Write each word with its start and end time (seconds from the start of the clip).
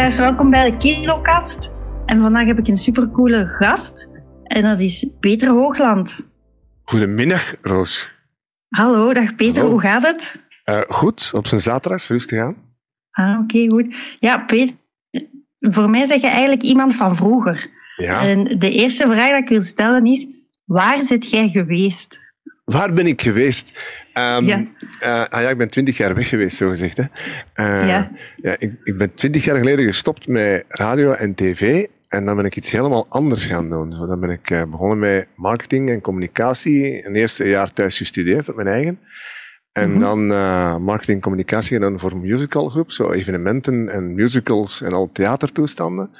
luisteraars, 0.00 0.30
welkom 0.30 0.50
bij 0.50 0.70
de 0.70 0.76
Kilokast. 0.76 1.72
En 2.06 2.20
vandaag 2.20 2.46
heb 2.46 2.58
ik 2.58 2.68
een 2.68 2.76
supercoole 2.76 3.46
gast. 3.46 4.08
En 4.44 4.62
dat 4.62 4.80
is 4.80 5.06
Peter 5.20 5.48
Hoogland. 5.48 6.28
Goedemiddag, 6.82 7.54
Roos. 7.62 8.12
Hallo, 8.68 9.12
dag 9.12 9.34
Peter, 9.34 9.54
Hallo. 9.54 9.70
hoe 9.70 9.80
gaat 9.80 10.02
het? 10.02 10.34
Eh, 10.64 10.80
goed, 10.88 11.30
op 11.34 11.46
zijn 11.46 11.60
zaterdag, 11.60 12.06
rustig 12.08 12.40
aan. 12.40 12.56
Ah, 13.10 13.38
oké, 13.42 13.68
goed. 13.68 14.16
Ja, 14.20 14.38
Peter, 14.38 14.74
voor 15.60 15.90
mij 15.90 16.06
zeg 16.06 16.20
je 16.20 16.28
eigenlijk 16.28 16.62
iemand 16.62 16.94
van 16.94 17.16
vroeger. 17.16 17.70
Ja. 17.96 18.22
En 18.22 18.58
de 18.58 18.70
eerste 18.70 19.06
vraag 19.06 19.28
die 19.28 19.42
ik 19.42 19.48
wil 19.48 19.62
stellen 19.62 20.06
is, 20.06 20.26
waar 20.64 21.02
zit 21.02 21.30
jij 21.30 21.48
geweest? 21.48 22.19
Waar 22.70 22.92
ben 22.92 23.06
ik 23.06 23.22
geweest? 23.22 23.78
Ehm, 24.12 24.44
Ja. 24.44 24.64
eh, 25.00 25.24
ah 25.28 25.42
ja, 25.42 25.48
ik 25.50 25.58
ben 25.58 25.68
twintig 25.68 25.96
jaar 25.96 26.14
weg 26.14 26.28
geweest, 26.28 26.56
zo 26.56 26.68
gezegd. 26.68 26.96
Hè. 26.96 27.02
Eh, 27.52 27.88
Ja. 27.88 28.10
ja, 28.36 28.54
ik, 28.58 28.72
ik 28.84 28.98
ben 28.98 29.14
twintig 29.14 29.44
jaar 29.44 29.56
geleden 29.56 29.84
gestopt 29.84 30.28
met 30.28 30.64
radio 30.68 31.12
en 31.12 31.34
tv. 31.34 31.86
En 32.08 32.24
dan 32.26 32.36
ben 32.36 32.44
ik 32.44 32.56
iets 32.56 32.70
helemaal 32.70 33.06
anders 33.08 33.44
gaan 33.46 33.70
doen. 33.70 33.92
Zo, 33.92 34.06
dan 34.06 34.20
ben 34.20 34.30
ik 34.30 34.50
eh, 34.50 34.62
begonnen 34.70 34.98
met 34.98 35.28
marketing 35.36 35.90
en 35.90 36.00
communicatie. 36.00 37.06
Een 37.06 37.14
eerste 37.14 37.48
jaar 37.48 37.72
thuis 37.72 37.96
gestudeerd 37.96 38.48
op 38.48 38.54
mijn 38.56 38.68
eigen. 38.68 38.98
En 39.72 39.90
Mhm. 39.90 40.00
dan 40.00 40.26
marketing 40.82 41.16
en 41.16 41.22
communicatie 41.22 41.76
gedaan 41.76 41.98
voor 41.98 42.10
een 42.12 42.20
musicalgroep. 42.20 42.90
Zo 42.90 43.10
evenementen 43.12 43.88
en 43.88 44.14
musicals 44.14 44.82
en 44.82 44.92
al 44.92 45.10
theatertoestanden. 45.12 46.10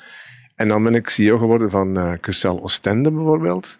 En 0.55 0.69
dan 0.69 0.83
ben 0.83 0.95
ik 0.95 1.09
CEO 1.09 1.39
geworden 1.39 1.71
van 1.71 2.19
Curcel 2.21 2.63
Oostende 2.63 3.11
bijvoorbeeld. 3.13 3.79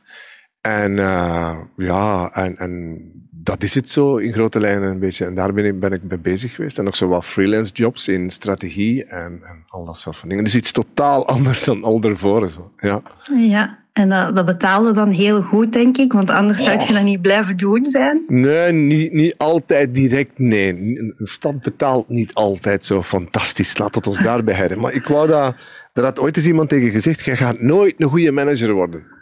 En 0.61 0.99
eh, 0.99 1.57
ja, 1.77 2.31
en, 2.33 2.57
en 2.57 3.01
dat 3.31 3.63
is 3.63 3.75
het 3.75 3.89
zo 3.89 4.17
in 4.17 4.33
grote 4.33 4.61
lijnen 4.61 4.91
een 4.91 4.99
beetje. 4.99 5.25
En 5.25 5.35
daar 5.35 5.53
ben 5.53 5.65
ik, 5.65 5.81
ben 5.81 5.93
ik 5.93 6.03
mee 6.03 6.19
bezig 6.19 6.55
geweest. 6.55 6.79
En 6.79 6.85
nog 6.85 6.97
zo 6.97 7.09
wat 7.09 7.25
freelance 7.25 7.73
jobs 7.73 8.09
in 8.09 8.31
strategie 8.31 9.05
en, 9.05 9.41
en 9.43 9.65
al 9.69 9.85
dat 9.85 9.99
soort 9.99 10.17
van 10.17 10.29
dingen. 10.29 10.45
Dus 10.45 10.55
iets 10.55 10.73
totaal 10.73 11.27
anders 11.27 11.65
dan 11.65 11.85
al 11.85 12.01
daarvoor. 12.01 12.49
Zo. 12.49 12.71
Ja. 12.77 13.03
Ja, 13.37 13.79
en 13.93 14.09
dat, 14.09 14.37
dat 14.37 14.47
betaalde 14.47 14.93
dan 14.93 15.11
heel 15.11 15.43
goed, 15.43 15.73
denk 15.73 15.97
ik, 15.97 16.13
want 16.13 16.31
anders 16.31 16.65
zou 16.65 16.81
je 16.81 16.93
dat 16.93 17.03
niet 17.03 17.23
blijven 17.23 17.57
doen 17.57 17.85
zijn. 17.85 18.25
Nee, 18.29 18.73
niet, 18.73 19.13
niet 19.13 19.35
altijd 19.37 19.95
direct, 19.95 20.39
nee. 20.39 20.69
Een 21.17 21.27
stad 21.27 21.61
betaalt 21.61 22.09
niet 22.09 22.35
altijd 22.35 22.85
zo 22.85 23.03
fantastisch. 23.03 23.79
Laat 23.79 23.95
het 23.95 24.07
ons 24.07 24.23
daarbij 24.23 24.55
houden. 24.55 24.81
Maar 24.81 24.93
ik 24.93 25.07
wou 25.07 25.29
dat... 25.29 25.55
Er 25.93 26.05
had 26.05 26.21
ooit 26.21 26.37
eens 26.37 26.47
iemand 26.47 26.69
tegen 26.69 26.91
gezegd, 26.91 27.25
jij 27.25 27.37
gaat 27.37 27.61
nooit 27.61 27.95
een 27.97 28.09
goede 28.09 28.31
manager 28.31 28.73
worden. 28.73 29.19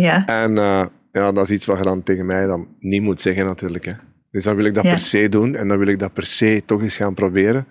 Ja, 0.00 0.24
En 0.26 0.58
eh, 0.58 0.86
ja, 1.12 1.32
dat 1.32 1.44
is 1.44 1.50
iets 1.50 1.64
wat 1.66 1.76
je 1.78 1.82
dan 1.84 2.02
tegen 2.02 2.26
mij 2.26 2.46
dan 2.46 2.68
niet 2.78 3.02
moet 3.02 3.20
zeggen 3.20 3.44
natuurlijk. 3.44 3.84
Hè. 3.84 3.92
Dus 4.30 4.44
dan 4.44 4.56
wil 4.56 4.64
ik 4.64 4.74
dat 4.74 4.84
Ja. 4.84 4.90
per 4.90 5.00
se 5.00 5.28
doen 5.28 5.54
en 5.54 5.68
dan 5.68 5.78
wil 5.78 5.86
ik 5.86 5.98
dat 5.98 6.12
per 6.12 6.24
se 6.24 6.62
toch 6.66 6.80
eens 6.82 6.96
gaan 6.96 7.14
proberen. 7.14 7.66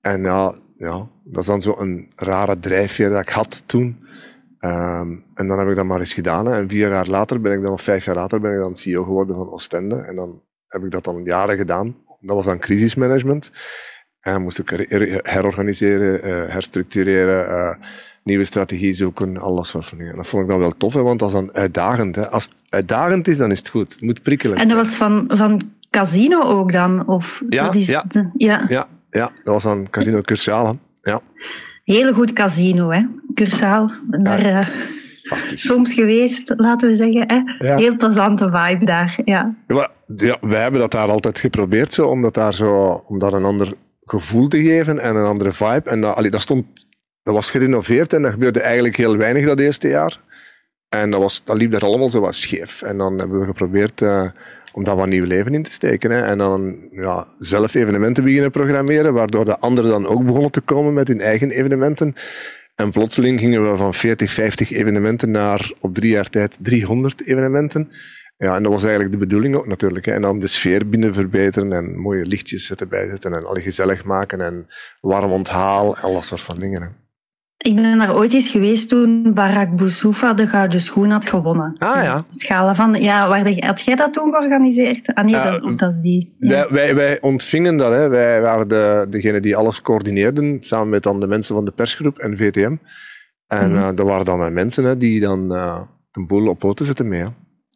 En 0.00 0.22
ja, 0.22 0.54
ja 0.76 1.08
dat 1.24 1.40
is 1.40 1.46
dan 1.46 1.62
zo'n 1.62 2.12
rare 2.16 2.58
drijfveer 2.58 3.10
dat 3.10 3.20
ik 3.20 3.28
had 3.28 3.62
toen. 3.66 3.98
Ehm, 4.58 5.10
en 5.34 5.46
dan 5.48 5.58
heb 5.58 5.68
ik 5.68 5.76
dat 5.76 5.84
maar 5.84 5.98
eens 5.98 6.14
gedaan. 6.14 6.46
Hè. 6.46 6.52
En 6.60 6.68
vier 6.68 6.88
jaar 6.88 7.06
later 7.08 7.40
ben 7.40 7.52
ik 7.52 7.62
dan, 7.62 7.72
of 7.72 7.82
vijf 7.82 8.04
jaar 8.04 8.14
later, 8.14 8.40
ben 8.40 8.52
ik 8.52 8.58
dan 8.58 8.74
CEO 8.74 9.04
geworden 9.04 9.36
van 9.36 9.50
Oostende. 9.50 9.96
En 9.96 10.16
dan 10.16 10.42
heb 10.66 10.84
ik 10.84 10.90
dat 10.90 11.04
dan 11.04 11.24
jaren 11.24 11.56
gedaan. 11.56 11.96
Dat 12.20 12.36
was 12.36 12.44
dan 12.44 12.58
crisismanagement. 12.58 13.52
En 14.20 14.42
moest 14.42 14.58
ik 14.58 14.68
her- 14.70 14.86
her- 14.88 15.20
herorganiseren, 15.22 16.22
eh, 16.22 16.52
herstructureren, 16.52 17.48
eh, 17.48 17.76
nieuwe 18.24 18.44
strategie 18.44 18.92
zoeken, 18.92 19.38
al 19.38 19.54
dat 19.56 19.66
soort 19.66 19.86
van 19.86 19.98
dingen. 19.98 20.16
Dat 20.16 20.26
vond 20.28 20.42
ik 20.42 20.48
dan 20.48 20.58
wel 20.58 20.72
tof, 20.76 20.94
hè, 20.94 21.02
want 21.02 21.18
dat 21.18 21.28
is 21.28 21.34
dan 21.34 21.52
uitdagend. 21.54 22.16
Hè. 22.16 22.28
Als 22.30 22.44
het 22.44 22.54
uitdagend 22.68 23.28
is, 23.28 23.36
dan 23.36 23.50
is 23.50 23.58
het 23.58 23.68
goed. 23.68 23.92
Het 23.92 24.02
moet 24.02 24.22
prikkelend 24.22 24.60
en 24.60 24.68
dat 24.68 24.76
was 24.76 24.96
van, 24.96 25.24
van 25.28 25.62
Casino 25.90 26.42
ook 26.42 26.72
dan? 26.72 27.06
Of 27.08 27.42
Ja, 27.48 27.64
dat 27.64 27.74
is 27.74 27.86
ja. 27.86 28.04
de- 28.08 28.32
ja. 28.36 28.64
Ja, 28.68 28.86
ja, 29.10 29.30
dat 29.44 29.54
was 29.54 29.62
dan 29.62 29.90
Casino 29.90 30.20
Cursaal. 30.20 30.66
hè. 30.66 30.72
Ja, 31.10 31.20
Heel 31.84 32.12
goed 32.12 32.32
casino, 32.32 32.90
hè? 32.90 33.02
Cursaal. 33.34 33.90
Daar 34.10 34.44
eh, 34.44 34.68
soms 35.54 35.92
geweest, 35.92 36.52
laten 36.56 36.88
we 36.88 36.94
zeggen. 36.94 37.24
Hè? 37.26 37.66
Ja. 37.66 37.76
Heel 37.76 37.96
plezante 37.96 38.44
vibe 38.52 38.84
daar. 38.84 39.18
Ja. 39.24 39.54
Ja, 39.68 39.88
ja, 40.16 40.38
wij 40.40 40.62
hebben 40.62 40.80
dat 40.80 40.90
daar 40.90 41.08
altijd 41.10 41.38
geprobeerd, 41.40 41.92
zo, 41.92 42.06
om, 42.08 42.22
dat 42.22 42.34
daar 42.34 42.54
zo, 42.54 43.02
om 43.06 43.18
daar 43.18 43.32
een 43.32 43.44
ander 43.44 43.72
gevoel 44.04 44.48
te 44.48 44.62
geven 44.62 44.98
en 44.98 45.16
een 45.16 45.24
andere 45.26 45.52
vibe. 45.52 45.82
En 45.90 46.00
dat, 46.00 46.14
allee, 46.16 46.30
dat, 46.30 46.40
stond, 46.40 46.86
dat 47.22 47.34
was 47.34 47.50
gerenoveerd 47.50 48.12
en 48.12 48.22
dat 48.22 48.32
gebeurde 48.32 48.60
eigenlijk 48.60 48.96
heel 48.96 49.16
weinig 49.16 49.46
dat 49.46 49.58
eerste 49.58 49.88
jaar. 49.88 50.20
En 50.88 51.10
dat, 51.10 51.20
was, 51.20 51.44
dat 51.44 51.56
liep 51.56 51.70
daar 51.70 51.84
allemaal 51.84 52.10
zo 52.10 52.20
wat 52.20 52.34
scheef. 52.34 52.82
En 52.82 52.98
dan 52.98 53.18
hebben 53.18 53.40
we 53.40 53.46
geprobeerd 53.46 54.02
eh, 54.02 54.30
om 54.72 54.84
daar 54.84 54.96
wat 54.96 55.06
nieuw 55.06 55.24
leven 55.24 55.54
in 55.54 55.62
te 55.62 55.72
steken. 55.72 56.10
Hè. 56.10 56.22
En 56.22 56.38
dan 56.38 56.76
ja, 56.90 57.26
zelf 57.38 57.74
evenementen 57.74 58.24
beginnen 58.24 58.50
programmeren, 58.50 59.12
waardoor 59.12 59.44
de 59.44 59.58
anderen 59.58 59.90
dan 59.90 60.06
ook 60.06 60.24
begonnen 60.24 60.50
te 60.50 60.60
komen 60.60 60.94
met 60.94 61.08
hun 61.08 61.20
eigen 61.20 61.50
evenementen. 61.50 62.14
En 62.74 62.90
plotseling 62.90 63.38
gingen 63.38 63.70
we 63.70 63.76
van 63.76 63.94
40, 63.94 64.30
50 64.30 64.70
evenementen 64.70 65.30
naar 65.30 65.72
op 65.80 65.94
drie 65.94 66.10
jaar 66.10 66.30
tijd 66.30 66.56
300 66.60 67.26
evenementen. 67.26 67.90
Ja, 68.36 68.56
en 68.56 68.62
dat 68.62 68.72
was 68.72 68.82
eigenlijk 68.82 69.12
de 69.12 69.18
bedoeling 69.18 69.54
ook 69.56 69.66
natuurlijk. 69.66 70.06
Hè. 70.06 70.12
En 70.12 70.22
dan 70.22 70.38
de 70.38 70.46
sfeer 70.46 70.88
binnen 70.88 71.14
verbeteren 71.14 71.72
en 71.72 71.98
mooie 71.98 72.26
lichtjes 72.26 72.74
erbij 72.74 73.08
zetten 73.08 73.32
en 73.32 73.46
alle 73.46 73.60
gezellig 73.60 74.04
maken 74.04 74.40
en 74.40 74.66
warm 75.00 75.32
onthaal, 75.32 75.96
al 75.96 76.14
dat 76.14 76.24
soort 76.24 76.40
van 76.40 76.58
dingen. 76.58 76.96
Ik 77.62 77.74
ben 77.74 77.98
daar 77.98 78.14
ooit 78.14 78.32
eens 78.32 78.48
geweest 78.48 78.88
toen 78.88 79.34
Barack 79.34 79.76
Boussoufa 79.76 80.34
de 80.34 80.46
Gouden 80.46 80.80
Schoen 80.80 81.10
had 81.10 81.28
gewonnen. 81.28 81.74
Ah 81.78 82.02
ja. 82.02 82.24
Het 82.30 82.42
gala 82.42 82.74
van... 82.74 82.94
Ja, 83.02 83.28
waar 83.28 83.44
de- 83.44 83.64
had 83.66 83.80
jij 83.80 83.94
dat 83.94 84.12
toen 84.12 84.32
georganiseerd? 84.34 85.14
Ah 85.14 85.24
nee, 85.24 85.34
dat, 85.34 85.62
of 85.62 85.74
dat 85.74 85.90
is 85.94 86.00
die. 86.00 86.34
Ja. 86.38 86.48
Wij, 86.48 86.68
wij, 86.70 86.94
wij 86.94 87.20
ontvingen 87.20 87.76
dat. 87.76 87.92
Hè. 87.92 88.08
Wij 88.08 88.40
waren 88.40 88.68
de, 88.68 89.06
degene 89.10 89.40
die 89.40 89.56
alles 89.56 89.80
coördineerden, 89.82 90.56
samen 90.60 90.88
met 90.88 91.02
dan 91.02 91.20
de 91.20 91.26
mensen 91.26 91.54
van 91.54 91.64
de 91.64 91.70
persgroep 91.70 92.18
en 92.18 92.36
VTM. 92.36 92.76
En 93.46 93.76
eh, 93.76 93.88
dat 93.94 94.06
waren 94.06 94.24
dan 94.24 94.38
mijn 94.38 94.52
mensen 94.52 94.84
hè, 94.84 94.96
die 94.96 95.20
dan 95.20 95.54
eh 95.54 95.80
een 96.12 96.26
boel 96.26 96.48
op 96.48 96.58
poten 96.58 96.86
zetten 96.86 97.08
mee. 97.08 97.20
Hè. 97.20 97.26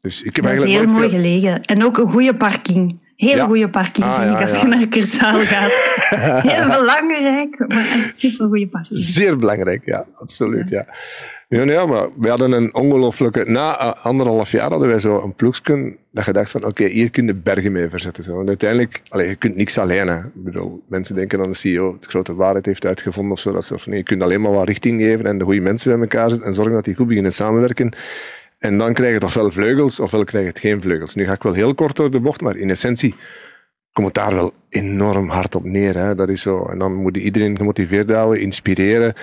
Dus 0.01 0.22
ik 0.22 0.37
heb 0.37 0.45
Dat 0.45 0.55
is 0.55 0.65
heel 0.65 0.84
mooi 0.87 1.01
veel- 1.01 1.11
gelegen. 1.21 1.62
En 1.62 1.84
ook 1.84 1.99
een 1.99 2.09
goede 2.11 2.37
parking. 2.37 3.03
Heel 3.16 3.36
Ja. 3.36 3.47
goede 3.47 3.69
parking, 3.69 4.06
Ah, 4.06 4.19
vind 4.20 4.30
ja, 4.30 4.38
ik, 4.38 4.48
als 4.48 4.60
je 4.60 4.66
naar 4.66 4.88
Cursaal 4.88 5.38
gaat. 5.38 5.72
Heel 6.52 6.66
belangrijk, 6.78 7.58
maar 7.69 7.78
echt 7.92 8.16
super 8.16 8.47
goede 8.47 8.66
parking. 8.69 9.00
Zeer 9.00 9.36
belangrijk, 9.36 9.84
ja, 9.84 10.06
absoluut. 10.14 10.69
Ja. 10.69 10.86
Ja, 11.48 11.62
ja, 11.62 11.86
maar 11.86 12.08
we 12.19 12.28
hadden 12.28 12.53
een 12.53 12.74
ongelooflijke... 12.74 13.44
Na 13.47 13.78
eh, 13.78 14.04
anderhalf 14.04 14.50
jaar 14.50 14.70
hadden 14.70 14.88
wij 14.88 14.98
zo 14.98 15.22
een 15.22 15.34
ploegsken 15.34 15.97
dat 16.12 16.24
je 16.24 16.32
dacht 16.32 16.50
van, 16.50 16.64
oké, 16.64 16.84
hier 16.84 17.10
kun 17.10 17.26
je 17.26 17.34
bergen 17.34 17.72
mee 17.72 17.88
verzetten. 17.88 18.24
Zo. 18.24 18.41
En 18.41 18.48
uiteindelijk, 18.48 19.00
allee, 19.08 19.28
je 19.28 19.34
kunt 19.34 19.56
niks 19.56 19.78
alleen. 19.78 20.08
Hè. 20.08 20.19
Ik 20.19 20.44
bedoel, 20.44 20.82
mensen 20.88 21.14
denken 21.14 21.38
dat 21.38 21.48
de 21.48 21.54
CEO 21.54 21.97
de 22.00 22.08
grote 22.08 22.34
waarheid 22.34 22.66
heeft 22.66 22.86
uitgevonden 22.86 23.32
of 23.32 23.38
zo. 23.38 23.53
Dat 23.53 23.64
soort 23.64 23.86
nee, 23.86 23.97
je 23.98 24.03
kunt 24.04 24.22
alleen 24.22 24.41
maar 24.41 24.53
wat 24.53 24.66
richting 24.69 25.00
geven 25.00 25.26
en 25.26 25.38
de 25.38 25.44
goede 25.44 25.60
mensen 25.60 25.91
bij 25.92 26.00
elkaar 26.00 26.28
zetten 26.28 26.47
en 26.47 26.54
zorgen 26.54 26.72
dat 26.74 26.84
die 26.84 26.94
goed 26.94 27.06
beginnen 27.06 27.32
samenwerken. 27.32 27.97
En 28.64 28.78
dan 28.78 28.92
krijg 28.92 29.12
je 29.12 29.19
toch 29.19 29.34
wel 29.34 29.50
vleugels, 29.50 30.00
ofwel 30.00 30.25
krijg 30.25 30.44
je 30.44 30.50
het 30.50 30.60
geen 30.60 30.82
vleugels. 30.82 31.14
Nu 31.14 31.25
ga 31.25 31.32
ik 31.32 31.42
wel 31.42 31.52
heel 31.52 31.75
kort 31.75 31.97
door 31.97 32.10
de 32.10 32.20
bocht, 32.20 32.41
maar 32.41 32.56
in 32.56 32.70
essentie 32.70 33.14
komt 33.92 34.06
het 34.06 34.14
daar 34.14 34.34
wel 34.34 34.52
enorm 34.69 35.28
hard 35.28 35.54
op 35.54 35.64
neer. 35.64 35.97
Hè. 35.97 36.14
Dat 36.14 36.28
is 36.28 36.41
zo. 36.41 36.66
En 36.66 36.78
dan 36.78 36.94
moet 36.94 37.16
je 37.16 37.22
iedereen 37.22 37.56
gemotiveerd 37.56 38.10
houden, 38.10 38.41
inspireren, 38.41 39.15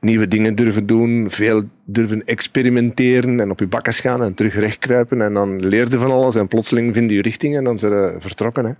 nieuwe 0.00 0.28
dingen 0.28 0.54
durven 0.54 0.86
doen, 0.86 1.30
veel 1.30 1.62
durven 1.84 2.24
experimenteren 2.24 3.40
en 3.40 3.50
op 3.50 3.58
je 3.58 3.66
bakkes 3.66 4.00
gaan 4.00 4.22
en 4.22 4.34
terug 4.34 4.54
rechtkruipen. 4.54 5.20
En 5.20 5.34
dan 5.34 5.66
leer 5.66 5.90
je 5.90 5.98
van 5.98 6.10
alles 6.10 6.34
en 6.34 6.48
plotseling 6.48 6.94
vind 6.94 7.10
je 7.10 7.22
richting 7.22 7.56
en 7.56 7.64
dan 7.64 7.78
zijn 7.78 7.92
ze 7.92 8.16
vertrokken. 8.18 8.64
Hè. 8.64 8.72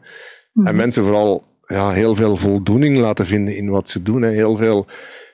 Mhm. 0.53 0.67
En 0.67 0.77
mensen 0.77 1.05
vooral 1.05 1.45
ja, 1.67 1.91
heel 1.91 2.15
veel 2.15 2.37
voldoening 2.37 2.97
laten 2.97 3.27
vinden 3.27 3.57
in 3.57 3.71
wat 3.71 3.89
ze 3.89 4.03
doen. 4.03 4.23
Hè. 4.23 4.31
Heel 4.31 4.57
veel 4.57 4.87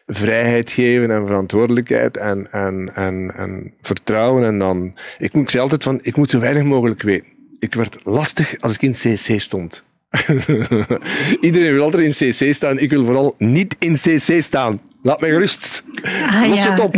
vrijheid 0.06 0.70
geven 0.70 1.10
en 1.10 1.26
verantwoordelijkheid 1.26 2.16
en, 2.16 2.52
en, 2.52 2.90
en, 2.94 3.32
en 3.36 3.72
vertrouwen. 3.80 4.44
En 4.44 4.58
dan, 4.58 4.94
ik, 5.18 5.32
moet, 5.32 5.42
ik 5.42 5.50
zei 5.50 5.62
altijd 5.62 5.82
van, 5.82 5.98
ik 6.02 6.16
moet 6.16 6.30
zo 6.30 6.38
weinig 6.38 6.62
mogelijk 6.62 7.02
weten. 7.02 7.26
Ik 7.58 7.74
werd 7.74 7.98
lastig 8.02 8.54
als 8.60 8.74
ik 8.74 8.82
in 8.82 8.92
CC 8.92 9.40
stond. 9.40 9.84
Iedereen 11.40 11.72
wil 11.72 11.82
altijd 11.82 12.20
in 12.20 12.30
CC 12.30 12.54
staan. 12.54 12.78
Ik 12.78 12.90
wil 12.90 13.04
vooral 13.04 13.34
niet 13.38 13.76
in 13.78 13.92
CC 13.92 14.42
staan. 14.42 14.80
Laat 15.02 15.20
mij 15.20 15.30
gerust. 15.30 15.84
Ah 16.02 16.48
Los 16.48 16.62
ja, 16.62 16.70
het 16.70 16.80
op. 16.80 16.94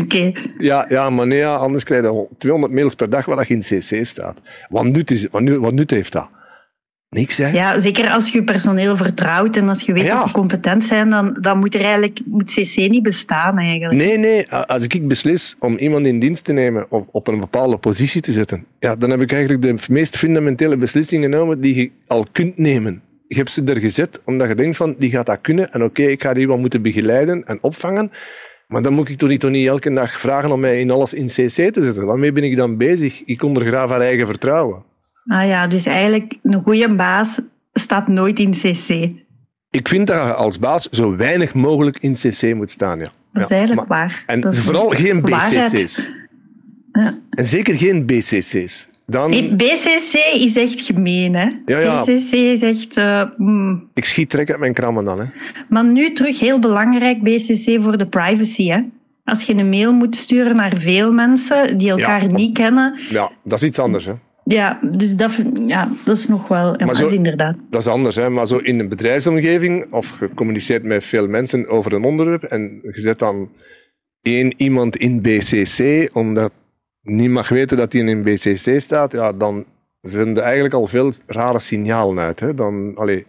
Ja, 0.58 0.86
ja, 0.88 1.10
maar 1.10 1.26
nee, 1.26 1.46
anders 1.46 1.84
krijg 1.84 2.04
je 2.04 2.26
200 2.38 2.72
mails 2.72 2.94
per 2.94 3.10
dag 3.10 3.24
waar 3.24 3.44
je 3.48 3.54
in 3.54 3.60
CC 3.60 4.06
staat. 4.06 4.40
Wat 4.68 4.84
nut, 4.84 5.10
is, 5.10 5.26
wat, 5.30 5.42
nut, 5.42 5.58
wat 5.58 5.72
nut 5.72 5.90
heeft 5.90 6.12
dat? 6.12 6.28
Niks, 7.14 7.36
hè? 7.36 7.48
Ja, 7.48 7.80
zeker 7.80 8.10
als 8.10 8.28
je 8.28 8.44
personeel 8.44 8.96
vertrouwt 8.96 9.56
en 9.56 9.68
als 9.68 9.80
je 9.80 9.92
weet 9.92 10.02
Ja. 10.02 10.16
dat 10.16 10.26
ze 10.26 10.32
competent 10.32 10.84
zijn, 10.84 11.10
dan, 11.10 11.36
dan 11.40 11.58
moet 11.58 11.74
er 11.74 11.80
eigenlijk 11.80 12.20
moet 12.24 12.50
CC 12.50 12.76
niet 12.90 13.02
bestaan 13.02 13.58
eigenlijk. 13.58 14.00
Nee, 14.00 14.18
nee. 14.18 14.50
Als 14.52 14.82
ik 14.82 15.08
beslis 15.08 15.56
om 15.58 15.76
iemand 15.76 16.06
in 16.06 16.18
dienst 16.20 16.44
te 16.44 16.52
nemen 16.52 16.86
of 16.90 17.06
op 17.10 17.28
een 17.28 17.40
bepaalde 17.40 17.76
positie 17.76 18.20
te 18.20 18.32
zetten, 18.32 18.64
ja, 18.78 18.96
dan 18.96 19.10
heb 19.10 19.20
ik 19.20 19.32
eigenlijk 19.32 19.62
de 19.62 19.92
meest 19.92 20.16
fundamentele 20.16 20.76
beslissing 20.76 21.24
genomen 21.24 21.60
die 21.60 21.74
je 21.74 21.90
al 22.06 22.26
kunt 22.32 22.58
nemen. 22.58 23.02
je 23.28 23.36
hebt 23.36 23.52
ze 23.52 23.62
er 23.64 23.76
gezet 23.80 24.20
omdat 24.24 24.48
je 24.48 24.54
denkt 24.54 24.76
van, 24.76 24.94
die 24.98 25.10
gaat 25.10 25.26
dat 25.26 25.38
kunnen. 25.40 25.72
En 25.72 25.82
oké, 25.84 26.02
ik 26.02 26.22
ga 26.22 26.32
die 26.34 26.46
wel 26.46 26.58
moeten 26.58 26.82
begeleiden 26.82 27.44
en 27.44 27.58
opvangen. 27.60 28.10
Maar 28.68 28.82
dan 28.82 28.92
moet 28.92 29.08
ik 29.08 29.18
toch 29.18 29.28
niet, 29.28 29.40
toch 29.40 29.50
niet 29.50 29.66
elke 29.66 29.92
dag 29.92 30.20
vragen 30.20 30.52
om 30.52 30.60
mij 30.60 30.80
in 30.80 30.90
alles 30.90 31.12
in 31.14 31.26
CC 31.26 31.72
te 31.72 31.82
zetten. 31.82 32.06
Waarmee 32.06 32.32
ben 32.32 32.42
ik 32.44 32.56
dan 32.56 32.76
bezig? 32.76 33.22
Ik 33.24 33.42
ondergraaf 33.42 33.90
haar 33.90 34.00
eigen 34.00 34.26
vertrouwen. 34.26 34.82
Ah 35.26 35.46
ja, 35.46 35.66
dus 35.66 35.86
eigenlijk 35.86 36.34
een 36.42 36.62
goede 36.62 36.94
baas 36.94 37.38
staat 37.72 38.08
nooit 38.08 38.38
in 38.38 38.50
CC. 38.50 39.12
Ik 39.70 39.88
vind 39.88 40.06
dat 40.06 40.16
je 40.16 40.34
als 40.34 40.58
baas 40.58 40.88
zo 40.88 41.16
weinig 41.16 41.54
mogelijk 41.54 41.98
in 41.98 42.12
CC 42.12 42.54
moet 42.54 42.70
staan. 42.70 42.98
Ja. 42.98 43.08
Dat 43.30 43.42
is 43.42 43.56
eigenlijk 43.56 43.88
waar. 43.88 44.22
En 44.26 44.40
dat 44.40 44.58
vooral 44.58 44.88
geen 44.88 45.20
BCC's. 45.20 46.10
Ja. 46.92 47.18
En 47.30 47.46
zeker 47.46 47.74
geen 47.74 48.06
BCC's. 48.06 48.88
Dan... 49.06 49.30
BCC 49.56 50.14
is 50.34 50.56
echt 50.56 50.80
gemeen, 50.80 51.34
hè? 51.34 51.50
Ja, 51.66 51.78
ja. 51.78 52.02
BCC 52.04 52.32
is 52.32 52.62
echt... 52.62 52.98
Uh, 52.98 53.22
mm. 53.36 53.90
Ik 53.94 54.04
schiet 54.04 54.30
trek 54.30 54.50
uit 54.50 54.58
mijn 54.58 54.72
krammen 54.72 55.04
dan, 55.04 55.20
hè? 55.20 55.26
Maar 55.68 55.84
nu 55.84 56.12
terug 56.12 56.40
heel 56.40 56.58
belangrijk, 56.58 57.22
BCC, 57.22 57.82
voor 57.82 57.98
de 57.98 58.06
privacy, 58.06 58.68
hè? 58.68 58.80
Als 59.24 59.42
je 59.42 59.54
een 59.54 59.68
mail 59.68 59.92
moet 59.92 60.16
sturen 60.16 60.56
naar 60.56 60.76
veel 60.76 61.12
mensen 61.12 61.78
die 61.78 61.90
elkaar 61.90 62.22
ja, 62.22 62.34
niet 62.34 62.58
kennen... 62.58 62.98
Ja, 63.10 63.30
dat 63.44 63.62
is 63.62 63.68
iets 63.68 63.78
anders, 63.78 64.04
hè? 64.04 64.12
Ja, 64.44 64.78
dus 64.90 65.16
dat, 65.16 65.32
ja, 65.66 65.88
dat 66.04 66.16
is 66.16 66.28
nog 66.28 66.48
wel... 66.48 66.74
Maar 66.76 66.96
zo, 66.96 67.06
inderdaad. 67.06 67.56
Dat 67.70 67.80
is 67.80 67.88
anders, 67.88 68.16
hè? 68.16 68.30
Maar 68.30 68.46
zo 68.46 68.56
in 68.56 68.78
een 68.78 68.88
bedrijfsomgeving, 68.88 69.92
of 69.92 70.20
je 70.20 70.30
communiceert 70.34 70.82
met 70.82 71.04
veel 71.04 71.28
mensen 71.28 71.68
over 71.68 71.92
een 71.92 72.04
onderwerp, 72.04 72.42
en 72.42 72.78
je 72.82 73.00
zet 73.00 73.18
dan 73.18 73.48
één 74.22 74.54
iemand 74.56 74.96
in 74.96 75.20
BCC, 75.22 76.08
omdat 76.12 76.52
niet 77.02 77.30
mag 77.30 77.48
weten 77.48 77.76
dat 77.76 77.92
hij 77.92 78.02
in 78.02 78.08
een 78.08 78.22
BCC 78.22 78.80
staat, 78.80 79.12
ja, 79.12 79.32
dan 79.32 79.64
zenden 80.00 80.42
eigenlijk 80.42 80.74
al 80.74 80.86
veel 80.86 81.12
rare 81.26 81.58
signalen 81.58 82.24
uit. 82.24 82.40
Hè. 82.40 82.54
Dan, 82.54 82.92
allee, 82.94 83.26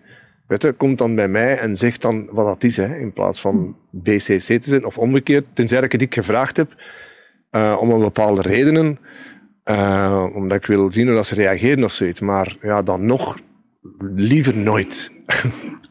weet 0.48 0.62
je, 0.62 0.72
komt 0.72 0.98
dan 0.98 1.16
bij 1.16 1.28
mij 1.28 1.58
en 1.58 1.76
zegt 1.76 2.02
dan 2.02 2.28
wat 2.32 2.46
dat 2.46 2.64
is, 2.64 2.78
hè, 2.78 2.98
in 2.98 3.14
plaats 3.14 3.42
van 3.42 3.76
BCC 3.92 4.40
te 4.40 4.60
zijn. 4.62 4.86
Of 4.86 4.98
omgekeerd, 4.98 5.46
tenzij 5.54 5.82
ik 5.82 5.92
het 5.92 6.02
ik 6.02 6.14
gevraagd 6.14 6.58
heb, 6.58 6.76
uh, 7.52 7.78
om 7.80 7.92
een 7.92 8.00
bepaalde 8.00 8.42
redenen, 8.42 9.00
uh, 9.72 10.26
omdat 10.34 10.58
ik 10.58 10.66
wil 10.66 10.92
zien 10.92 11.06
hoe 11.06 11.16
dat 11.16 11.28
ze 11.28 11.36
reageren 11.36 11.84
of 11.84 11.92
zoiets. 11.92 12.20
Maar 12.20 12.58
ja, 12.62 12.82
dan 12.82 13.06
nog 13.06 13.38
liever 14.00 14.58
nooit. 14.58 15.12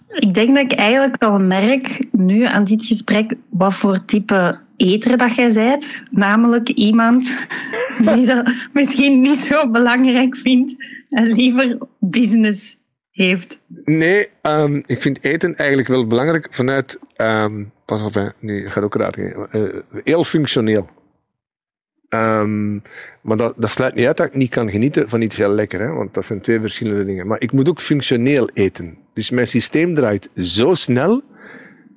Ik 0.08 0.34
denk 0.34 0.54
dat 0.54 0.72
ik 0.72 0.78
eigenlijk 0.78 1.22
al 1.22 1.38
merk 1.38 2.06
nu 2.12 2.44
aan 2.44 2.64
dit 2.64 2.86
gesprek 2.86 3.34
wat 3.50 3.74
voor 3.74 4.04
type 4.04 4.58
eter 4.76 5.16
dat 5.16 5.34
jij 5.34 5.50
zijt. 5.50 6.02
Namelijk 6.10 6.68
iemand 6.68 7.46
die 8.14 8.26
dat 8.34 8.54
misschien 8.72 9.20
niet 9.20 9.38
zo 9.38 9.70
belangrijk 9.70 10.36
vindt 10.36 10.74
en 11.08 11.26
liever 11.26 11.78
business 11.98 12.76
heeft. 13.10 13.58
Nee, 13.84 14.28
um, 14.42 14.82
ik 14.86 15.02
vind 15.02 15.24
eten 15.24 15.56
eigenlijk 15.56 15.88
wel 15.88 16.06
belangrijk 16.06 16.46
vanuit... 16.50 16.98
Um, 17.16 17.72
pas 17.84 18.02
op, 18.02 18.14
hè. 18.14 18.26
Nee, 18.40 18.70
gaat 18.70 18.84
ook 18.84 18.94
raar. 18.94 19.18
Uh, 19.18 19.62
heel 20.04 20.24
functioneel. 20.24 20.88
Um, 22.14 22.82
maar 23.20 23.36
dat, 23.36 23.54
dat 23.56 23.70
sluit 23.70 23.94
niet 23.94 24.06
uit 24.06 24.16
dat 24.16 24.26
ik 24.26 24.34
niet 24.34 24.50
kan 24.50 24.70
genieten 24.70 25.08
van 25.08 25.22
iets 25.22 25.36
heel 25.36 25.54
lekker, 25.54 25.80
hè? 25.80 25.92
want 25.92 26.14
dat 26.14 26.24
zijn 26.24 26.40
twee 26.40 26.60
verschillende 26.60 27.04
dingen. 27.04 27.26
Maar 27.26 27.40
ik 27.40 27.52
moet 27.52 27.68
ook 27.68 27.80
functioneel 27.80 28.48
eten. 28.54 28.96
Dus 29.14 29.30
mijn 29.30 29.46
systeem 29.46 29.94
draait 29.94 30.28
zo 30.34 30.74
snel 30.74 31.22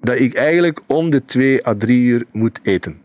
dat 0.02 0.20
ik 0.20 0.34
eigenlijk 0.34 0.82
om 0.88 1.10
de 1.10 1.26
twee 1.26 1.68
à 1.68 1.76
drie 1.76 2.08
uur 2.08 2.26
moet 2.32 2.60
eten. 2.64 2.98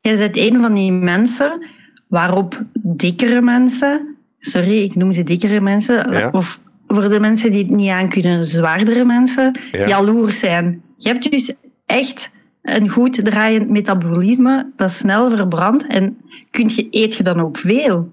Jij 0.00 0.16
bent 0.16 0.36
een 0.36 0.60
van 0.60 0.74
die 0.74 0.92
mensen 0.92 1.66
waarop 2.08 2.62
dikkere 2.82 3.40
mensen, 3.40 4.16
sorry, 4.38 4.82
ik 4.82 4.94
noem 4.94 5.12
ze 5.12 5.22
dikkere 5.22 5.60
mensen, 5.60 6.32
of 6.32 6.60
voor 6.86 7.08
de 7.08 7.20
mensen 7.20 7.50
die 7.50 7.62
het 7.62 7.70
niet 7.70 7.90
aan 7.90 8.08
kunnen, 8.08 8.46
zwaardere 8.46 9.04
mensen, 9.04 9.58
ja. 9.72 9.86
jaloers 9.86 10.38
zijn. 10.38 10.82
Je 10.96 11.08
hebt 11.08 11.30
dus 11.30 11.54
echt 11.86 12.30
een 12.76 12.88
goed 12.88 13.24
draaiend 13.24 13.68
metabolisme 13.68 14.72
dat 14.76 14.90
snel 14.90 15.36
verbrandt 15.36 15.86
en 15.86 16.18
kun 16.50 16.68
je, 16.68 16.86
eet 16.90 17.14
je 17.14 17.22
dan 17.22 17.40
ook 17.40 17.56
veel? 17.58 18.10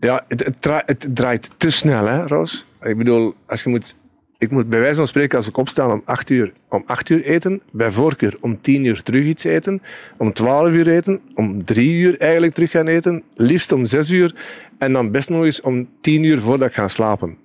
Ja, 0.00 0.24
het, 0.28 0.44
het, 0.86 1.08
draait, 1.14 1.50
te 1.56 1.70
snel, 1.70 2.06
hè, 2.06 2.26
Roos? 2.26 2.66
Ik 2.80 2.96
bedoel, 2.96 3.34
als 3.46 3.62
je 3.62 3.68
moet 3.68 3.96
ik 4.38 4.50
moet 4.50 4.68
bij 4.68 4.80
wijze 4.80 4.94
van 4.94 5.06
spreken, 5.06 5.38
als 5.38 5.48
ik 5.48 5.56
opsta 5.56 5.92
om 5.92 6.02
acht 6.04 6.30
uur, 6.30 6.52
om 6.68 6.82
acht 6.86 7.08
uur 7.08 7.24
eten, 7.24 7.60
bij 7.72 7.90
voorkeur 7.90 8.36
om 8.40 8.60
tien 8.60 8.84
uur 8.84 9.02
terug 9.02 9.24
iets 9.24 9.44
eten, 9.44 9.82
om 10.16 10.32
twaalf 10.32 10.70
uur 10.70 10.88
eten, 10.88 11.20
om 11.34 11.64
drie 11.64 12.00
uur 12.00 12.18
eigenlijk 12.20 12.54
terug 12.54 12.70
gaan 12.70 12.86
eten, 12.86 13.22
liefst 13.34 13.72
om 13.72 13.86
zes 13.86 14.10
uur, 14.10 14.34
en 14.78 14.92
dan 14.92 15.10
best 15.10 15.30
nog 15.30 15.44
eens 15.44 15.60
om 15.60 15.88
tien 16.00 16.24
uur 16.24 16.40
voordat 16.40 16.68
ik 16.68 16.74
ga 16.74 16.88
slapen. 16.88 17.36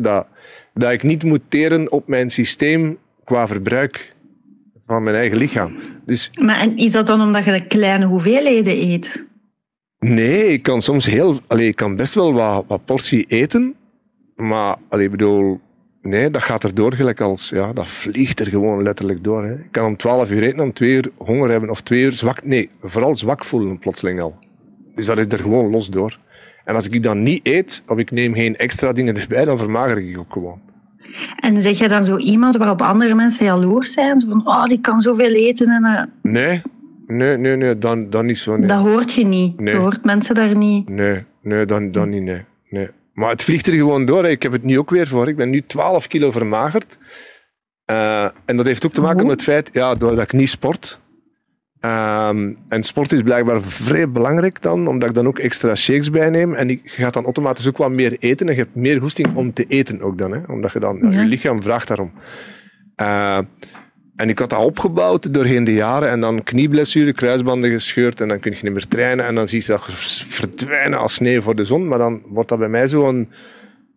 dat, 0.00 0.28
dat 0.74 0.92
ik 0.92 1.02
niet 1.02 1.24
moet 1.24 1.42
teren 1.48 1.92
op 1.92 2.08
mijn 2.08 2.30
systeem 2.30 2.98
qua 3.24 3.46
verbruik 3.46 4.14
van 4.90 5.02
mijn 5.02 5.16
eigen 5.16 5.38
lichaam. 5.38 5.76
Dus, 6.06 6.30
maar 6.40 6.60
en 6.60 6.76
is 6.76 6.92
dat 6.92 7.06
dan 7.06 7.20
omdat 7.20 7.44
je 7.44 7.52
de 7.52 7.66
kleine 7.66 8.06
hoeveelheden 8.06 8.72
eet? 8.72 9.24
Nee, 9.98 10.46
ik 10.46 10.62
kan 10.62 10.80
soms 10.80 11.06
heel... 11.06 11.38
Allee, 11.46 11.68
ik 11.68 11.76
kan 11.76 11.96
best 11.96 12.14
wel 12.14 12.32
wat, 12.32 12.64
wat 12.66 12.84
portie 12.84 13.24
eten, 13.28 13.74
maar 14.36 14.76
allee, 14.88 15.04
ik 15.04 15.10
bedoel 15.10 15.60
Nee, 16.02 16.30
dat 16.30 16.42
gaat 16.42 16.62
er 16.62 16.74
door 16.74 16.94
gelijk 16.94 17.20
als, 17.20 17.48
ja, 17.48 17.72
dat 17.72 17.88
vliegt 17.88 18.40
er 18.40 18.46
gewoon 18.46 18.82
letterlijk 18.82 19.24
door. 19.24 19.44
Hè. 19.44 19.54
Ik 19.54 19.68
kan 19.70 19.86
om 19.86 19.96
12 19.96 20.30
uur 20.30 20.42
eten, 20.42 20.60
om 20.60 20.72
2 20.72 20.90
uur 20.90 21.10
honger 21.16 21.50
hebben 21.50 21.70
of 21.70 21.80
2 21.80 22.02
uur 22.02 22.12
zwak, 22.12 22.44
nee, 22.44 22.70
vooral 22.82 23.16
zwak 23.16 23.44
voelen 23.44 23.78
plotseling 23.78 24.20
al. 24.20 24.38
Dus 24.94 25.06
dat 25.06 25.18
is 25.18 25.26
er 25.26 25.38
gewoon 25.38 25.70
los 25.70 25.90
door. 25.90 26.18
En 26.64 26.74
als 26.74 26.88
ik 26.88 27.02
dan 27.02 27.22
niet 27.22 27.40
eet, 27.46 27.82
of 27.86 27.98
ik 27.98 28.10
neem 28.10 28.34
geen 28.34 28.56
extra 28.56 28.92
dingen 28.92 29.16
erbij, 29.16 29.44
dan 29.44 29.58
vermager 29.58 29.98
ik 29.98 30.18
ook 30.18 30.32
gewoon. 30.32 30.60
En 31.36 31.62
zeg 31.62 31.78
je 31.78 31.88
dan 31.88 32.04
zo 32.04 32.16
iemand 32.16 32.56
waarop 32.56 32.82
andere 32.82 33.14
mensen 33.14 33.44
jaloers 33.44 33.92
zijn? 33.92 34.20
Zo 34.20 34.28
van, 34.28 34.46
oh, 34.46 34.64
die 34.64 34.80
kan 34.80 35.00
zoveel 35.00 35.34
eten 35.34 35.68
en... 35.68 35.84
Uh... 35.84 36.32
Nee, 36.32 36.62
nee, 37.06 37.36
nee, 37.36 37.56
nee, 37.56 37.78
dan, 37.78 38.10
dan 38.10 38.26
niet 38.26 38.38
zo. 38.38 38.56
Nee. 38.56 38.68
Dat 38.68 38.78
hoort 38.78 39.12
je 39.12 39.24
niet. 39.24 39.60
Nee. 39.60 39.74
Je 39.74 39.80
hoort 39.80 40.04
mensen 40.04 40.34
daar 40.34 40.56
niet. 40.56 40.88
Nee, 40.88 41.24
nee, 41.42 41.66
dan, 41.66 41.90
dan 41.90 42.08
niet, 42.08 42.22
nee. 42.22 42.44
nee. 42.68 42.88
Maar 43.12 43.30
het 43.30 43.42
vliegt 43.42 43.66
er 43.66 43.72
gewoon 43.72 44.04
door. 44.04 44.24
Ik 44.24 44.42
heb 44.42 44.52
het 44.52 44.62
nu 44.62 44.78
ook 44.78 44.90
weer 44.90 45.08
voor. 45.08 45.28
Ik 45.28 45.36
ben 45.36 45.50
nu 45.50 45.62
12 45.62 46.06
kilo 46.06 46.30
vermagerd. 46.30 46.98
Uh, 47.90 48.24
en 48.44 48.56
dat 48.56 48.66
heeft 48.66 48.86
ook 48.86 48.92
te 48.92 49.00
maken 49.00 49.22
met 49.26 49.30
het 49.30 49.42
feit, 49.42 49.74
ja, 49.74 49.94
doordat 49.94 50.24
ik 50.24 50.32
niet 50.32 50.48
sport. 50.48 50.99
Um, 51.84 52.56
en 52.68 52.82
sport 52.82 53.12
is 53.12 53.22
blijkbaar 53.22 53.62
vrij 53.62 54.10
belangrijk 54.10 54.62
dan, 54.62 54.86
omdat 54.86 55.08
ik 55.08 55.14
dan 55.14 55.26
ook 55.26 55.38
extra 55.38 55.74
shakes 55.74 56.10
bijneem. 56.10 56.54
En 56.54 56.70
ik 56.70 56.80
ga 56.84 57.10
dan 57.10 57.24
automatisch 57.24 57.68
ook 57.68 57.76
wat 57.76 57.90
meer 57.90 58.16
eten. 58.18 58.46
En 58.46 58.54
je 58.54 58.60
hebt 58.60 58.74
meer 58.74 59.00
goesting 59.00 59.34
om 59.34 59.52
te 59.52 59.64
eten 59.68 60.00
ook 60.00 60.18
dan. 60.18 60.32
Hè? 60.32 60.40
Omdat 60.52 60.72
je 60.72 60.78
dan, 60.78 60.98
ja. 61.02 61.20
je 61.20 61.26
lichaam 61.26 61.62
vraagt 61.62 61.88
daarom. 61.88 62.12
Uh, 62.96 63.38
en 64.16 64.28
ik 64.28 64.38
had 64.38 64.50
dat 64.50 64.64
opgebouwd 64.64 65.34
doorheen 65.34 65.64
de 65.64 65.74
jaren. 65.74 66.08
En 66.08 66.20
dan 66.20 66.42
knieblessure, 66.42 67.12
kruisbanden 67.12 67.70
gescheurd. 67.70 68.20
En 68.20 68.28
dan 68.28 68.38
kun 68.40 68.50
je 68.50 68.58
niet 68.62 68.72
meer 68.72 68.88
trainen. 68.88 69.26
En 69.26 69.34
dan 69.34 69.48
zie 69.48 69.60
je 69.60 69.66
dat 69.66 69.84
verdwijnen 70.28 70.98
als 70.98 71.14
sneeuw 71.14 71.40
voor 71.40 71.54
de 71.54 71.64
zon. 71.64 71.88
Maar 71.88 71.98
dan 71.98 72.22
wordt 72.26 72.48
dat 72.48 72.58
bij 72.58 72.68
mij 72.68 72.88
zo'n 72.88 73.28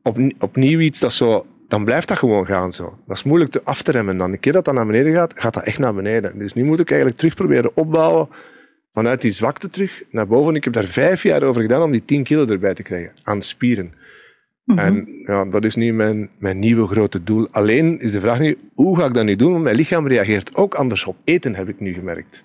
op, 0.04 0.18
opnieuw 0.40 0.80
iets 0.80 1.00
dat 1.00 1.14
zo... 1.14 1.46
Dan 1.68 1.86
blijft 1.86 2.08
dat 2.08 2.18
gewoon 2.18 2.46
gaan 2.46 2.74
zo. 2.74 2.98
Dat 3.08 3.18
is 3.18 3.24
moeilijk 3.24 3.52
te 3.52 3.62
af 3.64 3.82
te 3.82 3.92
remmen. 3.92 4.18
Dan 4.18 4.32
een 4.32 4.40
keer 4.40 4.52
dat 4.52 4.66
dat 4.66 4.74
naar 4.74 4.86
beneden 4.86 5.14
gaat, 5.14 5.34
gaat 5.36 5.54
dat 5.54 5.64
echt 5.64 5.80
naar 5.80 5.94
beneden. 5.94 6.38
Dus 6.38 6.54
nu 6.54 6.64
moet 6.64 6.80
ik 6.80 6.90
eigenlijk 6.90 7.20
terug 7.20 7.36
proberen 7.36 7.76
opbouwen 7.76 8.30
vanuit 8.94 9.22
die 9.22 9.32
zwakte 9.32 9.70
terug 9.70 10.04
naar 10.12 10.28
boven. 10.28 10.56
Ik 10.56 10.64
heb 10.64 10.74
daar 10.74 10.86
vijf 10.86 11.24
jaar 11.24 11.44
over 11.44 11.62
gedaan 11.62 11.82
om 11.82 11.92
die 11.92 12.06
10 12.06 12.24
kilo 12.24 12.46
erbij 12.46 12.74
te 12.74 12.84
krijgen 12.84 13.12
aan 13.24 13.42
spieren. 13.42 13.94
Mhm. 14.66 14.80
En 14.80 15.08
ja, 15.26 15.46
dat 15.46 15.66
is 15.66 15.76
nu 15.76 15.94
mijn, 15.94 16.30
mijn 16.38 16.60
nieuwe 16.60 16.88
grote 16.88 17.24
doel. 17.24 17.48
Alleen 17.52 18.00
is 18.00 18.12
de 18.12 18.20
vraag 18.20 18.40
nu, 18.40 18.58
hoe 18.74 18.98
ga 18.98 19.06
ik 19.06 19.14
dat 19.14 19.26
nu 19.26 19.36
doen? 19.36 19.52
Want 19.52 19.64
mijn 19.64 19.76
lichaam 19.76 20.08
reageert 20.08 20.56
ook 20.56 20.74
anders 20.76 21.06
op 21.06 21.18
eten, 21.24 21.56
heb 21.56 21.70
ik 21.70 21.80
nu 21.80 21.94
gemerkt. 21.94 22.44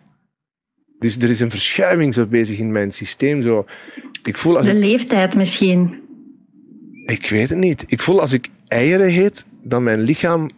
Dus 0.98 1.18
er 1.18 1.30
is 1.30 1.40
een 1.40 1.50
verschuiving 1.50 2.14
zo 2.14 2.26
bezig 2.26 2.58
in 2.58 2.72
mijn 2.72 2.92
systeem. 2.92 3.42
Zo. 3.42 3.66
Ik 4.22 4.36
voel 4.36 4.56
als 4.56 4.66
de 4.66 4.74
leeftijd 4.74 5.36
misschien. 5.36 6.00
Ik 7.06 7.28
weet 7.28 7.48
het 7.48 7.58
niet. 7.58 7.84
Ik 7.86 8.02
voel 8.02 8.20
als 8.20 8.32
ik 8.32 8.48
eieren 8.68 9.08
eet, 9.08 9.46
dat 9.62 9.80
mijn 9.80 10.00
lichaam 10.00 10.50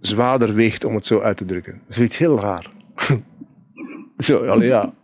zwaarder 0.00 0.54
weegt, 0.54 0.84
om 0.84 0.94
het 0.94 1.06
zo 1.06 1.20
uit 1.20 1.36
te 1.36 1.44
drukken. 1.44 1.80
Zoiets 1.88 2.18
heel 2.18 2.40
raar. 2.40 2.70
zo, 4.18 4.62
ja. 4.62 4.94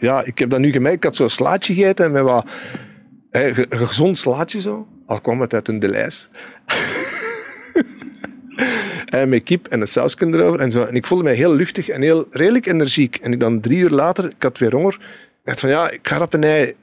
ja. 0.00 0.24
Ik 0.24 0.38
heb 0.38 0.50
dat 0.50 0.60
nu 0.60 0.72
gemerkt. 0.72 0.96
Ik 0.96 1.04
had 1.04 1.16
zo'n 1.16 1.30
slaatje 1.30 1.74
gegeten 1.74 2.12
met 2.12 2.22
wat... 2.22 2.46
Een 3.30 3.66
gezond 3.70 4.16
slaatje 4.16 4.60
zo 4.60 4.86
al 5.08 5.20
kwam 5.20 5.40
het 5.40 5.54
uit 5.54 5.68
een 5.68 5.78
Delijs. 5.78 6.26
en 9.06 9.28
met 9.28 9.42
kip 9.42 9.66
en 9.66 9.80
een 9.80 9.88
sausje 9.88 10.26
erover. 10.26 10.60
En, 10.60 10.70
zo. 10.70 10.84
en 10.84 10.94
ik 10.94 11.06
voelde 11.06 11.24
mij 11.24 11.34
heel 11.34 11.54
luchtig 11.54 11.88
en 11.88 12.02
heel 12.02 12.26
redelijk 12.30 12.66
energiek. 12.66 13.16
En 13.16 13.32
ik 13.32 13.40
dan 13.40 13.60
drie 13.60 13.78
uur 13.78 13.90
later, 13.90 14.24
ik 14.24 14.42
had 14.42 14.58
weer 14.58 14.72
honger, 14.72 15.00
dacht 15.44 15.60
van 15.60 15.68
ja, 15.68 15.90
ik 15.90 16.08
ga 16.08 16.20
op 16.20 16.34
een 16.34 16.44
ei 16.44 16.74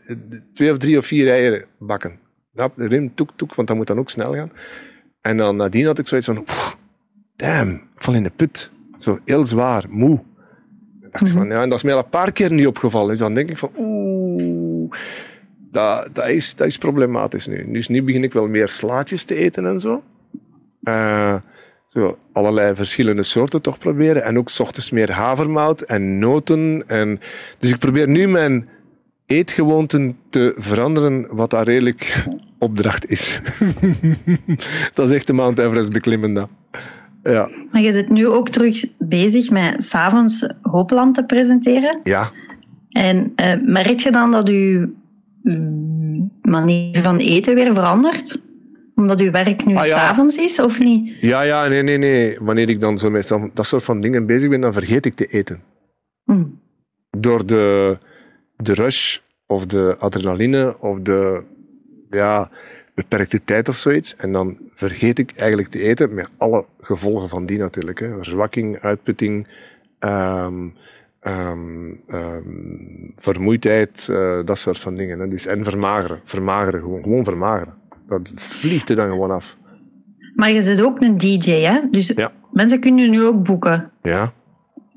twee 0.54 0.72
of 0.72 0.78
drie 0.78 0.98
of 0.98 1.06
vier 1.06 1.30
eieren 1.30 1.66
bakken. 1.80 2.20
Ja, 2.56 2.70
rim, 2.76 3.16
toek, 3.16 3.30
toek, 3.36 3.56
want 3.56 3.68
dat 3.68 3.78
moet 3.78 3.88
dan 3.88 4.00
ook 4.00 4.10
snel 4.10 4.34
gaan. 4.34 4.52
En 5.22 5.38
dan 5.38 5.56
nadien 5.56 5.86
had 5.86 6.00
ik 6.00 6.08
zoiets 6.08 6.28
van, 6.28 6.46
damn, 7.36 7.72
ik 7.72 7.82
val 7.96 8.14
in 8.14 8.24
de 8.24 8.32
put. 8.36 8.72
Zo 8.98 9.20
heel 9.26 9.46
zwaar, 9.46 9.86
moe. 9.90 10.24
dacht 11.12 11.30
van, 11.30 11.48
ja, 11.48 11.62
en 11.62 11.70
dat 11.70 11.78
is 11.78 11.84
mij 11.84 11.94
al 11.94 12.00
een 12.00 12.10
paar 12.10 12.32
keer 12.32 12.54
niet 12.54 12.68
opgevallen. 12.68 13.10
Dus 13.10 13.20
dan 13.20 13.34
denk 13.34 13.50
ik 13.50 13.58
van, 13.58 13.72
oeh 13.78 14.94
dat, 15.76 16.10
dat, 16.14 16.28
is, 16.28 16.56
dat 16.56 16.68
is 16.68 16.78
problematisch 16.78 17.48
nu. 17.48 17.72
Dus 17.72 17.88
nu 17.88 18.04
begin 18.04 18.24
ik 18.24 18.34
wel 18.34 18.48
meer 18.48 18.70
slaatjes 18.70 19.24
te 19.24 19.36
eten 19.36 19.66
en 19.66 19.80
zo. 19.80 20.04
Uh, 20.84 21.36
zo 21.86 22.18
allerlei 22.34 22.76
verschillende 22.76 23.24
soorten 23.24 23.62
toch 23.62 23.78
proberen. 23.78 24.24
En 24.24 24.38
ook 24.38 24.50
s 24.50 24.60
ochtends 24.60 24.90
meer 24.90 25.12
havermout 25.12 25.82
en 25.82 26.20
noten. 26.20 26.84
En, 26.88 27.20
dus 27.60 27.70
ik 27.70 27.78
probeer 27.78 28.08
nu 28.08 28.28
mijn 28.28 28.70
eetgewoonten 29.26 30.14
te 30.30 30.54
veranderen, 30.58 31.28
wat 31.30 31.50
daar 31.50 31.64
redelijk 31.64 32.26
opdracht 32.60 33.10
is. 33.10 33.42
dat 34.94 35.10
is 35.10 35.16
echt 35.16 35.28
de 35.28 35.34
Mount 35.34 35.60
Everest 35.60 35.92
beklimmen. 35.92 36.50
Ja. 37.24 37.50
Maar 37.72 37.82
je 37.82 37.92
zit 37.92 38.10
nu 38.10 38.28
ook 38.28 38.50
terug 38.50 38.86
bezig 38.98 39.50
met 39.50 39.84
s'avonds 39.84 40.48
Hoopland 40.62 41.16
te 41.16 41.24
presenteren. 41.24 42.00
Ja. 42.04 42.32
En 42.90 43.34
uh, 43.36 43.54
merk 43.66 44.00
je 44.00 44.12
dan 44.12 44.32
dat 44.32 44.48
je 44.48 44.90
mm, 45.42 46.32
manier 46.42 47.02
van 47.02 47.18
eten 47.18 47.56
weer 47.56 47.74
verandert? 47.74 48.44
Omdat 48.96 49.20
uw 49.20 49.32
werk 49.32 49.66
nu 49.66 49.76
ah, 49.76 49.86
ja. 49.86 49.96
s'avonds 49.96 50.36
is, 50.36 50.60
of 50.60 50.80
niet? 50.80 51.14
Ja, 51.20 51.42
ja, 51.42 51.68
nee, 51.68 51.82
nee, 51.82 51.98
nee. 51.98 52.38
Wanneer 52.40 52.70
ik 52.70 52.80
dan 52.80 52.98
zo 52.98 53.10
met 53.10 53.38
dat 53.54 53.66
soort 53.66 53.84
van 53.84 54.02
dingen 54.02 54.26
bezig 54.26 54.50
ben, 54.50 54.62
dan 54.62 54.74
vergeet 54.74 55.06
ik 55.06 55.16
te 55.16 55.26
eten. 55.26 55.62
Mm. 56.24 56.60
Door 57.18 57.46
de, 57.46 57.98
de 58.58 58.74
rush 58.74 59.20
of 59.46 59.66
de 59.66 59.96
adrenaline 60.00 60.80
of 60.80 61.00
de 61.00 61.44
ja, 62.10 62.50
beperkte 62.94 63.44
tijd 63.44 63.70
of 63.70 63.76
zoiets. 63.76 64.16
En 64.16 64.32
dan 64.32 64.58
vergeet 64.72 65.20
ik 65.20 65.32
eigenlijk 65.36 65.70
te 65.70 65.80
eten 65.82 66.14
met 66.14 66.30
alle 66.38 66.66
gevolgen 66.82 67.30
van 67.30 67.46
die 67.46 67.58
natuurlijk. 67.58 68.00
Hè. 68.00 68.16
Verzwakking, 68.16 68.80
uitputting, 68.80 69.48
um, 70.00 70.74
um, 71.22 72.02
um, 72.08 73.14
vermoeidheid, 73.16 74.08
uh, 74.12 74.40
dat 74.46 74.58
soort 74.58 74.80
van 74.80 74.96
dingen. 74.96 75.20
Hè. 75.20 75.28
Dus, 75.28 75.46
en 75.46 75.64
vermageren. 75.64 76.22
Vermageren, 76.24 76.82
gewoon, 76.82 77.04
gewoon 77.04 77.24
vermageren. 77.24 77.74
Dat 78.08 78.32
vliegt 78.36 78.90
er 78.90 78.96
dan 78.96 79.10
gewoon 79.10 79.32
af. 79.32 79.58
Maar 80.36 80.52
je 80.52 80.62
zit 80.62 80.82
ook 80.82 81.02
een 81.02 81.18
DJ, 81.18 81.52
hè? 81.52 81.80
Dus 81.92 82.08
ja. 82.08 82.32
mensen 82.52 82.80
kunnen 82.80 83.04
je 83.04 83.10
nu 83.10 83.26
ook 83.26 83.44
boeken. 83.44 83.92
Ja. 84.02 84.34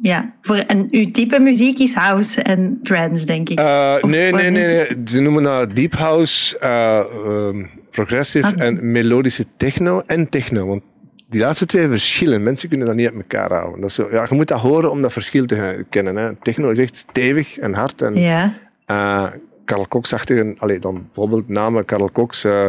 Ja, 0.01 0.35
voor, 0.41 0.57
en 0.57 0.89
uw 0.91 1.11
type 1.11 1.39
muziek 1.39 1.79
is 1.79 1.95
house 1.95 2.43
en 2.43 2.81
trance, 2.83 3.27
denk 3.27 3.49
ik. 3.49 3.61
Uh, 3.61 4.03
nee, 4.03 4.33
nee, 4.33 4.51
nee, 4.51 4.67
nee, 4.67 4.87
Ze 5.05 5.21
noemen 5.21 5.43
dat 5.43 5.77
deep 5.77 5.95
house, 5.95 6.59
uh, 6.63 7.65
progressive 7.91 8.55
ah. 8.57 8.67
en 8.67 8.91
melodische 8.93 9.45
techno 9.57 10.03
en 10.07 10.29
techno. 10.29 10.67
Want 10.67 10.83
die 11.29 11.41
laatste 11.41 11.67
twee 11.67 11.89
verschillen, 11.89 12.43
mensen 12.43 12.69
kunnen 12.69 12.87
dat 12.87 12.97
niet 12.97 13.07
uit 13.07 13.17
elkaar 13.17 13.53
houden. 13.53 13.81
Dat 13.81 13.91
is 13.91 13.97
zo, 13.97 14.09
ja, 14.11 14.27
je 14.29 14.35
moet 14.35 14.49
dat 14.49 14.61
horen 14.61 14.91
om 14.91 15.03
dat 15.03 15.13
verschil 15.13 15.47
te 15.47 15.85
kennen. 15.91 16.17
Hè. 16.17 16.35
Techno 16.35 16.71
is 16.71 16.79
echt 16.79 16.97
stevig 16.97 17.59
en 17.59 17.75
hard. 17.75 18.03
En, 18.03 18.15
ja. 18.15 18.55
Uh, 18.91 19.27
Karl 19.65 19.89
Cox-achtige, 19.89 20.55
dan 20.81 21.03
bijvoorbeeld 21.05 21.49
namen 21.49 21.85
Karl 21.85 22.11
Cox, 22.13 22.45
uh, 22.45 22.67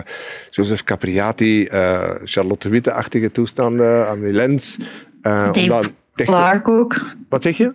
Joseph 0.50 0.84
Capriati, 0.84 1.62
uh, 1.62 2.10
Charlotte 2.24 2.70
Witte-achtige 2.70 3.32
toestanden, 3.32 4.08
Amelie 4.08 4.34
Lenz. 4.34 4.78
Uh, 5.22 5.52
Dave 5.52 5.90
Clark 6.28 6.68
ook. 6.68 7.06
Wat 7.30 7.42
zeg 7.42 7.58
je? 7.58 7.74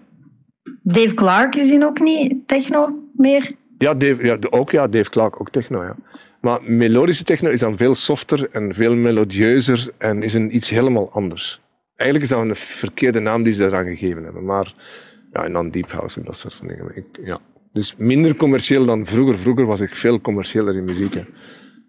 Dave 0.82 1.14
Clark 1.14 1.54
is 1.54 1.68
die 1.68 1.84
ook 1.84 2.00
niet 2.00 2.48
techno 2.48 3.02
meer? 3.16 3.52
Ja, 3.78 3.94
Dave, 3.94 4.24
ja, 4.24 4.36
ook 4.50 4.70
ja, 4.70 4.88
Dave 4.88 5.10
Clark, 5.10 5.40
ook 5.40 5.50
techno, 5.50 5.82
ja. 5.82 5.96
Maar 6.40 6.58
melodische 6.62 7.24
techno 7.24 7.50
is 7.50 7.60
dan 7.60 7.76
veel 7.76 7.94
softer 7.94 8.48
en 8.50 8.74
veel 8.74 8.96
melodieuzer 8.96 9.88
en 9.98 10.22
is 10.22 10.34
een 10.34 10.54
iets 10.54 10.70
helemaal 10.70 11.10
anders. 11.10 11.60
Eigenlijk 11.96 12.30
is 12.30 12.36
dat 12.36 12.46
een 12.46 12.56
verkeerde 12.56 13.20
naam 13.20 13.42
die 13.42 13.52
ze 13.52 13.64
eraan 13.64 13.84
gegeven 13.84 14.24
hebben. 14.24 14.44
Maar 14.44 14.74
ja, 15.32 15.44
en 15.44 15.52
dan 15.52 15.70
deep 15.70 15.90
house 15.90 16.18
en 16.18 16.26
dat 16.26 16.36
soort 16.36 16.54
van 16.54 16.66
dingen. 16.68 16.96
Ik, 16.96 17.04
ja. 17.22 17.38
Dus 17.72 17.94
minder 17.96 18.36
commercieel 18.36 18.84
dan 18.84 19.06
vroeger. 19.06 19.38
Vroeger 19.38 19.66
was 19.66 19.80
ik 19.80 19.94
veel 19.94 20.20
commerciëler 20.20 20.76
in 20.76 20.84
muziek. 20.84 21.14
Hè. 21.14 21.24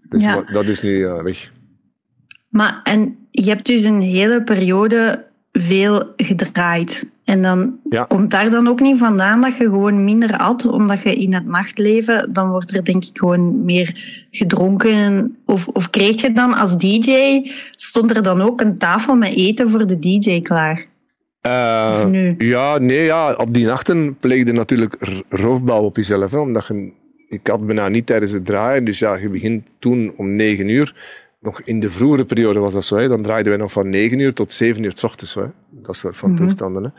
Dus 0.10 0.24
ja. 0.24 0.42
dat 0.52 0.66
is 0.66 0.82
nu 0.82 0.98
uh, 0.98 1.22
weg. 1.22 1.52
Maar 2.50 2.80
en 2.84 3.28
je 3.32 3.50
hebt 3.50 3.66
dus 3.66 3.84
een 3.84 4.02
hele 4.02 4.44
periode 4.44 5.26
veel 5.58 6.14
gedraaid. 6.16 7.06
En 7.24 7.42
dan 7.42 7.80
komt 8.08 8.32
daar 8.32 8.50
dan 8.50 8.68
ook 8.68 8.80
niet 8.80 8.98
vandaan 8.98 9.42
dat 9.42 9.58
je 9.58 9.64
gewoon 9.64 10.04
minder 10.04 10.38
at, 10.38 10.66
omdat 10.66 11.02
je 11.02 11.16
in 11.16 11.34
het 11.34 11.46
nachtleven, 11.46 12.34
dan 12.34 12.50
wordt 12.50 12.76
er 12.76 12.84
denk 12.84 13.04
ik 13.04 13.18
gewoon 13.18 13.66
meer 13.66 14.26
gedronken. 14.32 15.36
Of, 15.46 15.68
of 15.68 15.90
kreeg 15.90 16.22
je 16.22 16.32
dan 16.32 16.54
als 16.54 16.78
DJ, 16.78 17.42
stond 17.72 18.16
er 18.16 18.24
dan 18.24 18.42
ook 18.42 18.62
een 18.62 18.78
tafel 18.78 19.16
met 19.16 19.36
eten 19.36 19.70
voor 19.70 19.88
de 19.88 20.00
DJ 20.00 20.42
klaar? 20.42 20.86
Uh, 21.48 22.38
ja, 22.38 22.78
nee, 22.78 23.04
ja, 23.04 23.34
op 23.34 23.54
die 23.54 23.66
nachten 23.66 24.18
pleegde 24.20 24.52
natuurlijk 24.52 25.24
roofbouw 25.30 25.84
op 25.84 25.96
jezelf. 25.96 26.32
Hè, 26.32 26.38
omdat 26.38 26.68
je, 26.68 26.92
ik 27.30 27.48
had 27.48 27.66
bijna 27.66 27.88
niet 27.88 28.06
tijdens 28.06 28.32
het 28.32 28.46
draaien, 28.46 28.86
dus 28.86 29.00
ja, 29.00 29.16
je 29.16 29.30
begint 29.30 29.64
toen 29.80 30.14
om 30.16 30.36
negen 30.36 30.70
uur 30.70 30.94
nog 31.46 31.62
in 31.62 31.80
de 31.80 31.92
vroegere 31.92 32.26
periode 32.26 32.60
was 32.60 32.74
dat 32.74 32.86
zo. 32.86 32.96
Hè. 32.96 33.08
Dan 33.08 33.22
draaiden 33.22 33.52
wij 33.52 33.62
nog 33.62 33.72
van 33.72 33.90
9 33.90 34.20
uur 34.20 34.34
tot 34.34 34.54
7 34.54 34.84
uur 34.84 34.92
s 34.96 35.04
ochtends. 35.04 35.34
Hè. 35.34 35.46
Dat 35.70 35.96
soort 35.96 36.16
van 36.16 36.30
mm 36.30 36.36
toestanden. 36.36 36.84
Hè. 36.84 36.90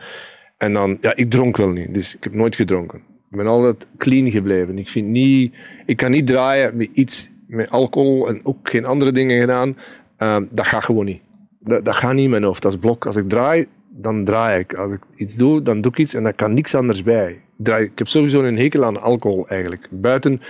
En 0.57 0.73
dan, 0.73 0.97
ja, 1.01 1.15
ik 1.15 1.29
dronk 1.29 1.57
wel 1.57 1.69
niet. 1.69 1.93
Dus 1.93 2.15
ik 2.15 2.23
heb 2.23 2.33
nooit 2.33 2.55
gedronken. 2.55 2.99
Ik 3.31 3.37
ben 3.37 3.47
altijd 3.47 3.87
clean 3.97 4.31
gebleven. 4.31 4.77
Ik 4.77 4.89
vind 4.89 5.07
niet, 5.07 5.53
ik 5.85 5.97
kan 5.97 6.11
niet 6.11 6.27
draaien 6.27 6.77
met 6.77 6.89
iets, 6.93 7.29
met 7.47 7.69
alcohol 7.69 8.27
en 8.27 8.45
ook 8.45 8.69
geen 8.69 8.85
andere 8.85 9.11
dingen 9.11 9.39
gedaan. 9.39 9.77
Uh, 10.17 10.37
dat 10.49 10.67
gaat 10.67 10.83
gewoon 10.83 11.05
niet. 11.05 11.21
Dat, 11.59 11.85
dat 11.85 11.95
gaat 11.95 12.13
niet 12.13 12.23
in 12.23 12.29
mijn 12.29 12.43
hoofd. 12.43 12.61
Dat 12.61 12.71
is 12.71 12.79
blok. 12.79 13.05
Als 13.05 13.15
ik 13.15 13.29
draai, 13.29 13.65
dan 13.89 14.25
draai 14.25 14.59
ik. 14.59 14.73
Als 14.73 14.91
ik 14.91 15.01
iets 15.15 15.35
doe, 15.35 15.61
dan 15.61 15.81
doe 15.81 15.91
ik 15.91 15.97
iets 15.97 16.13
en 16.13 16.23
daar 16.23 16.33
kan 16.33 16.53
niks 16.53 16.75
anders 16.75 17.03
bij. 17.03 17.31
Ik, 17.31 17.45
draai, 17.57 17.83
ik 17.83 17.97
heb 17.97 18.07
sowieso 18.07 18.43
een 18.43 18.57
hekel 18.57 18.85
aan 18.85 19.01
alcohol 19.01 19.47
eigenlijk. 19.47 19.87
Buiten 19.91 20.41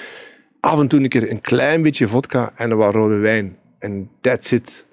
af 0.60 0.80
en 0.80 0.88
toe 0.88 1.00
een 1.00 1.10
keer 1.10 1.32
een 1.32 1.42
klein 1.42 1.82
beetje 1.82 2.08
vodka 2.08 2.52
en 2.56 2.78
wat 2.78 2.94
rode 2.94 3.16
wijn 3.16 3.58
en 3.80 4.10
that's 4.22 4.52
it. 4.52 4.86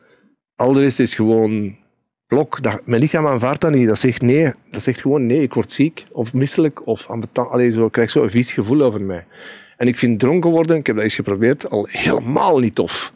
Al 0.57 0.81
is 0.81 1.15
gewoon 1.15 1.77
blok. 2.27 2.63
Dat, 2.63 2.81
mijn 2.85 3.01
lichaam 3.01 3.27
aanvaardt 3.27 3.61
dat 3.61 3.73
niet. 3.73 3.89
Dat 3.89 3.99
zegt 3.99 4.23
nee. 4.23 4.53
Dat 4.71 4.83
zegt 4.83 5.01
gewoon 5.01 5.27
nee, 5.27 5.43
ik 5.43 5.55
word 5.55 5.73
ziek 5.73 6.07
of 6.13 6.33
misselijk 6.33 6.87
of 6.87 7.09
ambetant. 7.09 7.51
Allee, 7.51 7.71
zo, 7.71 7.87
ik 7.87 7.93
krijg 7.93 8.11
zo 8.11 8.23
een 8.23 8.31
vies 8.31 8.53
gevoel 8.53 8.83
over 8.83 9.01
mij. 9.01 9.27
En 9.77 9.87
ik 9.87 9.99
vind 9.99 10.19
dronken 10.21 10.51
worden, 10.51 10.77
ik 10.77 10.87
heb 10.87 10.97
dat 10.97 11.05
eens 11.05 11.15
geprobeerd, 11.15 11.71
al 11.71 11.87
helemaal 11.91 12.59
niet 12.59 12.75
tof. 12.75 13.13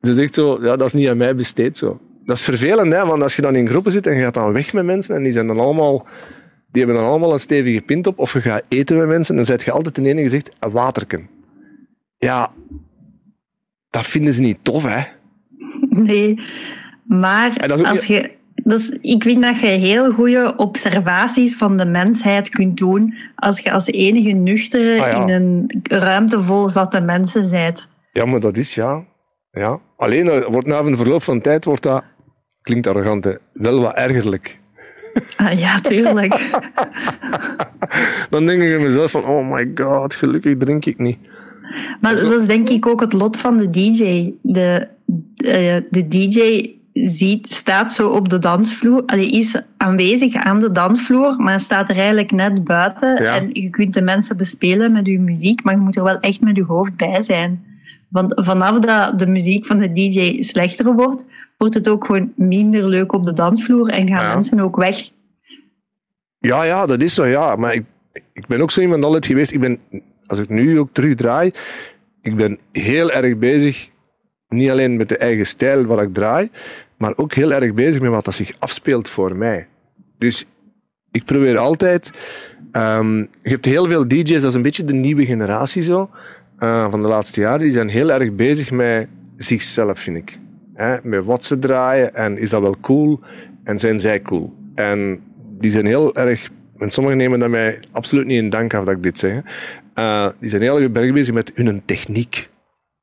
dat 0.00 0.16
is 0.16 0.18
echt 0.24 0.34
zo, 0.34 0.58
ja, 0.60 0.76
dat 0.76 0.86
is 0.86 0.92
niet 0.92 1.08
aan 1.08 1.16
mij 1.16 1.34
besteed 1.34 1.76
zo. 1.76 2.00
Dat 2.24 2.36
is 2.36 2.42
vervelend, 2.42 2.92
hè, 2.92 3.06
want 3.06 3.22
als 3.22 3.36
je 3.36 3.42
dan 3.42 3.56
in 3.56 3.68
groepen 3.68 3.92
zit 3.92 4.06
en 4.06 4.16
je 4.16 4.22
gaat 4.22 4.34
dan 4.34 4.52
weg 4.52 4.72
met 4.72 4.84
mensen 4.84 5.14
en 5.14 5.22
die 5.22 5.32
zijn 5.32 5.46
dan 5.46 5.58
allemaal, 5.58 6.06
die 6.70 6.84
hebben 6.84 7.02
dan 7.02 7.10
allemaal 7.10 7.32
een 7.32 7.40
stevige 7.40 7.80
pint 7.80 8.06
op, 8.06 8.18
of 8.18 8.32
je 8.32 8.40
gaat 8.40 8.62
eten 8.68 8.96
met 8.96 9.06
mensen, 9.06 9.36
dan 9.36 9.44
zet 9.44 9.62
je 9.62 9.70
altijd 9.70 9.98
in 9.98 10.06
ene 10.06 10.22
gezicht 10.22 10.50
een 10.58 10.70
waterken. 10.70 11.28
Ja, 12.18 12.52
dat 13.90 14.06
vinden 14.06 14.34
ze 14.34 14.40
niet 14.40 14.58
tof, 14.62 14.84
hè? 14.84 15.02
Nee, 15.88 16.40
maar 17.06 17.56
als 17.84 18.04
je... 18.04 18.38
Dus 18.64 18.88
ik 19.00 19.22
vind 19.22 19.42
dat 19.42 19.60
je 19.60 19.66
heel 19.66 20.12
goede 20.12 20.56
observaties 20.56 21.56
van 21.56 21.76
de 21.76 21.84
mensheid 21.84 22.48
kunt 22.48 22.76
doen 22.76 23.14
als 23.34 23.60
je 23.60 23.72
als 23.72 23.86
enige 23.86 24.30
nuchtere 24.30 25.02
ah, 25.02 25.20
in 25.20 25.28
een 25.28 25.80
ruimte 25.82 26.42
vol 26.42 26.68
zatte 26.68 27.00
mensen 27.00 27.50
bent. 27.50 27.88
Ja, 28.12 28.24
maar 28.24 28.40
dat 28.40 28.56
is 28.56 28.74
ja. 28.74 29.04
ja. 29.50 29.78
Alleen 29.96 30.44
wordt 30.50 30.66
na 30.66 30.78
een 30.78 30.96
verloop 30.96 31.22
van 31.22 31.40
tijd 31.40 31.64
wordt 31.64 31.82
dat, 31.82 32.04
klinkt 32.62 32.86
arrogant, 32.86 33.24
hè, 33.24 33.34
wel 33.52 33.80
wat 33.80 33.94
ergerlijk. 33.94 34.58
Ah, 35.36 35.58
ja, 35.58 35.80
tuurlijk. 35.80 36.50
Dan 38.30 38.46
denk 38.46 38.62
ik 38.62 38.70
in 38.70 38.82
mezelf 38.82 39.10
van, 39.10 39.24
oh 39.24 39.52
my 39.52 39.70
god, 39.74 40.14
gelukkig 40.14 40.56
drink 40.56 40.84
ik 40.84 40.98
niet. 40.98 41.18
Maar 42.00 42.16
dat 42.16 42.40
is 42.40 42.46
denk 42.46 42.68
ik 42.68 42.86
ook 42.86 43.00
het 43.00 43.12
lot 43.12 43.36
van 43.36 43.56
de 43.56 43.70
DJ. 43.70 44.30
De, 44.42 44.88
uh, 45.36 45.76
de 45.90 46.08
DJ 46.08 46.70
ziet, 46.92 47.52
staat 47.52 47.92
zo 47.92 48.08
op 48.08 48.28
de 48.28 48.38
dansvloer. 48.38 49.02
Hij 49.06 49.30
is 49.30 49.62
aanwezig 49.76 50.34
aan 50.34 50.60
de 50.60 50.72
dansvloer, 50.72 51.36
maar 51.36 51.60
staat 51.60 51.90
er 51.90 51.96
eigenlijk 51.96 52.30
net 52.30 52.64
buiten. 52.64 53.16
En 53.16 53.48
je 53.52 53.70
kunt 53.70 53.94
de 53.94 54.02
mensen 54.02 54.36
bespelen 54.36 54.92
met 54.92 55.06
je 55.06 55.18
muziek, 55.18 55.64
maar 55.64 55.74
je 55.74 55.80
moet 55.80 55.96
er 55.96 56.04
wel 56.04 56.20
echt 56.20 56.40
met 56.40 56.56
je 56.56 56.64
hoofd 56.64 56.96
bij 56.96 57.22
zijn. 57.22 57.64
Want 58.08 58.32
vanaf 58.34 58.78
dat 58.78 59.18
de 59.18 59.26
muziek 59.26 59.66
van 59.66 59.78
de 59.78 59.92
DJ 59.92 60.42
slechter 60.42 60.94
wordt, 60.94 61.24
wordt 61.58 61.74
het 61.74 61.88
ook 61.88 62.04
gewoon 62.04 62.32
minder 62.36 62.88
leuk 62.88 63.12
op 63.12 63.24
de 63.24 63.32
dansvloer 63.32 63.88
en 63.88 64.08
gaan 64.08 64.34
mensen 64.34 64.60
ook 64.60 64.76
weg. 64.76 65.08
Ja, 66.38 66.62
ja, 66.62 66.86
dat 66.86 67.02
is 67.02 67.14
zo, 67.14 67.24
ja. 67.26 67.56
Maar 67.56 67.74
ik, 67.74 67.84
ik 68.32 68.46
ben 68.46 68.60
ook 68.60 68.70
zo 68.70 68.80
iemand 68.80 69.04
altijd 69.04 69.26
geweest. 69.26 69.52
Ik 69.52 69.60
ben 69.60 69.78
als 70.30 70.38
ik 70.38 70.48
nu 70.48 70.78
ook 70.78 70.88
terugdraai, 70.92 71.50
ik 72.22 72.36
ben 72.36 72.58
heel 72.72 73.12
erg 73.12 73.38
bezig, 73.38 73.90
niet 74.48 74.70
alleen 74.70 74.96
met 74.96 75.08
de 75.08 75.16
eigen 75.16 75.46
stijl 75.46 75.84
waar 75.84 76.02
ik 76.02 76.14
draai, 76.14 76.50
maar 76.98 77.16
ook 77.16 77.32
heel 77.32 77.52
erg 77.52 77.74
bezig 77.74 78.00
met 78.00 78.10
wat 78.10 78.24
dat 78.24 78.34
zich 78.34 78.52
afspeelt 78.58 79.08
voor 79.08 79.36
mij. 79.36 79.66
Dus 80.18 80.46
ik 81.10 81.24
probeer 81.24 81.58
altijd, 81.58 82.10
um, 82.72 83.18
je 83.42 83.50
hebt 83.50 83.64
heel 83.64 83.86
veel 83.86 84.08
DJ's, 84.08 84.40
dat 84.40 84.50
is 84.50 84.54
een 84.54 84.62
beetje 84.62 84.84
de 84.84 84.94
nieuwe 84.94 85.24
generatie 85.24 85.82
zo, 85.82 86.10
uh, 86.58 86.90
van 86.90 87.02
de 87.02 87.08
laatste 87.08 87.40
jaren, 87.40 87.60
die 87.60 87.72
zijn 87.72 87.88
heel 87.88 88.12
erg 88.12 88.32
bezig 88.32 88.70
met 88.70 89.08
zichzelf, 89.36 89.98
vind 89.98 90.16
ik. 90.16 90.38
Met 91.02 91.24
wat 91.24 91.44
ze 91.44 91.58
draaien 91.58 92.14
en 92.14 92.38
is 92.38 92.50
dat 92.50 92.60
wel 92.60 92.76
cool 92.80 93.20
en 93.64 93.78
zijn 93.78 93.98
zij 93.98 94.22
cool. 94.22 94.52
En 94.74 95.20
die 95.58 95.70
zijn 95.70 95.86
heel 95.86 96.14
erg 96.14 96.50
en 96.80 96.90
sommigen 96.90 97.18
nemen 97.18 97.38
dat 97.38 97.48
mij 97.48 97.78
absoluut 97.90 98.26
niet 98.26 98.42
in 98.42 98.50
dank 98.50 98.74
af 98.74 98.84
dat 98.84 98.94
ik 98.94 99.02
dit 99.02 99.18
zeg. 99.18 99.42
Uh, 100.00 100.28
die 100.38 100.50
zijn 100.50 100.62
heel 100.62 100.80
erg 100.80 100.92
bezig 100.92 101.34
met 101.34 101.52
hun 101.54 101.84
techniek. 101.84 102.48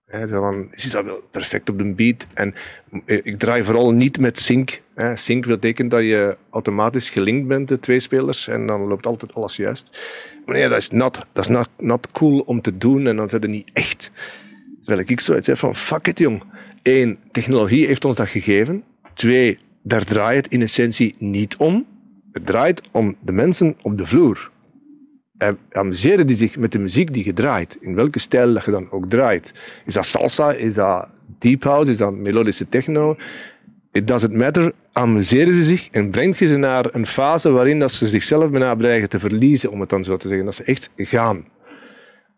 He, 0.06 0.27
van, 0.27 0.68
zit 0.72 0.92
dat 0.92 1.06
wel 1.06 1.22
perfect 1.32 1.70
op 1.70 1.77
de 1.77 1.94
beat. 1.94 2.27
En 2.34 2.54
eh, 3.06 3.20
ik 3.24 3.39
draai 3.39 3.63
vooral 3.63 3.92
niet 3.92 4.20
met 4.20 4.39
sync. 4.39 4.82
He, 4.96 5.16
sync 5.16 5.46
betekent 5.46 5.92
dat 5.92 6.01
je 6.01 6.38
automatisch 6.50 7.10
gelinkt 7.10 7.48
bent, 7.48 7.68
de 7.68 7.80
twee 7.80 8.00
spelers, 8.00 8.48
en 8.48 8.68
dan 8.68 8.82
loopt 8.82 9.06
altijd 9.06 9.34
alles 9.34 9.56
juist. 9.56 9.98
Maar 10.46 10.56
nee, 10.56 10.70
dat 10.70 10.77
is 10.77 10.89
not, 10.89 11.25
dat 11.34 11.44
is 11.44 11.51
not, 11.51 11.70
not 11.77 12.12
cool 12.12 12.39
om 12.39 12.62
te 12.62 12.77
doen 12.77 13.08
en 13.08 13.16
dan 13.16 13.30
zit 13.30 13.42
het 13.42 13.51
niet 13.51 13.70
echt. 13.74 14.12
Terwijl 14.84 15.08
ik 15.08 15.20
zoiets 15.20 15.48
heb 15.48 15.58
van, 15.58 15.75
fuck 15.75 16.08
it 16.08 16.20
jong. 16.20 16.44
Eén, 16.84 17.20
technologie 17.32 17.86
heeft 17.86 18.06
ons 18.06 18.16
dat 18.16 18.27
gegeven. 18.27 18.84
Twee, 19.13 19.60
daar 19.84 20.04
draait 20.04 20.44
het 20.44 20.54
in 20.54 20.62
essentie 20.62 21.16
niet 21.20 21.56
om. 21.56 21.86
Het 22.32 22.46
draait 22.46 22.82
om 22.92 23.16
de 23.22 23.32
mensen 23.32 23.77
op 23.82 23.98
de 23.98 24.06
vloer. 24.06 24.51
En 25.38 25.58
amuseren 25.72 26.27
die 26.27 26.36
zich 26.36 26.58
met 26.58 26.72
de 26.72 26.79
muziek 26.79 27.13
die 27.13 27.25
je 27.25 27.34
draait, 27.34 27.77
in 27.82 27.96
welke 27.96 28.20
stijl 28.20 28.53
dat 28.53 28.65
je 28.65 28.72
dan 28.72 28.91
ook 28.91 29.10
draait. 29.10 29.53
Is 29.86 29.94
dat 29.94 30.06
salsa, 30.06 30.51
is 30.51 30.74
dat 30.74 31.08
deep 31.39 31.63
house, 31.63 31.91
is 31.91 31.98
dat 31.98 32.13
melodische 32.13 32.70
techno? 32.70 33.15
It 33.91 34.08
doesn't 34.08 34.34
matter. 34.34 34.74
Amuseren 34.91 35.53
ze 35.53 35.63
zich 35.63 35.89
en 35.89 36.12
brengt 36.12 36.38
je 36.38 36.48
ze 36.48 36.58
naar 36.58 36.86
een 36.91 37.08
fase 37.08 37.50
waarin 37.50 37.79
dat 37.79 37.91
ze 37.91 38.08
zichzelf 38.08 38.50
bijna 38.50 38.75
dreigen 38.75 39.10
te 39.10 39.20
verliezen, 39.20 39.72
om 39.72 39.79
het 39.79 39.89
dan 39.89 40.03
zo 40.03 40.17
te 40.17 40.27
zeggen. 40.27 40.46
Dat 40.46 40.56
ze 40.56 40.63
echt 40.63 40.89
gaan. 40.96 41.46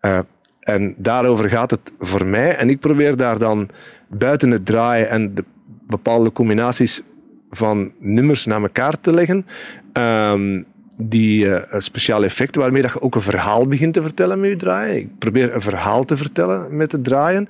Uh, 0.01 0.19
en 0.59 0.93
daarover 0.97 1.49
gaat 1.49 1.71
het 1.71 1.91
voor 1.99 2.25
mij. 2.25 2.55
En 2.55 2.69
ik 2.69 2.79
probeer 2.79 3.17
daar 3.17 3.37
dan 3.37 3.69
buiten 4.07 4.51
het 4.51 4.65
draaien 4.65 5.09
en 5.09 5.35
de 5.35 5.43
bepaalde 5.87 6.31
combinaties 6.31 7.01
van 7.49 7.91
nummers 7.99 8.45
naar 8.45 8.61
elkaar 8.61 8.99
te 8.99 9.13
leggen. 9.13 9.45
Um, 9.93 10.65
die 11.01 11.45
uh, 11.45 11.61
speciale 11.77 12.25
effecten 12.25 12.61
waarmee 12.61 12.81
dat 12.81 12.93
je 12.93 13.01
ook 13.01 13.15
een 13.15 13.21
verhaal 13.21 13.67
begint 13.67 13.93
te 13.93 14.01
vertellen 14.01 14.39
met 14.39 14.49
je 14.49 14.55
draaien. 14.55 14.95
Ik 14.95 15.17
probeer 15.17 15.55
een 15.55 15.61
verhaal 15.61 16.05
te 16.05 16.17
vertellen 16.17 16.77
met 16.77 16.91
het 16.91 17.03
draaien. 17.03 17.47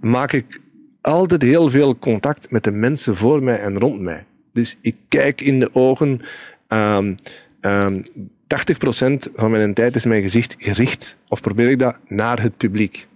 Maak 0.00 0.32
ik 0.32 0.60
altijd 1.00 1.42
heel 1.42 1.70
veel 1.70 1.98
contact 1.98 2.50
met 2.50 2.64
de 2.64 2.70
mensen 2.70 3.16
voor 3.16 3.42
mij 3.42 3.60
en 3.60 3.78
rond 3.78 4.00
mij. 4.00 4.24
Dus 4.52 4.78
ik 4.80 4.96
kijk 5.08 5.40
in 5.40 5.60
de 5.60 5.74
ogen. 5.74 6.20
Um, 6.68 7.14
um, 7.60 8.04
80% 8.48 9.32
van 9.34 9.50
mijn 9.50 9.74
tijd 9.74 9.96
is 9.96 10.04
mijn 10.04 10.22
gezicht 10.22 10.54
gericht, 10.58 11.16
of 11.28 11.40
probeer 11.40 11.68
ik 11.68 11.78
dat, 11.78 11.98
naar 12.06 12.42
het 12.42 12.56
publiek. 12.56 13.06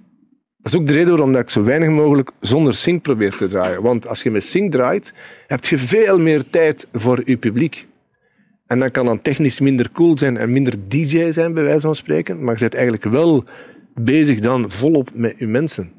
Dat 0.63 0.73
is 0.73 0.79
ook 0.79 0.87
de 0.87 0.93
reden 0.93 1.09
waarom 1.09 1.37
ik 1.37 1.51
zo 1.51 1.63
weinig 1.63 1.89
mogelijk 1.89 2.31
zonder 2.41 2.75
sync 2.75 3.03
probeer 3.03 3.37
te 3.37 3.47
draaien. 3.47 3.83
Want 3.83 4.07
als 4.07 4.23
je 4.23 4.31
met 4.31 4.45
sync 4.45 4.73
draait, 4.73 5.15
heb 5.47 5.65
je 5.65 5.79
veel 5.79 6.19
meer 6.19 6.51
tijd 6.51 6.87
voor 6.93 7.21
je 7.25 7.37
publiek. 7.37 7.87
En 8.73 8.79
dan 8.79 8.91
kan 8.91 9.07
dan 9.07 9.23
technisch 9.23 9.61
minder 9.61 9.91
cool 9.93 10.19
zijn 10.19 10.37
en 10.37 10.53
minder 10.53 10.75
DJ 10.89 11.33
zijn, 11.33 11.55
bij 11.55 11.63
wijze 11.63 11.81
van 11.81 11.95
spreken. 11.95 12.45
Maar 12.45 12.55
je 12.55 12.61
bent 12.61 12.75
eigenlijk 12.75 13.05
wel 13.05 13.45
bezig 13.95 14.41
dan 14.41 14.71
volop 14.71 15.11
met 15.15 15.35
je 15.39 15.47
mensen. 15.47 15.91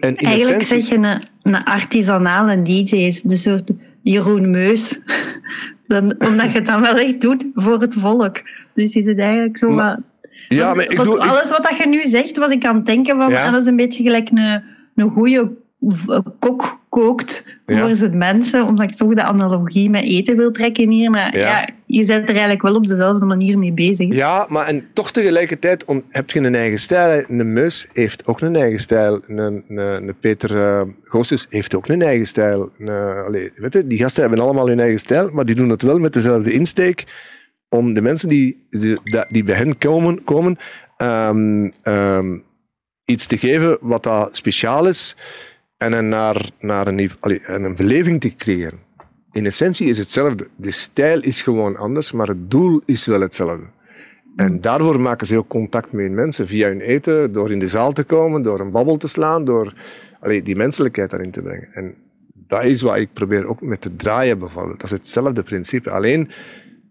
En 0.00 0.16
in 0.16 0.26
eigenlijk 0.26 0.60
essentie... 0.60 0.88
zeg 0.88 1.00
je 1.00 1.06
een, 1.06 1.22
een 1.42 1.64
artisanale 1.64 2.62
DJ, 2.62 2.96
is 2.96 3.22
de 3.22 3.36
soort 3.36 3.72
Jeroen 4.02 4.50
Meus. 4.50 4.98
Dan, 5.86 6.14
omdat 6.18 6.52
je 6.52 6.58
het 6.58 6.66
dan 6.66 6.80
wel 6.80 6.96
echt 6.96 7.20
doet 7.20 7.46
voor 7.54 7.80
het 7.80 7.94
volk. 7.98 8.42
Dus 8.74 8.94
is 8.94 9.04
het 9.04 9.18
eigenlijk 9.18 9.58
zo 9.58 9.74
wat... 9.74 9.98
Ja, 10.48 10.74
maar 10.74 10.90
ik 10.90 10.96
doe, 10.96 11.18
alles 11.18 11.50
wat 11.50 11.62
dat 11.62 11.76
je 11.76 11.88
nu 11.88 12.06
zegt, 12.06 12.36
was 12.36 12.50
ik 12.50 12.64
aan 12.64 12.76
het 12.76 12.86
denken 12.86 13.16
van, 13.16 13.30
dat 13.30 13.60
is 13.60 13.66
een 13.66 13.76
beetje 13.76 14.02
gelijk 14.02 14.30
een, 14.30 14.62
een 14.94 15.10
goede 15.10 15.50
kok 16.38 16.78
kookt 17.00 17.44
voor 17.66 17.94
zijn 17.94 18.18
mensen, 18.18 18.66
omdat 18.66 18.90
ik 18.90 18.96
toch 18.96 19.14
de 19.14 19.22
analogie 19.22 19.90
met 19.90 20.02
eten 20.02 20.36
wil 20.36 20.50
trekken 20.50 20.90
hier. 20.90 21.10
Maar 21.10 21.38
ja. 21.38 21.68
je 21.86 22.06
bent 22.06 22.22
er 22.22 22.28
eigenlijk 22.28 22.62
wel 22.62 22.74
op 22.74 22.86
dezelfde 22.86 23.26
manier 23.26 23.58
mee 23.58 23.72
bezig. 23.72 24.14
Ja, 24.14 24.46
maar 24.48 24.66
en 24.66 24.86
toch 24.92 25.10
tegelijkertijd 25.10 25.84
heb 26.08 26.30
je 26.30 26.40
een 26.40 26.54
eigen 26.54 26.78
stijl. 26.78 27.24
Een 27.28 27.52
Meus 27.52 27.88
heeft 27.92 28.26
ook 28.26 28.40
een 28.40 28.56
eigen 28.56 28.80
stijl. 28.80 29.20
Een, 29.26 29.38
een, 29.38 29.78
een 29.78 30.18
Peter 30.20 30.50
uh, 31.10 31.30
heeft 31.48 31.74
ook 31.74 31.88
een 31.88 32.02
eigen 32.02 32.26
stijl. 32.26 32.70
Een, 32.78 32.88
allez, 33.24 33.50
weet 33.54 33.72
je, 33.72 33.86
die 33.86 33.98
gasten 33.98 34.22
hebben 34.22 34.40
allemaal 34.40 34.68
hun 34.68 34.80
eigen 34.80 35.00
stijl, 35.00 35.30
maar 35.32 35.44
die 35.44 35.54
doen 35.54 35.68
het 35.68 35.82
wel 35.82 35.98
met 35.98 36.12
dezelfde 36.12 36.52
insteek 36.52 37.04
om 37.68 37.94
de 37.94 38.02
mensen 38.02 38.28
die, 38.28 38.66
die, 38.70 38.98
die 39.28 39.44
bij 39.44 39.56
hen 39.56 39.78
komen, 39.78 40.24
komen 40.24 40.58
um, 40.98 41.72
um, 41.82 42.44
iets 43.04 43.26
te 43.26 43.38
geven 43.38 43.78
wat 43.80 44.02
dat 44.02 44.36
speciaal 44.36 44.88
is 44.88 45.16
en 45.76 45.92
een 45.92 46.08
naar, 46.08 46.50
naar 46.60 46.86
een, 46.86 47.10
een 47.46 47.76
beleving 47.76 48.20
te 48.20 48.36
creëren. 48.36 48.78
In 49.32 49.46
essentie 49.46 49.88
is 49.88 49.98
hetzelfde. 49.98 50.48
De 50.56 50.70
stijl 50.70 51.20
is 51.20 51.42
gewoon 51.42 51.76
anders, 51.76 52.12
maar 52.12 52.28
het 52.28 52.50
doel 52.50 52.80
is 52.84 53.06
wel 53.06 53.20
hetzelfde. 53.20 53.66
En 54.36 54.60
daarvoor 54.60 55.00
maken 55.00 55.26
ze 55.26 55.36
ook 55.36 55.48
contact 55.48 55.92
met 55.92 56.12
mensen 56.12 56.46
via 56.46 56.68
hun 56.68 56.80
eten, 56.80 57.32
door 57.32 57.50
in 57.50 57.58
de 57.58 57.68
zaal 57.68 57.92
te 57.92 58.04
komen, 58.04 58.42
door 58.42 58.60
een 58.60 58.70
babbel 58.70 58.96
te 58.96 59.08
slaan, 59.08 59.44
door 59.44 59.74
die 60.42 60.56
menselijkheid 60.56 61.10
daarin 61.10 61.30
te 61.30 61.42
brengen. 61.42 61.68
En 61.72 61.94
dat 62.34 62.64
is 62.64 62.82
wat 62.82 62.96
ik 62.96 63.12
probeer 63.12 63.46
ook 63.46 63.60
met 63.60 63.80
te 63.80 63.96
draaien 63.96 64.38
bijvoorbeeld. 64.38 64.80
Dat 64.80 64.90
is 64.90 64.96
hetzelfde 64.96 65.42
principe. 65.42 65.90
Alleen, 65.90 66.30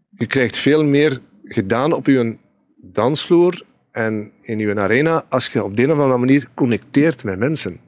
je 0.09 0.27
krijgt 0.27 0.57
veel 0.57 0.85
meer 0.85 1.21
gedaan 1.43 1.93
op 1.93 2.05
je 2.05 2.37
dansvloer 2.75 3.63
en 3.91 4.31
in 4.41 4.59
je 4.59 4.75
arena 4.75 5.25
als 5.29 5.47
je 5.47 5.63
op 5.63 5.77
de 5.77 5.83
een 5.83 5.91
of 5.91 5.99
andere 5.99 6.19
manier 6.19 6.49
connecteert 6.53 7.23
met 7.23 7.39
mensen. 7.39 7.79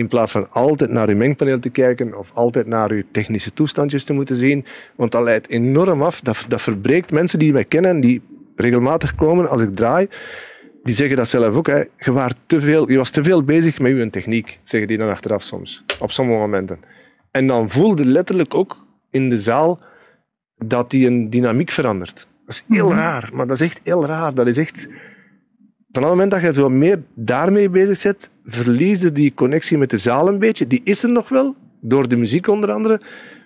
In 0.00 0.08
plaats 0.08 0.32
van 0.32 0.50
altijd 0.50 0.90
naar 0.90 1.08
je 1.08 1.14
mengpaneel 1.14 1.58
te 1.58 1.70
kijken 1.70 2.18
of 2.18 2.30
altijd 2.34 2.66
naar 2.66 2.94
je 2.94 3.04
technische 3.10 3.52
toestandjes 3.52 4.04
te 4.04 4.12
moeten 4.12 4.36
zien. 4.36 4.64
Want 4.96 5.12
dat 5.12 5.22
leidt 5.22 5.48
enorm 5.48 6.02
af. 6.02 6.20
Dat, 6.20 6.44
dat 6.48 6.62
verbreekt 6.62 7.12
mensen 7.12 7.38
die 7.38 7.52
mij 7.52 7.64
kennen, 7.64 8.00
die 8.00 8.22
regelmatig 8.56 9.14
komen 9.14 9.48
als 9.48 9.60
ik 9.60 9.76
draai. 9.76 10.08
Die 10.82 10.94
zeggen 10.94 11.16
dat 11.16 11.28
zelf 11.28 11.54
ook. 11.54 11.66
Hè. 11.66 11.78
Je, 11.96 12.12
was 12.12 12.32
te 12.46 12.60
veel, 12.60 12.90
je 12.90 12.96
was 12.96 13.10
te 13.10 13.24
veel 13.24 13.42
bezig 13.42 13.78
met 13.78 13.96
je 13.96 14.10
techniek, 14.10 14.58
zeggen 14.64 14.88
die 14.88 14.98
dan 14.98 15.08
achteraf 15.08 15.42
soms. 15.42 15.84
Op 15.98 16.10
sommige 16.10 16.38
momenten. 16.38 16.80
En 17.30 17.46
dan 17.46 17.70
voelde 17.70 18.04
letterlijk 18.04 18.54
ook 18.54 18.86
in 19.10 19.30
de 19.30 19.40
zaal 19.40 19.80
dat 20.56 20.90
die 20.90 21.06
een 21.06 21.30
dynamiek 21.30 21.70
verandert. 21.70 22.28
Dat 22.46 22.54
is 22.54 22.64
heel 22.76 22.88
mhm. 22.88 22.98
raar, 22.98 23.30
maar 23.32 23.46
dat 23.46 23.60
is 23.60 23.66
echt 23.66 23.80
heel 23.82 24.06
raar. 24.06 24.34
Dat 24.34 24.46
is 24.46 24.56
echt 24.56 24.88
van 25.92 26.02
het 26.02 26.10
moment 26.12 26.30
dat 26.30 26.40
je 26.40 26.52
zo 26.52 26.68
meer 26.68 27.02
daarmee 27.14 27.68
bezig 27.68 28.02
bent, 28.02 28.30
verlies 28.44 29.00
je 29.00 29.12
die 29.12 29.34
connectie 29.34 29.78
met 29.78 29.90
de 29.90 29.98
zaal 29.98 30.28
een 30.28 30.38
beetje. 30.38 30.66
Die 30.66 30.80
is 30.84 31.02
er 31.02 31.10
nog 31.10 31.28
wel, 31.28 31.54
door 31.80 32.08
de 32.08 32.16
muziek 32.16 32.46
onder 32.46 32.72
andere. 32.72 33.00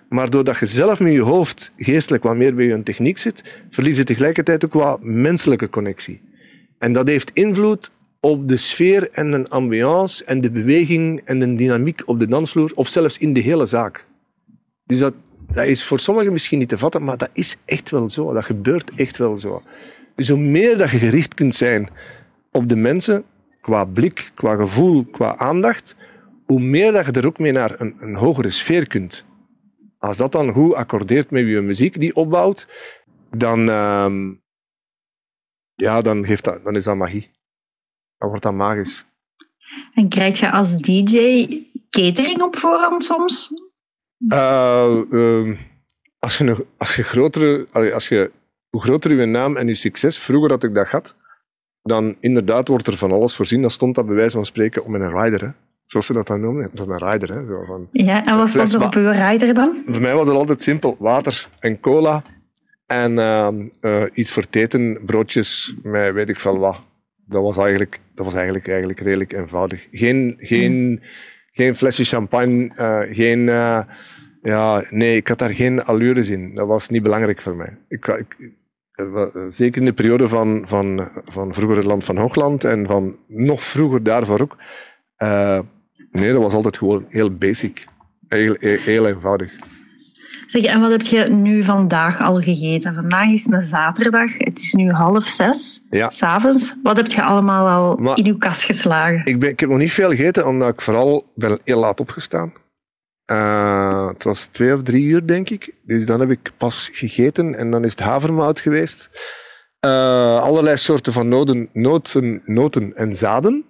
Maar 0.09 0.29
doordat 0.29 0.57
je 0.57 0.65
zelf 0.65 0.99
met 0.99 1.13
je 1.13 1.21
hoofd 1.21 1.73
geestelijk 1.77 2.23
wat 2.23 2.35
meer 2.35 2.55
bij 2.55 2.65
je 2.65 2.83
techniek 2.83 3.17
zit, 3.17 3.63
verlies 3.69 3.97
je 3.97 4.03
tegelijkertijd 4.03 4.65
ook 4.65 4.73
wat 4.73 5.03
menselijke 5.03 5.69
connectie. 5.69 6.21
En 6.77 6.93
dat 6.93 7.07
heeft 7.07 7.31
invloed 7.33 7.91
op 8.19 8.47
de 8.47 8.57
sfeer 8.57 9.09
en 9.11 9.31
de 9.31 9.49
ambiance 9.49 10.25
en 10.25 10.41
de 10.41 10.51
beweging 10.51 11.21
en 11.25 11.39
de 11.39 11.55
dynamiek 11.55 12.01
op 12.05 12.19
de 12.19 12.27
dansvloer, 12.27 12.71
of 12.75 12.87
zelfs 12.87 13.17
in 13.17 13.33
de 13.33 13.39
hele 13.39 13.65
zaak. 13.65 14.05
Dus 14.85 14.99
dat, 14.99 15.13
dat 15.51 15.65
is 15.65 15.83
voor 15.83 15.99
sommigen 15.99 16.31
misschien 16.31 16.59
niet 16.59 16.69
te 16.69 16.77
vatten, 16.77 17.03
maar 17.03 17.17
dat 17.17 17.29
is 17.33 17.57
echt 17.65 17.89
wel 17.89 18.09
zo. 18.09 18.33
Dat 18.33 18.45
gebeurt 18.45 18.91
echt 18.95 19.17
wel 19.17 19.37
zo. 19.37 19.61
Dus 20.15 20.29
hoe 20.29 20.39
meer 20.39 20.77
dat 20.77 20.89
je 20.89 20.97
gericht 20.97 21.33
kunt 21.33 21.55
zijn 21.55 21.89
op 22.55 22.69
de 22.69 22.75
mensen, 22.75 23.25
qua 23.61 23.85
blik, 23.85 24.31
qua 24.33 24.55
gevoel, 24.55 25.05
qua 25.05 25.37
aandacht, 25.37 25.95
hoe 26.45 26.59
meer 26.59 26.91
dat 26.91 27.05
je 27.05 27.11
er 27.11 27.25
ook 27.25 27.39
mee 27.39 27.51
naar 27.51 27.79
een, 27.79 27.95
een 27.97 28.15
hogere 28.15 28.49
sfeer 28.49 28.87
kunt. 28.87 29.25
Als 29.97 30.17
dat 30.17 30.31
dan 30.31 30.53
goed 30.53 30.73
accordeert 30.73 31.31
met 31.31 31.47
je 31.47 31.61
muziek 31.61 31.99
die 31.99 32.15
opbouwt, 32.15 32.67
dan, 33.29 33.59
uh, 33.69 34.31
ja, 35.73 36.01
dan, 36.01 36.23
heeft 36.23 36.43
dat, 36.43 36.63
dan 36.63 36.75
is 36.75 36.83
dat 36.83 36.95
magie. 36.95 37.31
Dan 38.17 38.29
wordt 38.29 38.43
dat 38.43 38.53
magisch. 38.53 39.05
En 39.93 40.09
krijg 40.09 40.39
je 40.39 40.51
als 40.51 40.77
DJ 40.77 41.47
catering 41.89 42.41
op 42.41 42.55
voorhand 42.55 43.03
soms? 43.03 43.51
Uh, 44.33 45.01
uh, 45.09 45.57
als, 46.19 46.37
je, 46.37 46.65
als 46.77 46.95
je 46.95 47.03
grotere, 47.03 47.67
als 47.93 48.07
je, 48.07 48.31
hoe 48.69 48.81
groter 48.81 49.13
je 49.13 49.25
naam 49.25 49.57
en 49.57 49.67
je 49.67 49.75
succes, 49.75 50.17
vroeger 50.17 50.49
had 50.49 50.63
ik 50.63 50.73
dat 50.75 50.87
gehad, 50.87 51.15
dan 51.85 52.15
inderdaad 52.19 52.67
wordt 52.67 52.87
er 52.87 52.97
van 52.97 53.11
alles 53.11 53.35
voorzien. 53.35 53.61
Dan 53.61 53.69
stond 53.69 53.95
dat 53.95 54.05
bij 54.05 54.15
wijze 54.15 54.35
van 54.35 54.45
spreken 54.45 54.83
om 54.83 54.95
een 54.95 55.21
rider. 55.21 55.41
Hè. 55.41 55.49
Zoals 55.85 56.05
ze 56.05 56.13
dat 56.13 56.27
dan 56.27 56.41
noemen. 56.41 56.69
Dat 56.73 56.87
een 56.87 57.11
rider. 57.11 57.33
Hè. 57.33 57.45
Zo 57.45 57.63
van, 57.67 57.87
ja, 57.91 58.25
en 58.25 58.37
wat 58.37 58.49
stond 58.49 58.73
er 58.73 58.83
op 58.83 58.93
uw 58.93 59.11
rider 59.11 59.53
dan? 59.53 59.83
Voor 59.87 60.01
mij 60.01 60.15
was 60.15 60.27
het 60.27 60.35
altijd 60.35 60.61
simpel. 60.61 60.95
Water 60.99 61.47
en 61.59 61.79
cola. 61.79 62.23
En 62.85 63.17
uh, 63.81 64.03
iets 64.13 64.31
voor 64.31 64.45
eten, 64.51 64.99
broodjes 65.05 65.75
met 65.83 66.13
weet 66.13 66.29
ik 66.29 66.39
veel 66.39 66.57
wat. 66.57 66.81
Dat 67.27 67.41
was 67.41 67.57
eigenlijk, 67.57 67.99
dat 68.15 68.25
was 68.25 68.33
eigenlijk, 68.33 68.67
eigenlijk 68.67 68.99
redelijk 68.99 69.33
eenvoudig. 69.33 69.87
Geen, 69.91 70.35
geen, 70.37 71.01
geen 71.51 71.75
flesje 71.75 72.03
champagne, 72.03 72.71
uh, 72.75 73.15
geen... 73.15 73.39
Uh, 73.39 73.79
ja, 74.41 74.83
nee, 74.89 75.15
ik 75.15 75.27
had 75.27 75.37
daar 75.37 75.49
geen 75.49 75.83
allures 75.83 76.29
in. 76.29 76.55
Dat 76.55 76.67
was 76.67 76.89
niet 76.89 77.03
belangrijk 77.03 77.41
voor 77.41 77.55
mij. 77.55 77.77
Ik, 77.87 78.07
ik, 78.07 78.35
zeker 79.49 79.81
in 79.81 79.85
de 79.85 79.93
periode 79.93 80.29
van, 80.29 80.63
van, 80.67 81.09
van 81.31 81.53
vroeger 81.53 81.77
het 81.77 81.85
land 81.85 82.03
van 82.03 82.17
Hoogland 82.17 82.63
en 82.63 82.85
van 82.85 83.15
nog 83.27 83.63
vroeger 83.63 84.03
daarvoor 84.03 84.41
ook. 84.41 84.57
Uh, 85.17 85.59
nee, 86.11 86.31
dat 86.31 86.41
was 86.41 86.53
altijd 86.53 86.77
gewoon 86.77 87.05
heel 87.07 87.37
basic. 87.37 87.87
Heel, 88.27 88.55
heel, 88.59 89.07
eenvoudig. 89.07 89.53
Zeg, 90.47 90.63
en 90.63 90.79
wat 90.79 90.91
heb 90.91 91.01
je 91.01 91.29
nu 91.29 91.63
vandaag 91.63 92.21
al 92.21 92.41
gegeten? 92.41 92.93
Vandaag 92.93 93.27
is 93.27 93.45
een 93.45 93.63
zaterdag. 93.63 94.37
Het 94.37 94.59
is 94.59 94.73
nu 94.73 94.91
half 94.91 95.23
zes. 95.23 95.81
Ja. 95.89 96.09
S'avonds. 96.09 96.75
Wat 96.83 96.97
heb 96.97 97.07
je 97.07 97.23
allemaal 97.23 97.67
al 97.67 98.13
in 98.15 98.25
uw 98.25 98.37
kast 98.37 98.63
geslagen? 98.63 99.25
Ik, 99.25 99.39
ben, 99.39 99.49
ik 99.49 99.59
heb 99.59 99.69
nog 99.69 99.77
niet 99.77 99.93
veel 99.93 100.09
gegeten, 100.09 100.47
omdat 100.47 100.73
ik 100.73 100.81
vooral 100.81 101.31
ben 101.35 101.59
heel 101.63 101.79
laat 101.79 101.99
opgestaan. 101.99 102.53
Uh, 103.31 104.07
het 104.07 104.23
was 104.23 104.47
twee 104.47 104.73
of 104.73 104.83
drie 104.83 105.05
uur, 105.05 105.27
denk 105.27 105.49
ik. 105.49 105.73
Dus 105.83 106.05
dan 106.05 106.19
heb 106.19 106.29
ik 106.29 106.51
pas 106.57 106.89
gegeten 106.93 107.55
en 107.55 107.71
dan 107.71 107.83
is 107.83 107.91
het 107.91 107.99
havermout 107.99 108.59
geweest. 108.59 109.09
Uh, 109.85 110.41
allerlei 110.41 110.77
soorten 110.77 111.13
van 111.13 111.27
noten, 111.27 111.69
noten, 111.73 112.41
noten 112.45 112.95
en 112.95 113.13
zaden. 113.13 113.65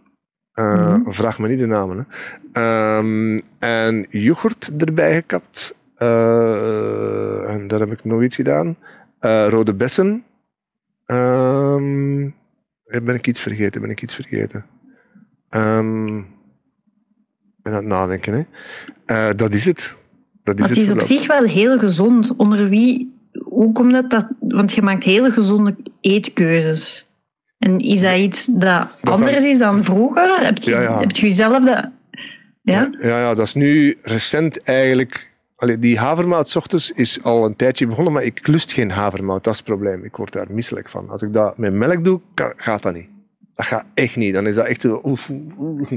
Uh, 0.53 0.65
mm 0.65 1.03
-hmm. 1.03 1.13
Vraag 1.13 1.39
me 1.39 1.47
niet 1.47 1.59
de 1.59 1.65
namen. 1.65 2.07
Hè. 2.51 2.97
Um, 2.97 3.41
en 3.59 4.05
yoghurt 4.09 4.71
erbij 4.77 5.13
gekapt. 5.13 5.75
En 5.97 7.67
daar 7.67 7.79
heb 7.79 7.91
ik 7.91 8.03
nog 8.03 8.23
iets 8.23 8.35
gedaan. 8.35 8.77
rode 9.19 9.73
bessen. 9.73 10.23
Um, 11.05 12.35
ben 12.85 13.15
ik 13.15 13.27
iets 13.27 13.41
vergeten? 13.41 13.81
Ben 13.81 13.89
ik 13.89 14.01
iets 14.01 14.15
vergeten? 14.15 14.65
Um, 15.49 16.34
ben 17.65 17.73
aan 17.73 17.79
het 17.79 17.87
nadenken. 17.87 18.33
Hè. 18.33 19.29
Uh, 19.29 19.37
dat 19.37 19.53
is 19.53 19.65
het. 19.65 19.93
Dat 20.43 20.59
is 20.59 20.69
het, 20.69 20.77
is 20.77 20.91
op 20.91 21.01
zich 21.01 21.27
wel 21.27 21.43
heel 21.43 21.79
gezond. 21.79 22.35
Onder 22.35 22.69
wie, 22.69 23.13
hoe 23.43 23.71
komt 23.71 23.91
dat, 23.91 24.09
dat? 24.09 24.27
Want 24.39 24.73
je 24.73 24.81
maakt 24.81 25.03
hele 25.03 25.31
gezonde 25.31 25.75
eetkeuzes. 26.01 27.09
En 27.57 27.79
is 27.79 28.01
dat 28.01 28.17
iets 28.17 28.45
dat, 28.45 28.87
anders 29.01 29.43
is 29.43 29.57
dan 29.57 29.83
vroeger? 29.83 30.45
Heb 30.45 30.57
je, 30.57 30.71
ja, 30.71 30.99
Heb 30.99 31.11
je 31.11 31.27
jezelf 31.27 31.65
dat... 31.65 31.89
Ja? 32.61 32.89
ja? 32.99 33.07
Ja, 33.07 33.33
dat 33.33 33.45
is 33.45 33.53
nu 33.53 33.97
recent 34.01 34.61
eigenlijk... 34.61 35.33
Allee, 35.55 35.79
die 35.79 35.99
havermout 35.99 36.55
ochtends 36.55 36.91
is 36.91 37.23
al 37.23 37.45
een 37.45 37.55
tijdje 37.55 37.87
begonnen, 37.87 38.13
maar 38.13 38.23
ik 38.23 38.47
lust 38.47 38.71
geen 38.73 38.91
havermout. 38.91 39.43
Dat 39.43 39.53
is 39.53 39.59
het 39.59 39.67
probleem. 39.67 40.03
Ik 40.03 40.15
word 40.15 40.31
daar 40.31 40.47
misselijk 40.49 40.89
van. 40.89 41.09
Als 41.09 41.21
ik 41.21 41.33
dat 41.33 41.57
met 41.57 41.73
melk 41.73 42.03
doe, 42.03 42.21
gaat 42.57 42.81
dat 42.81 42.93
niet. 42.93 43.09
Dat 43.55 43.65
gaat 43.65 43.85
echt 43.93 44.15
niet. 44.15 44.33
Dan 44.33 44.47
is 44.47 44.55
dat 44.55 44.65
echt 44.65 44.81
zo... 44.81 45.01
Oef, 45.03 45.31
oef. 45.59 45.89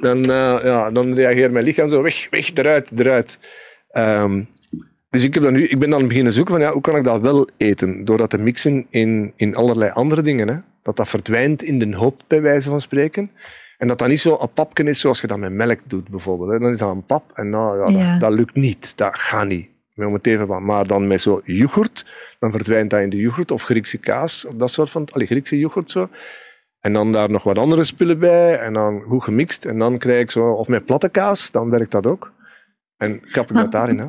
Dan, 0.00 0.18
uh, 0.18 0.58
ja, 0.62 0.90
dan 0.90 1.14
reageert 1.14 1.52
mijn 1.52 1.64
lichaam 1.64 1.88
zo 1.88 2.02
weg, 2.02 2.26
weg, 2.30 2.54
eruit, 2.54 2.90
eruit. 2.96 3.38
Um, 3.92 4.48
dus 5.14 5.22
ik, 5.22 5.34
heb 5.34 5.42
dan 5.42 5.52
nu, 5.52 5.66
ik 5.66 5.78
ben 5.78 5.90
dan 5.90 6.08
beginnen 6.08 6.32
zoeken 6.32 6.54
van 6.54 6.62
ja, 6.62 6.72
hoe 6.72 6.80
kan 6.80 6.96
ik 6.96 7.04
dat 7.04 7.20
wel 7.20 7.48
eten? 7.56 8.04
Door 8.04 8.18
dat 8.18 8.30
te 8.30 8.38
mixen 8.38 8.86
in, 8.90 9.32
in 9.36 9.56
allerlei 9.56 9.90
andere 9.90 10.22
dingen. 10.22 10.48
Hè? 10.48 10.56
Dat 10.82 10.96
dat 10.96 11.08
verdwijnt 11.08 11.62
in 11.62 11.78
de 11.78 11.96
hoop, 11.96 12.20
bij 12.26 12.42
wijze 12.42 12.68
van 12.68 12.80
spreken. 12.80 13.30
En 13.78 13.88
dat 13.88 13.98
dat 13.98 14.08
niet 14.08 14.20
zo 14.20 14.36
een 14.40 14.52
papje 14.52 14.84
is 14.84 15.00
zoals 15.00 15.20
je 15.20 15.26
dat 15.26 15.38
met 15.38 15.52
melk 15.52 15.78
doet, 15.86 16.08
bijvoorbeeld. 16.08 16.50
Hè? 16.50 16.58
Dan 16.58 16.70
is 16.70 16.78
dat 16.78 16.90
een 16.90 17.06
pap 17.06 17.30
en 17.34 17.48
nou, 17.48 17.92
ja, 17.92 18.10
Dat, 18.10 18.20
dat, 18.20 18.32
lukt 18.32 18.54
niet. 18.54 18.92
Dat 18.96 19.18
gaat 19.18 19.46
niet. 19.46 19.68
Om 19.96 20.12
het 20.12 20.26
even, 20.26 20.64
maar 20.64 20.86
dan 20.86 21.06
met 21.06 21.20
zo 21.20 21.40
yoghurt, 21.44 22.06
dan 22.38 22.50
verdwijnt 22.50 22.90
dat 22.90 23.00
in 23.00 23.10
de 23.10 23.16
yoghurt 23.16 23.50
of 23.50 23.62
Griekse 23.62 23.98
kaas, 23.98 24.44
of 24.44 24.54
dat 24.54 24.70
soort 24.70 24.90
van, 24.90 25.08
allee, 25.12 25.26
Griekse 25.26 25.58
yoghurt 25.58 25.90
zo. 25.90 26.08
En 26.84 26.92
dan 26.92 27.12
daar 27.12 27.30
nog 27.30 27.42
wat 27.42 27.58
andere 27.58 27.84
spullen 27.84 28.18
bij. 28.18 28.58
En 28.58 28.72
dan 28.72 29.00
goed 29.00 29.24
gemixt. 29.24 29.64
En 29.64 29.78
dan 29.78 29.98
krijg 29.98 30.20
ik 30.20 30.30
zo, 30.30 30.50
of 30.50 30.68
met 30.68 30.84
platte 30.84 31.08
kaas, 31.08 31.50
dan 31.50 31.70
werkt 31.70 31.90
dat 31.90 32.06
ook. 32.06 32.32
En 32.96 33.20
kap 33.30 33.50
ik 33.50 33.56
dat 33.56 33.72
daarin. 33.72 33.98
Hè. 33.98 34.06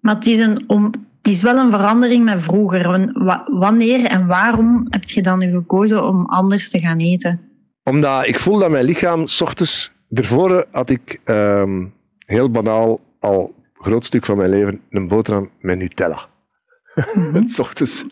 Maar 0.00 0.14
het 0.14 0.26
is, 0.26 0.38
een 0.38 0.64
om, 0.66 0.84
het 0.84 1.28
is 1.32 1.42
wel 1.42 1.56
een 1.56 1.70
verandering 1.70 2.24
met 2.24 2.42
vroeger. 2.42 3.12
Wanneer 3.46 4.04
en 4.04 4.26
waarom 4.26 4.86
heb 4.88 5.04
je 5.04 5.22
dan 5.22 5.42
gekozen 5.42 6.06
om 6.06 6.26
anders 6.26 6.70
te 6.70 6.78
gaan 6.78 6.98
eten? 6.98 7.40
Omdat 7.82 8.26
ik 8.26 8.38
voel 8.38 8.58
dat 8.58 8.70
mijn 8.70 8.84
lichaam, 8.84 9.26
s 9.26 9.40
ochtends, 9.40 9.92
ervoor 10.10 10.66
had 10.70 10.90
ik 10.90 11.20
um, 11.24 11.92
heel 12.18 12.50
banaal 12.50 13.00
al 13.18 13.54
een 13.74 13.84
groot 13.84 14.04
stuk 14.04 14.24
van 14.24 14.36
mijn 14.36 14.50
leven 14.50 14.80
een 14.90 15.08
boterham 15.08 15.50
met 15.60 15.78
Nutella. 15.78 16.26
Mm 17.14 17.32
-hmm. 17.32 17.46
ochtends. 17.56 18.04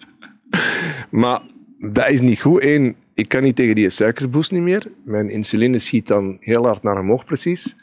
maar 1.10 1.40
dat 1.78 2.08
is 2.08 2.20
niet 2.20 2.40
goed. 2.40 2.64
Eén, 2.64 2.96
ik 3.14 3.28
kan 3.28 3.42
niet 3.42 3.56
tegen 3.56 3.74
die 3.74 3.90
suikerboost 3.90 4.52
niet 4.52 4.62
meer. 4.62 4.92
Mijn 5.04 5.30
insuline 5.30 5.78
schiet 5.78 6.06
dan 6.06 6.36
heel 6.40 6.64
hard 6.64 6.82
naar 6.82 6.98
omhoog 6.98 7.24
precies. 7.24 7.76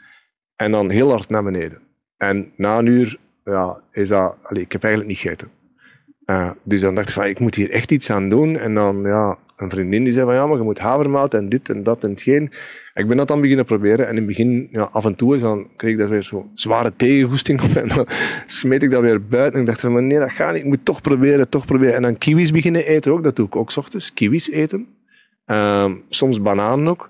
En 0.56 0.70
dan 0.70 0.90
heel 0.90 1.10
hard 1.10 1.28
naar 1.28 1.42
beneden. 1.42 1.82
En 2.16 2.52
na 2.56 2.78
een 2.78 2.86
uur 2.86 3.18
ja, 3.44 3.80
is 3.90 4.08
dat... 4.08 4.38
Allez, 4.42 4.62
ik 4.62 4.72
heb 4.72 4.82
eigenlijk 4.82 5.12
niet 5.12 5.22
gegeten. 5.22 5.48
Uh, 6.26 6.50
dus 6.64 6.80
dan 6.80 6.94
dacht 6.94 7.08
ik 7.08 7.14
van, 7.14 7.24
ik 7.24 7.40
moet 7.40 7.54
hier 7.54 7.70
echt 7.70 7.90
iets 7.90 8.10
aan 8.10 8.28
doen. 8.28 8.56
En 8.56 8.74
dan, 8.74 9.02
ja, 9.02 9.38
een 9.56 9.70
vriendin 9.70 10.04
die 10.04 10.12
zei 10.12 10.24
van, 10.24 10.34
ja, 10.34 10.46
maar 10.46 10.56
je 10.56 10.62
moet 10.62 10.78
havermout 10.78 11.34
en 11.34 11.48
dit 11.48 11.68
en 11.68 11.82
dat 11.82 12.04
en 12.04 12.10
hetgeen. 12.10 12.52
Ik 12.94 13.08
ben 13.08 13.16
dat 13.16 13.28
dan 13.28 13.40
beginnen 13.40 13.64
proberen. 13.64 14.04
En 14.04 14.10
in 14.10 14.16
het 14.16 14.26
begin, 14.26 14.68
ja, 14.70 14.82
af 14.82 15.04
en 15.04 15.14
toe 15.14 15.34
is 15.34 15.40
dan, 15.40 15.66
kreeg 15.76 15.92
ik 15.92 15.98
daar 15.98 16.08
weer 16.08 16.22
zo 16.22 16.50
zware 16.54 16.92
tegengoesting 16.96 17.62
op. 17.62 17.74
En 17.82 17.88
dan 17.88 18.06
smeet 18.46 18.82
ik 18.82 18.90
dat 18.90 19.00
weer 19.00 19.26
buiten. 19.26 19.54
En 19.54 19.60
ik 19.60 19.66
dacht 19.66 19.80
van, 19.80 20.06
nee, 20.06 20.18
dat 20.18 20.30
gaat 20.30 20.52
niet. 20.52 20.62
Ik 20.62 20.68
moet 20.68 20.84
toch 20.84 21.00
proberen, 21.00 21.48
toch 21.48 21.66
proberen. 21.66 21.94
En 21.94 22.02
dan 22.02 22.18
kiwis 22.18 22.50
beginnen 22.50 22.86
eten 22.86 23.12
ook. 23.12 23.22
Dat 23.22 23.36
doe 23.36 23.46
ik 23.46 23.56
ook 23.56 23.70
s 23.70 23.76
ochtends. 23.76 24.14
Kiwis 24.14 24.50
eten. 24.50 24.86
Uh, 25.50 25.92
soms 26.08 26.42
bananen 26.42 26.88
ook. 26.88 27.08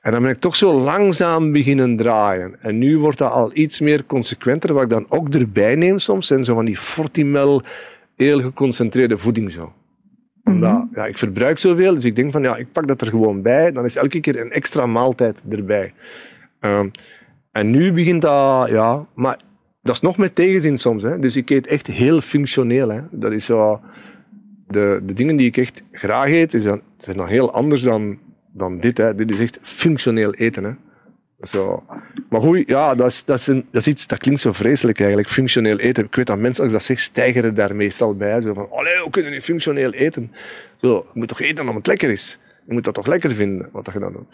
En 0.00 0.12
dan 0.12 0.22
ben 0.22 0.30
ik 0.30 0.40
toch 0.40 0.56
zo 0.56 0.80
langzaam 0.80 1.52
beginnen 1.52 1.96
draaien. 1.96 2.60
En 2.60 2.78
nu 2.78 2.98
wordt 2.98 3.18
dat 3.18 3.32
al 3.32 3.50
iets 3.54 3.80
meer 3.80 4.04
consequenter, 4.04 4.74
wat 4.74 4.82
ik 4.82 4.88
dan 4.88 5.06
ook 5.08 5.28
erbij 5.28 5.74
neem 5.74 5.98
soms. 5.98 6.30
En 6.30 6.44
zo 6.44 6.54
van 6.54 6.64
die 6.64 6.76
Fortimel, 6.76 7.62
heel 8.16 8.40
geconcentreerde 8.40 9.18
voeding 9.18 9.50
zo. 9.52 9.72
Omdat, 10.44 10.70
-hmm. 10.70 10.90
ja, 10.92 11.06
ik 11.06 11.18
verbruik 11.18 11.58
zoveel, 11.58 11.94
dus 11.94 12.04
ik 12.04 12.16
denk 12.16 12.32
van, 12.32 12.42
ja, 12.42 12.56
ik 12.56 12.72
pak 12.72 12.86
dat 12.86 13.00
er 13.00 13.06
gewoon 13.06 13.42
bij. 13.42 13.72
Dan 13.72 13.84
is 13.84 13.96
elke 13.96 14.20
keer 14.20 14.40
een 14.40 14.52
extra 14.52 14.86
maaltijd 14.86 15.42
erbij. 15.50 15.92
Uh, 16.60 16.80
en 17.52 17.70
nu 17.70 17.92
begint 17.92 18.22
dat, 18.22 18.68
ja, 18.68 19.06
maar 19.14 19.38
dat 19.82 19.94
is 19.94 20.00
nog 20.00 20.16
met 20.16 20.34
tegenzin 20.34 20.78
soms. 20.78 21.02
Hè. 21.02 21.18
Dus 21.18 21.36
ik 21.36 21.50
eet 21.50 21.66
echt 21.66 21.86
heel 21.86 22.20
functioneel. 22.20 22.88
Hè. 22.88 23.00
Dat 23.10 23.32
is 23.32 23.44
zo 23.44 23.80
de, 24.70 25.00
de 25.04 25.12
dingen 25.12 25.36
die 25.36 25.46
ik 25.46 25.56
echt 25.56 25.82
graag 25.92 26.28
eet, 26.28 26.54
is 26.54 26.62
dan, 26.62 26.80
zijn 26.98 27.16
dan 27.16 27.26
heel 27.26 27.52
anders 27.52 27.82
dan, 27.82 28.18
dan 28.52 28.80
dit. 28.80 28.96
Hè. 28.96 29.14
Dit 29.14 29.30
is 29.30 29.38
echt 29.38 29.58
functioneel 29.62 30.34
eten. 30.34 30.64
Hè. 30.64 30.72
Zo. 31.42 31.84
Maar 32.28 32.40
goed, 32.40 32.62
ja, 32.66 32.94
dat 32.94 33.06
is, 33.06 33.24
dat, 33.24 33.38
is 33.38 33.46
een, 33.46 33.66
dat 33.70 33.86
iets 33.86 34.06
dat 34.06 34.18
klinkt 34.18 34.40
zo 34.40 34.52
vreselijk 34.52 34.98
eigenlijk, 34.98 35.28
functioneel 35.28 35.78
eten. 35.78 36.04
Ik 36.04 36.14
weet 36.14 36.26
dat 36.26 36.38
mensen, 36.38 36.64
als 36.64 36.72
ik 36.72 36.78
dat 36.78 36.86
zeg, 36.86 36.98
stijgeren 36.98 37.54
daar 37.54 37.76
meestal 37.76 38.14
bij. 38.14 38.40
Zo 38.40 38.54
van, 38.54 38.70
allee, 38.70 38.98
hoe 38.98 39.10
kunnen 39.10 39.32
nu 39.32 39.40
functioneel 39.40 39.92
eten? 39.92 40.32
Zo, 40.76 41.06
je 41.12 41.18
moet 41.18 41.28
toch 41.28 41.40
eten 41.40 41.60
omdat 41.60 41.74
het 41.74 41.86
lekker 41.86 42.10
is? 42.10 42.38
Je 42.66 42.72
moet 42.72 42.84
dat 42.84 42.94
toch 42.94 43.06
lekker 43.06 43.30
vinden, 43.30 43.68
wat 43.72 43.90
je 43.92 43.98
dan 43.98 44.12
doet? 44.12 44.26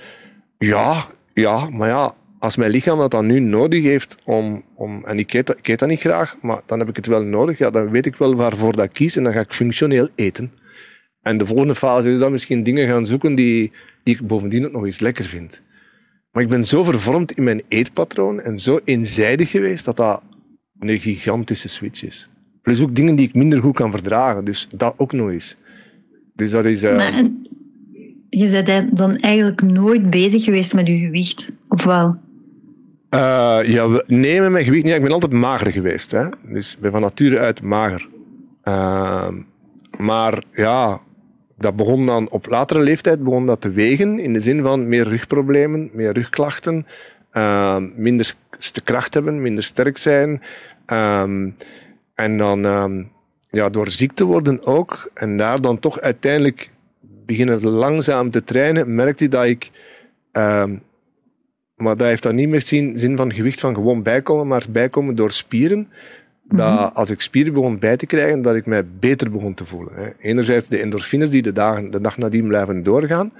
Ja, 0.58 1.04
ja, 1.34 1.70
maar 1.70 1.88
ja, 1.88 2.14
als 2.46 2.56
mijn 2.56 2.70
lichaam 2.70 2.98
dat 2.98 3.10
dan 3.10 3.26
nu 3.26 3.38
nodig 3.38 3.82
heeft 3.82 4.16
om, 4.24 4.62
om 4.74 5.04
en 5.04 5.18
ik 5.18 5.32
eet, 5.32 5.78
dat, 5.78 5.88
niet 5.88 6.00
graag, 6.00 6.36
maar 6.42 6.60
dan 6.66 6.78
heb 6.78 6.88
ik 6.88 6.96
het 6.96 7.06
wel 7.06 7.22
nodig, 7.22 7.58
ja, 7.58 7.70
dan 7.70 7.90
weet 7.90 8.06
ik 8.06 8.16
wel 8.16 8.34
waarvoor 8.34 8.76
dat 8.76 8.84
ik 8.84 8.92
kies 8.92 9.16
en 9.16 9.24
dan 9.24 9.32
ga 9.32 9.40
ik 9.40 9.52
functioneel 9.52 10.08
eten. 10.14 10.52
En 11.22 11.38
de 11.38 11.46
volgende 11.46 11.74
fase 11.74 12.12
is 12.12 12.18
dan 12.18 12.32
misschien 12.32 12.62
dingen 12.62 12.88
gaan 12.88 13.06
zoeken 13.06 13.34
die, 13.34 13.72
die 14.02 14.14
ik 14.14 14.26
bovendien 14.26 14.66
ook 14.66 14.72
nog 14.72 14.84
eens 14.84 15.00
lekker 15.00 15.24
vind. 15.24 15.62
Maar 16.30 16.42
ik 16.42 16.48
ben 16.48 16.64
zo 16.64 16.84
vervormd 16.84 17.32
in 17.32 17.44
mijn 17.44 17.62
eetpatroon 17.68 18.40
en 18.40 18.58
zo 18.58 18.80
eenzijdig 18.84 19.50
geweest 19.50 19.84
dat 19.84 19.96
dat 19.96 20.22
een 20.78 21.00
gigantische 21.00 21.68
switch 21.68 22.04
is. 22.04 22.28
Plus 22.62 22.80
ook 22.80 22.94
dingen 22.94 23.14
die 23.14 23.28
ik 23.28 23.34
minder 23.34 23.60
goed 23.60 23.74
kan 23.74 23.90
verdragen, 23.90 24.44
dus 24.44 24.68
dat 24.74 24.94
ook 24.96 25.12
nog 25.12 25.30
eens. 25.30 25.56
Dus 26.34 26.50
dat 26.50 26.64
is... 26.64 26.82
Maar, 26.82 27.22
je 28.28 28.62
bent 28.64 28.96
dan 28.96 29.16
eigenlijk 29.16 29.62
nooit 29.62 30.10
bezig 30.10 30.44
geweest 30.44 30.74
met 30.74 30.86
je 30.86 30.98
gewicht, 30.98 31.50
of 31.68 31.84
wel? 31.84 32.24
Uh, 33.10 33.58
ja, 33.62 34.02
nee, 34.06 34.40
met 34.40 34.50
mijn 34.50 34.64
gewicht 34.64 34.84
niet. 34.84 34.94
Ik 34.94 35.02
ben 35.02 35.12
altijd 35.12 35.32
mager 35.32 35.70
geweest. 35.70 36.10
Hè? 36.10 36.28
Dus 36.42 36.74
ik 36.74 36.80
ben 36.80 36.90
van 36.90 37.00
nature 37.00 37.38
uit 37.38 37.62
mager. 37.62 38.08
Uh, 38.64 39.28
maar 39.98 40.42
ja, 40.52 41.00
dat 41.58 41.76
begon 41.76 42.06
dan 42.06 42.30
op 42.30 42.46
latere 42.46 42.80
leeftijd 42.80 43.24
begon 43.24 43.46
dat 43.46 43.60
te 43.60 43.70
wegen. 43.70 44.18
In 44.18 44.32
de 44.32 44.40
zin 44.40 44.62
van 44.62 44.88
meer 44.88 45.08
rugproblemen, 45.08 45.90
meer 45.92 46.12
rugklachten. 46.12 46.86
Uh, 47.32 47.76
minder 47.96 48.34
kracht 48.84 49.14
hebben, 49.14 49.42
minder 49.42 49.64
sterk 49.64 49.98
zijn. 49.98 50.42
Ehm, 50.86 51.50
en 52.14 52.38
dan 52.38 52.64
ehm, 52.64 53.02
ja, 53.50 53.68
door 53.68 53.88
ziek 53.88 54.12
te 54.12 54.24
worden 54.24 54.66
ook. 54.66 55.10
En 55.14 55.36
daar 55.36 55.60
dan 55.60 55.78
toch 55.78 56.00
uiteindelijk 56.00 56.70
beginnen 57.26 57.64
langzaam 57.64 58.30
te 58.30 58.44
trainen, 58.44 58.94
merkte 58.94 59.24
ik 59.24 59.30
dat 59.30 59.44
ik 59.44 59.70
maar 61.76 61.96
dat 61.96 62.06
heeft 62.06 62.22
dan 62.22 62.34
niet 62.34 62.48
meer 62.48 62.62
zin, 62.62 62.98
zin 62.98 63.16
van 63.16 63.32
gewicht 63.32 63.60
van 63.60 63.74
gewoon 63.74 64.02
bijkomen, 64.02 64.46
maar 64.46 64.64
bijkomen 64.70 65.14
door 65.14 65.32
spieren. 65.32 65.88
Dat 66.48 66.74
mhm. 66.74 66.94
als 66.94 67.10
ik 67.10 67.20
spieren 67.20 67.52
begon 67.52 67.78
bij 67.78 67.96
te 67.96 68.06
krijgen, 68.06 68.42
dat 68.42 68.54
ik 68.54 68.66
mij 68.66 68.86
beter 68.86 69.30
begon 69.30 69.54
te 69.54 69.64
voelen. 69.64 70.14
Enerzijds 70.18 70.68
de 70.68 70.78
endorfines 70.78 71.30
die 71.30 71.42
de, 71.42 71.52
dagen, 71.52 71.90
de 71.90 72.00
dag 72.00 72.16
nadien 72.16 72.46
blijven 72.46 72.82
doorgaan, 72.82 73.32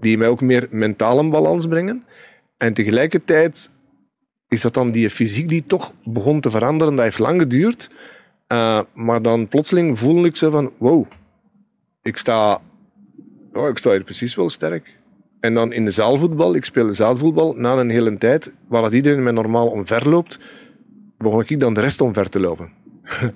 die 0.00 0.18
mij 0.18 0.28
ook 0.28 0.40
meer 0.40 0.66
mentaal 0.70 1.18
in 1.20 1.30
balans 1.30 1.66
brengen. 1.66 2.04
En 2.56 2.74
tegelijkertijd 2.74 3.70
is 4.48 4.60
dat 4.60 4.74
dan 4.74 4.90
die 4.90 5.10
fysiek 5.10 5.48
die 5.48 5.64
toch 5.64 5.92
begon 6.04 6.40
te 6.40 6.50
veranderen. 6.50 6.94
Dat 6.94 7.04
heeft 7.04 7.18
lang 7.18 7.40
geduurd. 7.40 7.90
Uh, 8.48 8.80
maar 8.94 9.22
dan 9.22 9.48
plotseling 9.48 9.98
voelde 9.98 10.28
ik 10.28 10.36
zo 10.36 10.50
van, 10.50 10.72
wow, 10.78 11.06
ik 12.02 12.16
sta, 12.16 12.60
oh, 13.52 13.68
ik 13.68 13.78
sta 13.78 13.90
hier 13.90 14.04
precies 14.04 14.34
wel 14.34 14.50
sterk. 14.50 14.98
En 15.44 15.54
dan 15.54 15.72
in 15.72 15.84
de 15.84 15.90
zaalvoetbal, 15.90 16.54
ik 16.54 16.64
speelde 16.64 16.94
zaalvoetbal, 16.94 17.54
na 17.56 17.72
een 17.72 17.90
hele 17.90 18.18
tijd, 18.18 18.52
waar 18.68 18.82
dat 18.82 18.92
iedereen 18.92 19.22
mij 19.22 19.32
normaal 19.32 19.66
omver 19.66 20.08
loopt, 20.08 20.38
begon 21.18 21.44
ik 21.46 21.60
dan 21.60 21.74
de 21.74 21.80
rest 21.80 22.00
omver 22.00 22.28
te 22.28 22.40
lopen. 22.40 22.68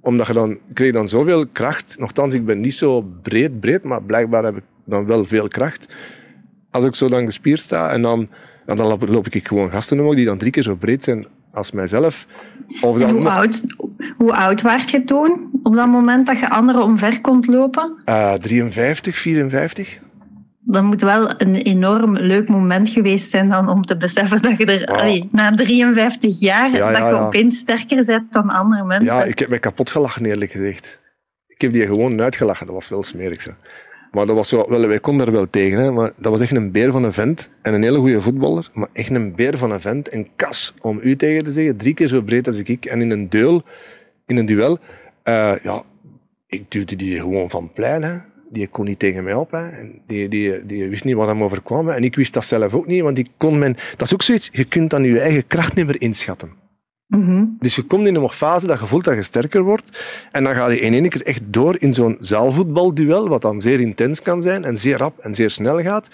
Omdat 0.00 0.26
je 0.26 0.32
dan, 0.32 0.58
kreeg 0.72 0.92
dan 0.92 1.08
zoveel 1.08 1.46
kracht. 1.46 1.96
Nochtans, 1.98 2.34
ik 2.34 2.44
ben 2.44 2.60
niet 2.60 2.74
zo 2.74 3.02
breed, 3.22 3.60
breed, 3.60 3.84
maar 3.84 4.02
blijkbaar 4.02 4.44
heb 4.44 4.56
ik 4.56 4.62
dan 4.84 5.06
wel 5.06 5.24
veel 5.24 5.48
kracht. 5.48 5.94
Als 6.70 6.84
ik 6.84 6.94
zo 6.94 7.08
dan 7.08 7.24
gespierd 7.24 7.60
sta 7.60 7.90
en 7.90 8.02
dan, 8.02 8.28
dan 8.66 8.86
loop, 8.86 9.08
loop 9.08 9.28
ik 9.28 9.48
gewoon 9.48 9.70
gasten 9.70 9.98
omhoog 9.98 10.14
die 10.14 10.24
dan 10.24 10.38
drie 10.38 10.50
keer 10.50 10.62
zo 10.62 10.74
breed 10.74 11.04
zijn 11.04 11.26
als 11.52 11.70
mijzelf. 11.70 12.26
Of 12.80 12.98
dan 12.98 13.10
hoe, 13.10 13.28
oud, 13.28 13.62
hoe 14.16 14.34
oud 14.34 14.62
was 14.62 14.90
je 14.90 15.04
toen, 15.04 15.50
op 15.62 15.74
dat 15.74 15.88
moment 15.88 16.26
dat 16.26 16.38
je 16.38 16.50
anderen 16.50 16.82
omver 16.82 17.20
kon 17.20 17.44
lopen? 17.46 18.02
Uh, 18.04 18.32
53, 18.32 19.16
54 19.16 20.02
dat 20.64 20.82
moet 20.82 21.02
wel 21.02 21.40
een 21.40 21.54
enorm 21.54 22.16
leuk 22.16 22.48
moment 22.48 22.88
geweest 22.88 23.30
zijn 23.30 23.48
dan 23.48 23.68
om 23.68 23.82
te 23.82 23.96
beseffen 23.96 24.42
dat 24.42 24.58
je 24.58 24.64
er 24.64 25.26
na 25.30 25.50
53 25.50 26.40
jaar 26.40 26.70
dat 26.70 26.96
je 26.96 27.14
opeens 27.14 27.58
sterker 27.58 28.04
bent 28.04 28.32
dan 28.32 28.48
andere 28.48 28.84
mensen. 28.84 29.16
Ja, 29.16 29.24
ik 29.24 29.38
heb 29.38 29.48
mij 29.48 29.58
kapot 29.58 29.90
gelachen 29.90 30.24
eerlijk 30.24 30.50
gezegd. 30.50 30.98
Ik 31.46 31.60
heb 31.60 31.72
die 31.72 31.86
gewoon 31.86 32.20
uitgelachen, 32.20 32.66
dat 32.66 32.74
was 32.74 32.86
veel 32.86 33.02
smerig. 33.02 33.42
Zo. 33.42 33.50
Maar 34.12 34.26
dat 34.26 34.36
was 34.36 34.48
zo, 34.48 34.64
wel, 34.68 34.86
wij 34.86 35.00
konden 35.00 35.26
er 35.26 35.32
wel 35.32 35.50
tegen, 35.50 35.78
hè, 35.78 35.90
maar 35.90 36.12
dat 36.16 36.32
was 36.32 36.40
echt 36.40 36.56
een 36.56 36.72
beer 36.72 36.92
van 36.92 37.04
een 37.04 37.12
vent 37.12 37.50
en 37.62 37.74
een 37.74 37.82
hele 37.82 37.98
goede 37.98 38.22
voetballer, 38.22 38.70
maar 38.72 38.88
echt 38.92 39.10
een 39.10 39.34
beer 39.34 39.58
van 39.58 39.70
een 39.70 39.80
vent, 39.80 40.12
een 40.12 40.28
kas 40.36 40.74
om 40.80 40.98
u 41.02 41.16
tegen 41.16 41.44
te 41.44 41.50
zeggen, 41.50 41.76
drie 41.76 41.94
keer 41.94 42.08
zo 42.08 42.22
breed 42.22 42.46
als 42.46 42.56
ik, 42.56 42.84
en 42.84 43.00
in 43.00 43.10
een 43.10 43.28
duel, 43.28 43.62
in 44.26 44.36
een 44.36 44.46
duel, 44.46 44.78
uh, 45.24 45.52
ja, 45.62 45.82
ik 46.46 46.70
duwde 46.70 46.96
die 46.96 47.20
gewoon 47.20 47.50
van 47.50 47.72
plein, 47.72 48.02
hè 48.02 48.18
die 48.54 48.68
kon 48.68 48.84
niet 48.84 48.98
tegen 48.98 49.24
mij 49.24 49.34
op. 49.34 49.50
Hè. 49.50 49.68
En 49.68 50.00
die, 50.06 50.28
die, 50.28 50.66
die 50.66 50.88
wist 50.88 51.04
niet 51.04 51.14
wat 51.14 51.26
hem 51.26 51.42
overkwam. 51.42 51.88
En 51.88 52.04
ik 52.04 52.16
wist 52.16 52.32
dat 52.32 52.44
zelf 52.44 52.74
ook 52.74 52.86
niet, 52.86 53.02
want 53.02 53.16
die 53.16 53.30
kon 53.36 53.58
men... 53.58 53.76
Dat 53.96 54.06
is 54.06 54.14
ook 54.14 54.22
zoiets, 54.22 54.48
je 54.52 54.64
kunt 54.64 54.90
dan 54.90 55.04
je 55.04 55.20
eigen 55.20 55.46
kracht 55.46 55.74
niet 55.74 55.86
meer 55.86 56.00
inschatten. 56.00 56.62
Mm 57.06 57.56
Dus 57.58 57.76
je 57.76 57.82
komt 57.82 58.06
in 58.06 58.14
een 58.14 58.30
fase 58.30 58.66
dat 58.66 58.80
je 58.80 58.86
voelt 58.86 59.04
dat 59.04 59.14
je 59.14 59.22
sterker 59.22 59.62
wordt. 59.62 60.04
En 60.32 60.44
dan 60.44 60.54
ga 60.54 60.68
je 60.68 60.80
in 60.80 60.92
één 60.92 61.08
keer 61.08 61.22
echt 61.22 61.40
door 61.44 61.76
in 61.78 61.92
zo'n 61.92 62.16
zaalvoetbalduel, 62.20 63.28
wat 63.28 63.42
dan 63.42 63.60
zeer 63.60 63.80
intens 63.80 64.22
kan 64.22 64.42
zijn 64.42 64.64
en 64.64 64.78
zeer 64.78 64.96
rap 64.96 65.18
en 65.18 65.34
zeer 65.34 65.50
snel 65.50 65.82
gaat. 65.82 66.08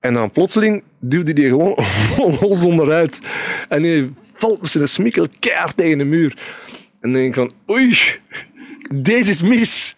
En 0.00 0.14
dan 0.14 0.30
plotseling 0.30 0.82
duwde 1.00 1.32
die 1.32 1.48
gewoon 1.48 1.78
los 2.40 2.64
onderuit. 2.64 3.20
En 3.68 3.82
die 3.82 4.12
valt 4.32 4.60
met 4.60 4.70
zijn 4.70 4.88
smikkel 4.88 5.26
keihard 5.38 5.76
tegen 5.76 5.98
de 5.98 6.04
muur. 6.04 6.36
En 7.00 7.12
dan 7.12 7.12
denk 7.12 7.26
ik 7.26 7.34
van, 7.34 7.52
oei, 7.70 7.98
deze 8.94 9.30
is 9.30 9.42
mis. 9.42 9.96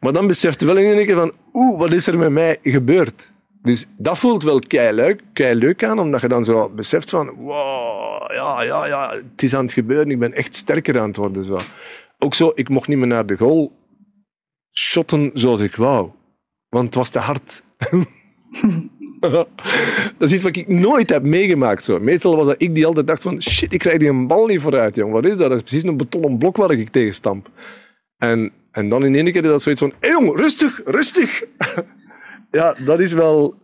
Maar 0.00 0.12
dan 0.12 0.26
beseft 0.26 0.62
wel 0.62 0.76
in 0.76 0.96
één 0.96 1.06
keer 1.06 1.16
van, 1.16 1.32
oeh, 1.52 1.78
wat 1.78 1.92
is 1.92 2.06
er 2.06 2.18
met 2.18 2.30
mij 2.30 2.58
gebeurd? 2.62 3.32
Dus 3.62 3.86
dat 3.96 4.18
voelt 4.18 4.42
wel 4.42 4.58
kei 4.58 4.92
leuk, 4.92 5.22
kei 5.32 5.54
leuk 5.54 5.84
aan, 5.84 5.98
omdat 5.98 6.20
je 6.20 6.28
dan 6.28 6.44
zo 6.44 6.70
beseft 6.70 7.10
van, 7.10 7.30
wow, 7.30 8.32
ja, 8.32 8.62
ja, 8.62 8.86
ja, 8.86 9.10
het 9.10 9.42
is 9.42 9.54
aan 9.54 9.64
het 9.64 9.72
gebeuren, 9.72 10.10
ik 10.10 10.18
ben 10.18 10.32
echt 10.32 10.54
sterker 10.54 11.00
aan 11.00 11.08
het 11.08 11.16
worden. 11.16 11.44
Zo. 11.44 11.58
Ook 12.18 12.34
zo, 12.34 12.52
ik 12.54 12.68
mocht 12.68 12.88
niet 12.88 12.98
meer 12.98 13.06
naar 13.06 13.26
de 13.26 13.36
goal 13.36 13.72
shotten 14.72 15.30
zoals 15.34 15.60
ik 15.60 15.76
wou, 15.76 16.10
want 16.68 16.84
het 16.84 16.94
was 16.94 17.08
te 17.08 17.18
hard. 17.18 17.62
dat 19.20 19.48
is 20.18 20.32
iets 20.32 20.42
wat 20.42 20.56
ik 20.56 20.68
nooit 20.68 21.10
heb 21.10 21.22
meegemaakt. 21.22 21.84
Zo. 21.84 21.98
Meestal 21.98 22.36
was 22.36 22.46
dat 22.46 22.62
ik 22.62 22.74
die 22.74 22.86
altijd 22.86 23.06
dacht 23.06 23.22
van, 23.22 23.42
shit, 23.42 23.72
ik 23.72 23.78
krijg 23.78 23.98
die 23.98 24.08
een 24.08 24.26
bal 24.26 24.46
niet 24.46 24.60
vooruit, 24.60 24.94
jong. 24.94 25.12
Wat 25.12 25.24
is 25.24 25.36
dat? 25.36 25.48
Dat 25.48 25.56
is 25.56 25.62
precies 25.62 25.84
een 25.84 25.96
betonnen 25.96 26.38
blok 26.38 26.56
waar 26.56 26.70
ik 26.70 26.88
tegen 26.88 27.14
stamp. 27.14 27.50
En 28.16 28.52
en 28.72 28.88
dan 28.88 29.04
in 29.04 29.14
één 29.14 29.32
keer 29.32 29.44
is 29.44 29.50
dat 29.50 29.62
zoiets 29.62 29.80
van, 29.80 29.92
hé 30.00 30.08
hey 30.08 30.10
jong, 30.10 30.36
rustig, 30.36 30.80
rustig. 30.84 31.42
ja, 32.50 32.74
dat 32.84 33.00
is 33.00 33.12
wel... 33.12 33.54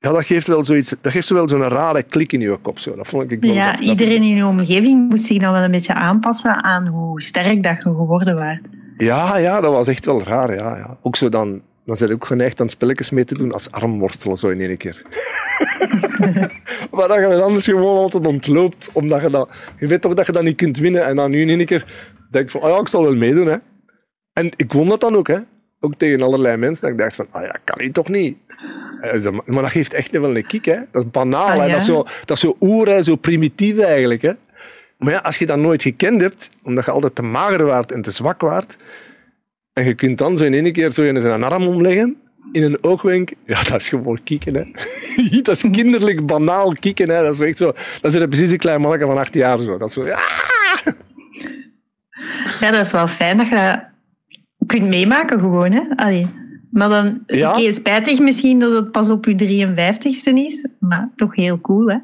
Ja, 0.00 0.12
dat 0.12 0.24
geeft 0.24 0.46
wel 0.46 0.64
zoiets, 0.64 0.94
dat 1.00 1.12
geeft 1.12 1.28
wel 1.28 1.48
zo'n 1.48 1.68
rare 1.68 2.02
klik 2.02 2.32
in 2.32 2.40
je 2.40 2.56
kop. 2.56 2.78
Zo. 2.78 2.96
Dat 2.96 3.06
vond 3.06 3.32
ik 3.32 3.44
ja, 3.44 3.78
iedereen 3.78 4.22
in 4.22 4.36
je 4.36 4.46
omgeving 4.46 5.08
moest 5.08 5.24
zich 5.24 5.38
dan 5.38 5.52
wel 5.52 5.62
een 5.62 5.70
beetje 5.70 5.94
aanpassen 5.94 6.64
aan 6.64 6.86
hoe 6.86 7.22
sterk 7.22 7.62
dat 7.62 7.76
je 7.76 7.82
geworden 7.82 8.34
was. 8.34 8.58
Ja, 8.96 9.36
ja, 9.36 9.60
dat 9.60 9.72
was 9.72 9.88
echt 9.88 10.04
wel 10.04 10.22
raar. 10.22 10.54
Ja, 10.54 10.76
ja. 10.76 10.96
Ook 11.02 11.16
zo 11.16 11.28
dan, 11.28 11.62
dan 11.84 11.96
zijn 11.96 12.12
ook 12.12 12.26
geneigd 12.26 12.60
aan 12.60 12.68
spelletjes 12.68 13.10
mee 13.10 13.24
te 13.24 13.34
doen 13.34 13.52
als 13.52 13.70
armworstelen 13.70 14.36
zo 14.36 14.48
in 14.48 14.60
één 14.60 14.76
keer. 14.76 15.02
maar 16.92 17.08
dat 17.08 17.18
je 17.18 17.42
anders 17.42 17.64
gewoon 17.64 17.98
altijd 17.98 18.26
ontloopt, 18.26 18.90
omdat 18.92 19.22
je 19.22 19.30
dat... 19.30 19.48
Je 19.78 19.86
weet 19.86 20.00
toch 20.00 20.14
dat 20.14 20.26
je 20.26 20.32
dat 20.32 20.42
niet 20.42 20.56
kunt 20.56 20.78
winnen 20.78 21.06
en 21.06 21.16
dan 21.16 21.30
nu 21.30 21.40
in 21.40 21.48
één 21.48 21.66
keer 21.66 21.84
denk 22.30 22.50
van, 22.50 22.60
oh 22.60 22.68
ja, 22.68 22.80
ik 22.80 22.88
zal 22.88 23.02
wel 23.02 23.14
meedoen, 23.14 23.46
hè. 23.46 23.56
En 24.38 24.50
ik 24.56 24.72
won 24.72 24.88
dat 24.88 25.00
dan 25.00 25.16
ook, 25.16 25.26
hè. 25.26 25.38
Ook 25.80 25.94
tegen 25.94 26.22
allerlei 26.22 26.56
mensen. 26.56 26.82
Dat 26.82 26.92
ik 26.92 26.98
dacht 26.98 27.14
van, 27.14 27.26
ah 27.30 27.42
ja, 27.42 27.56
kan 27.64 27.78
hij 27.78 27.90
toch 27.90 28.08
niet. 28.08 28.36
Eh, 29.00 29.22
maar 29.44 29.62
dat 29.62 29.70
geeft 29.70 29.92
echt 29.92 30.10
wel 30.10 30.36
een 30.36 30.46
kick, 30.46 30.64
hè. 30.64 30.78
Dat 30.92 31.04
is 31.04 31.10
banaal, 31.10 31.46
ah, 31.46 31.60
hè. 31.60 31.68
Dat 31.68 31.80
is 31.80 31.86
zo, 31.86 32.02
dat 32.24 32.36
is 32.36 32.40
zo 32.40 32.56
oer, 32.60 33.02
zo 33.02 33.16
primitief 33.16 33.78
eigenlijk, 33.78 34.22
hè. 34.22 34.32
Maar 34.98 35.12
ja, 35.12 35.18
als 35.18 35.38
je 35.38 35.46
dat 35.46 35.58
nooit 35.58 35.82
gekend 35.82 36.20
hebt, 36.20 36.50
omdat 36.62 36.84
je 36.84 36.90
altijd 36.90 37.14
te 37.14 37.22
mager 37.22 37.64
waart 37.64 37.92
en 37.92 38.02
te 38.02 38.10
zwak 38.10 38.40
waart, 38.40 38.76
en 39.72 39.84
je 39.84 39.94
kunt 39.94 40.18
dan 40.18 40.36
zo 40.36 40.44
in 40.44 40.54
één 40.54 40.72
keer 40.72 40.90
zo 40.90 41.02
in 41.02 41.20
zijn 41.20 41.44
arm 41.44 41.66
omleggen, 41.66 42.16
in 42.52 42.62
een 42.62 42.78
oogwenk, 42.80 43.32
ja, 43.46 43.62
dat 43.62 43.80
is 43.80 43.88
gewoon 43.88 44.20
kieken, 44.24 44.54
hè. 44.54 44.64
dat 45.42 45.56
is 45.56 45.64
kinderlijk 45.72 46.26
banaal 46.26 46.72
kieken, 46.72 47.08
hè. 47.10 47.22
Dat 47.22 47.34
is 47.34 47.40
echt 47.40 47.56
zo, 47.56 47.72
dat 48.00 48.14
is 48.14 48.26
precies 48.26 48.50
een 48.50 48.58
klein 48.58 48.80
manneke 48.80 49.06
van 49.06 49.18
acht 49.18 49.34
jaar, 49.34 49.58
zo. 49.58 49.78
Dat 49.78 49.88
is 49.88 49.94
zo, 49.94 50.06
ja. 50.06 50.20
Ja, 52.60 52.70
dat 52.70 52.86
is 52.86 52.92
wel 52.92 53.08
fijn 53.08 53.36
dat 53.36 53.48
je 53.48 53.96
kunt 54.68 54.88
meemaken 54.88 55.38
gewoon, 55.38 55.72
hè. 55.72 55.82
Allee. 55.96 56.26
Maar 56.70 56.88
dan, 56.88 57.22
ja. 57.26 57.50
oké, 57.50 57.70
spijtig 57.70 58.20
misschien 58.20 58.58
dat 58.58 58.72
het 58.72 58.90
pas 58.90 59.08
op 59.08 59.24
je 59.24 59.66
53ste 59.66 60.32
is, 60.34 60.66
maar 60.78 61.10
toch 61.16 61.34
heel 61.34 61.60
cool, 61.60 61.90
hè. 61.90 61.96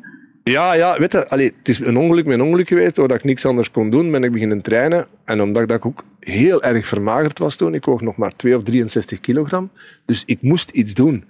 Ja, 0.45 0.73
ja, 0.73 0.99
weet 0.99 1.13
je, 1.13 1.29
allee, 1.29 1.53
het 1.59 1.69
is 1.69 1.79
een 1.79 1.97
ongeluk 1.97 2.25
met 2.25 2.35
een 2.35 2.45
ongeluk 2.45 2.69
geweest, 2.69 2.95
doordat 2.95 3.17
ik 3.17 3.25
niks 3.25 3.47
anders 3.47 3.71
kon 3.71 3.91
doen, 3.91 4.11
ben 4.11 4.25
ik 4.25 4.33
beginnen 4.33 4.63
trainen. 4.63 5.07
En 5.25 5.41
omdat 5.41 5.71
ik 5.71 5.87
ook 5.87 6.05
heel 6.21 6.63
erg 6.63 6.87
vermagerd 6.87 7.39
was 7.39 7.57
toen, 7.57 7.75
ik 7.75 7.85
woog 7.85 8.01
nog 8.01 8.17
maar 8.17 8.37
2 8.37 8.57
of 8.57 8.63
63 8.63 9.21
kilogram, 9.21 9.71
dus 10.05 10.23
ik 10.27 10.43
moest 10.43 10.71
iets 10.71 10.95
doen. 10.95 11.25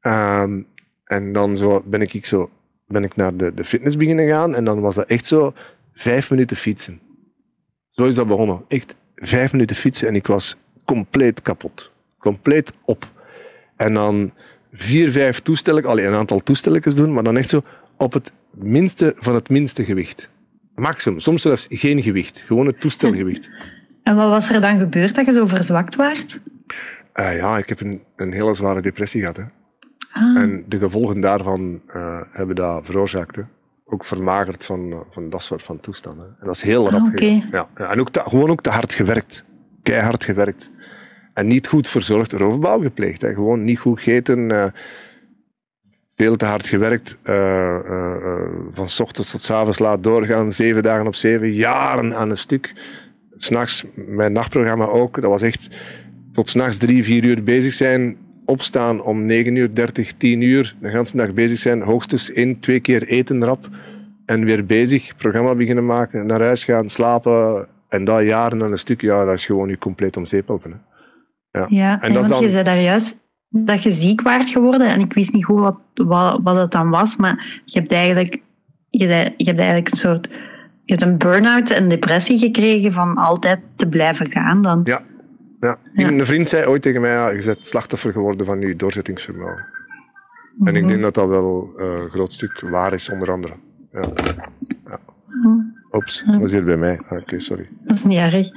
Ehm, 0.00 0.60
en 1.04 1.32
dan 1.32 1.56
zo 1.56 1.82
ben 1.86 2.00
ik, 2.00 2.26
zo, 2.26 2.50
ben 2.86 3.04
ik 3.04 3.16
naar 3.16 3.36
de, 3.36 3.54
de 3.54 3.64
fitness 3.64 3.96
beginnen 3.96 4.28
gaan 4.28 4.54
en 4.54 4.64
dan 4.64 4.80
was 4.80 4.94
dat 4.94 5.06
echt 5.06 5.26
zo 5.26 5.52
vijf 5.94 6.30
minuten 6.30 6.56
fietsen. 6.56 7.00
Zo 7.88 8.04
is 8.04 8.14
dat 8.14 8.28
begonnen. 8.28 8.64
Echt 8.68 8.96
vijf 9.14 9.52
minuten 9.52 9.76
fietsen 9.76 10.08
en 10.08 10.14
ik 10.14 10.26
was 10.26 10.56
compleet 10.86 11.42
kapot. 11.42 11.90
Compleet 12.18 12.72
op. 12.84 13.10
En 13.76 13.94
dan 13.94 14.32
vier, 14.72 15.10
vijf 15.10 15.40
toestellen, 15.40 15.84
alleen 15.84 16.06
een 16.06 16.14
aantal 16.14 16.42
toestelletjes 16.42 16.94
doen, 16.94 17.12
maar 17.12 17.22
dan 17.22 17.36
echt 17.36 17.48
zo 17.48 17.62
op 17.96 18.12
het 18.12 18.32
minste 18.50 19.14
van 19.16 19.34
het 19.34 19.48
minste 19.48 19.84
gewicht. 19.84 20.30
Maximum. 20.74 21.20
Soms 21.20 21.42
zelfs 21.42 21.66
geen 21.68 22.02
gewicht. 22.02 22.44
Gewoon 22.46 22.66
het 22.66 22.80
toestelgewicht. 22.80 23.50
En 24.02 24.16
wat 24.16 24.28
was 24.28 24.50
er 24.50 24.60
dan 24.60 24.78
gebeurd 24.78 25.14
dat 25.14 25.26
je 25.26 25.32
zo 25.32 25.46
verzwakt 25.46 25.94
waart? 25.94 26.40
Uh, 27.14 27.36
ja, 27.36 27.58
ik 27.58 27.68
heb 27.68 27.80
een, 27.80 28.02
een 28.16 28.32
hele 28.32 28.54
zware 28.54 28.82
depressie 28.82 29.20
gehad. 29.20 29.36
Hè. 29.36 29.42
Ah. 30.12 30.42
En 30.42 30.64
de 30.68 30.78
gevolgen 30.78 31.20
daarvan 31.20 31.80
uh, 31.88 32.20
hebben 32.32 32.56
dat 32.56 32.86
veroorzaakt. 32.86 33.36
Hè. 33.36 33.42
Ook 33.84 34.04
vermagerd 34.04 34.64
van, 34.64 34.90
uh, 34.90 34.98
van 35.10 35.30
dat 35.30 35.42
soort 35.42 35.62
van 35.62 35.80
toestanden. 35.80 36.36
En 36.40 36.46
dat 36.46 36.54
is 36.54 36.62
heel 36.62 36.90
rap 36.90 37.00
ah, 37.14 37.18
ja. 37.18 37.68
ja. 37.76 37.88
En 37.90 38.00
ook 38.00 38.10
te, 38.10 38.20
gewoon 38.20 38.50
ook 38.50 38.62
te 38.62 38.70
hard 38.70 38.94
gewerkt 38.94 39.44
keihard 39.86 40.24
gewerkt. 40.24 40.70
En 41.36 41.46
niet 41.46 41.66
goed 41.66 41.88
verzorgd, 41.88 42.32
roofbouw 42.32 42.80
gepleegd. 42.80 43.22
Hè. 43.22 43.34
Gewoon 43.34 43.64
niet 43.64 43.78
goed 43.78 44.00
gegeten, 44.00 44.50
uh, 44.50 44.66
veel 46.14 46.36
te 46.36 46.44
hard 46.44 46.66
gewerkt. 46.66 47.18
Uh, 47.24 47.34
uh, 47.34 48.48
van 48.72 48.88
ochtends 48.98 49.30
tot 49.30 49.40
s 49.40 49.50
avonds 49.50 49.78
laat 49.78 50.02
doorgaan, 50.02 50.52
zeven 50.52 50.82
dagen 50.82 51.06
op 51.06 51.14
zeven, 51.14 51.52
jaren 51.52 52.14
aan 52.14 52.30
een 52.30 52.38
stuk. 52.38 52.74
S'nachts, 53.36 53.84
mijn 53.94 54.32
nachtprogramma 54.32 54.84
ook, 54.84 55.20
dat 55.20 55.30
was 55.30 55.42
echt 55.42 55.68
tot 56.32 56.48
s'nachts 56.48 56.76
drie, 56.76 57.04
vier 57.04 57.24
uur 57.24 57.42
bezig 57.42 57.72
zijn. 57.72 58.16
Opstaan 58.44 59.02
om 59.02 59.26
9 59.26 59.56
uur 59.56 59.74
30, 59.74 60.12
10 60.12 60.40
uur, 60.40 60.76
de 60.80 60.88
hele 60.88 61.06
dag 61.12 61.34
bezig 61.34 61.58
zijn. 61.58 61.82
Hoogstens 61.82 62.32
één, 62.32 62.60
twee 62.60 62.80
keer 62.80 63.06
eten 63.06 63.44
rap. 63.44 63.68
En 64.26 64.44
weer 64.44 64.66
bezig, 64.66 65.16
programma 65.16 65.54
beginnen 65.54 65.86
maken, 65.86 66.26
naar 66.26 66.42
huis 66.42 66.64
gaan, 66.64 66.88
slapen, 66.88 67.68
en 67.88 68.04
dat 68.04 68.24
jaren 68.24 68.62
aan 68.62 68.72
een 68.72 68.78
stuk, 68.78 69.00
ja, 69.00 69.24
dat 69.24 69.34
is 69.34 69.46
gewoon 69.46 69.68
je 69.68 69.78
compleet 69.78 70.16
om 70.16 70.26
zeep. 70.26 70.50
Ja, 71.56 71.66
ja 71.68 72.02
en, 72.02 72.12
want 72.12 72.28
dan... 72.28 72.42
je 72.42 72.50
zei 72.50 72.64
daar 72.64 72.80
juist 72.80 73.20
dat 73.48 73.82
je 73.82 73.92
ziek 73.92 74.22
waard 74.22 74.48
geworden 74.48 74.88
en 74.88 75.00
ik 75.00 75.12
wist 75.12 75.32
niet 75.32 75.44
goed 75.44 75.58
wat, 75.58 75.78
wat, 75.94 76.40
wat 76.42 76.56
het 76.56 76.70
dan 76.70 76.90
was, 76.90 77.16
maar 77.16 77.62
je 77.64 77.78
hebt 77.78 77.92
eigenlijk, 77.92 78.42
je, 78.90 79.06
je 79.36 79.44
hebt 79.44 79.58
eigenlijk 79.58 79.90
een 79.90 79.96
soort 79.96 80.28
je 80.86 80.92
hebt 80.94 81.02
een 81.02 81.18
burn-out 81.18 81.70
en 81.70 81.88
depressie 81.88 82.38
gekregen 82.38 82.92
van 82.92 83.16
altijd 83.16 83.60
te 83.76 83.88
blijven 83.88 84.30
gaan 84.30 84.62
dan. 84.62 84.80
Ja. 84.84 85.00
ja. 85.60 85.76
Een 85.94 86.26
vriend 86.26 86.48
zei 86.48 86.66
ooit 86.66 86.82
tegen 86.82 87.00
mij, 87.00 87.10
ja, 87.10 87.30
je 87.30 87.44
bent 87.44 87.66
slachtoffer 87.66 88.12
geworden 88.12 88.46
van 88.46 88.60
je 88.60 88.76
doorzettingsvermogen. 88.76 89.66
En 90.64 90.76
ik 90.76 90.82
mhm. 90.82 90.90
denk 90.90 91.02
dat 91.02 91.14
dat 91.14 91.28
wel 91.28 91.72
uh, 91.76 91.86
een 91.86 92.08
groot 92.08 92.32
stuk 92.32 92.60
waar 92.60 92.92
is, 92.92 93.10
onder 93.10 93.32
andere. 93.32 93.54
Ja. 93.92 94.00
ja. 94.84 94.98
Mhm. 95.26 95.60
Oeps, 95.92 96.24
dat 96.26 96.40
is 96.42 96.52
hier 96.52 96.64
bij 96.64 96.76
mij. 96.76 97.00
Ah, 97.08 97.18
oké, 97.18 97.40
sorry. 97.40 97.68
Dat 97.84 97.96
is 97.96 98.04
niet 98.04 98.18
erg. 98.18 98.48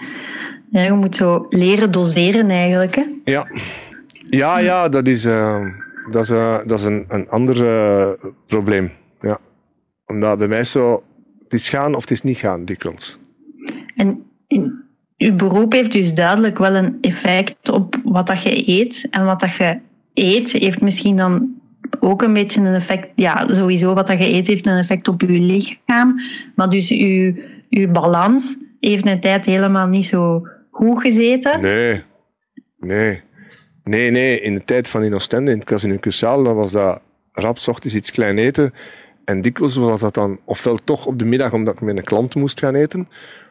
Ja, 0.71 0.81
je 0.81 0.91
moet 0.91 1.15
zo 1.15 1.45
leren 1.49 1.91
doseren 1.91 2.49
eigenlijk. 2.49 2.95
Hè? 2.95 3.05
Ja. 3.23 3.47
Ja, 4.27 4.59
ja, 4.59 4.89
dat 4.89 5.07
is, 5.07 5.25
uh, 5.25 5.65
dat 6.09 6.23
is, 6.23 6.29
uh, 6.29 6.57
dat 6.65 6.79
is 6.79 6.83
een, 6.85 7.05
een 7.07 7.29
ander 7.29 7.63
uh, 7.63 8.29
probleem. 8.47 8.91
Ja. 9.21 9.39
Omdat 10.05 10.37
bij 10.37 10.47
mij 10.47 10.63
zo, 10.63 11.03
het 11.43 11.53
is 11.53 11.69
gaan 11.69 11.95
of 11.95 12.01
het 12.01 12.11
is 12.11 12.21
niet 12.21 12.37
gaan, 12.37 12.65
dikwijls. 12.65 13.17
En 13.95 14.23
in, 14.47 14.83
uw 15.17 15.35
beroep 15.35 15.71
heeft 15.71 15.91
dus 15.91 16.13
duidelijk 16.13 16.57
wel 16.57 16.75
een 16.75 16.97
effect 17.01 17.69
op 17.69 17.99
wat 18.03 18.27
dat 18.27 18.41
je 18.41 18.69
eet. 18.69 19.07
En 19.11 19.25
wat 19.25 19.39
dat 19.39 19.55
je 19.55 19.79
eet 20.13 20.51
heeft 20.51 20.81
misschien 20.81 21.17
dan 21.17 21.57
ook 21.99 22.21
een 22.21 22.33
beetje 22.33 22.61
een 22.61 22.73
effect. 22.73 23.07
Ja, 23.15 23.53
sowieso 23.53 23.93
wat 23.93 24.07
dat 24.07 24.19
je 24.19 24.33
eet 24.33 24.47
heeft 24.47 24.65
een 24.65 24.77
effect 24.77 25.07
op 25.07 25.21
je 25.21 25.27
lichaam. 25.27 26.19
Maar 26.55 26.69
dus 26.69 26.91
uw, 26.91 27.35
uw 27.69 27.91
balans 27.91 28.57
heeft 28.79 29.07
een 29.07 29.19
tijd 29.19 29.45
helemaal 29.45 29.87
niet 29.87 30.05
zo 30.05 30.47
goed 30.79 31.01
gezeten. 31.01 31.61
Nee, 31.61 32.03
nee. 32.77 33.21
Nee, 33.83 34.11
nee. 34.11 34.39
In 34.39 34.53
de 34.53 34.63
tijd 34.63 34.87
van 34.87 35.03
in 35.03 35.13
Oostende, 35.13 35.51
in 35.51 35.57
het 35.57 35.67
Casino 35.67 35.97
Cursaal, 35.97 36.43
dan 36.43 36.55
was 36.55 36.71
dat 36.71 37.01
rap 37.31 37.57
ochtends 37.67 37.95
iets 37.95 38.11
klein 38.11 38.37
eten. 38.37 38.73
En 39.25 39.41
dikwijls 39.41 39.75
was 39.75 40.01
dat 40.01 40.13
dan 40.13 40.39
ofwel 40.45 40.77
toch 40.83 41.05
op 41.05 41.19
de 41.19 41.25
middag 41.25 41.53
omdat 41.53 41.73
ik 41.73 41.81
met 41.81 41.97
een 41.97 42.03
klant 42.03 42.35
moest 42.35 42.59
gaan 42.59 42.75
eten, 42.75 43.07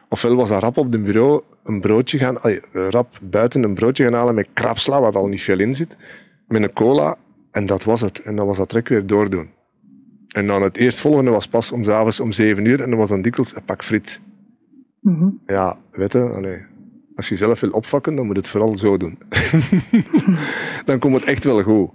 ofwel 0.09 0.35
was 0.35 0.49
dat 0.49 0.61
rap 0.61 0.77
op 0.77 0.91
de 0.91 0.99
bureau 0.99 1.41
een 1.63 1.81
broodje 1.81 2.17
gaan, 2.17 2.37
rap 2.71 3.19
buiten 3.21 3.63
een 3.63 3.73
broodje 3.73 4.03
gaan 4.03 4.13
halen 4.13 4.35
met 4.35 4.47
krapsla, 4.53 5.01
wat 5.01 5.15
al 5.15 5.27
niet 5.27 5.41
veel 5.41 5.59
in 5.59 5.73
zit, 5.73 5.97
met 6.47 6.63
een 6.63 6.73
cola, 6.73 7.15
en 7.51 7.65
dat 7.65 7.83
was 7.83 8.01
het. 8.01 8.21
En 8.21 8.35
dan 8.35 8.47
was 8.47 8.57
dat 8.57 8.69
trek 8.69 8.87
weer 8.87 9.05
doordoen. 9.05 9.49
En 10.27 10.47
dan 10.47 10.61
het 10.61 10.77
eerstvolgende 10.77 11.31
was 11.31 11.47
pas 11.47 11.71
om 11.71 11.89
avonds 11.89 12.19
om 12.19 12.31
zeven 12.31 12.65
uur, 12.65 12.81
en 12.81 12.89
dan 12.89 12.99
was 12.99 13.09
dan 13.09 13.21
dikwijls 13.21 13.55
een 13.55 13.63
pak 13.63 13.83
friet. 13.83 14.21
Mhm. 15.01 15.29
Ja, 15.45 15.77
weet 15.91 16.11
je, 16.11 16.65
als 17.19 17.29
je 17.29 17.37
zelf 17.37 17.59
wil 17.59 17.69
opvakken, 17.69 18.15
dan 18.15 18.25
moet 18.25 18.35
het 18.35 18.47
vooral 18.47 18.77
zo 18.77 18.97
doen. 18.97 19.17
dan 20.85 20.99
komt 20.99 21.15
het 21.15 21.23
echt 21.23 21.43
wel 21.43 21.63
goed. 21.63 21.89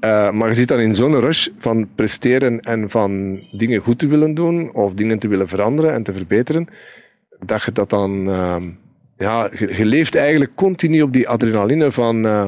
Uh, 0.00 0.30
maar 0.30 0.48
je 0.48 0.54
zit 0.54 0.68
dan 0.68 0.80
in 0.80 0.94
zo'n 0.94 1.20
rush 1.20 1.48
van 1.58 1.88
presteren 1.94 2.60
en 2.60 2.90
van 2.90 3.40
dingen 3.52 3.80
goed 3.80 3.98
te 3.98 4.06
willen 4.06 4.34
doen, 4.34 4.72
of 4.72 4.94
dingen 4.94 5.18
te 5.18 5.28
willen 5.28 5.48
veranderen 5.48 5.92
en 5.92 6.02
te 6.02 6.12
verbeteren, 6.12 6.68
dat 7.44 7.62
je 7.62 7.72
dat 7.72 7.90
dan, 7.90 8.28
uh, 8.28 8.56
ja, 9.16 9.50
je, 9.52 9.84
leeft 9.84 10.14
eigenlijk 10.14 10.54
continu 10.54 11.02
op 11.02 11.12
die 11.12 11.28
adrenaline 11.28 11.92
van, 11.92 12.24
uh, 12.24 12.46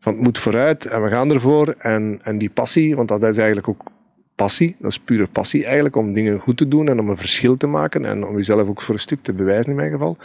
van 0.00 0.12
het 0.12 0.22
moet 0.22 0.38
vooruit 0.38 0.86
en 0.86 1.02
we 1.02 1.08
gaan 1.08 1.30
ervoor. 1.30 1.74
En, 1.78 2.18
en 2.22 2.38
die 2.38 2.50
passie, 2.50 2.96
want 2.96 3.08
dat 3.08 3.22
is 3.22 3.36
eigenlijk 3.36 3.68
ook 3.68 3.82
passie, 4.34 4.76
dat 4.78 4.90
is 4.90 4.98
pure 4.98 5.26
passie 5.26 5.64
eigenlijk, 5.64 5.96
om 5.96 6.12
dingen 6.12 6.38
goed 6.38 6.56
te 6.56 6.68
doen 6.68 6.88
en 6.88 7.00
om 7.00 7.08
een 7.08 7.16
verschil 7.16 7.56
te 7.56 7.66
maken 7.66 8.04
en 8.04 8.26
om 8.26 8.36
jezelf 8.36 8.68
ook 8.68 8.82
voor 8.82 8.94
een 8.94 9.00
stuk 9.00 9.22
te 9.22 9.32
bewijzen 9.32 9.70
in 9.70 9.76
mijn 9.76 9.90
geval. 9.90 10.16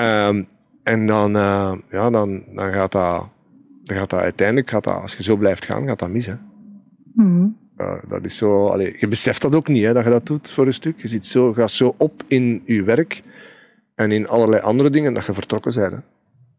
Um, 0.00 0.46
en 0.82 1.06
dan, 1.06 1.36
uh, 1.36 1.72
ja, 1.90 2.10
dan, 2.10 2.44
dan 2.54 2.72
gaat 2.72 2.92
dat, 2.92 3.28
dan 3.82 3.96
gaat 3.96 4.10
dat 4.10 4.20
uiteindelijk, 4.20 4.70
gaat 4.70 4.84
dat, 4.84 5.02
als 5.02 5.16
je 5.16 5.22
zo 5.22 5.36
blijft 5.36 5.64
gaan, 5.64 5.86
gaat 5.86 5.98
dat 5.98 6.10
mis. 6.10 6.26
Hè. 6.26 6.34
Mm 7.14 7.64
dat 8.08 8.24
is 8.24 8.36
zo, 8.36 8.66
allee, 8.66 8.96
je 8.98 9.08
beseft 9.08 9.42
dat 9.42 9.54
ook 9.54 9.68
niet, 9.68 9.84
hè, 9.84 9.92
dat 9.92 10.04
je 10.04 10.10
dat 10.10 10.26
doet 10.26 10.50
voor 10.50 10.66
een 10.66 10.74
stuk. 10.74 11.00
Je 11.00 11.08
zit 11.08 11.26
zo, 11.26 11.52
gaat 11.52 11.70
zo 11.70 11.94
op 11.98 12.22
in 12.26 12.62
je 12.64 12.82
werk 12.82 13.22
en 13.94 14.12
in 14.12 14.28
allerlei 14.28 14.62
andere 14.62 14.90
dingen 14.90 15.14
dat 15.14 15.24
je 15.24 15.34
vertrokken 15.34 15.74
bent. 15.74 15.92
Hè. 15.92 15.98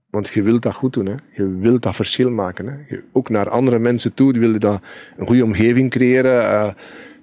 Want 0.09 0.27
je 0.27 0.41
wilt 0.41 0.61
dat 0.61 0.73
goed 0.73 0.93
doen. 0.93 1.05
Hè. 1.05 1.15
Je 1.31 1.57
wilt 1.57 1.81
dat 1.81 1.95
verschil 1.95 2.31
maken. 2.31 2.67
Hè. 2.67 2.95
Je, 2.95 3.03
ook 3.11 3.29
naar 3.29 3.49
andere 3.49 3.79
mensen 3.79 4.13
toe 4.13 4.39
wil 4.39 4.51
je 4.51 4.59
dat 4.59 4.81
een 5.17 5.25
goede 5.25 5.43
omgeving 5.43 5.89
creëren. 5.89 6.43
Uh, 6.43 6.73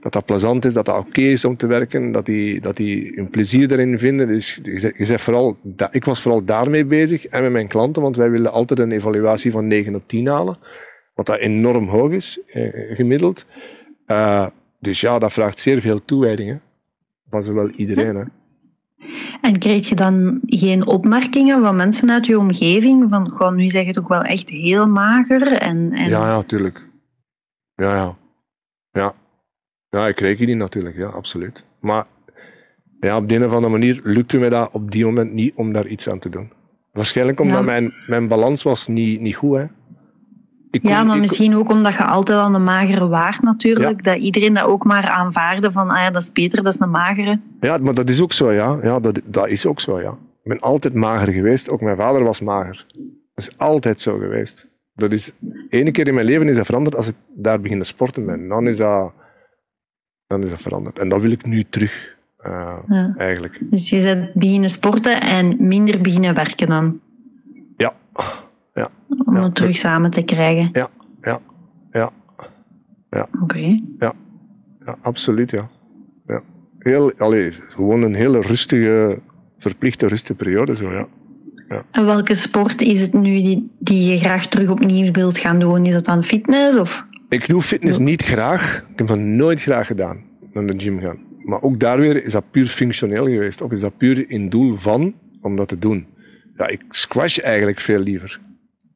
dat 0.05 0.12
dat 0.12 0.25
plezant 0.25 0.64
is, 0.64 0.73
dat 0.73 0.85
dat 0.85 0.99
oké 0.99 1.21
is 1.21 1.45
om 1.45 1.57
te 1.57 1.67
werken, 1.67 2.12
dat 2.12 2.27
die, 2.27 2.61
dat 2.61 2.77
die 2.77 3.19
een 3.19 3.31
plezier 3.31 3.73
erin 3.73 3.99
vinden. 3.99 4.29
Dus 4.29 4.61
je 4.62 5.05
zegt 5.05 5.23
vooral, 5.23 5.57
ik 5.90 6.05
was 6.05 6.21
vooral 6.21 6.45
daarmee 6.45 6.85
bezig 6.85 7.27
en 7.27 7.43
met 7.43 7.53
mijn 7.53 7.69
klanten, 7.69 8.03
want 8.03 8.17
wij 8.17 8.31
willen 8.31 8.53
altijd 8.53 8.79
een 8.79 8.93
evaluatie 8.93 9.51
van 9.51 9.67
9 9.67 9.95
op 9.95 10.09
10 10.09 10.27
halen. 10.27 10.57
Wat 11.14 11.27
dat 11.27 11.38
enorm 11.38 11.88
hoog 11.88 12.12
is, 12.12 12.40
eh, 12.47 12.97
gemiddeld. 12.97 13.47
Uh, 14.07 14.47
dus 14.81 15.01
ja, 15.01 15.19
dat 15.19 15.33
vraagt 15.33 15.59
zeer 15.59 15.81
veel 15.81 16.05
toewijding. 16.05 16.61
Van 17.31 17.43
zowel 17.43 17.69
iedereen. 17.69 18.17
Hè. 18.17 18.25
En 19.40 19.59
kreeg 19.59 19.88
je 19.88 19.95
dan 19.95 20.40
geen 20.47 20.87
opmerkingen 20.87 21.62
van 21.62 21.77
mensen 21.77 22.11
uit 22.11 22.27
je 22.27 22.38
omgeving? 22.38 23.07
Van, 23.11 23.31
gewoon, 23.31 23.57
nu 23.57 23.69
zeg 23.69 23.83
je 23.83 23.88
het 23.88 23.99
ook 23.99 24.09
wel 24.09 24.23
echt 24.23 24.49
heel 24.49 24.87
mager. 24.87 25.53
En, 25.53 25.93
en... 25.93 26.09
Ja, 26.09 26.27
ja, 26.27 26.43
tuurlijk. 26.43 26.88
Ja, 27.75 27.95
ja. 27.95 28.17
Ja, 28.90 29.14
ja, 29.94 30.09
ik 30.09 30.14
kreeg 30.14 30.38
die 30.38 30.57
natuurlijk, 30.57 30.96
ja, 30.96 31.07
absoluut. 31.07 31.64
Maar 31.80 32.04
ja, 33.00 33.16
op 33.16 33.28
de 33.28 33.35
een 33.35 33.44
of 33.44 33.52
andere 33.52 33.72
manier 33.72 34.00
lukte 34.02 34.38
mij 34.38 34.48
dat 34.48 34.72
op 34.72 34.90
die 34.90 35.04
moment 35.04 35.33
niet 35.33 35.52
om 35.54 35.72
daar 35.72 35.87
iets 35.87 36.09
aan 36.09 36.18
te 36.18 36.28
doen. 36.28 36.52
Waarschijnlijk 36.92 37.40
omdat 37.40 37.64
mijn, 37.64 37.94
mijn 38.07 38.28
balans 38.28 38.62
was 38.62 38.88
niet, 38.88 39.20
niet 39.20 39.37
goed, 39.37 39.57
hè. 39.57 39.64
Ik 40.70 40.83
ja, 40.83 41.04
maar 41.04 41.18
misschien 41.18 41.57
ook 41.57 41.70
omdat 41.70 41.92
je 41.92 42.04
altijd 42.04 42.38
al 42.38 42.54
een 42.54 42.64
magere 42.64 43.09
waard 43.09 43.42
natuurlijk. 43.42 44.04
Dat 44.04 44.16
iedereen 44.16 44.54
dat 44.54 44.64
ook 44.64 44.85
maar 44.85 45.09
aanvaarde 45.09 45.72
van, 45.72 45.90
ah 45.90 45.96
ja, 45.96 46.11
dat 46.11 46.22
is 46.22 46.33
beter, 46.33 46.62
dat 46.62 46.72
is 46.72 46.80
een 46.80 46.90
magere. 46.90 47.40
Ja, 47.61 47.78
maar 47.78 47.94
dat 47.94 48.09
is 48.09 48.20
ook 48.20 48.33
zo, 48.33 48.52
ja. 48.52 48.78
ja 48.83 49.00
dat, 49.00 49.20
dat 49.24 49.48
is 49.48 49.66
ook 49.66 49.80
zo, 49.80 50.00
ja. 50.00 50.11
Ik 50.11 50.50
ben 50.50 50.61
altijd 50.61 50.94
mager 50.94 51.33
geweest. 51.33 51.68
Ook 51.68 51.80
mijn 51.80 51.96
vader 51.96 52.24
was 52.24 52.40
mager. 52.40 52.87
Dat 53.35 53.48
is 53.48 53.59
altijd 53.59 54.00
zo 54.00 54.18
geweest. 54.18 54.66
Dat 54.94 55.12
is, 55.12 55.33
ene 55.68 55.90
keer 55.90 56.09
in 56.09 56.14
mijn 56.14 56.26
leven 56.26 56.48
is 56.48 56.57
dat 56.57 56.66
veranderd 56.66 56.96
als 56.96 57.09
ik 57.09 57.14
daar 57.35 57.61
begin 57.61 57.78
te 57.78 57.85
sporten 57.85 58.26
ben. 58.26 58.48
Dan 58.48 58.66
is 58.66 58.76
dat 58.76 59.12
dan 60.35 60.44
is 60.44 60.51
dat 60.51 60.62
veranderd. 60.62 60.99
En 60.99 61.09
dat 61.09 61.20
wil 61.20 61.31
ik 61.31 61.47
nu 61.47 61.64
terug, 61.70 62.16
uh, 62.47 62.77
ja. 62.88 63.14
eigenlijk. 63.18 63.59
Dus 63.61 63.90
je 63.90 64.03
bent 64.03 64.35
beginnen 64.35 64.70
sporten 64.70 65.20
en 65.20 65.57
minder 65.59 66.01
beginnen 66.01 66.35
werken 66.35 66.66
dan? 66.66 67.01
Ja. 67.77 67.94
ja. 68.75 68.88
Om 69.25 69.35
het 69.35 69.55
terug 69.55 69.77
samen 69.77 70.11
te 70.11 70.23
krijgen? 70.23 70.68
Ja, 70.73 70.88
ja, 71.20 71.40
ja. 71.92 72.11
ja. 73.11 73.29
Oké. 73.40 73.81
Ja. 73.99 74.12
ja, 74.87 74.97
absoluut, 75.01 75.51
ja. 75.51 75.68
ja. 76.27 76.40
Heel, 76.79 77.12
allee, 77.18 77.53
gewoon 77.68 78.03
een 78.03 78.14
hele 78.14 78.40
rustige, 78.40 79.20
verplichte 79.59 80.07
rustige 80.07 80.35
periode, 80.35 80.77
zo, 80.77 80.92
ja. 80.92 81.07
Ja. 81.68 81.85
En 81.90 82.07
welke 82.07 82.35
sport 82.35 82.81
is 82.81 83.01
het 83.01 83.12
nu 83.12 83.23
die, 83.23 83.70
die 83.79 84.11
je 84.11 84.18
graag 84.18 84.47
terug 84.47 84.70
opnieuw 84.70 85.12
wilt 85.12 85.38
gaan 85.38 85.59
doen? 85.59 85.87
Is 85.87 85.92
dat 85.92 86.05
dan 86.05 86.25
fitness? 86.25 86.77
Of? 86.77 87.07
Ik 87.35 87.49
doe 87.49 87.62
fitness 87.62 87.99
niet 87.99 88.23
graag. 88.23 88.85
Ik 88.90 88.99
heb 88.99 89.07
dat 89.07 89.18
nooit 89.18 89.61
graag 89.61 89.87
gedaan, 89.87 90.23
naar 90.53 90.66
de 90.66 90.81
gym 90.81 91.01
gaan. 91.01 91.18
Maar 91.44 91.62
ook 91.62 91.81
daar 91.81 91.99
weer 91.99 92.25
is 92.25 92.33
dat 92.33 92.51
puur 92.51 92.66
functioneel 92.66 93.25
geweest. 93.25 93.61
Of 93.61 93.73
is 93.73 93.81
dat 93.81 93.97
puur 93.97 94.31
in 94.31 94.49
doel 94.49 94.77
van 94.77 95.14
om 95.40 95.57
dat 95.57 95.68
te 95.68 95.79
doen. 95.79 96.07
Ja, 96.57 96.66
ik 96.66 96.83
squash 96.88 97.38
eigenlijk 97.38 97.81
veel 97.81 97.99
liever. 97.99 98.40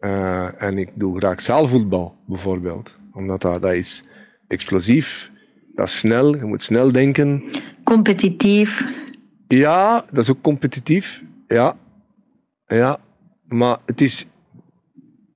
Uh, 0.00 0.62
en 0.62 0.78
ik 0.78 0.88
doe 0.94 1.18
graag 1.18 1.40
zaalvoetbal, 1.40 2.16
bijvoorbeeld. 2.26 2.96
Omdat 3.12 3.40
dat, 3.40 3.62
dat 3.62 3.72
is 3.72 4.04
explosief, 4.48 5.30
dat 5.74 5.86
is 5.86 5.98
snel, 5.98 6.36
je 6.36 6.44
moet 6.44 6.62
snel 6.62 6.92
denken. 6.92 7.44
Competitief. 7.84 8.86
Ja, 9.48 10.04
dat 10.10 10.22
is 10.22 10.30
ook 10.30 10.42
competitief. 10.42 11.22
Ja. 11.46 11.76
Ja. 12.66 12.98
Maar 13.48 13.78
het 13.86 14.00
is, 14.00 14.26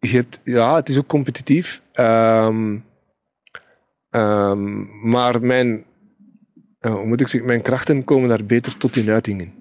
je 0.01 0.17
hebt, 0.17 0.41
ja, 0.45 0.75
het 0.75 0.88
is 0.88 0.99
ook 0.99 1.07
competitief. 1.07 1.83
Um, 1.95 2.85
um, 4.12 4.88
maar 5.03 5.42
mijn, 5.42 5.85
uh, 6.81 6.92
hoe 6.94 7.07
moet 7.07 7.20
ik 7.20 7.29
zeggen, 7.29 7.48
mijn 7.48 7.62
krachten 7.62 8.05
komen 8.05 8.29
daar 8.29 8.44
beter 8.44 8.77
tot 8.77 8.96
in 8.96 9.11
uiting 9.11 9.40
in. 9.40 9.53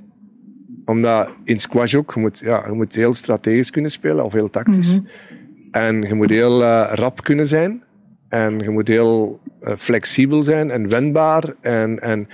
Omdat 0.85 1.29
in 1.43 1.59
squash 1.59 1.95
ook, 1.95 2.13
je 2.13 2.19
moet, 2.19 2.39
ja, 2.39 2.63
je 2.67 2.73
moet 2.73 2.95
heel 2.95 3.13
strategisch 3.13 3.69
kunnen 3.69 3.91
spelen, 3.91 4.25
of 4.25 4.33
heel 4.33 4.49
tactisch. 4.49 4.99
Mm 4.99 5.07
-hmm. 5.07 5.41
En 5.71 6.01
je 6.01 6.13
moet 6.13 6.29
heel 6.29 6.61
uh, 6.61 6.91
rap 6.93 7.23
kunnen 7.23 7.47
zijn. 7.47 7.83
En 8.29 8.59
je 8.59 8.69
moet 8.69 8.87
heel 8.87 9.39
uh, 9.61 9.73
flexibel 9.77 10.43
zijn 10.43 10.71
en 10.71 10.89
wendbaar. 10.89 11.53
En, 11.61 11.99
en 11.99 12.27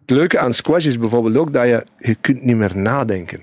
het 0.00 0.10
leuke 0.10 0.38
aan 0.38 0.52
squash 0.52 0.86
is 0.86 0.98
bijvoorbeeld 0.98 1.36
ook 1.36 1.52
dat 1.52 1.66
je, 1.66 1.84
je 1.98 2.14
kunt 2.14 2.42
niet 2.42 2.56
meer 2.56 2.76
nadenken 2.76 3.40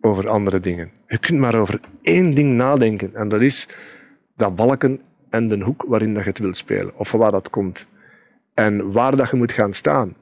over 0.00 0.28
andere 0.28 0.60
dingen. 0.60 0.90
Je 1.06 1.18
kunt 1.18 1.38
maar 1.38 1.54
over 1.54 1.80
één 2.02 2.34
ding 2.34 2.54
nadenken. 2.54 3.14
En 3.14 3.28
dat 3.28 3.40
is 3.40 3.68
dat 4.36 4.56
balken 4.56 5.00
en 5.32 5.48
de 5.48 5.64
hoek 5.64 5.84
waarin 5.88 6.14
dat 6.14 6.22
je 6.22 6.28
het 6.28 6.38
wilt 6.38 6.56
spelen. 6.56 6.92
Of 6.96 7.12
waar 7.12 7.30
dat 7.30 7.50
komt. 7.50 7.86
En 8.54 8.92
waar 8.92 9.16
dat 9.16 9.30
je 9.30 9.36
moet 9.36 9.52
gaan 9.52 9.72
staan. 9.72 10.14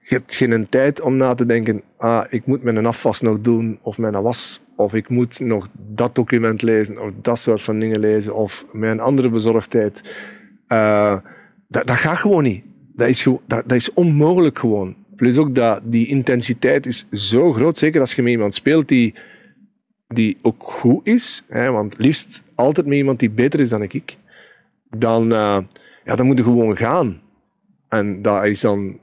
Je 0.00 0.14
hebt 0.14 0.34
geen 0.34 0.68
tijd 0.68 1.00
om 1.00 1.16
na 1.16 1.34
te 1.34 1.46
denken, 1.46 1.82
ah, 1.96 2.24
ik 2.28 2.46
moet 2.46 2.62
mijn 2.62 2.86
afwas 2.86 3.20
nog 3.20 3.40
doen, 3.40 3.78
of 3.82 3.98
mijn 3.98 4.22
was, 4.22 4.62
of 4.76 4.94
ik 4.94 5.08
moet 5.08 5.40
nog 5.40 5.68
dat 5.72 6.14
document 6.14 6.62
lezen, 6.62 7.02
of 7.02 7.10
dat 7.22 7.38
soort 7.38 7.62
van 7.62 7.78
dingen 7.78 8.00
lezen, 8.00 8.34
of 8.34 8.64
mijn 8.72 9.00
andere 9.00 9.28
bezorgdheid. 9.28 10.02
Uh, 10.68 11.18
dat, 11.68 11.86
dat 11.86 11.96
gaat 11.96 12.16
gewoon 12.16 12.42
niet. 12.42 12.64
Dat 12.94 13.08
is, 13.08 13.22
dat, 13.22 13.38
dat 13.46 13.76
is 13.76 13.92
onmogelijk 13.92 14.58
gewoon. 14.58 14.96
Plus 15.16 15.38
ook 15.38 15.54
dat 15.54 15.80
die 15.84 16.06
intensiteit 16.06 16.86
is 16.86 17.06
zo 17.10 17.52
groot, 17.52 17.78
zeker 17.78 18.00
als 18.00 18.14
je 18.14 18.22
met 18.22 18.32
iemand 18.32 18.54
speelt 18.54 18.88
die, 18.88 19.14
die 20.06 20.38
ook 20.42 20.62
goed 20.62 21.06
is, 21.06 21.44
hè, 21.48 21.70
want 21.70 21.98
liefst 21.98 22.42
altijd 22.54 22.86
met 22.86 22.96
iemand 22.96 23.18
die 23.18 23.30
beter 23.30 23.60
is 23.60 23.68
dan 23.68 23.82
ik, 23.82 24.16
dan, 25.00 25.32
uh, 25.32 25.58
ja, 26.04 26.16
dan 26.16 26.26
moet 26.26 26.38
je 26.38 26.44
gewoon 26.44 26.76
gaan. 26.76 27.20
En 27.88 28.22
dat 28.22 28.44
is 28.44 28.60
dan, 28.60 28.98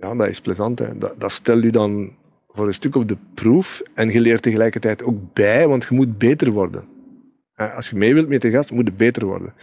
ja, 0.00 0.14
dat 0.14 0.28
is 0.28 0.40
plezant. 0.40 0.76
Dat, 0.76 1.14
dat 1.18 1.32
stel 1.32 1.58
je 1.58 1.70
dan 1.70 2.12
voor 2.48 2.66
een 2.66 2.74
stuk 2.74 2.94
op 2.94 3.08
de 3.08 3.16
proef 3.34 3.82
en 3.94 4.08
je 4.08 4.20
leert 4.20 4.42
tegelijkertijd 4.42 5.02
ook 5.02 5.32
bij, 5.32 5.68
want 5.68 5.86
je 5.88 5.94
moet 5.94 6.18
beter 6.18 6.50
worden. 6.50 6.84
Als 7.56 7.90
je 7.90 7.96
mee 7.96 8.14
wilt 8.14 8.28
met 8.28 8.42
de 8.42 8.50
gast, 8.50 8.72
moet 8.72 8.86
je 8.86 8.92
beter 8.92 9.24
worden. 9.24 9.54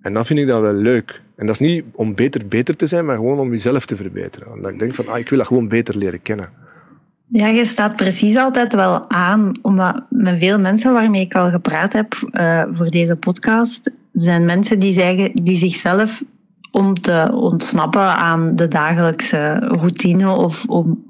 En 0.00 0.12
dan 0.12 0.26
vind 0.26 0.38
ik 0.38 0.46
dat 0.46 0.60
wel 0.60 0.72
leuk. 0.72 1.22
En 1.36 1.46
dat 1.46 1.60
is 1.60 1.66
niet 1.66 1.84
om 1.92 2.14
beter 2.14 2.48
beter 2.48 2.76
te 2.76 2.86
zijn, 2.86 3.04
maar 3.04 3.16
gewoon 3.16 3.38
om 3.38 3.50
jezelf 3.50 3.86
te 3.86 3.96
verbeteren. 3.96 4.48
Want 4.48 4.66
ik 4.66 4.78
denk 4.78 4.94
van, 4.94 5.08
ah, 5.08 5.18
ik 5.18 5.28
wil 5.28 5.38
dat 5.38 5.46
gewoon 5.46 5.68
beter 5.68 5.98
leren 5.98 6.22
kennen. 6.22 6.52
Ja, 7.26 7.46
je 7.46 7.64
staat 7.64 7.96
precies 7.96 8.36
altijd 8.36 8.74
wel 8.74 9.10
aan, 9.10 9.52
omdat 9.62 10.04
met 10.08 10.38
veel 10.38 10.58
mensen 10.58 10.92
waarmee 10.92 11.20
ik 11.20 11.34
al 11.34 11.50
gepraat 11.50 11.92
heb 11.92 12.14
uh, 12.32 12.64
voor 12.72 12.86
deze 12.86 13.16
podcast, 13.16 13.90
zijn 14.12 14.44
mensen 14.44 14.78
die, 14.78 14.92
zeggen, 14.92 15.34
die 15.34 15.56
zichzelf 15.56 16.22
om 16.70 17.00
te 17.00 17.30
ontsnappen 17.34 18.16
aan 18.16 18.56
de 18.56 18.68
dagelijkse 18.68 19.52
routine 19.58 20.30
of 20.30 20.64
om, 20.68 21.04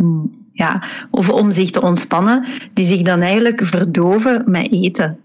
ja, 0.53 0.83
of 1.11 1.31
om 1.31 1.51
zich 1.51 1.71
te 1.71 1.83
ontspannen, 1.83 2.45
die 2.75 2.85
zich 2.85 3.03
dan 3.03 3.21
eigenlijk 3.21 3.65
verdoven 3.65 4.43
met 4.47 4.73
eten. 4.73 5.19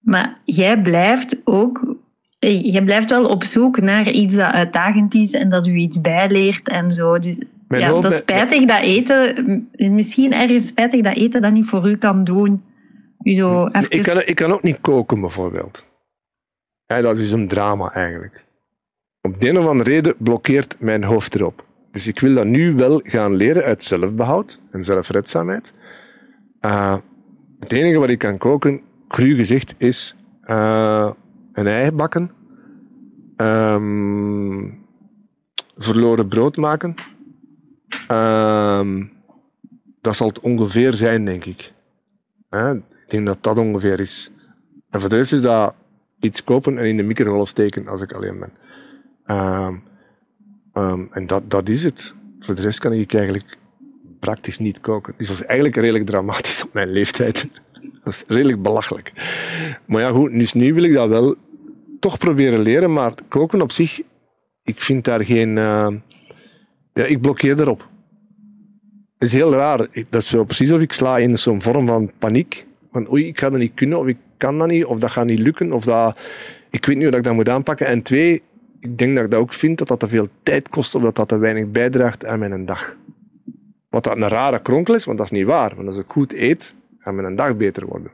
Maar 0.00 0.40
jij 0.44 0.80
blijft 0.80 1.36
ook, 1.44 1.96
je 2.38 2.82
blijft 2.84 3.10
wel 3.10 3.26
op 3.26 3.44
zoek 3.44 3.80
naar 3.80 4.10
iets 4.10 4.34
dat 4.34 4.52
uitdagend 4.52 5.14
is 5.14 5.30
en 5.30 5.50
dat 5.50 5.66
u 5.66 5.74
iets 5.74 6.00
bijleert 6.00 6.68
en 6.68 6.94
zo. 6.94 7.18
Dus 7.18 7.40
ja, 7.68 8.00
dat 8.00 8.12
is 8.12 8.18
spijtig 8.18 8.64
dat 8.64 8.80
eten, 8.80 9.68
misschien 9.76 10.32
ergens 10.32 10.66
spijtig 10.66 11.00
dat 11.00 11.16
eten 11.16 11.42
dat 11.42 11.52
niet 11.52 11.66
voor 11.66 11.88
u 11.88 11.96
kan 11.96 12.24
doen. 12.24 12.62
U 13.22 13.34
zo 13.34 13.66
even... 13.66 13.90
ik, 13.90 14.02
kan, 14.02 14.22
ik 14.24 14.34
kan 14.34 14.52
ook 14.52 14.62
niet 14.62 14.78
koken, 14.80 15.20
bijvoorbeeld. 15.20 15.84
Ja, 16.90 17.00
dat 17.00 17.16
is 17.16 17.32
een 17.32 17.48
drama 17.48 17.92
eigenlijk. 17.92 18.44
Op 19.20 19.40
de 19.40 19.48
een 19.48 19.58
of 19.58 19.66
andere 19.66 19.90
reden 19.90 20.14
blokkeert 20.18 20.76
mijn 20.78 21.04
hoofd 21.04 21.34
erop. 21.34 21.66
Dus 21.90 22.06
ik 22.06 22.20
wil 22.20 22.34
dat 22.34 22.46
nu 22.46 22.74
wel 22.74 23.00
gaan 23.04 23.34
leren 23.34 23.62
uit 23.62 23.82
zelfbehoud 23.82 24.60
en 24.70 24.84
zelfredzaamheid. 24.84 25.72
Uh, 26.60 26.96
het 27.60 27.72
enige 27.72 27.98
wat 27.98 28.08
ik 28.08 28.18
kan 28.18 28.38
koken, 28.38 28.80
cru 29.08 29.34
gezegd, 29.34 29.74
is 29.78 30.16
uh, 30.44 31.10
een 31.52 31.66
ei 31.66 31.92
bakken, 31.92 32.30
um, 33.36 34.86
verloren 35.76 36.28
brood 36.28 36.56
maken. 36.56 36.94
Um, 38.10 39.12
dat 40.00 40.16
zal 40.16 40.28
het 40.28 40.40
ongeveer 40.40 40.94
zijn, 40.94 41.24
denk 41.24 41.44
ik. 41.44 41.72
Uh, 42.50 42.72
ik 43.04 43.10
denk 43.10 43.26
dat 43.26 43.42
dat 43.42 43.58
ongeveer 43.58 44.00
is. 44.00 44.32
En 44.90 45.00
voor 45.00 45.08
de 45.08 45.16
rest 45.16 45.32
is 45.32 45.42
dat 45.42 45.74
iets 46.20 46.44
kopen 46.44 46.78
en 46.78 46.86
in 46.86 46.96
de 46.96 47.02
microgolf 47.02 47.48
steken 47.48 47.88
als 47.88 48.00
ik 48.00 48.12
alleen 48.12 48.38
ben. 48.38 48.52
Um, 49.36 49.82
um, 50.74 51.08
en 51.10 51.26
dat, 51.26 51.50
dat 51.50 51.68
is 51.68 51.84
het. 51.84 52.14
Voor 52.40 52.54
de 52.54 52.62
rest 52.62 52.78
kan 52.78 52.92
ik 52.92 53.14
eigenlijk 53.14 53.58
praktisch 54.20 54.58
niet 54.58 54.80
koken. 54.80 55.14
Dus 55.16 55.28
dat 55.28 55.36
is 55.36 55.44
eigenlijk 55.44 55.76
redelijk 55.76 56.06
dramatisch 56.06 56.64
op 56.64 56.72
mijn 56.72 56.90
leeftijd. 56.90 57.46
Dat 58.04 58.12
is 58.12 58.24
redelijk 58.26 58.62
belachelijk. 58.62 59.12
Maar 59.86 60.00
ja, 60.00 60.10
goed, 60.10 60.32
dus 60.32 60.52
nu 60.52 60.74
wil 60.74 60.82
ik 60.82 60.92
dat 60.92 61.08
wel 61.08 61.36
toch 61.98 62.18
proberen 62.18 62.60
leren, 62.60 62.92
maar 62.92 63.14
koken 63.28 63.60
op 63.60 63.72
zich, 63.72 64.00
ik 64.62 64.80
vind 64.80 65.04
daar 65.04 65.24
geen. 65.24 65.48
Uh, 65.48 65.88
ja, 66.92 67.04
ik 67.04 67.20
blokkeer 67.20 67.60
erop. 67.60 67.88
Het 69.18 69.28
is 69.28 69.32
heel 69.32 69.52
raar. 69.52 69.78
Dat 70.10 70.22
is 70.22 70.30
wel 70.30 70.44
precies 70.44 70.72
of 70.72 70.80
ik 70.80 70.92
sla 70.92 71.18
in 71.18 71.38
zo'n 71.38 71.62
vorm 71.62 71.86
van 71.86 72.10
paniek. 72.18 72.66
Van 72.92 73.10
oei, 73.10 73.26
ik 73.26 73.38
ga 73.38 73.50
dat 73.50 73.58
niet 73.58 73.74
kunnen, 73.74 73.98
of 73.98 74.06
ik 74.06 74.16
kan 74.40 74.58
dat 74.58 74.68
niet, 74.68 74.84
of 74.84 74.98
dat 74.98 75.10
gaat 75.10 75.26
niet 75.26 75.38
lukken, 75.38 75.72
of 75.72 75.84
dat. 75.84 76.20
Ik 76.70 76.86
weet 76.86 76.96
niet 76.96 77.06
hoe 77.06 77.16
ik 77.16 77.22
dat 77.22 77.34
moet 77.34 77.48
aanpakken. 77.48 77.86
En 77.86 78.02
twee, 78.02 78.42
ik 78.80 78.98
denk 78.98 79.14
dat 79.14 79.24
ik 79.24 79.30
dat 79.30 79.40
ook 79.40 79.52
vind, 79.52 79.78
dat 79.78 79.88
dat 79.88 80.00
te 80.00 80.08
veel 80.08 80.28
tijd 80.42 80.68
kost, 80.68 80.94
of 80.94 81.02
dat 81.02 81.16
dat 81.16 81.28
te 81.28 81.38
weinig 81.38 81.70
bijdraagt 81.70 82.24
aan 82.24 82.38
mijn 82.38 82.64
dag. 82.64 82.96
Wat 83.88 84.04
dat 84.04 84.16
een 84.16 84.28
rare 84.28 84.62
kronkel 84.62 84.94
is, 84.94 85.04
want 85.04 85.18
dat 85.18 85.26
is 85.30 85.38
niet 85.38 85.46
waar. 85.46 85.72
Want 85.76 85.88
als 85.88 85.98
ik 85.98 86.04
goed 86.08 86.32
eet, 86.32 86.74
gaat 86.98 87.14
mijn 87.14 87.36
dag 87.36 87.56
beter 87.56 87.86
worden. 87.86 88.10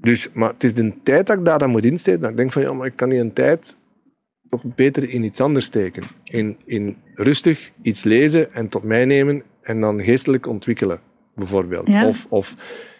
Dus, 0.00 0.28
maar 0.32 0.48
het 0.48 0.64
is 0.64 0.74
de 0.74 0.92
tijd 1.02 1.26
dat 1.26 1.38
ik 1.38 1.44
daar 1.44 1.58
dan 1.58 1.70
moet 1.70 1.84
insteken, 1.84 2.20
dat 2.20 2.30
ik 2.30 2.36
denk 2.36 2.52
van, 2.52 2.62
ja, 2.62 2.72
maar 2.72 2.86
ik 2.86 2.96
kan 2.96 3.08
die 3.08 3.20
een 3.20 3.32
tijd 3.32 3.76
toch 4.48 4.62
beter 4.64 5.08
in 5.08 5.24
iets 5.24 5.40
anders 5.40 5.64
steken. 5.64 6.04
In, 6.24 6.56
in 6.64 6.96
rustig 7.14 7.70
iets 7.82 8.04
lezen 8.04 8.52
en 8.52 8.68
tot 8.68 8.82
mij 8.82 9.04
nemen 9.04 9.42
en 9.62 9.80
dan 9.80 10.02
geestelijk 10.02 10.46
ontwikkelen, 10.46 11.00
bijvoorbeeld. 11.34 11.88
Of, 12.04 12.26
of 12.28 12.54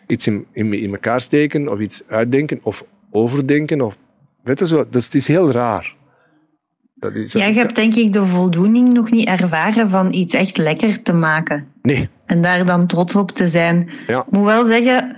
iets 0.06 0.26
in, 0.26 0.46
in, 0.52 0.72
in 0.72 0.90
elkaar 0.90 1.20
steken, 1.20 1.68
of 1.68 1.78
iets 1.78 2.02
uitdenken, 2.06 2.60
of 2.62 2.84
overdenken, 3.10 3.80
of 3.80 3.96
weet 4.42 4.58
je 4.58 4.66
zo. 4.66 4.84
Dus 4.90 5.04
het 5.04 5.14
is 5.14 5.26
heel 5.26 5.50
raar. 5.50 5.94
ja, 7.26 7.46
je 7.46 7.58
hebt 7.58 7.74
denk 7.74 7.94
ik 7.94 8.12
de 8.12 8.24
voldoening 8.24 8.92
nog 8.92 9.10
niet 9.10 9.28
ervaren 9.28 9.90
van 9.90 10.12
iets 10.12 10.34
echt 10.34 10.56
lekker 10.56 11.02
te 11.02 11.12
maken. 11.12 11.66
Nee. 11.82 12.08
En 12.26 12.42
daar 12.42 12.66
dan 12.66 12.86
trots 12.86 13.16
op 13.16 13.30
te 13.30 13.48
zijn. 13.48 13.90
Ja. 14.06 14.18
Ik 14.18 14.30
moet 14.30 14.44
wel 14.44 14.64
zeggen, 14.64 15.16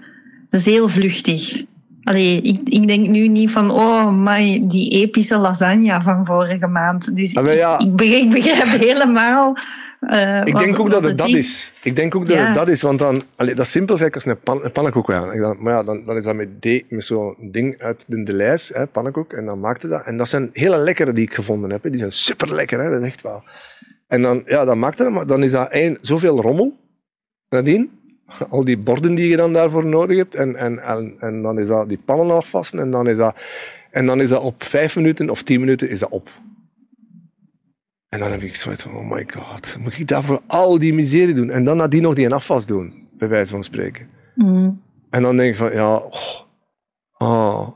dat 0.48 0.60
is 0.60 0.66
heel 0.66 0.88
vluchtig. 0.88 1.64
Allee, 2.02 2.40
ik, 2.40 2.60
ik 2.64 2.88
denk 2.88 3.08
nu 3.08 3.28
niet 3.28 3.50
van, 3.50 3.70
oh, 3.70 4.12
my, 4.12 4.60
die 4.62 4.90
epische 4.90 5.38
lasagne 5.38 6.00
van 6.02 6.26
vorige 6.26 6.66
maand. 6.66 7.16
Dus 7.16 7.34
ah, 7.34 7.54
ja. 7.54 7.78
ik, 7.78 8.00
ik, 8.00 8.30
begrijp, 8.30 8.80
helemaal. 8.88 9.56
Uh, 10.00 10.40
ik 10.44 10.58
denk 10.58 10.78
ook 10.78 10.90
dat 10.90 11.04
het 11.04 11.18
dat 11.18 11.28
is. 11.28 11.72
Ik 11.82 11.96
denk 11.96 12.14
ook 12.14 12.28
dat 12.28 12.38
het 12.38 12.54
dat 12.54 12.68
is, 12.68 12.82
want 12.82 12.98
dan, 12.98 13.22
allee, 13.36 13.54
dat 13.54 13.64
is 13.64 13.70
simpel 13.70 13.98
als 14.10 14.24
een, 14.24 14.40
pan, 14.40 14.64
een 14.64 14.72
pannenkoek 14.72 15.12
aan. 15.12 15.58
Maar 15.62 15.72
ja, 15.72 15.82
dan, 15.82 16.04
dan 16.04 16.16
is 16.16 16.24
dat 16.24 16.34
met, 16.34 16.62
de, 16.62 16.84
met 16.88 17.04
zo'n 17.04 17.36
ding 17.50 17.78
uit 17.78 18.04
de, 18.06 18.22
de 18.22 18.32
lijst, 18.32 18.68
hè, 18.68 18.86
pannenkoek, 18.86 19.32
en 19.32 19.44
dan 19.44 19.60
maakte 19.60 19.88
dat. 19.88 20.04
En 20.04 20.16
dat 20.16 20.28
zijn 20.28 20.48
hele 20.52 20.76
lekkere 20.76 21.12
die 21.12 21.24
ik 21.24 21.34
gevonden 21.34 21.70
heb. 21.70 21.82
Hè. 21.82 21.90
Die 21.90 21.98
zijn 21.98 22.12
super 22.12 22.54
lekker, 22.54 22.80
hè, 22.80 22.90
dat 22.90 23.00
is 23.00 23.06
echt 23.06 23.22
wel. 23.22 23.42
En 24.06 24.22
dan, 24.22 24.42
ja, 24.46 24.64
dan 24.64 24.78
maakte 24.78 25.02
dat, 25.02 25.12
maar 25.12 25.26
dan 25.26 25.42
is 25.42 25.50
dat 25.50 25.70
één, 25.70 25.98
zoveel 26.00 26.40
rommel 26.40 26.72
nadien 27.48 27.98
al 28.48 28.64
die 28.64 28.78
borden 28.78 29.14
die 29.14 29.28
je 29.28 29.36
dan 29.36 29.52
daarvoor 29.52 29.86
nodig 29.86 30.16
hebt. 30.16 30.34
En, 30.34 30.56
en, 30.56 30.78
en, 30.78 31.14
en 31.18 31.42
dan 31.42 31.58
is 31.58 31.66
dat 31.66 31.88
die 31.88 32.00
pannen 32.04 32.36
afvassen. 32.36 32.78
En 32.78 32.90
dan 32.90 33.08
is 33.08 33.16
dat, 33.16 33.36
en 33.90 34.06
dan 34.06 34.20
is 34.20 34.28
dat 34.28 34.42
op 34.42 34.62
vijf 34.62 34.96
minuten 34.96 35.30
of 35.30 35.42
tien 35.42 35.60
minuten 35.60 35.88
is 35.90 35.98
dat 35.98 36.10
op. 36.10 36.30
En 38.08 38.18
dan 38.18 38.30
heb 38.30 38.42
ik 38.42 38.54
zoiets 38.54 38.82
van, 38.82 38.96
oh 38.96 39.10
my 39.10 39.28
god, 39.34 39.76
moet 39.78 39.98
ik 39.98 40.08
daarvoor 40.08 40.40
al 40.46 40.78
die 40.78 40.94
miserie 40.94 41.34
doen? 41.34 41.50
En 41.50 41.64
dan 41.64 41.76
nadien 41.76 42.02
nog 42.02 42.14
die 42.14 42.24
een 42.24 42.32
afwas 42.32 42.66
doen, 42.66 43.08
bij 43.12 43.28
wijze 43.28 43.50
van 43.50 43.64
spreken. 43.64 44.08
Mm. 44.34 44.82
En 45.10 45.22
dan 45.22 45.36
denk 45.36 45.50
ik 45.50 45.56
van, 45.56 45.72
ja, 45.72 45.96
oh, 45.96 46.40
oh. 47.18 47.68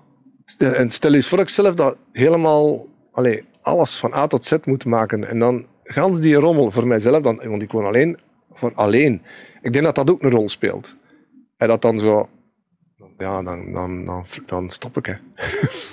En 0.59 0.91
stel 0.91 1.15
eens 1.15 1.29
voor 1.29 1.39
dat 1.39 1.47
ik 1.47 1.55
zelf 1.55 1.75
dat 1.75 1.97
helemaal, 2.13 2.87
allez, 3.13 3.43
alles 3.63 3.97
van 3.97 4.15
A 4.15 4.27
tot 4.27 4.45
Z 4.45 4.57
moet 4.65 4.85
maken. 4.85 5.29
En 5.29 5.39
dan 5.39 5.67
gans 5.85 6.21
die 6.21 6.35
rommel 6.35 6.71
voor 6.71 6.87
mijzelf, 6.87 7.23
dan, 7.23 7.41
want 7.45 7.63
ik 7.63 7.73
woon 7.73 7.85
alleen, 7.85 8.19
voor 8.53 8.73
alleen. 8.75 9.23
Ik 9.63 9.73
denk 9.73 9.85
dat 9.85 9.95
dat 9.95 10.11
ook 10.11 10.23
een 10.23 10.31
rol 10.31 10.49
speelt. 10.49 10.97
En 11.57 11.69
dat 11.69 11.83
dan 11.83 11.99
zo... 11.99 12.29
Ja, 13.19 13.43
dan, 13.43 13.73
dan, 13.73 14.05
dan, 14.05 14.27
dan 14.47 14.71
stop 14.71 14.97
ik, 14.97 15.07
hè. 15.07 15.15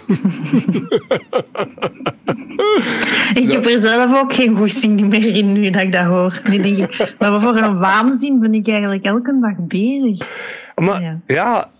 ik 3.33 3.51
heb 3.51 3.65
er 3.65 3.79
zelf 3.79 4.21
ook 4.21 4.33
geen 4.33 4.57
goesting 4.57 5.01
meer 5.01 5.35
in 5.35 5.51
nu 5.51 5.69
dat 5.69 5.81
ik 5.81 5.91
dat 5.91 6.05
hoor. 6.05 6.41
Nu 6.49 6.57
denk 6.57 6.77
ik, 6.77 7.15
maar 7.19 7.41
voor 7.41 7.55
een 7.55 7.79
waanzin 7.79 8.39
ben 8.39 8.53
ik 8.53 8.67
eigenlijk 8.67 9.03
elke 9.03 9.39
dag 9.39 9.55
bezig. 9.57 10.27
Maar 10.75 11.01
ja, 11.01 11.19
ja 11.27 11.71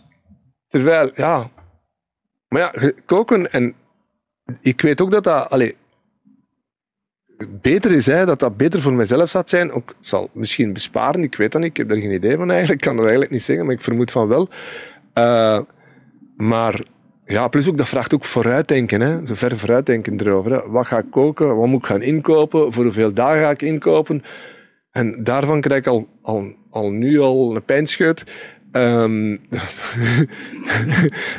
terwijl, 0.67 1.11
ja... 1.15 1.49
Maar 2.47 2.61
ja, 2.61 2.91
koken 3.05 3.51
en... 3.51 3.73
Ik 4.61 4.81
weet 4.81 5.01
ook 5.01 5.11
dat 5.11 5.23
dat... 5.23 5.49
Allez, 5.49 5.73
beter 7.61 7.91
is, 7.91 8.05
hè, 8.05 8.25
dat 8.25 8.39
dat 8.39 8.57
beter 8.57 8.81
voor 8.81 8.93
mezelf 8.93 9.29
zou 9.29 9.43
zijn. 9.47 9.71
Ook, 9.71 9.93
het 9.97 10.05
zal 10.05 10.29
misschien 10.33 10.73
besparen, 10.73 11.23
ik 11.23 11.35
weet 11.35 11.51
dat 11.51 11.61
niet. 11.61 11.69
Ik 11.69 11.77
heb 11.77 11.89
daar 11.89 11.97
geen 11.97 12.11
idee 12.11 12.37
van 12.37 12.51
eigenlijk. 12.51 12.81
Ik 12.81 12.87
kan 12.87 12.95
er 12.97 13.01
eigenlijk 13.01 13.31
niet 13.31 13.43
zeggen, 13.43 13.65
maar 13.65 13.75
ik 13.75 13.81
vermoed 13.81 14.11
van 14.11 14.27
wel. 14.27 14.49
Uh, 15.17 15.59
maar 16.35 16.83
ja, 17.29 17.47
plus 17.47 17.69
ook, 17.69 17.77
dat 17.77 17.89
vraagt 17.89 18.13
ook 18.13 18.23
vooruitdenken. 18.23 19.01
Hè. 19.01 19.25
Zo 19.25 19.33
ver 19.33 19.57
vooruitdenken 19.57 20.19
erover. 20.19 20.71
Wat 20.71 20.87
ga 20.87 20.97
ik 20.97 21.11
koken? 21.11 21.55
Wat 21.55 21.67
moet 21.67 21.79
ik 21.79 21.85
gaan 21.85 22.01
inkopen? 22.01 22.73
Voor 22.73 22.83
hoeveel 22.83 23.13
dagen 23.13 23.41
ga 23.41 23.49
ik 23.49 23.61
inkopen? 23.61 24.23
En 24.91 25.23
daarvan 25.23 25.61
krijg 25.61 25.79
ik 25.79 25.87
al, 25.87 26.07
al, 26.21 26.53
al 26.69 26.91
nu 26.91 27.19
al 27.19 27.55
een 27.55 27.63
pijnscheut. 27.63 28.23
Um, 28.71 29.29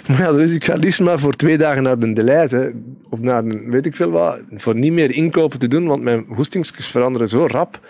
maar 0.08 0.18
ja, 0.18 0.32
dus 0.32 0.50
ik 0.50 0.64
ga 0.64 0.74
liefst 0.74 1.00
maar 1.00 1.18
voor 1.18 1.32
twee 1.32 1.58
dagen 1.58 1.82
naar 1.82 1.98
de 1.98 2.12
Deleuze, 2.12 2.74
of 3.10 3.20
naar 3.20 3.44
weet 3.44 3.86
ik 3.86 3.96
veel 3.96 4.10
wat, 4.10 4.40
voor 4.50 4.74
niet 4.74 4.92
meer 4.92 5.10
inkopen 5.10 5.58
te 5.58 5.68
doen, 5.68 5.86
want 5.86 6.02
mijn 6.02 6.24
hoestingsjes 6.28 6.86
veranderen 6.86 7.28
zo 7.28 7.46
rap. 7.46 7.80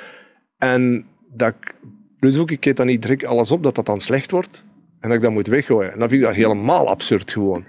En 0.58 1.06
dat 1.32 1.48
ik, 1.48 1.74
plus 2.18 2.38
ook, 2.38 2.50
ik 2.50 2.76
dan 2.76 2.86
niet 2.86 3.02
direct 3.02 3.24
alles 3.24 3.50
op, 3.50 3.62
dat 3.62 3.74
dat 3.74 3.86
dan 3.86 4.00
slecht 4.00 4.30
wordt. 4.30 4.64
En 5.00 5.08
dat 5.08 5.12
ik 5.12 5.22
dat 5.22 5.32
moet 5.32 5.46
weggooien. 5.46 5.92
En 5.92 5.98
dan 5.98 6.08
vind 6.08 6.20
ik 6.20 6.26
dat 6.26 6.36
helemaal 6.36 6.88
absurd 6.88 7.32
gewoon. 7.32 7.64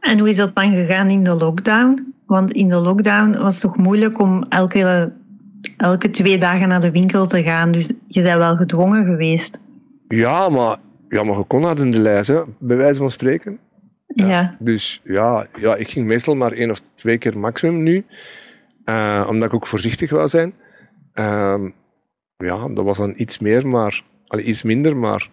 En 0.00 0.18
hoe 0.18 0.28
is 0.28 0.36
dat 0.36 0.54
dan 0.54 0.72
gegaan 0.72 1.08
in 1.08 1.24
de 1.24 1.34
lockdown? 1.34 2.14
Want 2.26 2.52
in 2.52 2.68
de 2.68 2.76
lockdown 2.76 3.38
was 3.38 3.52
het 3.52 3.62
toch 3.62 3.76
moeilijk 3.76 4.18
om 4.18 4.44
elke, 4.48 5.12
elke 5.76 6.10
twee 6.10 6.38
dagen 6.38 6.68
naar 6.68 6.80
de 6.80 6.90
winkel 6.90 7.26
te 7.26 7.42
gaan. 7.42 7.72
Dus 7.72 7.92
je 8.06 8.22
bent 8.22 8.38
wel 8.38 8.56
gedwongen 8.56 9.04
geweest. 9.04 9.58
Ja, 10.08 10.48
maar 10.48 10.76
ja, 11.08 11.22
maar 11.22 11.38
je 11.38 11.44
kon 11.44 11.62
dat 11.62 11.78
in 11.78 11.90
de 11.90 11.98
lijst, 11.98 12.28
hè, 12.28 12.42
bij 12.58 12.76
wijze 12.76 12.98
van 12.98 13.10
spreken. 13.10 13.58
Ja. 14.06 14.56
Dus 14.58 15.00
ja, 15.04 15.46
ja, 15.58 15.74
ik 15.76 15.88
ging 15.88 16.06
meestal 16.06 16.34
maar 16.34 16.52
één 16.52 16.70
of 16.70 16.80
twee 16.94 17.18
keer 17.18 17.38
maximum 17.38 17.82
nu. 17.82 18.04
Uh, 18.84 19.26
omdat 19.30 19.48
ik 19.48 19.54
ook 19.54 19.66
voorzichtig 19.66 20.10
wil 20.10 20.28
zijn. 20.28 20.54
Uh, 21.14 21.64
ja, 22.36 22.68
dat 22.68 22.84
was 22.84 22.96
dan 22.96 23.12
iets 23.16 23.38
meer, 23.38 23.66
maar 23.66 24.02
allee, 24.26 24.44
iets 24.44 24.62
minder, 24.62 24.96
maar 24.96 25.28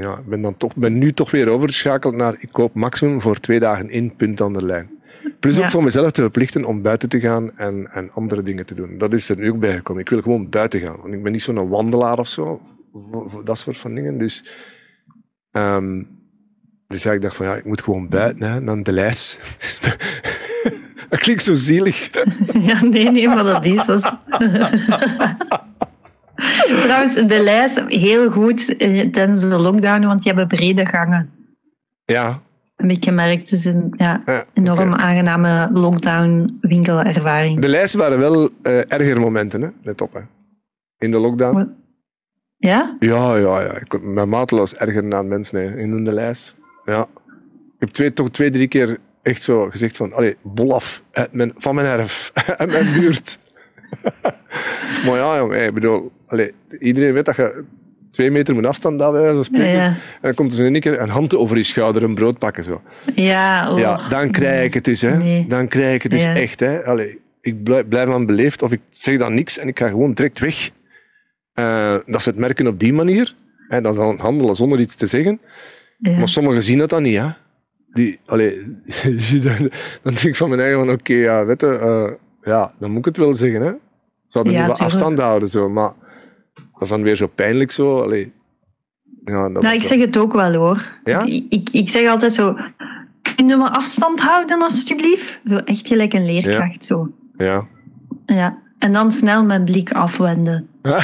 ja, 0.00 0.18
ik 0.18 0.26
ben, 0.26 0.40
dan 0.40 0.56
toch, 0.56 0.74
ben 0.76 0.98
nu 0.98 1.12
toch 1.12 1.30
weer 1.30 1.48
overgeschakeld 1.48 2.14
naar 2.14 2.36
ik 2.38 2.48
koop 2.50 2.74
maximum 2.74 3.20
voor 3.20 3.40
twee 3.40 3.60
dagen 3.60 3.90
in, 3.90 4.16
punt 4.16 4.40
aan 4.40 4.52
de 4.52 4.64
lijn. 4.64 4.90
Plus 5.40 5.60
ook 5.60 5.70
voor 5.70 5.84
mezelf 5.84 6.10
te 6.10 6.20
verplichten 6.20 6.64
om 6.64 6.82
buiten 6.82 7.08
te 7.08 7.20
gaan 7.20 7.56
en, 7.56 7.92
en 7.92 8.10
andere 8.10 8.42
dingen 8.42 8.66
te 8.66 8.74
doen. 8.74 8.98
Dat 8.98 9.12
is 9.12 9.28
er 9.28 9.36
nu 9.36 9.50
ook 9.50 9.58
bijgekomen. 9.58 10.02
Ik 10.02 10.08
wil 10.08 10.22
gewoon 10.22 10.48
buiten 10.48 10.80
gaan. 10.80 10.96
Want 11.00 11.14
ik 11.14 11.22
ben 11.22 11.32
niet 11.32 11.42
zo'n 11.42 11.68
wandelaar 11.68 12.18
of 12.18 12.28
zo 12.28 12.60
dat 13.44 13.58
soort 13.58 13.76
van 13.76 13.94
dingen. 13.94 14.18
Dus, 14.18 14.44
um, 15.52 16.08
dus 16.86 17.02
ja, 17.02 17.12
ik 17.12 17.22
dacht 17.22 17.36
van 17.36 17.46
ja, 17.46 17.54
ik 17.54 17.64
moet 17.64 17.82
gewoon 17.82 18.08
buiten, 18.08 18.42
hè, 18.42 18.60
naar 18.60 18.82
de 18.82 18.92
lijst. 18.92 19.40
dat 21.10 21.18
klinkt 21.18 21.42
zo 21.42 21.54
zielig. 21.54 22.10
ja, 22.68 22.84
nee, 22.84 23.10
nee, 23.10 23.28
maar 23.28 23.44
dat 23.44 23.64
is 23.64 23.86
dat. 23.86 24.18
Trouwens, 26.82 27.14
de 27.14 27.42
lijst 27.42 27.84
heel 27.86 28.30
goed 28.30 28.76
eh, 28.76 29.08
tijdens 29.10 29.40
de 29.40 29.58
lockdown, 29.58 30.06
want 30.06 30.22
die 30.22 30.32
hebben 30.32 30.56
brede 30.56 30.86
gangen. 30.86 31.30
Ja. 32.04 32.40
Heb 32.76 32.90
ik 32.90 33.04
gemerkt. 33.04 33.50
Het 33.50 33.58
is 33.58 33.64
een 33.64 33.92
ja, 33.96 34.22
enorm 34.54 34.94
aangename 34.94 35.68
lockdown-winkelervaring. 35.72 37.60
De 37.60 37.68
lijsten 37.68 37.98
waren 38.00 38.18
wel 38.18 38.42
uh, 38.42 38.92
erger 38.92 39.20
momenten, 39.20 39.62
hè? 39.62 39.68
let 39.82 40.00
op. 40.00 40.12
Hè. 40.12 40.20
In 40.98 41.10
de 41.10 41.18
lockdown. 41.18 41.76
Ja? 42.56 42.96
Ja, 42.98 43.36
ja, 43.36 43.60
ja. 43.60 43.72
Ik, 43.72 44.02
maat 44.26 44.50
was 44.50 44.74
erger 44.74 45.10
dan 45.10 45.28
mensen 45.28 45.58
hè, 45.58 45.78
in 45.78 46.04
de 46.04 46.12
lijst. 46.12 46.54
Ja. 46.84 47.06
Ik 47.80 47.86
heb 47.86 47.88
twee, 47.88 48.12
toch 48.12 48.30
twee, 48.30 48.50
drie 48.50 48.68
keer 48.68 48.98
echt 49.22 49.42
zo 49.42 49.70
gezegd 49.70 49.96
van, 49.96 50.12
allee, 50.12 50.36
bol 50.42 50.74
af 50.74 51.02
uit 51.12 51.32
mijn, 51.32 51.52
van 51.56 51.74
mijn 51.74 51.86
erf, 51.86 52.30
uit 52.56 52.70
mijn 52.70 52.92
buurt. 52.92 53.38
maar 55.04 55.16
ja, 55.16 55.38
jongen, 55.38 55.64
ik 55.64 55.74
bedoel, 55.74 56.12
allee, 56.26 56.52
iedereen 56.78 57.12
weet 57.12 57.24
dat 57.24 57.36
je 57.36 57.64
twee 58.10 58.30
meter 58.30 58.54
moet 58.54 58.66
afstand 58.66 58.98
daar 58.98 59.12
bij 59.12 59.20
wijze 59.20 59.44
spreken. 59.44 59.72
Ja. 59.72 59.86
En 59.86 59.96
dan 60.20 60.34
komt 60.34 60.50
er 60.50 60.56
zo 60.56 60.64
een 60.64 60.80
keer 60.80 61.00
een 61.00 61.08
hand 61.08 61.36
over 61.36 61.56
je 61.56 61.62
schouder, 61.62 62.02
een 62.02 62.14
brood 62.14 62.38
pakken 62.38 62.64
zo. 62.64 62.82
Ja, 63.14 63.72
ja 63.76 64.08
dan 64.08 64.30
krijg 64.30 64.64
ik 64.64 64.74
het 64.74 64.84
dus, 64.84 65.00
hè. 65.00 65.44
Dan 65.48 65.68
krijg 65.68 65.94
ik 65.94 66.02
het 66.02 66.12
dus 66.12 66.24
echt, 66.24 66.60
hè. 66.60 66.84
Allee, 66.84 67.20
ik 67.40 67.62
blijf, 67.62 67.88
blijf 67.88 68.08
dan 68.08 68.26
beleefd 68.26 68.62
of 68.62 68.72
ik 68.72 68.80
zeg 68.88 69.18
dan 69.18 69.34
niks 69.34 69.58
en 69.58 69.68
ik 69.68 69.78
ga 69.78 69.88
gewoon 69.88 70.12
direct 70.12 70.38
weg. 70.38 70.70
Uh, 71.54 71.96
dat 72.06 72.22
ze 72.22 72.28
het 72.28 72.38
merken 72.38 72.66
op 72.66 72.80
die 72.80 72.92
manier. 72.92 73.34
Hè, 73.68 73.80
dat 73.80 73.92
is 73.92 73.98
dan 73.98 74.18
handelen 74.18 74.54
zonder 74.56 74.80
iets 74.80 74.94
te 74.94 75.06
zeggen. 75.06 75.40
Ja. 75.98 76.18
Maar 76.18 76.28
sommigen 76.28 76.62
zien 76.62 76.78
dat 76.78 76.90
dan 76.90 77.02
niet, 77.02 77.16
hè. 77.16 77.28
Die, 77.92 78.20
allee, 78.26 78.66
dan 79.44 79.70
denk 80.02 80.18
ik 80.18 80.36
van 80.36 80.48
mijn 80.48 80.60
eigen 80.60 80.78
van, 80.78 80.90
oké, 80.90 81.00
okay, 81.00 81.16
ja, 81.16 81.44
weet 81.44 81.60
je, 81.60 81.66
uh, 81.66 82.10
ja, 82.42 82.72
dan 82.78 82.90
moet 82.90 82.98
ik 82.98 83.04
het 83.04 83.16
wel 83.16 83.34
zeggen, 83.34 83.60
hè. 83.60 83.72
Ze 84.26 84.38
hadden 84.38 84.52
ja, 84.52 84.66
wel 84.66 84.76
afstand 84.76 85.18
houden, 85.18 85.48
zo, 85.48 85.68
maar 85.68 85.92
dat 86.54 86.82
is 86.82 86.88
dan 86.88 87.02
weer 87.02 87.16
zo 87.16 87.26
pijnlijk 87.26 87.70
zo. 87.70 88.00
Allee. 88.00 88.32
Ja, 89.24 89.48
dat 89.48 89.62
nou, 89.62 89.74
ik 89.74 89.82
zeg 89.82 89.98
het 89.98 90.16
ook 90.16 90.32
wel 90.32 90.54
hoor. 90.54 90.98
Ja? 91.04 91.24
Ik, 91.24 91.68
ik, 91.72 91.88
zeg 91.88 92.08
altijd 92.08 92.32
zo, 92.32 92.56
kunnen 93.36 93.58
we 93.58 93.70
afstand 93.70 94.20
houden 94.20 94.62
alsjeblieft? 94.62 95.40
Zo 95.44 95.56
echt 95.56 95.88
gelijk 95.88 96.12
een 96.12 96.24
leerkracht 96.24 96.86
ja. 96.86 96.96
zo. 96.96 97.10
Ja. 97.36 97.66
Ja. 98.26 98.58
En 98.78 98.92
dan 98.92 99.12
snel 99.12 99.44
mijn 99.44 99.64
blik 99.64 99.92
afwenden. 99.92 100.68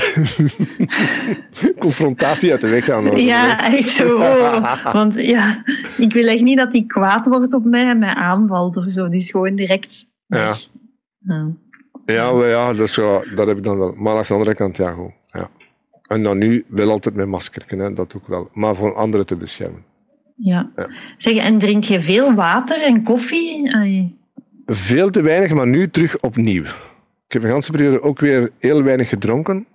Confrontatie 1.79 2.51
uit 2.51 2.61
de 2.61 2.69
weg 2.69 2.85
gaan. 2.85 3.07
Hoor. 3.07 3.19
Ja, 3.21 3.73
echt 3.73 3.89
zo. 3.89 4.17
Oh. 4.17 4.93
Want 4.93 5.15
ja, 5.15 5.63
ik 5.97 6.13
wil 6.13 6.27
echt 6.27 6.43
niet 6.43 6.59
dat 6.59 6.73
hij 6.73 6.85
kwaad 6.87 7.27
wordt 7.27 7.55
op 7.55 7.65
mij 7.65 7.89
en 7.89 7.99
mij 7.99 8.15
aanvalt 8.15 8.77
of 8.77 8.85
zo. 8.89 9.09
Dus 9.09 9.31
gewoon 9.31 9.55
direct. 9.55 10.07
Ja. 10.27 10.55
Ja, 11.27 11.53
ja, 12.05 12.47
ja 12.47 12.73
dat, 12.73 13.47
heb 13.47 13.57
ik 13.57 13.65
dan 13.65 13.79
wel. 13.79 13.95
Maar 13.97 14.17
aan 14.17 14.23
de 14.23 14.33
andere 14.33 14.55
kant, 14.55 14.77
ja, 14.77 14.91
goed. 14.91 15.13
Ja. 15.31 15.49
En 16.03 16.23
dan 16.23 16.39
nu 16.39 16.65
wel 16.69 16.91
altijd 16.91 17.15
met 17.15 17.27
masker, 17.27 17.65
hè, 17.67 17.93
dat 17.93 18.15
ook 18.17 18.27
wel. 18.27 18.51
Maar 18.53 18.75
voor 18.75 18.95
anderen 18.95 19.27
te 19.27 19.37
beschermen. 19.37 19.85
Ja. 20.37 20.71
ja. 20.77 20.91
Zeg, 21.17 21.37
en 21.37 21.59
drink 21.59 21.85
je 21.85 22.01
veel 22.01 22.35
water 22.35 22.83
en 22.83 23.03
koffie? 23.03 23.71
Veel 24.67 25.11
te 25.11 25.23
weinig, 25.23 25.55
maar 25.55 25.67
nu 25.67 25.89
terug 25.89 26.21
opnieuw. 26.21 26.63
Ik 27.27 27.33
heb 27.33 27.43
de 27.43 27.49
hele 27.49 27.71
periode 27.73 28.03
ook 28.03 28.21
weer 28.21 28.51
heel 28.59 28.83
weinig 28.83 29.09
gedronken. 29.09 29.67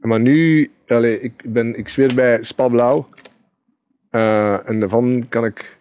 Maar 0.00 0.20
nu, 0.20 0.70
allez, 0.86 1.18
ik, 1.20 1.32
ben, 1.44 1.78
ik 1.78 1.88
zweer 1.88 2.14
bij 2.14 2.42
Spa 2.42 2.68
Blauw. 2.68 3.08
Uh, 4.10 4.68
en 4.68 4.80
daarvan 4.80 5.26
kan 5.28 5.44
ik 5.44 5.78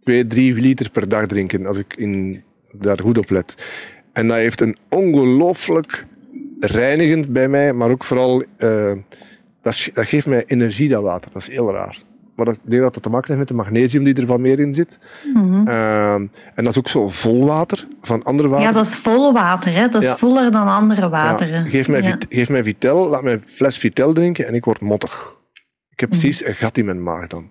2, 0.00 0.26
3 0.26 0.54
liter 0.54 0.90
per 0.90 1.08
dag 1.08 1.26
drinken 1.26 1.66
als 1.66 1.78
ik 1.78 1.94
in, 1.96 2.42
daar 2.72 3.00
goed 3.00 3.18
op 3.18 3.30
let. 3.30 3.56
En 4.12 4.28
dat 4.28 4.36
heeft 4.36 4.60
een 4.60 4.76
ongelooflijk 4.88 6.06
reinigend 6.60 7.32
bij 7.32 7.48
mij, 7.48 7.72
maar 7.72 7.90
ook 7.90 8.04
vooral, 8.04 8.42
uh, 8.58 8.92
dat, 9.62 9.90
dat, 9.94 10.06
geeft 10.06 10.26
mij 10.26 10.44
energie, 10.46 10.88
dat 10.88 11.02
water. 11.02 11.30
Dat 11.32 11.42
is 11.42 11.50
heel 11.50 11.72
raar. 11.72 12.02
Maar 12.36 12.46
dat, 12.46 12.54
ik 12.54 12.70
denk 12.70 12.82
dat 12.82 12.94
dat 12.94 13.02
te 13.02 13.08
maken 13.08 13.26
heeft 13.26 13.38
met 13.38 13.48
de 13.48 13.54
magnesium 13.54 14.04
die 14.04 14.14
er 14.14 14.26
van 14.26 14.40
meer 14.40 14.60
in 14.60 14.74
zit. 14.74 14.98
Mm 15.34 15.68
uh, 15.68 16.14
en 16.14 16.30
dat 16.54 16.66
is 16.66 16.78
ook 16.78 16.88
zo 16.88 17.08
vol 17.08 17.46
water 17.46 17.86
van 18.02 18.22
andere 18.22 18.48
water. 18.48 18.66
Ja, 18.66 18.72
dat 18.72 18.86
is 18.86 18.94
vol 18.94 19.32
water. 19.32 19.72
Hè? 19.72 19.88
Dat 19.88 20.02
is 20.02 20.12
voller 20.12 20.50
dan 20.50 20.68
andere 20.68 21.08
wateren. 21.08 21.64
Ja. 21.64 21.70
Geef, 21.70 21.88
mij 21.88 22.02
ja. 22.02 22.18
geef 22.28 22.48
mij 22.48 22.64
Vitel, 22.64 23.08
laat 23.08 23.22
mij 23.22 23.32
een 23.32 23.42
fles 23.46 23.76
Vitel 23.76 24.12
drinken 24.12 24.46
en 24.46 24.54
ik 24.54 24.64
word 24.64 24.80
mottig. 24.80 25.36
Ik 25.90 26.00
heb 26.00 26.10
mhm. 26.10 26.18
precies 26.18 26.44
een 26.44 26.54
gat 26.54 26.78
in 26.78 26.84
mijn 26.84 27.02
maag 27.02 27.26
dan. 27.26 27.50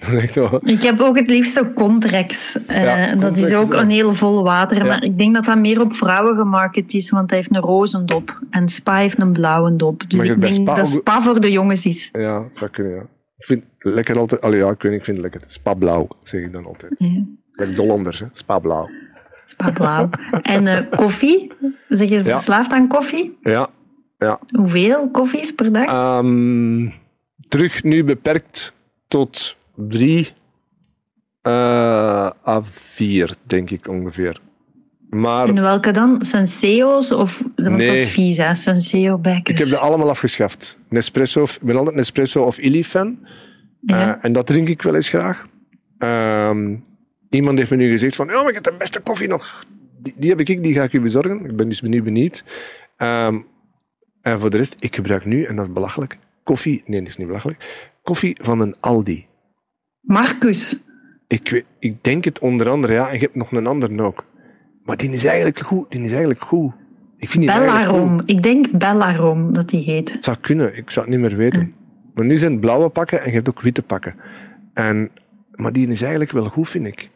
Ik 0.64 0.82
heb 0.82 1.00
ook 1.00 1.16
het 1.16 1.28
liefste 1.28 1.72
Contrex. 1.74 2.58
Uh, 2.68 3.20
dat 3.20 3.36
is 3.36 3.54
ook 3.54 3.72
een 3.72 3.90
heel 3.90 4.14
vol 4.14 4.42
water. 4.42 4.86
Maar 4.86 5.04
ik 5.04 5.18
denk 5.18 5.34
dat 5.34 5.44
dat 5.44 5.58
meer 5.58 5.80
op 5.80 5.92
vrouwen 5.92 6.36
gemarket 6.36 6.92
is, 6.94 7.10
want 7.10 7.30
hij 7.30 7.38
heeft 7.38 7.54
een 7.54 7.60
rozendop. 7.60 8.38
En 8.50 8.68
Spa 8.68 8.96
heeft 8.96 9.18
een 9.18 9.32
blauwe 9.32 9.76
dop. 9.76 10.02
Dus 10.08 10.28
ik 10.28 10.40
denk 10.40 10.66
dat 10.66 10.88
Spa 10.88 11.22
voor 11.22 11.40
de 11.40 11.50
jongens 11.50 11.86
is. 11.86 12.08
Ja, 12.12 12.42
dat 12.42 12.56
zou 12.56 12.70
kunnen, 12.70 12.94
ja. 12.94 13.00
Ik 13.36 13.46
vind 13.46 13.64
het 13.78 13.94
lekker 13.94 14.18
altijd... 14.18 14.40
Allee, 14.40 14.58
ja, 14.58 14.70
ik 14.70 14.82
weet 14.82 14.92
niet, 14.92 15.00
ik 15.00 15.06
vind 15.06 15.16
het 15.16 15.32
lekker. 15.32 15.50
Spa 15.50 15.74
blauw, 15.74 16.08
zeg 16.22 16.42
ik 16.42 16.52
dan 16.52 16.66
altijd. 16.66 16.92
Ja. 16.96 17.24
Like 17.52 17.72
Dollanders, 17.72 18.18
hè. 18.18 18.26
Spa 18.32 18.58
blauw. 18.58 18.88
Spa 19.46 19.70
blauw. 19.70 20.08
en 20.42 20.66
uh, 20.66 20.78
koffie? 20.90 21.52
Zeg 21.88 22.08
je 22.08 22.24
verslaafd 22.24 22.72
aan 22.72 22.88
koffie? 22.88 23.38
Ja. 23.42 23.68
ja. 24.18 24.38
Hoeveel 24.56 25.10
koffies 25.10 25.54
per 25.54 25.72
dag? 25.72 26.18
Um, 26.18 26.92
terug 27.48 27.82
nu 27.82 28.04
beperkt 28.04 28.74
tot 29.08 29.58
drie 29.88 30.28
uh, 31.42 32.30
à 32.46 32.62
vier, 32.62 33.34
denk 33.42 33.70
ik 33.70 33.88
ongeveer. 33.88 34.40
Maar, 35.10 35.48
en 35.48 35.60
welke 35.60 35.90
dan? 35.90 36.24
Senseo's 36.24 37.10
of 37.10 37.42
dat 37.54 37.70
nee. 37.70 38.00
was 38.00 38.10
vies, 38.10 38.36
hè? 38.36 38.54
Senseo 38.54 39.20
Ik 39.22 39.58
heb 39.58 39.66
ze 39.66 39.76
allemaal 39.76 40.08
afgeschaft. 40.08 40.78
Nespresso, 40.88 41.42
ik 41.42 41.58
ben 41.62 41.76
altijd 41.76 41.96
Nespresso 41.96 42.42
of 42.42 42.58
Illy 42.58 42.84
fan. 42.84 43.18
Ja. 43.80 44.16
Uh, 44.16 44.24
en 44.24 44.32
dat 44.32 44.46
drink 44.46 44.68
ik 44.68 44.82
wel 44.82 44.94
eens 44.94 45.08
graag. 45.08 45.46
Uh, 45.98 46.76
iemand 47.30 47.58
heeft 47.58 47.70
me 47.70 47.76
nu 47.76 47.90
gezegd 47.90 48.16
van, 48.16 48.28
oh, 48.30 48.40
maar 48.40 48.48
ik 48.48 48.54
heb 48.54 48.64
de 48.64 48.74
beste 48.78 49.00
koffie 49.00 49.28
nog. 49.28 49.64
Die, 50.02 50.14
die 50.16 50.30
heb 50.30 50.40
ik, 50.40 50.62
die 50.62 50.74
ga 50.74 50.82
ik 50.82 50.92
u 50.92 51.00
bezorgen. 51.00 51.44
Ik 51.44 51.56
ben 51.56 51.68
dus 51.68 51.80
benieuwd 51.80 52.04
benieuwd. 52.04 52.44
Um, 52.96 53.46
en 54.22 54.40
voor 54.40 54.50
de 54.50 54.56
rest, 54.56 54.76
ik 54.78 54.94
gebruik 54.94 55.24
nu, 55.24 55.44
en 55.44 55.56
dat 55.56 55.66
is 55.66 55.72
belachelijk, 55.72 56.18
koffie, 56.42 56.82
nee, 56.86 57.00
dat 57.00 57.08
is 57.08 57.16
niet 57.16 57.26
belachelijk, 57.26 57.88
koffie 58.02 58.36
van 58.42 58.60
een 58.60 58.74
Aldi. 58.80 59.26
Marcus. 60.00 60.84
Ik, 61.26 61.64
ik 61.78 62.04
denk 62.04 62.24
het 62.24 62.38
onder 62.38 62.68
andere, 62.68 62.92
ja. 62.92 63.08
En 63.08 63.14
je 63.14 63.20
hebt 63.20 63.34
nog 63.34 63.52
een 63.52 63.66
ander 63.66 64.02
ook. 64.02 64.24
Maar 64.84 64.96
die 64.96 65.10
is 65.10 65.24
eigenlijk 65.24 65.58
goed. 65.58 65.90
Die 65.90 66.00
is 66.00 66.10
eigenlijk 66.10 66.42
goed. 66.42 66.72
Ik 67.16 67.28
vind 67.28 67.44
die 67.44 67.52
Bellarom. 67.52 68.22
Ik 68.24 68.42
denk 68.42 68.70
Bellarom 68.78 69.52
dat 69.52 69.68
die 69.68 69.80
heet. 69.80 70.12
Het 70.12 70.24
zou 70.24 70.36
kunnen. 70.40 70.76
Ik 70.76 70.90
zou 70.90 71.06
het 71.06 71.14
niet 71.14 71.28
meer 71.28 71.36
weten. 71.38 71.74
Maar 72.14 72.24
nu 72.24 72.38
zijn 72.38 72.52
het 72.52 72.60
blauwe 72.60 72.88
pakken 72.88 73.20
en 73.20 73.28
je 73.28 73.34
hebt 73.34 73.48
ook 73.48 73.60
witte 73.60 73.82
pakken. 73.82 74.14
En, 74.74 75.10
maar 75.50 75.72
die 75.72 75.88
is 75.88 76.02
eigenlijk 76.02 76.32
wel 76.32 76.48
goed, 76.48 76.68
vind 76.68 76.86
ik. 76.86 77.10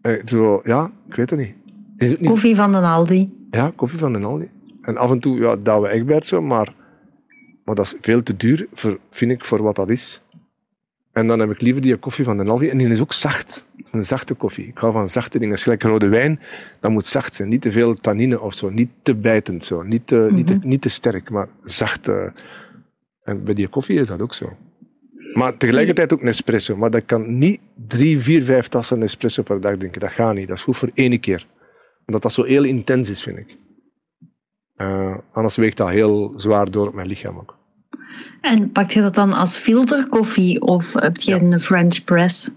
Eh, 0.00 0.26
zo, 0.26 0.60
ja, 0.64 0.90
ik 1.08 1.14
weet 1.14 1.30
het 1.30 1.38
niet. 1.38 1.54
Is 1.96 2.10
het 2.10 2.20
niet. 2.20 2.30
Koffie 2.30 2.56
van 2.56 2.72
de 2.72 2.78
Aldi. 2.78 3.32
Ja, 3.50 3.72
koffie 3.76 3.98
van 3.98 4.12
de 4.12 4.18
Aldi. 4.18 4.50
En 4.82 4.96
af 4.96 5.10
en 5.10 5.18
toe 5.18 5.38
ja, 5.38 5.56
douwen 5.56 5.90
echt 5.90 6.06
bij 6.06 6.14
het 6.14 6.26
zo, 6.26 6.42
maar, 6.42 6.74
maar 7.64 7.74
dat 7.74 7.84
is 7.84 7.96
veel 8.00 8.22
te 8.22 8.36
duur, 8.36 8.66
voor, 8.72 8.98
vind 9.10 9.30
ik, 9.30 9.44
voor 9.44 9.62
wat 9.62 9.76
dat 9.76 9.90
is. 9.90 10.22
En 11.18 11.26
dan 11.26 11.38
heb 11.38 11.50
ik 11.50 11.60
liever 11.60 11.82
die 11.82 11.96
koffie 11.96 12.24
van 12.24 12.38
de 12.38 12.44
Aldi. 12.44 12.68
En 12.68 12.78
die 12.78 12.88
is 12.88 13.00
ook 13.00 13.12
zacht. 13.12 13.64
Het 13.76 13.86
is 13.86 13.92
een 13.92 14.06
zachte 14.06 14.34
koffie. 14.34 14.66
Ik 14.66 14.78
hou 14.78 14.92
van 14.92 15.10
zachte 15.10 15.38
dingen. 15.38 15.58
Gelijk 15.58 15.82
rode 15.82 16.08
wijn, 16.08 16.40
dat 16.80 16.90
moet 16.90 17.06
zacht 17.06 17.34
zijn. 17.34 17.48
Niet 17.48 17.62
te 17.62 17.72
veel 17.72 17.94
tannine 17.94 18.40
of 18.40 18.54
zo. 18.54 18.70
Niet 18.70 18.90
te 19.02 19.14
bijtend 19.14 19.64
zo. 19.64 19.82
Niet 19.82 20.06
te, 20.06 20.28
niet, 20.30 20.46
te, 20.46 20.54
mhm. 20.54 20.68
niet 20.68 20.82
te 20.82 20.88
sterk, 20.88 21.30
maar 21.30 21.48
zacht. 21.64 22.08
En 23.22 23.44
bij 23.44 23.54
die 23.54 23.68
koffie 23.68 24.00
is 24.00 24.06
dat 24.06 24.20
ook 24.22 24.34
zo. 24.34 24.56
Maar 25.34 25.56
tegelijkertijd 25.56 26.12
ook 26.12 26.22
Nespresso. 26.22 26.76
Maar 26.76 26.90
dat 26.90 27.04
kan 27.04 27.38
niet 27.38 27.60
drie, 27.86 28.18
vier, 28.18 28.42
vijf 28.42 28.68
tassen 28.68 28.98
Nespresso 28.98 29.42
per 29.42 29.60
dag 29.60 29.76
drinken. 29.76 30.00
Dat 30.00 30.12
gaat 30.12 30.34
niet. 30.34 30.48
Dat 30.48 30.56
is 30.56 30.62
goed 30.62 30.76
voor 30.76 30.90
één 30.94 31.20
keer. 31.20 31.46
Omdat 32.06 32.22
dat 32.22 32.32
zo 32.32 32.42
heel 32.42 32.64
intens 32.64 33.08
is, 33.08 33.22
vind 33.22 33.38
ik. 33.38 33.56
Uh, 34.76 35.16
anders 35.32 35.56
weegt 35.56 35.76
dat 35.76 35.88
heel 35.88 36.32
zwaar 36.36 36.70
door 36.70 36.88
op 36.88 36.94
mijn 36.94 37.08
lichaam 37.08 37.38
ook. 37.38 37.57
En 38.48 38.72
pak 38.72 38.90
je 38.90 39.00
dat 39.00 39.14
dan 39.14 39.32
als 39.32 39.56
filterkoffie 39.56 40.60
of 40.60 40.92
heb 40.94 41.16
je 41.16 41.34
een 41.34 41.60
French 41.60 42.04
press? 42.04 42.50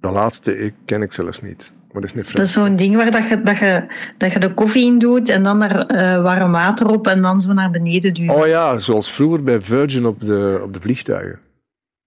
De 0.00 0.10
laatste 0.10 0.58
ik, 0.58 0.74
ken 0.84 1.02
ik 1.02 1.12
zelfs 1.12 1.42
niet. 1.42 1.72
Maar 1.92 2.02
dat 2.02 2.14
is. 2.14 2.32
Dat 2.32 2.46
is 2.46 2.52
zo'n 2.52 2.76
ding 2.76 2.96
waar 2.96 3.10
dat 3.10 3.28
je, 3.28 3.42
dat, 3.42 3.58
je, 3.58 3.86
dat 4.18 4.32
je 4.32 4.38
de 4.38 4.54
koffie 4.54 4.86
in 4.86 4.98
doet 4.98 5.28
en 5.28 5.42
dan 5.42 5.62
er 5.62 5.94
uh, 5.94 6.22
warm 6.22 6.52
water 6.52 6.86
op 6.86 7.06
en 7.06 7.22
dan 7.22 7.40
zo 7.40 7.52
naar 7.52 7.70
beneden 7.70 8.14
duwen. 8.14 8.34
Oh 8.34 8.46
ja, 8.46 8.78
zoals 8.78 9.12
vroeger 9.12 9.42
bij 9.42 9.60
Virgin 9.60 10.06
op 10.06 10.20
de, 10.20 10.60
op 10.62 10.72
de 10.72 10.80
vliegtuigen. 10.80 11.40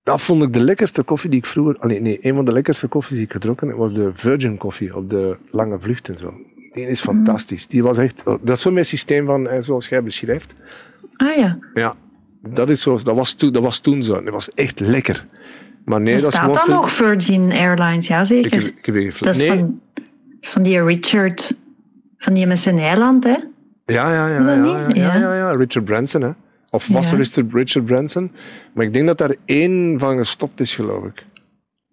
Dat 0.03 0.21
vond 0.21 0.43
ik 0.43 0.53
de 0.53 0.59
lekkerste 0.59 1.03
koffie 1.03 1.29
die 1.29 1.39
ik 1.39 1.45
vroeger... 1.45 1.77
Allee, 1.77 2.01
nee, 2.01 2.17
een 2.21 2.35
van 2.35 2.45
de 2.45 2.51
lekkerste 2.51 2.87
koffies 2.87 3.15
die 3.15 3.25
ik 3.25 3.31
gedronken 3.31 3.67
heb 3.67 3.77
was 3.77 3.93
de 3.93 4.11
Virgin 4.13 4.57
koffie 4.57 4.95
op 4.95 5.09
de 5.09 5.37
lange 5.51 5.79
vluchten. 5.79 6.17
Zo. 6.17 6.33
Die 6.71 6.87
is 6.87 6.99
fantastisch. 6.99 7.67
Die 7.67 7.83
was 7.83 7.97
echt... 7.97 8.23
Dat 8.25 8.49
is 8.49 8.61
zo 8.61 8.71
mijn 8.71 8.85
systeem 8.85 9.25
van, 9.25 9.47
eh, 9.47 9.61
zoals 9.61 9.89
jij 9.89 10.03
beschrijft. 10.03 10.53
Ah 11.15 11.35
ja. 11.35 11.57
Ja, 11.73 11.95
Dat, 12.49 12.69
is 12.69 12.81
zo, 12.81 12.97
dat, 12.97 13.15
was 13.15 13.33
toen, 13.33 13.51
dat 13.51 13.63
was 13.63 13.79
toen 13.79 14.03
zo. 14.03 14.23
Dat 14.23 14.33
was 14.33 14.49
echt 14.53 14.79
lekker. 14.79 15.25
Maar 15.85 16.01
nee, 16.01 16.17
dat 16.17 16.33
is 16.33 16.39
gewoon... 16.39 16.53
dat 16.53 16.63
veel- 16.63 16.73
nog, 16.73 16.91
Virgin 16.91 17.51
Airlines? 17.51 18.07
Ja, 18.07 18.21
Ik, 18.29 18.45
ik 18.45 18.85
heb 18.85 18.95
geen 18.95 19.11
dat 19.19 19.35
is 19.35 19.47
nee. 19.47 19.57
van, 19.59 19.81
van 20.41 20.63
die 20.63 20.83
Richard, 20.83 21.57
van 22.17 22.33
die 22.33 22.47
met 22.47 22.59
zijn 22.59 22.77
eiland, 22.77 23.23
hè? 23.23 23.35
Ja, 23.85 24.13
ja, 24.13 24.27
ja, 24.27 24.27
ja, 24.27 24.89
ja, 24.93 25.15
ja, 25.17 25.35
Ja. 25.35 25.51
Richard 25.51 25.85
Branson, 25.85 26.21
hè. 26.21 26.31
Of 26.69 26.87
was 26.87 27.09
Ja. 27.09 27.17
Richard, 27.17 27.53
Richard 27.53 27.85
Branson. 27.85 28.31
Maar 28.73 28.85
ik 28.85 28.93
denk 28.93 29.07
dat 29.07 29.17
daar 29.17 29.35
één 29.45 29.99
van 29.99 30.17
gestopt 30.17 30.59
is, 30.59 30.75
geloof 30.75 31.05
ik. 31.05 31.25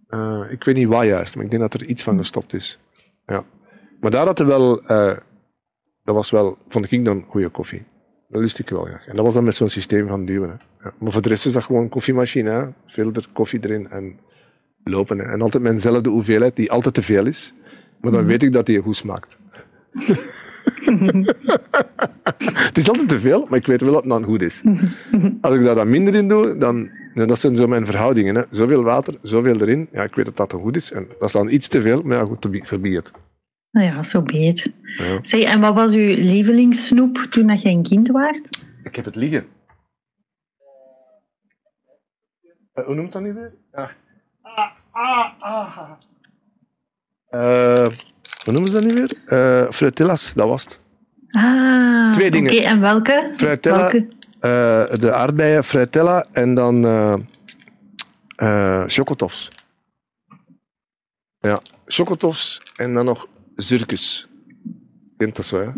Eh, 0.08 0.40
ik 0.50 0.64
weet 0.64 0.74
niet 0.74 0.88
waar 0.88 1.06
juist, 1.06 1.34
maar 1.34 1.44
ik 1.44 1.50
denk 1.50 1.62
dat 1.62 1.74
er 1.74 1.86
iets 1.86 2.02
van 2.02 2.18
gestopt 2.18 2.54
is. 2.54 2.78
Ja. 3.26 3.44
Maar 4.00 4.10
daar 4.10 4.26
had 4.26 4.38
er 4.38 4.46
wel... 4.46 4.82
eh, 4.82 5.16
dat 6.04 6.14
was 6.14 6.30
wel, 6.30 6.58
vond 6.68 6.92
ik 6.92 7.04
dan, 7.04 7.24
goede 7.28 7.48
koffie. 7.48 7.84
Dat 8.32 8.40
lust 8.40 8.58
ik 8.58 8.68
wel 8.68 8.84
graag. 8.84 9.06
En 9.06 9.16
dat 9.16 9.24
was 9.24 9.34
dan 9.34 9.44
met 9.44 9.54
zo'n 9.54 9.68
systeem 9.68 10.08
van 10.08 10.24
duwen. 10.24 10.48
Hè. 10.48 10.84
Ja. 10.84 10.92
Maar 10.98 11.12
voor 11.12 11.22
de 11.22 11.28
rest 11.28 11.46
is 11.46 11.52
dat 11.52 11.62
gewoon 11.62 11.82
een 11.82 11.88
koffiemachine. 11.88 12.50
Hè. 12.50 12.66
Filter, 12.86 13.26
koffie 13.32 13.60
erin 13.62 13.90
en 13.90 14.18
lopen. 14.84 15.18
Hè. 15.18 15.24
En 15.24 15.42
altijd 15.42 15.62
mijnzelfde 15.62 16.10
hoeveelheid, 16.10 16.56
die 16.56 16.70
altijd 16.70 16.94
te 16.94 17.02
veel 17.02 17.26
is. 17.26 17.54
Maar 18.00 18.12
dan 18.12 18.26
weet 18.26 18.42
ik 18.42 18.52
dat 18.52 18.66
die 18.66 18.82
goed 18.82 18.96
smaakt. 18.96 19.38
Het 22.66 22.78
is 22.78 22.88
altijd 22.88 23.08
te 23.08 23.18
veel, 23.18 23.46
maar 23.48 23.58
ik 23.58 23.66
weet 23.66 23.80
wel 23.80 23.92
dat 23.92 24.00
het 24.00 24.10
dan 24.10 24.24
goed 24.24 24.42
is. 24.42 24.62
Als 25.40 25.54
ik 25.54 25.62
daar 25.62 25.74
dan 25.74 25.90
minder 25.90 26.14
in 26.14 26.28
doe, 26.28 26.56
dan... 26.58 26.88
ja, 27.14 27.26
Dat 27.26 27.38
zijn 27.38 27.56
zo 27.56 27.66
mijn 27.66 27.86
verhoudingen. 27.86 28.34
Hè. 28.34 28.42
Zoveel 28.50 28.82
water, 28.82 29.14
zoveel 29.22 29.60
erin. 29.60 29.88
Ja, 29.92 30.02
ik 30.02 30.14
weet 30.14 30.24
dat 30.24 30.36
dat 30.36 30.50
dan 30.50 30.60
goed 30.60 30.76
is. 30.76 30.92
En 30.92 31.06
dat 31.18 31.28
is 31.28 31.32
dan 31.32 31.50
iets 31.50 31.68
te 31.68 31.82
veel, 31.82 32.02
maar 32.02 32.18
ja, 32.18 32.24
goed, 32.24 32.46
zo 32.62 32.78
be 32.78 32.88
het. 32.88 33.12
Nou 33.72 33.86
ja, 33.86 34.02
zo 34.02 34.22
beet. 34.22 34.72
Ja. 34.82 35.18
Zeg, 35.22 35.42
en 35.42 35.60
wat 35.60 35.74
was 35.74 35.92
uw 35.92 36.14
lievelingssnoep 36.14 37.16
toen 37.30 37.46
dat 37.46 37.62
je 37.62 37.68
een 37.68 37.82
kind 37.82 38.08
waart? 38.08 38.60
Ik 38.84 38.96
heb 38.96 39.04
het 39.04 39.16
liggen. 39.16 39.46
Eh, 42.72 42.84
hoe 42.84 42.94
noemt 42.94 43.12
dat 43.12 43.22
nu 43.22 43.32
weer? 43.34 43.54
Ah. 43.72 43.90
Ah, 44.90 45.30
ah, 45.38 45.88
hoe 48.44 48.52
noemen 48.52 48.70
ze 48.70 48.80
dat 48.80 48.84
nu 48.84 48.92
weer? 48.94 49.72
Frutillas, 49.72 50.32
dat 50.34 50.48
was 50.48 50.64
het. 50.64 50.80
Ah, 51.30 52.12
Twee 52.12 52.30
dingen. 52.30 52.52
Oké, 52.52 52.60
en 52.62 52.80
welke? 52.80 53.32
Fruitella, 53.36 53.78
Welke? 53.78 54.08
de 54.98 55.12
aardbeien, 55.12 55.64
fruitella 55.64 56.26
en 56.32 56.54
dan 56.54 56.84
chocotofs. 58.86 59.48
Ja, 61.38 61.60
chocotofs 61.86 62.60
en 62.76 62.94
dan 62.94 63.04
nog 63.04 63.28
Je 63.56 65.12
kent 65.16 65.36
dat 65.36 65.44
zo, 65.44 65.60
hè? 65.60 65.70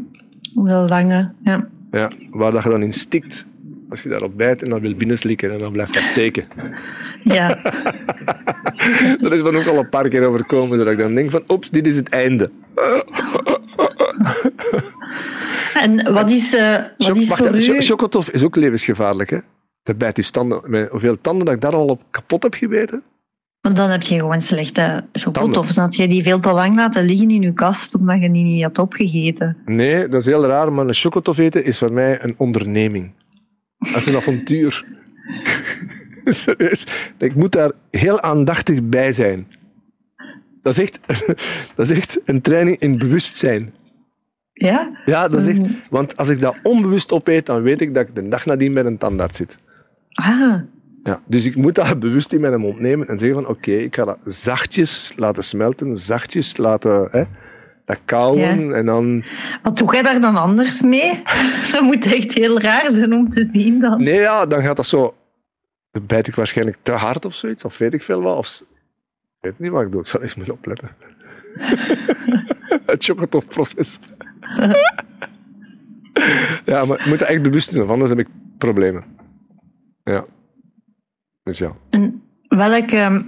Wel 0.55 0.89
lange, 0.89 1.33
ja. 1.43 1.69
Ja, 1.91 2.11
waar 2.31 2.53
dat 2.53 2.63
je 2.63 2.69
dan 2.69 2.83
in 2.83 2.93
stikt. 2.93 3.47
Als 3.89 4.03
je 4.03 4.09
daarop 4.09 4.37
bijt 4.37 4.63
en 4.63 4.71
dan 4.71 4.81
wil 4.81 4.95
binnenslikken 4.95 5.53
en 5.53 5.59
dan 5.59 5.73
blijft 5.73 5.95
dat 5.95 6.03
steken. 6.03 6.45
Ja, 7.23 7.49
Dat 9.21 9.33
is 9.33 9.43
me 9.43 9.59
ook 9.59 9.67
al 9.67 9.79
een 9.79 9.89
paar 9.89 10.09
keer 10.09 10.27
overkomen, 10.27 10.79
dat 10.79 10.87
ik 10.87 10.99
dan 10.99 11.15
denk 11.15 11.31
van, 11.31 11.45
oeps, 11.49 11.71
dit 11.71 11.87
is 11.87 11.97
het 11.97 12.09
einde. 12.09 12.51
en 15.85 16.13
wat 16.13 16.31
is, 16.31 16.55
eh 16.55 16.73
wat 16.73 16.91
Choc- 16.99 17.17
is 17.17 17.29
Wacht, 17.29 17.47
voor 17.47 17.57
u... 17.57 17.81
chocotof 17.81 18.31
is 18.31 18.45
ook 18.45 18.57
levensgevaarlijk, 18.57 19.31
hè? 19.31 19.39
Dat 19.83 19.99
bijt 19.99 20.17
je 20.17 20.31
tanden. 20.31 20.89
Hoeveel 20.91 21.21
tanden 21.21 21.45
dat 21.45 21.55
ik 21.55 21.61
daar 21.61 21.75
al 21.75 21.87
op 21.87 22.03
kapot 22.11 22.43
heb 22.43 22.55
gebeten? 22.55 23.03
Want 23.65 23.77
dan 23.77 23.91
heb 23.91 24.03
je 24.03 24.19
gewoon 24.19 24.41
slechte. 24.41 25.05
Of 25.13 25.73
dan 25.73 25.85
had 25.85 25.97
je 25.97 26.09
die 26.09 26.23
veel 26.23 26.41
te 26.41 26.53
lang 26.53 26.77
laten 26.77 27.05
liggen 27.05 27.31
in 27.31 27.43
je 27.43 27.53
kast, 27.53 27.95
omdat 27.95 28.21
je 28.21 28.31
die 28.31 28.45
niet 28.45 28.63
had 28.63 28.79
opgegeten. 28.79 29.57
Nee, 29.65 30.09
dat 30.09 30.21
is 30.21 30.27
heel 30.27 30.47
raar, 30.47 30.73
maar 30.73 30.87
een 30.87 30.95
chocotof 30.95 31.39
eten 31.39 31.65
is 31.65 31.79
voor 31.79 31.93
mij 31.93 32.23
een 32.23 32.35
onderneming. 32.37 33.13
Dat 33.79 33.97
is 33.97 34.07
een 34.07 34.17
avontuur. 34.17 34.85
Ik 37.19 37.35
moet 37.35 37.53
daar 37.53 37.73
heel 37.91 38.21
aandachtig 38.21 38.89
bij 38.89 39.13
zijn. 39.13 39.47
Dat 40.63 40.77
is 40.77 40.83
echt, 40.83 41.01
dat 41.77 41.91
is 41.91 41.97
echt 41.97 42.21
een 42.25 42.41
training 42.41 42.77
in 42.77 42.99
bewustzijn. 42.99 43.73
Ja? 44.53 45.03
Ja, 45.05 45.29
dat 45.29 45.43
is 45.43 45.59
echt... 45.59 45.91
Want 45.91 46.17
als 46.17 46.29
ik 46.29 46.41
dat 46.41 46.57
onbewust 46.63 47.13
opeet, 47.13 47.47
dan 47.47 47.63
weet 47.63 47.81
ik 47.81 47.95
dat 47.95 48.09
ik 48.09 48.15
de 48.15 48.29
dag 48.29 48.47
nadien 48.47 48.75
bij 48.75 48.85
een 48.85 48.99
tandarts 48.99 49.37
zit. 49.37 49.59
Ah, 50.13 50.61
Ja, 51.05 51.21
dus 51.27 51.45
ik 51.45 51.57
moet 51.57 51.75
dat 51.75 51.99
bewust 51.99 52.33
in 52.33 52.41
mijn 52.41 52.61
mond 52.61 52.81
nemen 52.81 53.09
en 53.09 53.19
zeggen 53.19 53.43
van 53.43 53.53
oké, 53.53 53.71
ik 53.71 53.95
ga 53.95 54.05
dat 54.05 54.19
zachtjes 54.23 55.13
laten 55.17 55.45
smelten, 55.45 55.97
zachtjes 55.97 56.57
laten 56.57 57.09
hè, 57.11 57.23
dat 57.85 57.99
kauwen 58.05 58.67
Ja. 58.67 58.75
en 58.75 58.87
dan... 58.87 59.25
wat 59.63 59.79
doe 59.79 59.93
jij 59.93 60.03
daar 60.03 60.21
dan 60.21 60.37
anders 60.37 60.83
mee? 60.83 61.23
Dat 61.73 61.81
moet 61.83 62.13
echt 62.13 62.33
heel 62.33 62.61
raar 62.61 62.91
zijn 62.91 63.13
om 63.13 63.29
te 63.29 63.45
zien 63.45 63.81
dan. 63.81 64.03
Nee, 64.03 64.21
ja, 64.21 64.47
dan 64.47 64.63
gaat 64.63 64.77
dat 64.77 64.87
zo... 64.87 65.15
Dan 65.91 66.07
bijt 66.07 66.27
ik 66.27 66.35
waarschijnlijk 66.35 66.77
te 66.83 66.93
hard 66.93 67.25
of 67.25 67.35
zoiets, 67.35 67.65
of 67.65 67.79
weet 67.79 67.95
ik 67.95 68.03
veel 68.03 68.23
wat. 68.23 68.37
Of... 68.39 68.63
Ik 69.41 69.41
weet 69.41 69.59
niet 69.59 69.71
wat 69.71 69.83
ik 69.83 69.91
doe, 69.91 70.01
ik 70.01 70.07
zal 70.07 70.23
eens 70.23 70.35
moeten 70.35 70.55
opletten. 70.55 70.91
Het 72.87 73.05
chocotof-proces. 73.05 73.99
ja, 76.65 76.85
maar 76.85 77.01
ik 77.01 77.07
moet 77.07 77.21
er 77.21 77.27
echt 77.27 77.43
bewust 77.43 77.71
zijn, 77.71 77.89
anders 77.89 78.11
heb 78.11 78.19
ik 78.19 78.29
problemen. 78.59 79.05
Ja. 80.05 80.25
Dus. 81.45 81.63
En 81.91 82.23
welk, 82.49 82.91
ehm, 82.91 83.23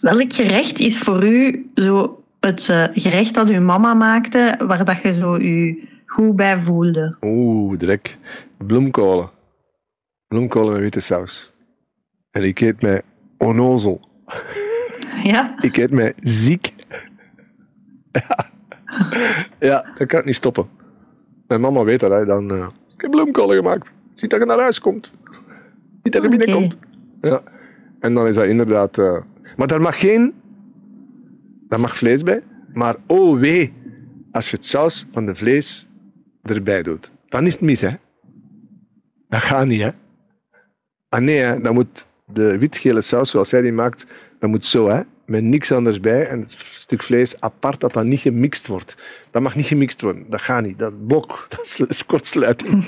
welk 0.00 0.32
gerecht 0.32 0.78
is 0.78 0.98
voor 0.98 1.24
u 1.24 1.70
zo 1.74 2.24
het 2.40 2.68
eh, 2.68 2.86
gerecht 2.92 3.34
dat 3.34 3.48
uw 3.48 3.60
mama 3.60 3.94
maakte, 3.94 4.58
waar 4.66 4.84
dat 4.84 5.02
je 5.02 5.14
zo 5.14 5.38
je 5.38 5.88
goed 6.06 6.36
bij 6.36 6.58
voelde? 6.58 7.16
Oeh, 7.20 7.78
direct. 7.78 8.18
Bloemkolen. 8.58 9.30
Bloemkolen 10.28 10.72
met 10.72 10.80
witte 10.80 11.00
saus. 11.00 11.52
En 12.30 12.42
ik 12.42 12.60
eet 12.60 12.82
mij 12.82 13.02
onnozel. 13.38 14.00
Ja? 15.22 15.54
Ik 15.60 15.76
eet 15.76 15.90
mij 15.90 16.12
ziek. 16.22 16.74
Ja. 18.12 18.46
ja, 19.58 19.92
dat 19.96 20.08
kan 20.08 20.20
ik 20.20 20.24
niet 20.26 20.34
stoppen. 20.34 20.66
Mijn 21.46 21.60
mama 21.60 21.84
weet 21.84 22.00
dat. 22.00 22.10
Hè. 22.10 22.24
Dan, 22.24 22.50
eh, 22.50 22.66
ik 22.94 23.00
heb 23.00 23.10
bloemkolen 23.10 23.56
gemaakt. 23.56 23.92
Ziet 24.14 24.30
dat 24.30 24.40
je 24.40 24.46
naar 24.46 24.58
huis 24.58 24.80
komt. 24.80 25.12
Ziet 26.02 26.12
dat 26.12 26.22
je 26.22 26.28
Oké. 26.28 26.36
binnenkomt. 26.36 26.76
Ja. 27.20 27.42
En 28.00 28.14
dan 28.14 28.26
is 28.26 28.34
dat 28.34 28.46
inderdaad... 28.46 28.98
eh, 28.98 29.16
maar 29.56 29.66
daar 29.66 29.80
mag 29.80 30.00
geen... 30.00 30.34
Daar 31.68 31.80
mag 31.80 31.96
vlees 31.96 32.22
bij. 32.22 32.42
Maar 32.72 32.96
oh 33.06 33.38
wee, 33.38 33.72
als 34.32 34.50
je 34.50 34.56
het 34.56 34.66
saus 34.66 35.06
van 35.12 35.26
de 35.26 35.34
vlees 35.34 35.88
erbij 36.42 36.82
doet. 36.82 37.12
Dan 37.28 37.46
is 37.46 37.52
het 37.52 37.60
mis, 37.60 37.80
hè. 37.80 37.90
Dat 39.28 39.40
gaat 39.40 39.66
niet, 39.66 39.80
hè. 39.80 39.90
Ah 41.08 41.20
nee. 41.20 41.60
Dan 41.60 41.74
moet 41.74 42.06
de 42.26 42.58
witgele 42.58 43.00
saus, 43.00 43.30
zoals 43.30 43.50
jij 43.50 43.60
die 43.60 43.72
maakt, 43.72 44.06
dat 44.38 44.50
moet 44.50 44.64
zo, 44.64 44.88
hè. 44.88 45.00
Met 45.24 45.44
niks 45.44 45.72
anders 45.72 46.00
bij 46.00 46.26
en 46.28 46.40
het 46.40 46.56
stuk 46.74 47.02
vlees 47.02 47.40
apart, 47.40 47.80
dat 47.80 47.92
dat 47.92 48.04
niet 48.04 48.20
gemixt 48.20 48.66
wordt. 48.66 48.96
Dat 49.30 49.42
mag 49.42 49.56
niet 49.56 49.66
gemixt 49.66 50.00
worden. 50.00 50.24
Dat 50.28 50.40
gaat 50.40 50.64
niet. 50.64 50.78
Dat 50.78 51.06
blok. 51.06 51.46
Dat 51.78 51.88
is 51.88 52.06
kortsluiting. 52.06 52.84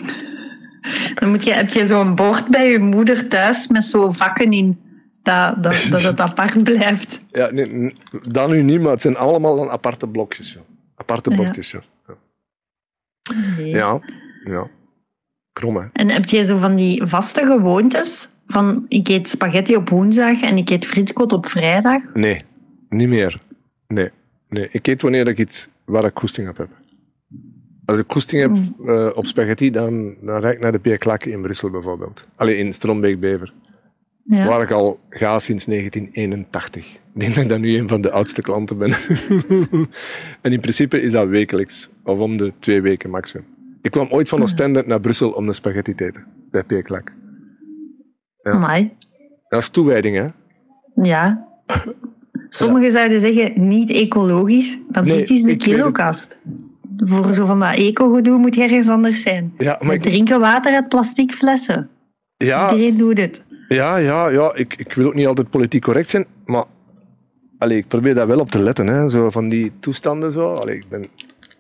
Dan 1.15 1.31
moet 1.31 1.45
je, 1.45 1.53
heb 1.53 1.69
je 1.71 1.87
zo'n 1.87 2.15
bord 2.15 2.49
bij 2.49 2.71
je 2.71 2.79
moeder 2.79 3.29
thuis 3.29 3.69
met 3.69 3.85
zo 3.85 4.11
vakken 4.11 4.51
in, 4.53 4.81
dat, 5.23 5.63
dat, 5.63 5.87
dat 5.91 6.03
het 6.03 6.21
apart 6.21 6.63
blijft. 6.65 7.21
Ja, 7.31 7.51
nee, 7.51 7.67
n- 7.67 7.97
dat 8.29 8.51
nu 8.51 8.63
niet, 8.63 8.81
maar 8.81 8.93
het 8.93 9.01
zijn 9.01 9.17
allemaal 9.17 9.57
dan 9.57 9.69
aparte 9.71 10.09
blokjes. 10.09 10.59
Aparte 10.97 11.31
Ja. 11.31 11.37
bordjes, 11.37 11.71
joh. 11.71 11.83
Ja. 12.07 12.15
Ja, 13.65 14.01
ja. 14.45 14.67
Krom, 15.53 15.77
hè. 15.77 15.87
En 15.93 16.09
heb 16.09 16.25
je 16.25 16.45
zo 16.45 16.59
van 16.59 16.77
die 16.77 17.07
vaste 17.07 17.41
gewoontes? 17.47 18.29
Van 18.47 18.85
ik 18.89 19.09
eet 19.09 19.29
spaghetti 19.29 19.77
op 19.77 19.89
woensdag 19.89 20.41
en 20.43 20.57
ik 20.57 20.71
eet 20.71 20.87
frietkot 20.87 21.33
op 21.33 21.47
vrijdag? 21.47 22.15
Nee, 22.15 22.43
niet 22.89 23.09
meer. 23.09 23.41
Nee, 23.87 24.11
nee. 24.49 24.69
Ik 24.71 24.87
eet 24.87 25.03
wanneer 25.03 25.29
ik 25.29 25.39
iets 25.39 25.69
waar 25.85 26.05
ik 26.05 26.15
koesting 26.15 26.49
op 26.49 26.57
heb. 26.57 26.69
Als 27.85 27.99
ik 27.99 28.07
koesting 28.07 28.43
heb 28.43 28.57
eh, 28.89 29.17
op 29.17 29.27
spaghetti, 29.27 29.71
dan, 29.71 30.15
dan 30.21 30.41
rijd 30.41 30.55
ik 30.55 30.61
naar 30.61 30.83
de 30.83 30.99
Claque 30.99 31.31
in 31.31 31.43
Brussel 31.43 31.71
bijvoorbeeld. 31.71 32.29
Alleen 32.37 32.57
in 32.59 32.73
Strombeek-Bever. 32.73 33.53
Ja. 34.25 34.47
Waar 34.47 34.63
ik 34.63 34.71
al 34.71 35.01
ga 35.09 35.39
sinds 35.39 35.65
1981. 35.65 36.87
Ik 36.87 37.21
denk 37.21 37.35
dat 37.35 37.43
ik 37.43 37.49
dan 37.49 37.61
nu 37.61 37.79
een 37.79 37.89
van 37.89 38.01
de 38.01 38.11
oudste 38.11 38.43
klanten 38.43 38.79
ben. 38.79 38.91
en 40.43 40.53
in 40.53 40.61
principe 40.61 41.03
is 41.03 41.13
dat 41.13 41.29
wekelijks. 41.29 41.91
Of 42.05 42.19
om 42.19 42.37
de 42.37 42.53
twee 42.59 42.81
weken 42.81 43.11
maximum. 43.11 43.47
Ik 43.83 43.91
kwam 43.91 44.09
ooit 44.11 44.29
van 44.29 44.43
Oostende 44.43 44.85
naar 44.87 45.01
Brussel 45.01 45.31
om 45.31 45.47
de 45.47 45.53
spaghetti 45.53 45.95
te 45.95 46.05
eten. 46.05 46.27
Bij 46.51 46.65
Pierre 46.65 46.87
Claque. 46.87 47.13
Amai. 48.43 48.93
Dat 49.49 49.61
is 49.61 49.69
toewijding, 49.69 50.17
hè? 50.17 50.29
Ja. 51.03 51.49
Sommigen 52.49 52.91
zouden 52.91 53.21
zeggen 53.21 53.69
niet 53.69 53.91
ecologisch, 53.91 54.79
maar 54.91 55.05
Nee, 55.05 55.19
dit 55.19 55.31
is 55.31 55.43
de 55.43 55.57
kilokast. 55.57 56.39
Voor 57.05 57.35
zo 57.35 57.45
van 57.45 57.61
dat 57.61 57.75
eco-gedoe 57.75 58.39
moet 58.39 58.55
je 58.55 58.63
ergens 58.63 58.89
anders 58.89 59.23
zijn. 59.23 59.55
Ja, 59.59 59.79
maar 59.81 59.97
We 59.97 60.03
drinken 60.03 60.41
water 60.41 60.75
uit 60.75 60.89
plastic 60.89 61.33
flessen. 61.33 61.89
ja, 62.37 62.71
Iedereen 62.71 62.97
doet 62.97 63.19
het. 63.19 63.43
Ja, 63.69 63.97
ja, 63.97 64.29
ja. 64.29 64.55
Ik, 64.55 64.75
ik 64.77 64.93
wil 64.93 65.07
ook 65.07 65.15
niet 65.15 65.27
altijd 65.27 65.51
politiek 65.51 65.83
correct 65.83 66.09
zijn, 66.09 66.27
maar 66.45 66.65
allee, 67.59 67.77
ik 67.77 67.89
probeer 67.89 68.15
daar 68.15 68.27
wel 68.27 68.41
op 68.41 68.51
te 68.51 68.59
letten. 68.59 68.87
Hè. 68.87 69.09
Zo 69.11 69.31
van 69.31 69.49
die 69.49 69.73
toestanden 69.81 70.33
zo. 70.33 70.55
Allee, 70.55 70.77
ik 70.77 70.89
ben 70.89 71.05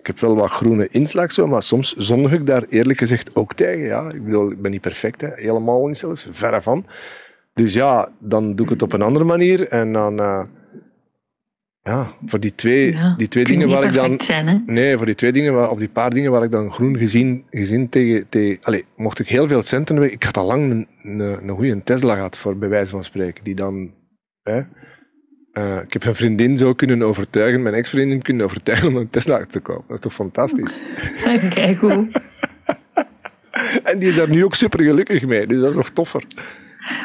ik 0.02 0.08
heb 0.08 0.20
wel 0.20 0.36
wat 0.36 0.50
groene 0.50 0.88
inslag, 0.90 1.32
zo, 1.32 1.46
maar 1.46 1.62
soms 1.62 1.94
zondig 1.96 2.32
ik 2.32 2.46
daar 2.46 2.64
eerlijk 2.68 2.98
gezegd 2.98 3.36
ook 3.36 3.54
tegen. 3.54 3.84
Ja. 3.84 4.10
Ik 4.10 4.24
bedoel, 4.24 4.50
ik 4.50 4.62
ben 4.62 4.70
niet 4.70 4.80
perfect, 4.80 5.20
hè. 5.20 5.28
helemaal 5.34 5.86
niet 5.86 5.98
zelfs, 5.98 6.28
verre 6.30 6.62
van. 6.62 6.86
Dus 7.54 7.74
ja, 7.74 8.08
dan 8.18 8.54
doe 8.54 8.66
ik 8.66 8.72
het 8.72 8.82
op 8.82 8.92
een 8.92 9.02
andere 9.02 9.24
manier 9.24 9.68
en 9.68 9.92
dan... 9.92 10.20
Uh, 10.20 10.42
ja, 11.82 12.12
voor 12.26 12.40
die 12.40 12.54
twee, 12.54 12.96
die 13.16 13.28
twee 13.28 13.44
dingen 13.44 13.68
waar 13.68 13.84
ik 13.84 13.92
dan. 13.92 14.20
Zijn, 14.20 14.62
nee, 14.66 14.96
voor 14.96 15.06
die 15.06 15.14
twee 15.14 15.32
dingen, 15.32 15.54
waar, 15.54 15.70
of 15.70 15.78
die 15.78 15.88
paar 15.88 16.10
dingen 16.10 16.30
waar 16.30 16.42
ik 16.42 16.50
dan 16.50 16.72
groen 16.72 16.98
gezien, 16.98 17.44
gezien 17.50 17.88
tegen. 17.88 18.28
tegen 18.28 18.58
allez, 18.62 18.82
mocht 18.96 19.18
ik 19.18 19.28
heel 19.28 19.48
veel 19.48 19.62
centen 19.62 19.96
hebben, 19.96 20.12
ik 20.12 20.22
had 20.22 20.36
al 20.36 20.46
lang 20.46 20.70
een, 20.70 20.88
een, 21.02 21.20
een 21.20 21.54
goede 21.54 21.82
Tesla 21.82 22.14
gehad, 22.14 22.36
voor 22.36 22.56
bij 22.56 22.68
wijze 22.68 22.90
van 22.90 23.04
spreken. 23.04 23.44
Die 23.44 23.54
dan. 23.54 23.90
Hè, 24.42 24.62
uh, 25.52 25.80
ik 25.82 25.92
heb 25.92 26.04
een 26.04 26.14
vriendin 26.14 26.56
zo 26.56 26.74
kunnen 26.74 27.02
overtuigen, 27.02 27.62
mijn 27.62 27.74
ex-vriendin 27.74 28.22
kunnen 28.22 28.44
overtuigen 28.44 28.88
om 28.88 28.96
een 28.96 29.10
Tesla 29.10 29.46
te 29.46 29.60
kopen. 29.60 29.84
Dat 29.86 29.96
is 29.96 30.02
toch 30.02 30.14
fantastisch? 30.14 30.80
Kijk 31.54 31.78
hoe. 31.78 32.08
en 33.82 33.98
die 33.98 34.08
is 34.08 34.16
daar 34.16 34.30
nu 34.30 34.44
ook 34.44 34.54
super 34.54 34.84
gelukkig 34.84 35.26
mee, 35.26 35.46
dus 35.46 35.60
dat 35.60 35.70
is 35.70 35.76
nog 35.76 35.90
toffer. 35.90 36.24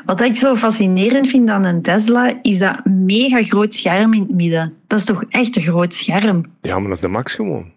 Wat 0.06 0.22
ik 0.22 0.36
zo 0.36 0.56
fascinerend 0.56 1.28
vind 1.28 1.50
aan 1.50 1.64
een 1.64 1.82
Tesla, 1.82 2.40
is 2.42 2.58
dat 2.58 2.86
mega 2.86 3.44
groot 3.44 3.74
scherm 3.74 4.14
in 4.14 4.22
het 4.22 4.36
midden. 4.36 4.74
Dat 4.88 5.00
is 5.00 5.06
toch 5.06 5.24
echt 5.30 5.56
een 5.56 5.62
groot 5.62 5.94
scherm? 5.94 6.46
Ja, 6.62 6.80
maar 6.80 6.88
dat 6.88 6.98
is 6.98 7.00
de 7.00 7.08
max 7.08 7.34
gewoon. 7.34 7.72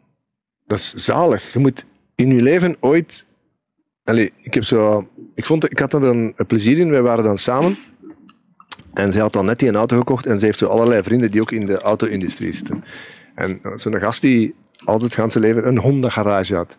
Dat 0.67 0.79
is 0.79 0.95
zalig. 0.95 1.53
Je 1.53 1.59
moet 1.59 1.85
in 2.15 2.35
je 2.35 2.43
leven 2.43 2.77
ooit... 2.81 3.27
Ik, 4.41 4.55
heb 4.55 4.65
zo... 4.65 5.09
ik, 5.35 5.45
vond, 5.47 5.71
ik 5.71 5.79
had 5.79 5.93
er 5.93 6.03
een, 6.03 6.35
plezier 6.47 6.79
in. 6.79 6.91
Wij 6.91 7.03
waren 7.03 7.25
dan 7.25 7.39
samen. 7.39 7.79
En 8.95 9.13
zij 9.13 9.21
had 9.21 9.33
dan 9.33 9.45
net 9.45 9.59
die 9.59 9.69
een 9.69 9.77
auto 9.77 9.99
gekocht. 9.99 10.27
En 10.27 10.39
ze 10.39 10.45
heeft 10.45 10.59
zo 10.59 10.67
allerlei 10.67 11.03
vrienden 11.03 11.31
die 11.31 11.41
ook 11.41 11.51
in 11.51 11.65
de 11.65 11.79
auto-industrie 11.79 12.53
zitten. 12.53 12.85
En 13.35 13.61
zo'n 13.75 13.99
gast 13.99 14.21
die 14.21 14.55
altijd 14.85 15.17
het 15.17 15.35
hele 15.35 15.47
leven 15.47 15.67
een 15.67 15.79
Honda-garage 15.79 16.55
had. 16.55 16.77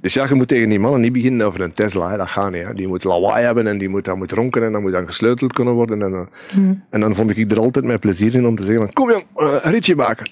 Dus 0.00 0.14
ja, 0.14 0.26
je 0.28 0.34
moet 0.34 0.48
tegen 0.48 0.68
die 0.68 0.78
mannen 0.78 1.00
niet 1.00 1.12
beginnen 1.12 1.46
over 1.46 1.60
een 1.60 1.74
Tesla. 1.74 2.10
Hè. 2.10 2.16
Dat 2.16 2.28
gaat 2.28 2.50
niet. 2.50 2.64
Hè. 2.64 2.74
Die 2.74 2.88
moet 2.88 3.04
lawaai 3.04 3.44
hebben 3.44 3.66
en 3.66 3.78
die 3.78 3.88
moet, 3.88 4.04
dat 4.04 4.16
moet 4.16 4.32
ronken 4.32 4.62
en 4.62 4.72
dan 4.72 4.82
moet 4.82 4.92
dan 4.92 5.06
gesleuteld 5.06 5.52
kunnen 5.52 5.74
worden. 5.74 6.02
En, 6.02 6.10
dan, 6.10 6.28
hmm. 6.50 6.84
en 6.90 7.00
dan 7.00 7.14
vond 7.14 7.36
ik 7.36 7.50
er 7.50 7.58
altijd 7.58 7.84
mijn 7.84 7.98
plezier 7.98 8.34
in 8.34 8.46
om 8.46 8.56
te 8.56 8.64
zeggen: 8.64 8.92
Kom 8.92 9.10
jong, 9.10 9.24
uh, 9.36 9.56
ritje 9.62 9.96
maken. 9.96 10.30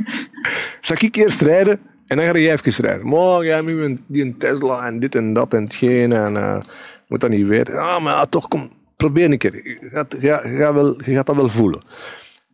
Zal 0.80 0.96
ik 0.98 1.16
eerst 1.16 1.40
rijden 1.40 1.80
en 2.06 2.16
dan 2.16 2.26
ga 2.26 2.38
jij 2.38 2.52
even 2.52 2.84
rijden. 2.84 3.08
Maar 3.08 3.44
jij 3.44 3.56
hebt 3.56 4.00
die 4.06 4.24
een 4.24 4.38
Tesla 4.38 4.86
en 4.86 4.98
dit 4.98 5.14
en 5.14 5.32
dat 5.32 5.54
en 5.54 5.62
hetgeen. 5.62 6.12
En 6.12 6.34
uh, 6.34 6.60
moet 7.08 7.20
dat 7.20 7.30
niet 7.30 7.46
weten. 7.46 7.76
Ah, 7.76 8.02
maar 8.02 8.16
ja, 8.16 8.26
toch, 8.26 8.48
kom, 8.48 8.70
probeer 8.96 9.30
een 9.30 9.38
keer. 9.38 9.54
Je 9.54 9.88
gaat, 9.92 10.16
ga, 10.18 10.72
wel, 10.72 11.02
je 11.04 11.14
gaat 11.14 11.26
dat 11.26 11.36
wel 11.36 11.48
voelen. 11.48 11.82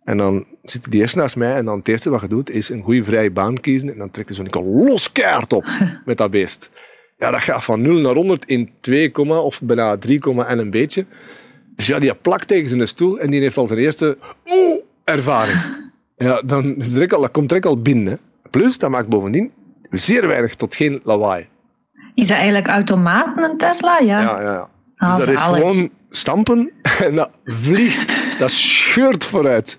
En 0.08 0.16
dan 0.16 0.44
zit 0.62 0.90
die 0.90 1.00
eerst 1.00 1.16
naast 1.16 1.36
mij 1.36 1.54
en 1.54 1.64
dan 1.64 1.78
het 1.78 1.88
eerste 1.88 2.10
wat 2.10 2.20
je 2.20 2.28
doet 2.28 2.50
is 2.50 2.68
een 2.68 2.82
goede 2.82 3.04
vrije 3.04 3.30
baan 3.30 3.60
kiezen. 3.60 3.92
En 3.92 3.98
dan 3.98 4.10
trekt 4.10 4.28
hij 4.28 4.48
zo'n 4.50 4.84
los 4.86 5.12
kaart 5.12 5.52
op 5.52 5.64
met 6.04 6.16
dat 6.16 6.30
beest. 6.30 6.70
Ja, 7.18 7.30
dat 7.30 7.40
gaat 7.40 7.64
van 7.64 7.82
0 7.82 8.00
naar 8.00 8.14
100 8.14 8.44
in 8.44 8.70
2, 8.80 9.14
of 9.28 9.60
bijna 9.62 9.96
3, 9.96 10.20
en 10.44 10.58
een 10.58 10.70
beetje. 10.70 11.06
Dus 11.76 11.86
ja, 11.86 11.98
die 11.98 12.14
plakt 12.14 12.48
tegen 12.48 12.68
zijn 12.68 12.88
stoel 12.88 13.18
en 13.18 13.30
die 13.30 13.40
heeft 13.40 13.56
al 13.56 13.66
zijn 13.66 13.78
eerste 13.78 14.18
oeh, 14.46 14.78
ervaring. 15.04 15.58
Ja, 16.16 16.42
dan 16.44 16.76
is 16.76 16.92
direct 16.92 17.12
al, 17.12 17.20
dat 17.20 17.30
komt 17.30 17.48
direct 17.48 17.66
al 17.66 17.82
binnen. 17.82 18.18
Plus, 18.50 18.78
dat 18.78 18.90
maakt 18.90 19.08
bovendien 19.08 19.52
zeer 19.90 20.26
weinig 20.26 20.54
tot 20.54 20.74
geen 20.74 21.00
lawaai. 21.02 21.48
Is 22.14 22.26
dat 22.26 22.36
eigenlijk 22.36 22.68
automaat 22.68 23.36
een 23.36 23.56
Tesla? 23.56 23.98
Ja, 23.98 24.20
ja. 24.20 24.40
ja. 24.40 24.52
ja. 24.52 24.68
Ah, 24.96 25.16
dus 25.16 25.24
dat 25.24 25.34
is 25.34 25.40
gewoon 25.40 25.90
stampen 26.10 26.72
en 27.06 27.14
dat 27.14 27.30
vliegt, 27.44 28.12
dat 28.38 28.50
scheurt 28.50 29.24
vooruit. 29.24 29.78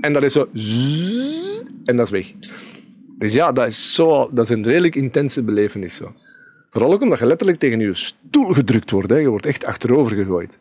En 0.00 0.12
dat 0.12 0.22
is 0.22 0.32
zo... 0.32 0.48
En 1.84 1.96
dat 1.96 2.06
is 2.06 2.12
weg. 2.12 2.32
Dus 3.18 3.32
ja, 3.32 3.52
dat 3.52 3.68
is, 3.68 3.94
zo, 3.94 4.30
dat 4.32 4.44
is 4.44 4.56
een 4.56 4.62
redelijk 4.62 4.94
intense 4.94 5.42
belevenis. 5.42 5.94
Zo. 5.94 6.14
Vooral 6.70 6.92
ook 6.92 7.02
omdat 7.02 7.18
je 7.18 7.26
letterlijk 7.26 7.58
tegen 7.58 7.80
je 7.80 7.94
stoel 7.94 8.52
gedrukt 8.52 8.90
wordt. 8.90 9.10
Hè. 9.10 9.16
Je 9.16 9.28
wordt 9.28 9.46
echt 9.46 9.64
achterover 9.64 10.16
gegooid. 10.16 10.58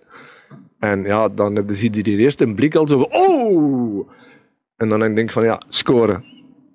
En 0.79 1.03
ja, 1.03 1.29
dan 1.29 1.63
zie 1.67 1.93
je 1.93 2.03
die 2.03 2.17
eerst 2.17 2.41
een 2.41 2.55
blik 2.55 2.75
al 2.75 2.87
zo. 2.87 2.99
Oh! 2.99 4.09
En 4.77 4.89
dan 4.89 4.99
denk 4.99 5.17
ik 5.17 5.31
van, 5.31 5.43
ja, 5.43 5.61
scoren. 5.69 6.25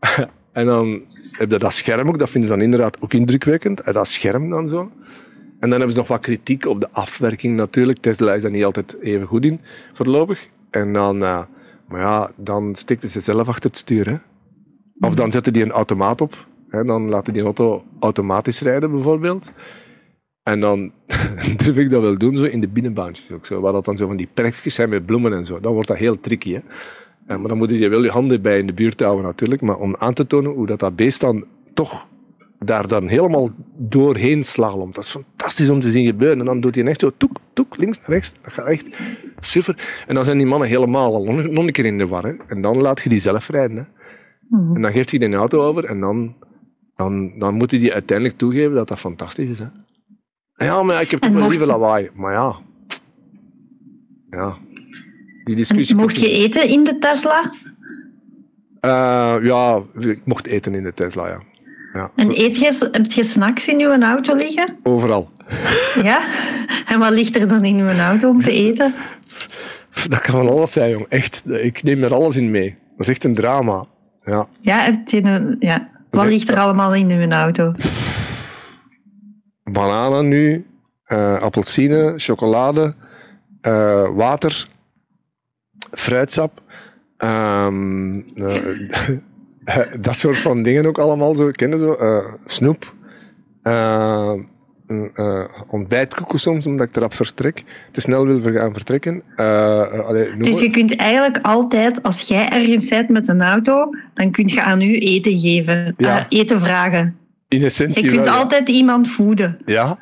en 0.52 0.66
dan 0.66 1.02
heb 1.30 1.50
je 1.50 1.58
dat 1.58 1.72
scherm 1.72 2.08
ook. 2.08 2.18
Dat 2.18 2.30
vinden 2.30 2.50
ze 2.50 2.56
dan 2.56 2.64
inderdaad 2.64 3.00
ook 3.00 3.12
indrukwekkend. 3.12 3.80
En 3.80 3.92
dat 3.92 4.08
scherm 4.08 4.50
dan 4.50 4.68
zo. 4.68 4.90
En 5.60 5.70
dan 5.70 5.70
hebben 5.70 5.92
ze 5.92 5.98
nog 5.98 6.08
wat 6.08 6.20
kritiek 6.20 6.66
op 6.66 6.80
de 6.80 6.90
afwerking 6.90 7.56
natuurlijk. 7.56 7.98
Tesla 7.98 8.34
is 8.34 8.42
daar 8.42 8.50
niet 8.50 8.64
altijd 8.64 8.96
even 9.00 9.26
goed 9.26 9.44
in, 9.44 9.60
voorlopig. 9.92 10.48
En 10.70 10.92
dan, 10.92 11.22
uh, 11.22 11.42
maar 11.88 12.00
ja, 12.00 12.30
dan 12.36 12.76
ze 12.76 13.20
zelf 13.20 13.48
achter 13.48 13.70
het 13.70 13.78
stuur. 13.78 14.22
Of 15.00 15.14
dan 15.14 15.30
zetten 15.30 15.52
die 15.52 15.62
een 15.62 15.70
automaat 15.70 16.20
op. 16.20 16.46
Hè. 16.68 16.84
Dan 16.84 17.08
laten 17.08 17.32
die 17.32 17.42
auto 17.42 17.84
automatisch 18.00 18.60
rijden, 18.60 18.90
bijvoorbeeld. 18.90 19.52
En 20.42 20.60
dan 20.60 20.92
durf 21.56 21.76
ik 21.76 21.90
dat 21.90 22.02
wel 22.02 22.18
doen, 22.18 22.36
zo 22.36 22.44
in 22.44 22.60
de 22.60 22.68
binnenbaantjes 22.68 23.32
ook 23.32 23.46
zo. 23.46 23.60
Waar 23.60 23.72
dat 23.72 23.84
dan 23.84 23.96
zo 23.96 24.06
van 24.06 24.16
die 24.16 24.28
plekjes 24.34 24.74
zijn 24.74 24.88
met 24.88 25.06
bloemen 25.06 25.32
en 25.32 25.44
zo. 25.44 25.60
Dan 25.60 25.72
wordt 25.72 25.88
dat 25.88 25.96
heel 25.96 26.20
tricky, 26.20 26.52
hè. 26.52 26.60
En, 27.26 27.40
maar 27.40 27.48
dan 27.48 27.58
moet 27.58 27.70
je 27.70 27.88
wel 27.88 28.02
je 28.02 28.10
handen 28.10 28.42
bij 28.42 28.58
in 28.58 28.66
de 28.66 28.72
buurt 28.72 29.00
houden 29.00 29.24
natuurlijk. 29.24 29.60
Maar 29.60 29.76
om 29.76 29.96
aan 29.96 30.14
te 30.14 30.26
tonen 30.26 30.52
hoe 30.52 30.66
dat, 30.66 30.78
dat 30.78 30.96
beest 30.96 31.20
dan 31.20 31.44
toch 31.74 32.08
daar 32.58 32.88
dan 32.88 33.08
helemaal 33.08 33.50
doorheen 33.76 34.44
slalom. 34.44 34.92
Dat 34.92 35.04
is 35.04 35.10
fantastisch 35.10 35.70
om 35.70 35.80
te 35.80 35.90
zien 35.90 36.06
gebeuren. 36.06 36.38
En 36.38 36.44
dan 36.44 36.60
doet 36.60 36.74
hij 36.74 36.84
echt 36.84 37.00
zo 37.00 37.10
toek, 37.16 37.36
toek, 37.52 37.76
links 37.76 37.98
naar 37.98 38.08
rechts. 38.08 38.32
Dat 38.42 38.52
gaat 38.52 38.66
echt 38.66 38.86
super. 39.40 40.04
En 40.06 40.14
dan 40.14 40.24
zijn 40.24 40.38
die 40.38 40.46
mannen 40.46 40.68
helemaal 40.68 41.14
al 41.14 41.24
nog 41.24 41.66
een 41.66 41.72
keer 41.72 41.84
in 41.84 41.98
de 41.98 42.06
war. 42.06 42.24
Hè. 42.24 42.34
En 42.46 42.60
dan 42.60 42.80
laat 42.80 43.02
je 43.02 43.08
die 43.08 43.20
zelf 43.20 43.48
rijden. 43.48 43.76
Hè. 43.76 43.84
Mhm. 44.48 44.74
En 44.74 44.82
dan 44.82 44.92
geeft 44.92 45.10
hij 45.10 45.18
de 45.18 45.36
auto 45.36 45.62
over 45.62 45.84
en 45.84 46.00
dan, 46.00 46.34
dan, 46.96 47.38
dan 47.38 47.54
moet 47.54 47.70
hij 47.70 47.80
die 47.80 47.92
uiteindelijk 47.92 48.38
toegeven 48.38 48.74
dat 48.74 48.88
dat 48.88 48.98
fantastisch 48.98 49.50
is. 49.50 49.58
Hè. 49.58 49.66
Ja, 50.64 50.82
maar 50.82 51.00
ik 51.00 51.10
heb 51.10 51.20
toch 51.20 51.32
wel 51.32 51.48
liever 51.48 51.66
lawaai. 51.66 52.10
Maar 52.14 52.32
ja. 52.32 52.56
Ja. 54.30 54.56
Die 55.44 55.54
discussie... 55.54 55.96
mocht 55.96 56.20
je 56.20 56.30
eten 56.30 56.68
in 56.68 56.84
de 56.84 56.98
Tesla? 56.98 57.52
Uh, 58.80 59.36
ja, 59.42 59.82
ik 59.98 60.20
mocht 60.24 60.46
eten 60.46 60.74
in 60.74 60.82
de 60.82 60.94
Tesla, 60.94 61.28
ja. 61.28 61.42
Ja, 61.92 62.10
en 62.14 62.40
eet 62.40 62.56
je, 62.56 62.88
heb 62.92 63.12
je 63.12 63.24
snacks 63.24 63.68
in 63.68 63.78
je 63.78 63.98
auto 64.00 64.34
liggen? 64.34 64.76
Overal. 64.82 65.30
Ja? 66.02 66.20
En 66.86 66.98
wat 66.98 67.10
ligt 67.10 67.36
er 67.36 67.48
dan 67.48 67.64
in 67.64 67.78
uw 67.78 67.88
auto 67.88 68.28
om 68.28 68.42
te 68.42 68.52
eten? 68.52 68.94
Dat 70.08 70.20
kan 70.20 70.34
van 70.34 70.48
alles 70.48 70.72
zijn, 70.72 70.90
jong. 70.90 71.06
Echt. 71.08 71.42
Ik 71.46 71.82
neem 71.82 72.02
er 72.02 72.14
alles 72.14 72.36
in 72.36 72.50
mee. 72.50 72.78
Dat 72.90 73.06
is 73.06 73.08
echt 73.08 73.24
een 73.24 73.34
drama. 73.34 73.86
Ja. 74.24 74.46
Ja, 74.60 74.90
ja. 75.58 75.88
Wat 76.10 76.26
ligt 76.26 76.48
er 76.48 76.58
allemaal 76.58 76.94
in 76.94 77.10
uw 77.10 77.30
auto? 77.30 77.74
Bananen 79.64 80.28
nu, 80.28 80.66
uh, 81.08 81.40
appelsine, 81.40 82.14
chocolade, 82.16 82.94
uh, 83.62 84.08
water, 84.14 84.68
fruitsap, 85.90 86.62
um, 87.18 88.12
dat 90.00 90.16
soort 90.16 90.36
van 90.36 90.62
dingen 90.62 90.86
ook 90.86 90.98
allemaal 90.98 91.34
zo. 91.34 91.50
Kennen 91.50 91.78
zo? 91.78 92.22
Snoep. 92.44 92.94
Uh, 94.88 95.08
uh, 95.14 95.44
ontbijtkoeken 95.68 96.38
soms, 96.38 96.66
omdat 96.66 96.86
ik 96.88 96.96
erop 96.96 97.14
vertrek. 97.14 97.64
Te 97.92 98.00
snel 98.00 98.26
wil 98.26 98.52
gaan 98.52 98.72
vertrekken. 98.72 99.22
Allee, 100.06 100.36
dus 100.36 100.60
je 100.60 100.70
kunt 100.70 100.96
eigenlijk 100.96 101.38
altijd, 101.42 102.02
als 102.02 102.22
jij 102.22 102.48
ergens 102.48 102.86
zit 102.86 103.08
met 103.08 103.28
een 103.28 103.42
auto, 103.42 103.90
dan 104.14 104.30
kun 104.30 104.48
je 104.48 104.62
aan 104.62 104.80
u 104.80 104.98
eten 104.98 105.38
geven. 105.38 105.94
Ja. 105.96 106.26
eten 106.28 106.60
vragen. 106.60 107.16
In 107.48 107.62
essentie 107.62 108.04
Je 108.04 108.10
kunt 108.10 108.28
altijd 108.28 108.68
iemand 108.68 109.08
voeden. 109.08 109.58
Ja, 109.64 109.98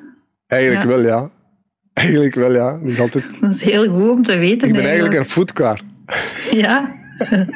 eigenlijk 0.47 0.85
wel, 0.85 1.01
ja. 1.01 1.31
Eigenlijk 1.93 2.35
wel, 2.35 2.53
ja. 2.53 2.79
Dat 2.79 2.91
is, 2.91 3.01
altijd... 3.01 3.25
dat 3.41 3.55
is 3.55 3.63
heel 3.63 3.89
goed 3.89 4.11
om 4.11 4.23
te 4.23 4.39
weten. 4.39 4.69
Ik 4.69 4.75
ben 4.75 4.85
eigenlijk, 4.85 5.15
een 5.15 5.25
foodcar. 5.25 5.81
Ja. 6.51 6.95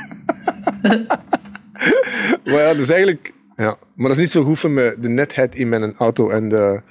maar 2.45 2.61
ja, 2.61 2.75
dus 2.75 2.89
eigenlijk... 2.89 3.33
Ja. 3.57 3.77
Maar 3.95 4.09
dat 4.09 4.11
is 4.11 4.19
niet 4.19 4.31
zo 4.31 4.45
goed 4.45 4.59
voor 4.59 4.71
me, 4.71 4.97
de 5.01 5.09
netheid 5.09 5.55
in 5.55 5.69
mijn 5.69 5.95
auto 5.95 6.31
en 6.31 6.49
de, 6.49 6.83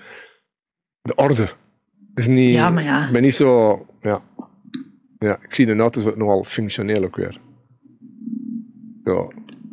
de 1.08 1.16
orde. 1.16 1.50
Is 2.16 2.28
niet, 2.28 2.54
ja, 2.54 2.70
maar 2.70 2.84
ja. 2.84 3.06
Ik 3.06 3.12
ben 3.12 3.22
niet 3.22 3.36
zo... 3.36 3.86
Ja. 4.02 4.22
Ja, 5.20 5.38
ik 5.42 5.54
zie 5.54 5.66
de 5.66 5.76
auto 5.76 6.02
zo 6.02 6.14
nogal 6.16 6.44
functioneel 6.44 7.04
ook 7.04 7.16
weer. 7.16 7.42
Ja, 9.04 9.28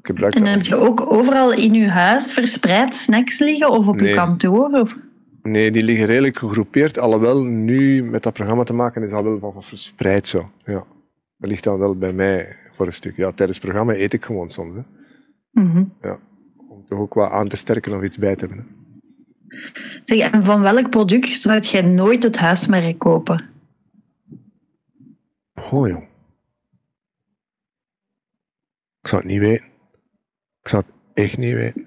en 0.04 0.30
dan 0.30 0.46
heb 0.46 0.62
je 0.62 0.76
ook 0.76 1.12
overal 1.12 1.52
in 1.52 1.74
je 1.74 1.88
huis 1.88 2.32
verspreid 2.32 2.96
snacks 2.96 3.38
liggen 3.38 3.70
of 3.70 3.88
op 3.88 4.00
je 4.00 4.14
kantoor? 4.14 4.70
Of? 4.70 4.98
Nee, 5.42 5.70
die 5.70 5.82
liggen 5.82 6.06
redelijk 6.06 6.38
gegroepeerd. 6.38 6.98
Alhoewel, 6.98 7.44
nu 7.44 8.04
met 8.04 8.22
dat 8.22 8.32
programma 8.32 8.62
te 8.62 8.72
maken 8.72 9.02
is 9.02 9.10
dat 9.10 9.22
wel 9.22 9.38
wat 9.38 9.64
verspreid 9.64 10.26
zo. 10.26 10.50
Ja. 10.64 10.84
Dat 11.38 11.50
ligt 11.50 11.64
dan 11.64 11.78
wel 11.78 11.96
bij 11.96 12.12
mij 12.12 12.56
voor 12.76 12.86
een 12.86 12.92
stuk. 12.92 13.16
Ja, 13.16 13.32
tijdens 13.32 13.58
het 13.58 13.66
programma 13.66 13.94
eet 13.94 14.12
ik 14.12 14.24
gewoon 14.24 14.48
soms. 14.48 14.74
Hè. 14.74 14.82
Mhm. 15.62 15.84
Ja, 16.02 16.18
om 16.68 16.84
toch 16.86 16.98
ook 16.98 17.14
wat 17.14 17.30
aan 17.30 17.48
te 17.48 17.56
sterken 17.56 17.96
of 17.96 18.02
iets 18.02 18.18
bij 18.18 18.36
te 18.36 18.46
hebben. 18.46 18.66
Zeg, 20.04 20.32
en 20.32 20.44
van 20.44 20.60
welk 20.60 20.90
product 20.90 21.40
zou 21.40 21.60
jij 21.60 21.82
nooit 21.82 22.22
het 22.22 22.36
huismerk 22.36 22.98
kopen? 22.98 23.48
Oh, 25.54 25.88
jong. 25.88 26.02
Ik 29.00 29.08
zou 29.08 29.22
het 29.22 29.30
niet 29.30 29.40
weten. 29.40 29.64
Ik 30.62 30.68
zou 30.68 30.82
het 30.86 30.94
echt 31.24 31.38
niet 31.38 31.54
weten. 31.54 31.86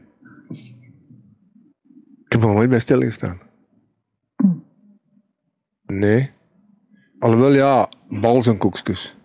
heb 2.27 2.43
er 2.43 2.53
nooit 2.53 2.69
bij 2.69 2.79
stilgestaan. 2.79 3.39
Nee. 5.85 6.31
Alhoewel, 7.19 7.53
ja, 7.53 7.89
bals 8.09 8.47
en 8.47 8.57
koekjes. 8.57 9.15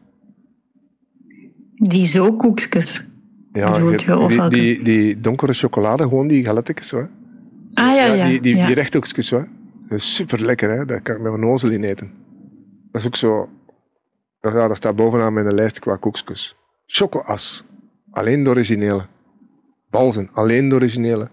Die 1.75 2.07
zo 2.07 2.37
koekjes. 2.37 3.05
Ja, 3.53 3.77
je- 3.91 3.97
die, 4.29 4.39
die, 4.51 4.83
die 4.85 5.21
donkere 5.21 5.53
chocolade, 5.53 6.03
gewoon 6.03 6.27
die 6.27 6.45
galettekes, 6.45 6.91
hoor. 6.91 7.11
Ah 7.75 7.95
ja, 7.95 8.05
ja. 8.05 8.29
die, 8.29 8.41
die, 8.41 8.57
ja. 8.57 8.67
die 8.67 8.75
rechthoekjes. 8.75 9.29
Dat 9.29 9.47
is 9.89 10.15
super 10.15 10.43
lekker, 10.43 10.71
hè. 10.71 10.85
Daar 10.85 11.01
kan 11.01 11.15
ik 11.17 11.21
met 11.23 11.31
mijn 11.33 11.45
nozel 11.45 11.71
in 11.71 11.85
eten. 11.85 12.13
Dat 12.91 13.01
is 13.01 13.07
ook 13.07 13.17
zo... 13.17 13.49
dat- 14.41 14.53
Ja, 14.53 14.69
dat 14.69 14.77
staat 14.77 14.97
bovenaan 14.97 15.33
mijn 15.33 15.55
lijst 15.55 15.79
qua 15.79 15.97
koekjes. 15.97 16.57
Chocoas. 16.87 17.65
Alleen 18.11 18.45
de 18.45 18.51
originele. 18.51 19.07
Balzen. 19.91 20.29
Alleen 20.33 20.69
de 20.69 20.75
originele. 20.75 21.29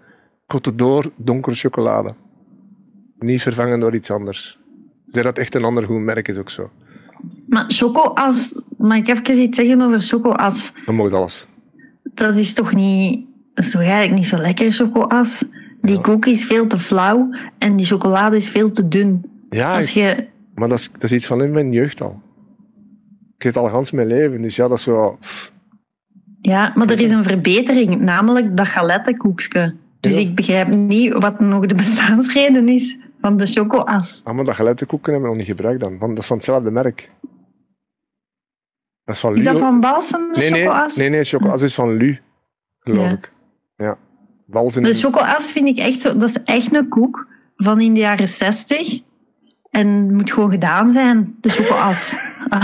Côte 0.56 0.76
d'Or, 0.76 1.12
donkere 1.16 1.56
chocolade. 1.56 2.16
Niet 3.20 3.42
vervangen 3.42 3.80
door 3.80 3.96
iets 3.96 4.12
anders. 4.12 4.60
Zeg 5.06 5.24
dat 5.24 5.38
echt 5.38 5.56
een 5.56 5.64
ander 5.64 5.84
goed 5.84 6.00
merk 6.02 6.28
is 6.28 6.38
ook 6.38 6.50
zo. 6.50 6.70
Maar 7.48 7.66
chocoas, 7.68 8.56
mag 8.78 8.98
ik 8.98 9.08
even 9.08 9.42
iets 9.42 9.58
zeggen 9.58 9.82
over 9.82 10.02
chocoas? 10.02 10.72
Dan 10.86 10.96
mag 10.96 11.12
alles. 11.12 11.48
Dat 12.14 12.36
is 12.36 12.54
toch 12.54 12.76
niet... 12.76 13.26
Dat 13.54 13.66
is 13.66 13.72
toch 13.72 13.82
eigenlijk 13.82 14.14
niet 14.14 14.26
zo 14.28 14.38
lekker, 14.38 14.72
chocoas? 14.72 15.46
Die 15.82 16.02
koek 16.02 16.26
is 16.26 16.46
veel 16.46 16.68
te 16.68 16.80
flauw 16.80 17.34
en 17.58 17.76
die 17.76 17.86
chocolade 17.86 18.36
is 18.36 18.50
veel 18.50 18.72
te 18.72 18.88
dun. 18.88 19.32
Ja, 19.50 19.76
Als 19.76 19.88
ik- 19.88 19.94
je... 19.94 20.28
maar 20.56 20.68
dat 20.70 20.80
is, 20.80 20.92
dat 20.92 21.04
is 21.04 21.12
iets 21.12 21.26
van 21.26 21.44
in 21.44 21.52
mijn 21.52 21.72
jeugd 21.72 22.02
al. 22.02 22.22
Ik 23.38 23.44
eet 23.44 23.58
al 23.58 23.70
gans 23.70 23.92
mijn 23.92 24.08
leven, 24.08 24.42
dus 24.42 24.56
ja, 24.56 24.68
dat 24.68 24.78
is 24.78 24.84
zo... 24.84 25.18
pff. 25.20 25.52
Ja, 26.42 26.72
maar 26.76 26.90
er 26.90 27.00
is 27.00 27.10
een 27.10 27.24
verbetering, 27.24 28.00
namelijk 28.02 28.58
dat 28.58 28.68
galettenkoekje. 28.68 29.76
Dus 30.00 30.14
Ja. 30.14 30.20
ik 30.20 30.36
begrijp 30.36 30.68
niet 30.68 31.14
wat 31.14 31.40
nog 31.40 31.66
de 31.66 31.76
bestaansreden 31.76 32.68
is 32.70 32.98
van 33.22 33.38
de 33.38 33.46
chocoas. 33.48 34.22
Ah, 34.24 34.36
maar 34.36 34.46
dat 34.46 34.56
gelettenkoeken 34.56 35.12
hebben 35.12 35.30
we 35.30 35.36
nog 35.38 35.46
niet 35.48 35.56
gebruikt 35.56 35.80
dan. 35.80 35.98
Want 35.98 36.10
dat 36.12 36.20
is 36.20 36.26
van 36.26 36.36
hetzelfde 36.38 36.72
merk. 36.72 37.10
Dat 39.04 39.16
is 39.16 39.22
van 39.22 39.36
Is 39.38 39.44
dat 39.44 39.60
van 39.60 39.80
Balsem, 39.80 40.32
de 40.32 40.40
nee, 40.40 40.50
nee, 40.52 40.66
chocoas? 40.66 40.96
nee, 40.96 41.10
nee, 41.10 41.24
chocoas 41.24 41.62
is 41.62 41.74
van 41.76 41.94
Lu, 41.94 42.20
geloof 42.80 43.06
Ja. 43.06 43.12
ik. 43.12 43.32
De 44.84 44.94
chocoas 44.94 45.52
vind 45.52 45.68
ik 45.68 45.78
echt 45.78 46.00
zo... 46.00 46.18
Dat 46.18 46.30
is 46.30 46.38
echt 46.44 46.76
een 46.76 46.88
koek 46.88 47.28
van 47.58 47.82
in 47.82 47.94
de 47.94 48.00
jaren 48.00 48.30
zestig. 48.30 49.00
En 49.72 49.88
het 49.88 50.12
moet 50.12 50.32
gewoon 50.32 50.52
gedaan 50.52 50.92
zijn, 50.92 51.36
de 51.42 51.50
chocoas. 51.50 52.16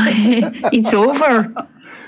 Iets 0.69 0.93
over. 0.93 1.51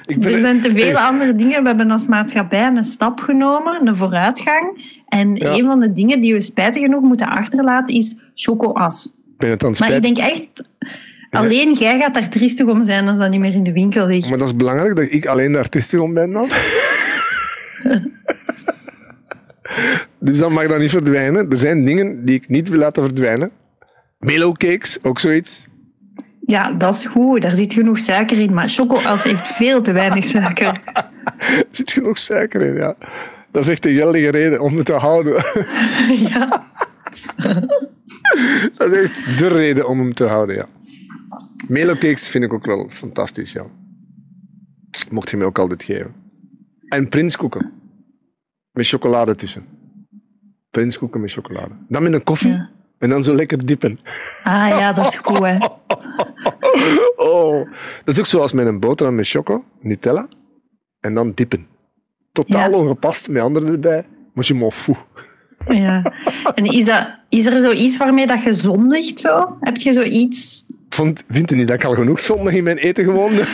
ik 0.05 0.23
Er 0.25 0.39
zijn 0.39 0.61
te 0.61 0.71
veel 0.71 0.97
andere 0.97 1.36
dingen. 1.36 1.61
We 1.61 1.67
hebben 1.67 1.91
als 1.91 2.07
maatschappij 2.07 2.67
een 2.67 2.84
stap 2.84 3.19
genomen, 3.19 3.88
een 3.88 3.95
vooruitgang. 3.95 4.95
En 5.07 5.36
Ja. 5.36 5.51
een 5.53 5.65
van 5.65 5.80
de 5.80 5.93
dingen 5.93 6.21
die 6.21 6.34
we 6.34 6.41
spijtig 6.41 6.82
genoeg 6.82 7.01
moeten 7.01 7.28
achterlaten 7.28 7.95
is 7.95 8.15
chocoas. 8.34 9.13
ben 9.38 9.49
het 9.49 9.63
aan 9.63 9.69
het 9.69 9.80
Maar 9.80 9.91
ik 9.91 9.95
spijt. 10.03 10.15
denk 10.15 10.32
echt... 10.32 10.69
Alleen 11.30 11.73
jij 11.73 11.99
gaat 11.99 12.13
daar 12.13 12.30
triestig 12.30 12.65
om 12.65 12.84
zijn 12.84 13.07
als 13.07 13.17
dat 13.17 13.30
niet 13.30 13.39
meer 13.39 13.53
in 13.53 13.63
de 13.63 13.71
winkel 13.71 14.07
ligt. 14.07 14.30
Maar 14.30 14.38
dat 14.38 14.47
is 14.47 14.55
belangrijk 14.55 14.95
dat 14.95 15.05
ik 15.09 15.25
alleen 15.25 15.51
de 15.51 15.57
artiest 15.57 15.93
om 15.93 16.13
ben 16.13 16.32
dan. 16.32 16.49
dus 20.19 20.38
dan 20.38 20.53
mag 20.53 20.67
dat 20.67 20.80
niet 20.80 20.91
verdwijnen. 20.91 21.51
Er 21.51 21.57
zijn 21.57 21.86
dingen 21.86 22.25
die 22.25 22.36
ik 22.36 22.49
niet 22.49 22.69
wil 22.69 22.80
laten 22.80 23.03
verdwijnen. 23.03 23.51
Melo 24.19 24.51
cakes, 24.51 25.03
ook 25.03 25.19
zoiets. 25.19 25.67
Ja, 26.45 26.71
dat 26.71 26.95
is 26.95 27.05
goed. 27.05 27.41
Daar 27.41 27.55
zit 27.55 27.73
genoeg 27.73 27.99
suiker 27.99 28.39
in. 28.39 28.53
Maar 28.53 28.69
chocoas 28.69 29.23
heeft 29.23 29.45
veel 29.45 29.82
te 29.82 29.91
weinig 29.91 30.25
suiker. 30.25 30.82
Er 31.38 31.65
zit 31.71 31.91
genoeg 31.91 32.17
suiker 32.17 32.61
in, 32.61 32.73
ja. 32.73 32.95
Dat 33.51 33.63
is 33.63 33.69
echt 33.69 33.86
een 33.86 33.95
geldige 33.95 34.30
reden 34.30 34.61
om 34.61 34.78
het 34.78 34.86
te 34.86 34.93
houden. 34.93 35.34
ja. 36.30 36.63
Dat 38.78 38.91
is 38.91 39.03
echt 39.03 39.38
de 39.38 39.47
reden 39.47 39.88
om 39.88 39.99
hem 39.99 40.13
te 40.13 40.25
houden, 40.25 40.55
ja. 40.55 40.65
Melo 41.67 41.93
cakes 41.93 42.28
vind 42.28 42.43
ik 42.43 42.53
ook 42.53 42.65
wel 42.65 42.89
fantastisch, 42.89 43.51
ja. 43.51 43.65
Mocht 45.09 45.30
je 45.30 45.38
mij 45.38 45.45
ook 45.45 45.59
altijd 45.59 45.84
geven. 45.84 46.13
En 46.88 47.09
prinskoeken. 47.09 47.71
Met 48.78 48.88
chocolade 48.88 49.36
tussen. 49.36 49.65
Prinskoeken 50.71 51.21
met 51.21 51.32
chocolade. 51.32 51.73
Dan 51.88 52.03
met 52.03 52.13
een 52.13 52.23
koffie. 52.23 52.51
Ja. 52.51 52.69
En 52.97 53.09
dan 53.09 53.23
zo 53.23 53.36
lekker 53.36 53.65
dippen. 53.65 53.99
Ah 54.43 54.67
ja, 54.67 54.93
dat 54.93 55.07
is 55.07 55.15
goed, 55.15 55.39
hè. 55.39 55.57
Oh, 57.15 57.69
dat 58.03 58.13
is 58.13 58.19
ook 58.19 58.25
zoals 58.25 58.51
met 58.51 58.65
een 58.67 58.80
boterham 58.80 59.15
met 59.15 59.28
choco, 59.28 59.63
Nutella. 59.82 60.28
En 60.99 61.13
dan 61.13 61.32
dippen. 61.36 61.67
Totaal 62.32 62.69
Ja. 62.69 62.78
ongepast, 62.78 63.30
met 63.30 63.41
anderen 63.41 63.71
erbij. 63.71 64.05
Maar 64.34 64.45
je 64.47 64.53
m'en 64.53 64.71
fout. 64.71 64.97
Ja. 65.67 66.13
En 66.55 66.65
is, 66.65 66.86
dat, 66.86 67.07
is 67.30 67.45
er 67.45 67.61
zoiets 67.61 67.97
waarmee 67.97 68.28
dat 68.28 68.43
je 68.43 68.53
zondigt 68.53 69.19
zo? 69.19 69.57
Heb 69.59 69.78
je 69.78 69.93
zoiets? 69.93 70.65
Vond, 70.89 71.23
vindt 71.29 71.51
u 71.51 71.55
niet 71.55 71.67
dat 71.67 71.75
ik 71.77 71.83
al 71.85 71.93
genoeg 71.93 72.19
zondag 72.19 72.53
in 72.53 72.63
mijn 72.63 72.77
eten 72.77 73.03
gewoon? 73.03 73.31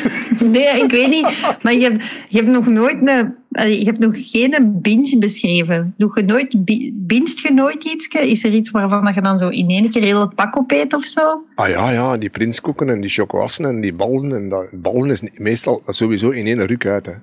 Nee, 0.51 0.81
ik 0.84 0.91
weet 0.91 1.09
niet. 1.09 1.27
Maar 1.61 1.73
je 1.73 1.81
hebt, 1.81 2.01
je 2.29 2.38
hebt 2.38 2.49
nog 2.49 2.67
nooit 2.67 2.97
een... 3.07 3.34
allee, 3.51 3.79
Je 3.79 3.86
hebt 3.86 3.99
nog 3.99 4.13
geen 4.31 4.79
binge 4.81 5.17
beschreven. 5.19 5.93
Doe 5.97 6.11
je 6.15 6.23
nooit, 6.23 6.65
bi- 6.65 6.91
binst 6.95 7.39
je 7.39 7.53
nooit 7.53 7.84
iets? 7.84 8.07
Is 8.07 8.43
er 8.43 8.53
iets 8.53 8.71
waarvan 8.71 9.11
je 9.15 9.21
dan 9.21 9.38
zo 9.38 9.49
in 9.49 9.69
één 9.69 9.89
keer 9.89 10.01
heel 10.01 10.19
het 10.21 10.36
pak 10.36 10.57
opeet 10.57 10.93
of 10.93 11.03
zo? 11.03 11.43
Ah 11.55 11.69
ja, 11.69 11.91
ja, 11.91 12.17
die 12.17 12.29
prinskoeken 12.29 12.89
en 12.89 13.01
die 13.01 13.09
chocoassen 13.09 13.65
en 13.65 13.81
die 13.81 13.93
balzen. 13.93 14.34
En 14.36 14.49
dat, 14.49 14.69
balzen 14.81 15.09
is 15.11 15.21
meestal 15.34 15.81
sowieso 15.88 16.29
in 16.29 16.45
één 16.47 16.65
ruk 16.65 16.86
uit. 16.86 17.05
Hè. 17.05 17.13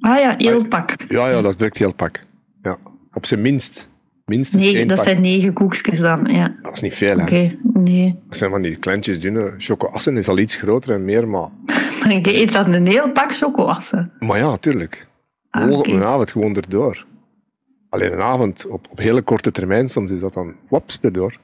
Ah 0.00 0.18
ja, 0.20 0.34
heel 0.38 0.58
het 0.58 0.68
pak. 0.68 0.94
Ja, 1.08 1.28
ja, 1.30 1.40
dat 1.40 1.50
is 1.50 1.56
direct 1.56 1.78
heel 1.78 1.94
pak. 1.94 2.24
Ja, 2.62 2.78
op 3.12 3.26
zijn 3.26 3.40
minst. 3.40 3.88
Minstens 4.24 4.62
Nee, 4.62 4.76
één 4.76 4.88
dat 4.88 4.96
pak. 4.96 5.06
zijn 5.06 5.20
negen 5.20 5.52
koekjes 5.52 5.98
dan. 5.98 6.24
Ja, 6.32 6.56
Dat 6.62 6.72
is 6.74 6.80
niet 6.80 6.94
veel, 6.94 7.16
hè. 7.18 7.22
oké. 7.22 7.56
Nee. 7.82 8.18
Dat 8.28 8.36
zijn 8.36 8.50
van 8.50 8.62
die 8.62 8.76
kleintjes, 8.76 9.20
dunne. 9.20 9.54
Chocoassen 9.58 10.16
is 10.16 10.28
al 10.28 10.38
iets 10.38 10.56
groter 10.56 10.94
en 10.94 11.04
meer, 11.04 11.28
maar... 11.28 11.48
Maar 12.00 12.14
je 12.14 12.40
eet 12.40 12.52
dan 12.52 12.72
een 12.72 12.86
heel 12.86 13.10
pak 13.10 13.34
chocoassen. 13.34 14.12
Maar 14.18 14.38
ja, 14.38 14.48
natuurlijk. 14.48 15.08
Ah, 15.50 15.70
op 15.70 15.86
een 15.86 16.02
avond 16.02 16.30
gewoon 16.30 16.56
erdoor. 16.56 17.06
Alleen 17.88 18.12
een 18.12 18.20
avond, 18.20 18.66
op, 18.66 18.86
op 18.90 18.98
hele 18.98 19.22
korte 19.22 19.50
termijn, 19.50 19.88
soms 19.88 20.10
is 20.10 20.20
dat 20.20 20.34
dan 20.34 20.54
waps 20.68 21.00
erdoor. 21.00 21.38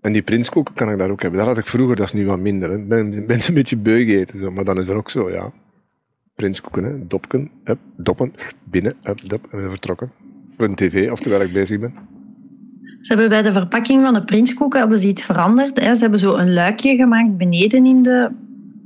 En 0.00 0.12
die 0.12 0.22
prinskoeken 0.22 0.74
kan 0.74 0.90
ik 0.90 0.98
daar 0.98 1.10
ook 1.10 1.22
hebben. 1.22 1.38
Dat 1.38 1.48
had 1.48 1.58
ik 1.58 1.66
vroeger, 1.66 1.96
dat 1.96 2.06
is 2.06 2.12
nu 2.12 2.26
wat 2.26 2.38
minder. 2.38 2.72
Ik 2.72 2.88
ben, 2.88 3.26
ben 3.26 3.40
een 3.46 3.54
beetje 3.54 3.76
beu 3.76 4.04
gegeten, 4.04 4.38
zo. 4.38 4.50
maar 4.50 4.64
dan 4.64 4.80
is 4.80 4.88
er 4.88 4.96
ook 4.96 5.10
zo, 5.10 5.30
ja. 5.30 5.52
Prinskoeken, 6.34 6.84
hè. 6.84 7.06
dopken, 7.06 7.50
hup, 7.64 7.78
doppen, 7.96 8.32
binnen, 8.64 8.96
hup, 9.02 9.28
dop, 9.28 9.46
en 9.50 9.58
weer 9.58 9.70
vertrokken. 9.70 10.12
Voor 10.56 10.64
een 10.64 10.74
tv, 10.74 11.10
of 11.10 11.20
terwijl 11.20 11.42
ik 11.42 11.52
bezig 11.52 11.80
ben. 11.80 11.94
Ze 13.06 13.12
hebben 13.12 13.28
bij 13.28 13.42
de 13.42 13.52
verpakking 13.52 14.02
van 14.04 14.14
de 14.14 14.24
prinskoeken 14.24 14.80
hadden 14.80 14.98
ze 14.98 15.06
iets 15.08 15.24
veranderd. 15.24 15.80
Hè. 15.80 15.94
Ze 15.94 16.00
hebben 16.00 16.18
zo 16.20 16.34
een 16.34 16.52
luikje 16.52 16.96
gemaakt 16.96 17.36
beneden 17.36 17.86
in 17.86 18.02
de, 18.02 18.30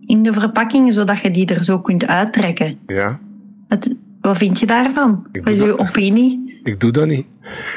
in 0.06 0.22
de 0.22 0.32
verpakking, 0.32 0.92
zodat 0.92 1.20
je 1.20 1.30
die 1.30 1.46
er 1.46 1.64
zo 1.64 1.78
kunt 1.80 2.06
uittrekken. 2.06 2.78
Ja, 2.86 3.20
Het, 3.68 3.94
wat 4.20 4.36
vind 4.36 4.60
je 4.60 4.66
daarvan? 4.66 5.26
Wat 5.32 5.48
is 5.48 5.58
dat- 5.58 5.78
opinie? 5.78 6.60
ik 6.62 6.80
doe 6.80 6.90
dat 6.90 7.06
niet. 7.06 7.26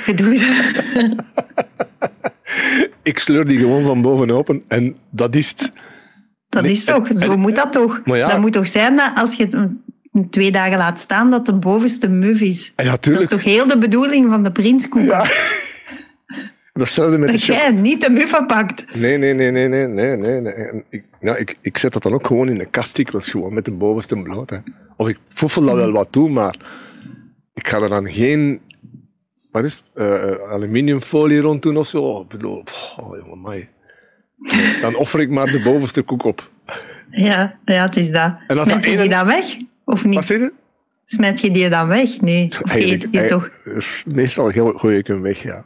Je 0.06 0.14
doet. 0.14 0.46
Ik 3.04 3.20
sleur 3.20 3.46
die 3.48 3.58
gewoon 3.58 3.84
van 3.86 4.02
boven 4.02 4.32
open 4.32 4.62
en 4.68 4.96
dat 5.10 5.36
is 5.36 5.50
het. 5.50 5.72
Dat 6.50 6.62
Nee, 6.64 6.72
is 6.72 6.84
toch, 6.84 7.08
en- 7.10 7.20
zo 7.20 7.32
en- 7.32 7.39
moet 7.39 7.56
dat 7.56 7.72
toch? 7.72 8.00
Ja. 8.06 8.28
Dat 8.30 8.39
moet 8.41 8.54
toch 8.54 8.68
zijn 8.68 8.96
dat 8.96 9.12
als 9.16 9.34
je 9.34 9.44
het 10.12 10.32
twee 10.32 10.52
dagen 10.52 10.78
laat 10.78 11.00
staan, 11.00 11.30
dat 11.32 11.46
de 11.46 11.54
bovenste 11.54 12.08
muf 12.10 12.39
is. 12.41 12.72
En 12.76 12.86
ja, 12.86 12.91
Dat 12.91 13.08
is 13.22 13.28
toch 13.28 13.44
heel 13.44 13.68
de 13.68 13.78
bedoeling 13.78 14.30
van 14.30 14.44
de 14.44 14.52
prinskoeken? 14.52 15.10
Ja. 15.10 15.26
Datzelfde 16.74 17.17
met 17.17 17.28
de 17.32 17.34
Dat 17.38 17.43
choco. 17.45 17.59
jij 17.59 17.71
niet 17.71 18.01
de 18.01 18.09
muffen 18.09 18.45
pakt. 18.45 18.95
Nee, 18.95 19.17
nee, 19.17 19.34
nee, 19.34 19.51
nee, 19.51 19.67
nee, 19.67 19.88
nee, 19.88 20.39
nee. 20.41 20.84
Ik, 20.89 21.03
nou, 21.19 21.38
ik, 21.38 21.57
ik 21.61 21.78
zet 21.78 21.93
dat 21.93 22.03
dan 22.03 22.13
ook 22.13 22.28
gewoon 22.28 22.49
in 22.49 22.57
de 22.57 22.65
kast. 22.65 22.97
Ik 22.97 23.11
was 23.11 23.30
gewoon 23.30 23.53
met 23.53 23.65
de 23.65 23.71
bovenste 23.71 24.15
bloot. 24.21 24.49
Hè. 24.49 24.57
Of 24.97 25.07
ik 25.07 25.17
foefel 25.24 25.65
dat 25.65 25.76
wel 25.76 25.91
wat 25.91 26.07
toe, 26.11 26.30
maar 26.30 26.55
ik 27.53 27.67
ga 27.67 27.82
er 27.82 27.89
dan 27.89 28.07
geen 28.11 28.61
wat 29.51 29.63
is 29.63 29.74
het, 29.76 29.84
Eh, 29.93 30.30
eh, 30.32 30.51
aluminiumfolie 30.51 31.39
rond 31.39 31.61
doen 31.61 31.78
of 31.78 31.88
zo. 31.88 32.21
Ik 32.21 32.28
bedoel, 32.28 32.63
oh, 32.99 33.17
jongen, 33.17 33.41
mij. 33.41 33.69
Dan 34.82 34.95
offer 34.95 35.19
ik 35.19 35.30
maar 35.30 35.45
de 35.45 35.61
bovenste 35.63 36.01
koek 36.01 36.24
op. 36.24 36.51
Ja, 37.09 37.55
ja 37.65 37.84
het 37.86 37.97
is 37.97 38.11
dat. 38.11 38.36
En 38.47 38.57
Smet 38.61 38.84
je 38.84 38.89
ene- 38.91 39.01
die 39.01 39.09
dan 39.09 39.26
weg? 39.26 39.57
Of 39.86 40.05
niet? 40.05 40.15
Wat 40.15 40.26
zeg 40.26 40.38
je? 40.38 40.51
Smet 41.05 41.41
je 41.41 41.51
die 41.51 41.69
dan 41.69 41.88
weg? 41.88 42.21
Nee. 42.21 42.49
Of 42.63 42.76
eet 42.76 43.07
je 43.11 43.26
toch? 43.26 43.49
meestal 44.05 44.51
go- 44.51 44.74
gooi 44.78 44.97
ik 44.97 45.07
hem 45.07 45.21
weg, 45.21 45.43
ja. 45.43 45.65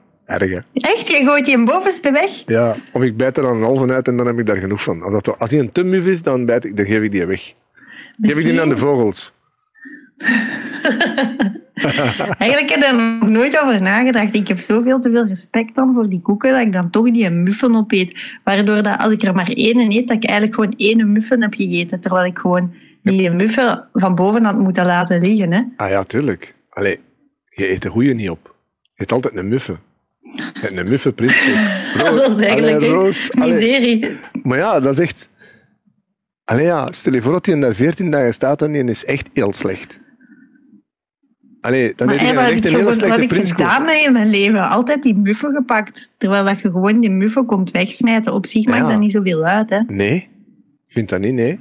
Echt? 0.74 1.08
Je 1.08 1.24
gooit 1.26 1.46
die 1.46 1.56
een 1.56 1.66
bovenste 1.66 2.12
weg? 2.12 2.44
Ja, 2.46 2.76
of 2.92 3.04
ik 3.04 3.18
bijt 3.18 3.38
er 3.38 3.44
dan 3.44 3.56
een 3.56 3.64
halve 3.64 3.94
uit 3.94 4.08
en 4.08 4.18
dan 4.18 4.26
heb 4.28 4.40
ik 4.40 4.46
daar 4.46 4.58
genoeg 4.58 4.84
van. 4.84 5.02
Als, 5.02 5.24
dat, 5.24 5.40
als 5.40 5.50
die 5.50 5.60
een 5.60 5.72
te 5.72 5.84
muf 5.84 6.06
is, 6.06 6.22
dan, 6.22 6.46
bijt 6.46 6.66
ik, 6.66 6.78
dan 6.78 6.86
geef 6.86 7.02
ik 7.02 7.12
die 7.12 7.26
weg. 7.26 7.54
Geef 8.22 8.38
ik 8.38 8.44
die 8.44 8.62
aan 8.62 8.70
de 8.70 8.78
vogels. 8.78 9.34
Eigenlijk 12.38 12.70
heb 12.70 12.80
ik 12.80 12.84
er 12.84 12.96
nog 12.96 13.30
nooit 13.30 13.60
over 13.62 13.82
nagedacht. 13.82 14.36
Ik 14.36 14.48
heb 14.48 14.60
zoveel 14.60 15.00
te 15.00 15.12
veel 15.12 15.28
respect 15.28 15.76
dan 15.76 15.94
voor 15.94 16.10
die 16.10 16.22
koeken, 16.22 16.52
dat 16.52 16.62
ik 16.62 16.74
dan 16.74 16.90
toch 16.90 17.12
die 17.12 17.30
muffen 17.30 17.76
opeet. 17.76 18.40
Waardoor 18.44 18.84
dat 18.84 18.98
als 18.98 19.14
ik 19.14 19.24
er 19.24 19.36
maar 19.36 19.50
één 19.50 19.92
eet, 19.92 20.08
dat 20.08 20.18
ik 20.18 20.26
eigenlijk 20.26 20.56
gewoon 20.56 20.74
één 20.78 21.12
muffen 21.12 21.42
heb 21.42 21.54
gegeten. 21.54 22.00
Terwijl 22.00 22.26
ik 22.26 22.38
gewoon 22.38 22.74
die 23.04 23.32
muffen 23.32 23.88
van 23.94 24.16
boven 24.16 24.46
had 24.46 24.60
moeten 24.60 24.86
laten 24.86 25.22
liggen. 25.22 25.52
Hè? 25.52 25.64
Ah 25.76 25.90
ja, 25.90 26.04
tuurlijk. 26.04 26.56
Allee, 26.70 27.00
je 27.50 27.70
eet 27.70 27.82
de 27.82 27.90
goeie 27.90 28.14
niet 28.14 28.30
op. 28.30 28.56
Je 28.82 29.04
eet 29.04 29.12
altijd 29.12 29.38
een 29.38 29.48
muffe. 30.36 30.78
Een 30.78 30.88
muffe 30.88 31.14
prins. 31.14 31.46
dat 31.98 32.38
is 32.38 32.46
eigenlijk 32.46 32.84
Roos, 32.84 33.32
miserie. 33.32 34.18
Maar 34.44 34.58
ja, 34.58 34.80
dat 34.80 34.94
is 34.94 35.00
echt... 35.00 35.30
Allee 36.44 36.66
ja, 36.66 36.92
stel 36.92 37.14
je 37.14 37.22
voor 37.22 37.32
dat 37.32 37.46
hij 37.46 37.60
daar 37.60 37.76
14 37.76 38.12
dagen 38.12 38.34
staat 38.34 38.62
en 38.62 38.72
die 38.72 38.84
is 38.84 39.06
echt 39.06 39.30
heel 39.34 39.54
slecht. 39.54 40.00
Allee, 41.62 41.94
dan 41.96 42.10
heb 42.10 42.20
je 42.20 42.26
echt 42.26 42.66
een 42.66 42.74
hele 42.74 42.94
slechte 42.94 43.26
prins. 43.28 43.30
Wat 43.30 43.30
heb 43.30 43.42
ik 43.42 43.46
gedaan 43.46 43.86
mee 43.86 44.04
in 44.04 44.14
mijn 44.14 44.30
leven? 44.30 44.70
Altijd 44.70 45.04
die 45.04 45.16
muffen 45.16 45.54
gepakt. 45.54 46.14
Terwijl 46.18 46.46
dat 46.46 46.60
je 46.60 46.72
gewoon 46.72 47.00
die 47.00 47.10
muffen 47.10 47.46
komt 47.46 47.72
wegsmijten. 47.72 48.34
Op 48.34 48.46
zich 48.46 48.66
maakt 48.68 48.88
dat 48.88 49.00
niet 49.00 49.12
zoveel 49.12 49.44
uit. 49.44 49.70
Hè? 49.70 49.80
Nee, 49.88 50.16
ik 50.88 50.94
vind 50.94 51.10
dat 51.10 51.20
niet, 51.20 51.34
nee. 51.34 51.60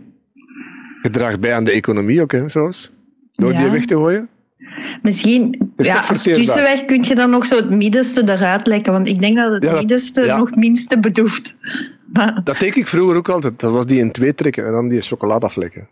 Je 1.03 1.11
draagt 1.11 1.41
bij 1.41 1.55
aan 1.55 1.65
de 1.65 1.71
economie 1.71 2.23
ook, 2.23 2.33
hè, 2.33 2.49
zoals. 2.49 2.93
Door 3.33 3.53
die 3.53 3.71
weg 3.71 3.85
te 3.85 3.95
gooien. 3.95 4.29
Misschien, 5.03 5.73
ja, 5.77 6.03
als 6.09 6.23
tussenweg 6.23 6.85
kun 6.85 7.03
je 7.03 7.15
dan 7.15 7.31
nog 7.31 7.47
zo 7.47 7.57
het 7.57 7.71
middenste 7.71 8.23
eruit 8.23 8.67
lekken. 8.67 8.93
Want 8.93 9.07
ik 9.07 9.21
denk 9.21 9.37
dat 9.37 9.53
het 9.53 9.73
middenste 9.73 10.27
nog 10.27 10.51
het 10.51 10.57
minste 10.57 10.99
bedoeft. 10.99 11.57
Dat 12.45 12.59
deed 12.59 12.77
ik 12.77 12.87
vroeger 12.87 13.17
ook 13.17 13.29
altijd. 13.29 13.61
Dat 13.61 13.73
was 13.73 13.87
die 13.87 13.99
in 13.99 14.13
twee 14.13 14.35
trekken 14.35 14.67
en 14.67 14.73
dan 14.73 14.89
die 14.89 15.01
chocolade 15.01 15.47
aflekken. 15.47 15.89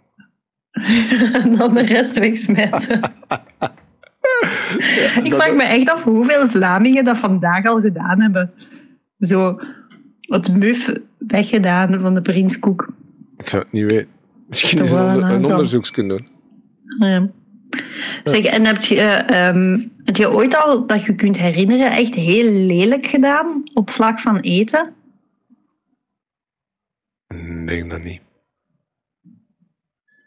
en 1.43 1.57
dan 1.57 1.75
de 1.75 1.83
rest 1.83 2.19
wegsmijten. 2.19 3.01
ik 5.25 5.35
vraag 5.35 5.55
me 5.55 5.63
echt 5.63 5.91
af 5.91 6.03
hoeveel 6.03 6.49
Vlamingen 6.49 7.05
dat 7.05 7.19
vandaag 7.19 7.65
al 7.65 7.81
gedaan 7.81 8.21
hebben. 8.21 8.53
Zo 9.19 9.61
het 10.21 10.57
muf 10.57 10.93
weggedaan 11.19 12.01
van 12.01 12.15
de 12.15 12.23
prinskoek. 12.23 12.93
Ik 13.37 13.49
zou 13.49 13.63
het 13.63 13.73
niet 13.73 13.85
weten. 13.85 14.09
Misschien 14.49 14.83
is 14.83 14.91
een, 14.91 14.99
onder, 14.99 15.31
een 15.31 15.45
onderzoek 15.45 15.95
doen. 15.95 16.29
Ja. 16.99 17.31
Zeg, 18.25 18.45
en 18.45 18.65
heb 18.65 18.83
je, 18.83 19.01
heb 20.05 20.17
je 20.17 20.31
ooit 20.31 20.57
al 20.57 20.87
dat 20.87 21.05
je 21.05 21.15
kunt 21.15 21.39
herinneren 21.39 21.91
echt 21.91 22.15
heel 22.15 22.51
lelijk 22.51 23.07
gedaan 23.07 23.63
op 23.75 23.91
vlak 23.91 24.21
van 24.21 24.39
eten? 24.39 24.95
Nee, 27.65 27.87
dat 27.87 28.03
niet. 28.03 28.21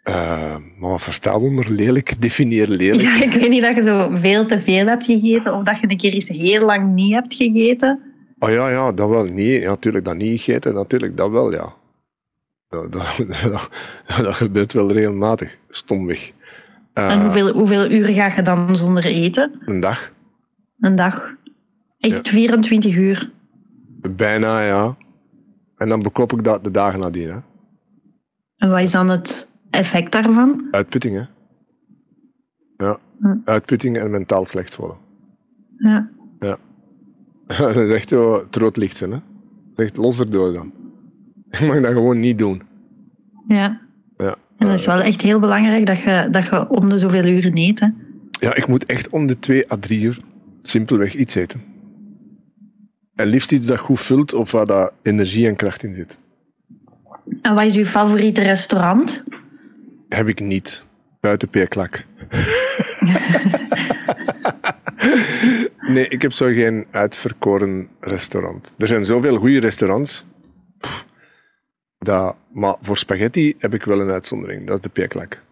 Uh, 0.03 0.57
maar 0.79 0.89
wat 0.89 1.01
verstaan 1.01 1.41
onder 1.41 1.71
lelijk? 1.71 2.21
Definieer 2.21 2.67
lelijk. 2.67 3.01
Ja, 3.01 3.23
ik 3.23 3.33
weet 3.33 3.49
niet 3.49 3.61
dat 3.61 3.75
je 3.75 3.81
zo 3.81 4.09
veel 4.15 4.45
te 4.45 4.59
veel 4.59 4.85
hebt 4.85 5.05
gegeten 5.05 5.53
of 5.53 5.63
dat 5.63 5.79
je 5.79 5.89
een 5.89 5.97
keer 5.97 6.13
eens 6.13 6.27
heel 6.27 6.65
lang 6.65 6.93
niet 6.93 7.13
hebt 7.13 7.33
gegeten. 7.33 8.01
Oh 8.39 8.49
ja, 8.49 8.69
ja, 8.69 8.91
dat 8.91 9.09
wel. 9.09 9.23
Nee, 9.23 9.59
ja, 9.59 9.67
natuurlijk 9.67 10.05
dat 10.05 10.17
niet 10.17 10.41
gegeten, 10.41 10.73
natuurlijk 10.73 11.17
dat 11.17 11.29
wel, 11.29 11.51
ja. 11.51 11.73
Dat, 12.69 12.91
dat, 12.91 13.27
dat, 14.23 14.33
gebeurt 14.33 14.73
wel 14.73 14.91
regelmatig, 14.91 15.57
stomweg. 15.69 16.31
Uh, 16.97 17.11
en 17.11 17.21
hoeveel, 17.21 17.53
hoeveel 17.53 17.91
uur 17.91 18.05
ga 18.05 18.33
je 18.35 18.41
dan 18.41 18.75
zonder 18.75 19.05
eten? 19.05 19.51
Een 19.65 19.79
dag. 19.79 20.11
Een 20.79 20.95
dag. 20.95 21.35
Echt 21.97 22.29
24 22.29 22.95
uur? 22.95 23.31
Bijna, 24.15 24.61
ja. 24.61 24.95
En 25.77 25.89
dan 25.89 26.01
bekop 26.01 26.33
ik 26.33 26.43
dat 26.43 26.63
de 26.63 26.71
dagen 26.71 26.99
nadien. 26.99 27.29
Hè. 27.29 27.39
En 28.57 28.69
wat 28.69 28.79
is 28.79 28.91
dan 28.91 29.09
het 29.09 29.51
effect 29.69 30.11
daarvan? 30.11 30.67
Uitputting, 30.71 31.15
hè. 31.15 31.23
Ja. 32.85 32.97
Hm. 33.19 33.35
Uitputting 33.43 33.97
en 33.97 34.11
mentaal 34.11 34.45
slecht 34.45 34.75
voelen. 34.75 34.97
Ja. 35.77 36.09
Ja. 36.39 36.57
dat 37.57 37.75
is 37.75 37.93
echt 37.93 38.09
zo 38.09 38.39
het 38.39 38.55
rood 38.55 38.77
licht 38.77 38.97
zijn, 38.97 39.11
hè. 39.11 39.17
Dat 39.17 39.79
is 39.79 39.85
echt 39.85 39.97
los 39.97 40.19
erdoor 40.19 40.53
dan. 40.53 40.73
Ik 41.49 41.61
mag 41.67 41.81
dat 41.81 41.91
gewoon 41.91 42.19
niet 42.19 42.37
doen. 42.37 42.61
Ja. 43.47 43.86
En 44.57 44.67
dat 44.67 44.79
is 44.79 44.85
wel 44.85 45.01
echt 45.01 45.21
heel 45.21 45.39
belangrijk 45.39 45.85
dat 45.85 45.97
je, 46.01 46.27
dat 46.31 46.45
je 46.45 46.69
om 46.69 46.89
de 46.89 46.99
zoveel 46.99 47.25
uren 47.25 47.57
eet, 47.57 47.79
hè. 47.79 47.87
Ja, 48.39 48.55
ik 48.55 48.67
moet 48.67 48.85
echt 48.85 49.09
om 49.09 49.27
de 49.27 49.39
twee 49.39 49.71
à 49.71 49.77
drie 49.79 50.01
uur 50.01 50.19
simpelweg 50.61 51.13
iets 51.13 51.35
eten. 51.35 51.63
En 53.15 53.27
liefst 53.27 53.51
iets 53.51 53.65
dat 53.65 53.79
goed 53.79 54.01
vult 54.01 54.33
of 54.33 54.51
waar 54.51 54.65
dat 54.65 54.93
energie 55.03 55.47
en 55.47 55.55
kracht 55.55 55.83
in 55.83 55.93
zit. 55.93 56.17
En 57.41 57.55
wat 57.55 57.63
is 57.63 57.75
uw 57.75 57.85
favoriete 57.85 58.41
restaurant? 58.41 59.23
Heb 60.09 60.27
ik 60.27 60.39
niet. 60.39 60.83
Buiten 61.19 61.49
Peerklak. 61.49 62.05
nee, 65.93 66.07
ik 66.07 66.21
heb 66.21 66.33
zo 66.33 66.45
geen 66.45 66.85
uitverkoren 66.91 67.87
restaurant. 67.99 68.73
Er 68.77 68.87
zijn 68.87 69.05
zoveel 69.05 69.37
goede 69.37 69.59
restaurants. 69.59 70.25
Dat, 71.97 72.35
maar 72.53 72.75
voor 72.81 72.97
spaghetti 72.97 73.55
heb 73.57 73.73
ik 73.73 73.83
wel 73.83 74.01
een 74.01 74.09
uitzondering. 74.09 74.67
Dat 74.67 74.75
is 74.75 74.81
de 74.83 74.89
Peerklak. 74.89 75.43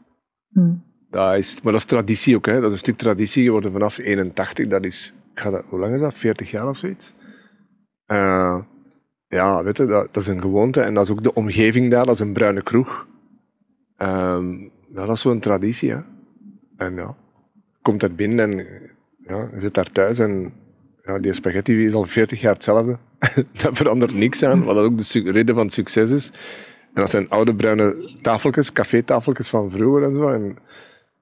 Hmm. 0.49 0.83
Dat 1.09 1.37
is, 1.37 1.61
maar 1.61 1.71
dat 1.71 1.81
is 1.81 1.87
traditie 1.87 2.35
ook. 2.35 2.45
Hè. 2.45 2.53
Dat 2.53 2.63
is 2.63 2.71
een 2.71 2.77
stuk 2.77 2.97
traditie 2.97 3.43
geworden 3.43 3.71
vanaf 3.71 3.97
81. 3.97 4.67
Dat 4.67 4.85
is, 4.85 5.13
ga 5.33 5.49
dat, 5.49 5.65
hoe 5.65 5.79
lang 5.79 5.93
is 5.93 6.01
dat? 6.01 6.13
40 6.13 6.51
jaar 6.51 6.69
of 6.69 6.77
zoiets? 6.77 7.13
Uh, 8.07 8.59
ja, 9.27 9.63
weet 9.63 9.77
je, 9.77 9.85
dat, 9.85 10.13
dat, 10.13 10.23
is 10.23 10.29
een 10.29 10.41
gewoonte. 10.41 10.81
En 10.81 10.93
dat 10.93 11.03
is 11.03 11.11
ook 11.11 11.23
de 11.23 11.33
omgeving 11.33 11.91
daar. 11.91 12.05
Dat 12.05 12.13
is 12.13 12.19
een 12.19 12.33
bruine 12.33 12.63
kroeg. 12.63 13.07
Um, 13.97 14.71
dat 14.87 15.09
is 15.09 15.21
zo'n 15.21 15.39
traditie, 15.39 15.91
hè. 15.91 15.99
En 16.77 16.95
ja, 16.95 17.15
komt 17.81 18.03
er 18.03 18.15
binnen 18.15 18.51
en 18.51 18.67
ja, 19.17 19.49
je 19.53 19.59
zit 19.59 19.73
daar 19.73 19.89
thuis 19.89 20.19
en 20.19 20.53
ja, 21.05 21.19
die 21.19 21.33
spaghetti 21.33 21.85
is 21.85 21.93
al 21.93 22.05
40 22.05 22.41
jaar 22.41 22.53
hetzelfde. 22.53 22.97
dat 23.61 23.77
verandert 23.77 24.13
niks 24.13 24.43
aan, 24.43 24.63
wat 24.63 24.77
ook 24.77 24.97
de 24.97 25.31
reden 25.31 25.55
van 25.55 25.63
het 25.63 25.73
succes 25.73 26.11
is. 26.11 26.31
En 26.93 27.01
dat 27.01 27.09
zijn 27.09 27.29
oude 27.29 27.55
bruine 27.55 27.95
tafeltjes, 28.21 28.71
cafétafeltjes 28.71 29.49
van 29.49 29.71
vroeger 29.71 30.03
en 30.03 30.13
zo. 30.13 30.29
En 30.29 30.57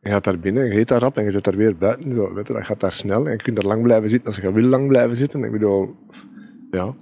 je 0.01 0.09
gaat 0.09 0.23
daar 0.23 0.39
binnen, 0.39 0.65
je 0.65 0.79
eet 0.79 0.87
daar 0.87 0.99
rap 0.99 1.17
en 1.17 1.23
je 1.23 1.31
zit 1.31 1.43
daar 1.43 1.55
weer 1.55 1.77
buiten. 1.77 2.13
Zo, 2.13 2.33
weet 2.33 2.47
je, 2.47 2.53
dat 2.53 2.65
gaat 2.65 2.79
daar 2.79 2.93
snel 2.93 3.25
en 3.25 3.31
je 3.31 3.37
kunt 3.37 3.57
er 3.57 3.67
lang 3.67 3.83
blijven 3.83 4.09
zitten 4.09 4.27
als 4.27 4.35
je 4.35 4.53
wil 4.53 4.63
lang 4.63 4.87
blijven 4.87 5.17
zitten. 5.17 5.43
Ik 5.43 5.51
bedoel, 5.51 5.95
ja, 6.71 6.95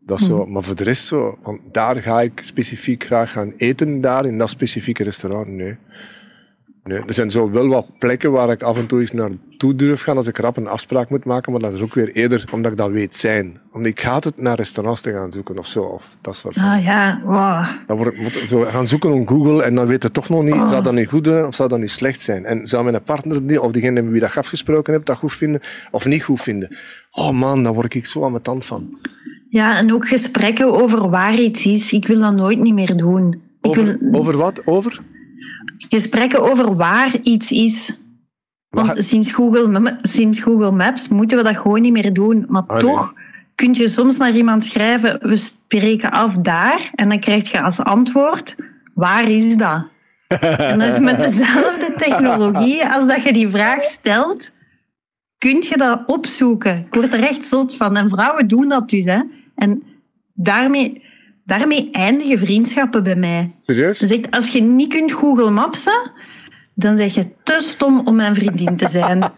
dat 0.00 0.20
is 0.20 0.26
zo. 0.26 0.42
Hmm. 0.42 0.52
Maar 0.52 0.62
voor 0.62 0.76
de 0.76 0.84
rest 0.84 1.06
zo, 1.06 1.38
want 1.42 1.60
daar 1.72 1.96
ga 1.96 2.20
ik 2.20 2.40
specifiek 2.42 3.04
graag 3.04 3.32
gaan 3.32 3.52
eten, 3.56 4.00
daar 4.00 4.24
in 4.24 4.38
dat 4.38 4.50
specifieke 4.50 5.04
restaurant. 5.04 5.48
Nee. 5.48 5.76
Nee. 6.84 6.98
Er 7.06 7.14
zijn 7.14 7.30
zo 7.30 7.50
wel 7.50 7.68
wat 7.68 7.86
plekken 7.98 8.32
waar 8.32 8.50
ik 8.50 8.62
af 8.62 8.76
en 8.76 8.86
toe 8.86 9.00
eens 9.00 9.12
naartoe 9.12 9.74
durf 9.74 10.02
gaan 10.02 10.16
als 10.16 10.26
ik 10.26 10.38
rap 10.38 10.56
een 10.56 10.66
afspraak 10.66 11.10
moet 11.10 11.24
maken, 11.24 11.52
maar 11.52 11.60
dat 11.60 11.72
is 11.72 11.80
ook 11.80 11.94
weer 11.94 12.08
eerder 12.08 12.44
omdat 12.52 12.72
ik 12.72 12.78
dat 12.78 12.90
weet 12.90 13.16
zijn. 13.16 13.60
Omdat 13.72 13.90
ik 13.90 14.00
haat 14.00 14.24
het 14.24 14.40
naar 14.40 14.56
restaurants 14.56 15.00
te 15.00 15.12
gaan 15.12 15.32
zoeken 15.32 15.58
of 15.58 15.66
zo, 15.66 15.82
of 15.82 16.16
dat 16.20 16.36
soort 16.36 16.56
Ah 16.56 16.84
ja, 16.84 17.20
wow. 17.24 17.66
Dan 17.86 17.96
word 17.96 18.14
ik 18.14 18.48
zo 18.48 18.60
gaan 18.62 18.86
zoeken 18.86 19.12
op 19.12 19.28
Google 19.28 19.62
en 19.62 19.74
dan 19.74 19.86
weet 19.86 20.02
je 20.02 20.10
toch 20.10 20.28
nog 20.28 20.42
niet, 20.42 20.54
oh. 20.54 20.68
zou 20.68 20.82
dat 20.82 20.92
niet 20.92 21.08
goed 21.08 21.26
zijn 21.26 21.46
of 21.46 21.54
zou 21.54 21.68
dat 21.68 21.78
niet 21.78 21.90
slecht 21.90 22.20
zijn? 22.20 22.44
En 22.44 22.66
zou 22.66 22.84
mijn 22.84 23.02
partner 23.02 23.46
die, 23.46 23.62
of 23.62 23.72
diegene 23.72 24.02
met 24.02 24.12
wie 24.12 24.20
dat 24.20 24.36
afgesproken 24.36 24.92
hebt 24.92 25.06
dat 25.06 25.16
goed 25.16 25.34
vinden 25.34 25.60
of 25.90 26.06
niet 26.06 26.22
goed 26.22 26.40
vinden? 26.40 26.76
Oh 27.10 27.30
man, 27.30 27.62
daar 27.62 27.74
word 27.74 27.94
ik 27.94 28.06
zo 28.06 28.24
aan 28.24 28.30
mijn 28.30 28.42
tand 28.42 28.64
van. 28.64 28.98
Ja, 29.48 29.78
en 29.78 29.92
ook 29.92 30.08
gesprekken 30.08 30.72
over 30.72 31.10
waar 31.10 31.38
iets 31.38 31.66
is. 31.66 31.92
Ik 31.92 32.06
wil 32.06 32.20
dat 32.20 32.34
nooit 32.34 32.58
niet 32.58 32.74
meer 32.74 32.96
doen. 32.96 33.42
Over, 33.60 33.88
ik 33.88 33.96
wil... 34.00 34.20
over 34.20 34.36
wat? 34.36 34.66
Over? 34.66 35.00
Gesprekken 35.88 36.42
over 36.42 36.76
waar 36.76 37.16
iets 37.22 37.52
is. 37.52 37.98
Want 38.68 39.04
sinds 39.04 39.32
Google, 39.32 39.98
sinds 40.02 40.40
Google 40.40 40.72
Maps 40.72 41.08
moeten 41.08 41.36
we 41.36 41.44
dat 41.44 41.56
gewoon 41.56 41.80
niet 41.80 41.92
meer 41.92 42.12
doen. 42.12 42.44
Maar 42.48 42.62
ah, 42.66 42.78
toch 42.78 43.14
kun 43.54 43.74
je 43.74 43.88
soms 43.88 44.16
naar 44.16 44.36
iemand 44.36 44.64
schrijven, 44.64 45.18
we 45.28 45.36
spreken 45.36 46.10
af 46.10 46.34
daar. 46.34 46.90
En 46.94 47.08
dan 47.08 47.20
krijg 47.20 47.50
je 47.50 47.62
als 47.62 47.80
antwoord, 47.80 48.56
waar 48.94 49.30
is 49.30 49.56
dat? 49.56 49.86
en 50.58 50.78
dat 50.78 50.92
is 50.92 50.98
met 50.98 51.20
dezelfde 51.20 51.94
technologie 51.98 52.86
als 52.86 53.06
dat 53.06 53.22
je 53.22 53.32
die 53.32 53.48
vraag 53.48 53.84
stelt 53.84 54.52
kun 55.44 55.62
je 55.68 55.76
dat 55.76 56.02
opzoeken. 56.06 56.78
Ik 56.86 56.94
word 56.94 57.12
er 57.12 57.22
echt 57.22 57.44
zot 57.44 57.76
van. 57.76 57.96
En 57.96 58.08
vrouwen 58.08 58.48
doen 58.48 58.68
dat 58.68 58.90
dus. 58.90 59.04
Hè. 59.04 59.20
En 59.54 59.82
daarmee, 60.32 61.03
daarmee 61.44 61.88
eindigen 61.92 62.38
vriendschappen 62.38 63.02
bij 63.02 63.16
mij. 63.16 63.54
Serieus? 63.60 63.98
Dus 63.98 64.30
als 64.30 64.48
je 64.48 64.62
niet 64.62 64.88
kunt 64.88 65.12
Google 65.12 65.50
Mapsen, 65.50 66.12
dan 66.74 66.96
zeg 66.96 67.14
je 67.14 67.26
te 67.42 67.58
stom 67.62 68.06
om 68.06 68.16
mijn 68.16 68.34
vriendin 68.34 68.76
te 68.76 68.88
zijn. 68.88 69.20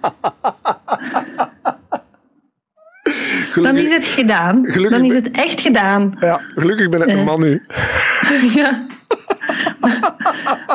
dan 3.54 3.76
is 3.76 3.92
het 3.92 4.07
gedaan. 4.07 4.62
dan 4.62 5.04
is 5.04 5.14
het 5.14 5.30
echt 5.30 5.61
gedaan. 5.61 6.16
Ja, 6.20 6.40
gelukkig 6.54 6.88
ben 6.88 7.00
ik 7.00 7.09
een 7.09 7.24
man 7.24 7.40
nu. 7.40 7.62
ja. 8.54 8.86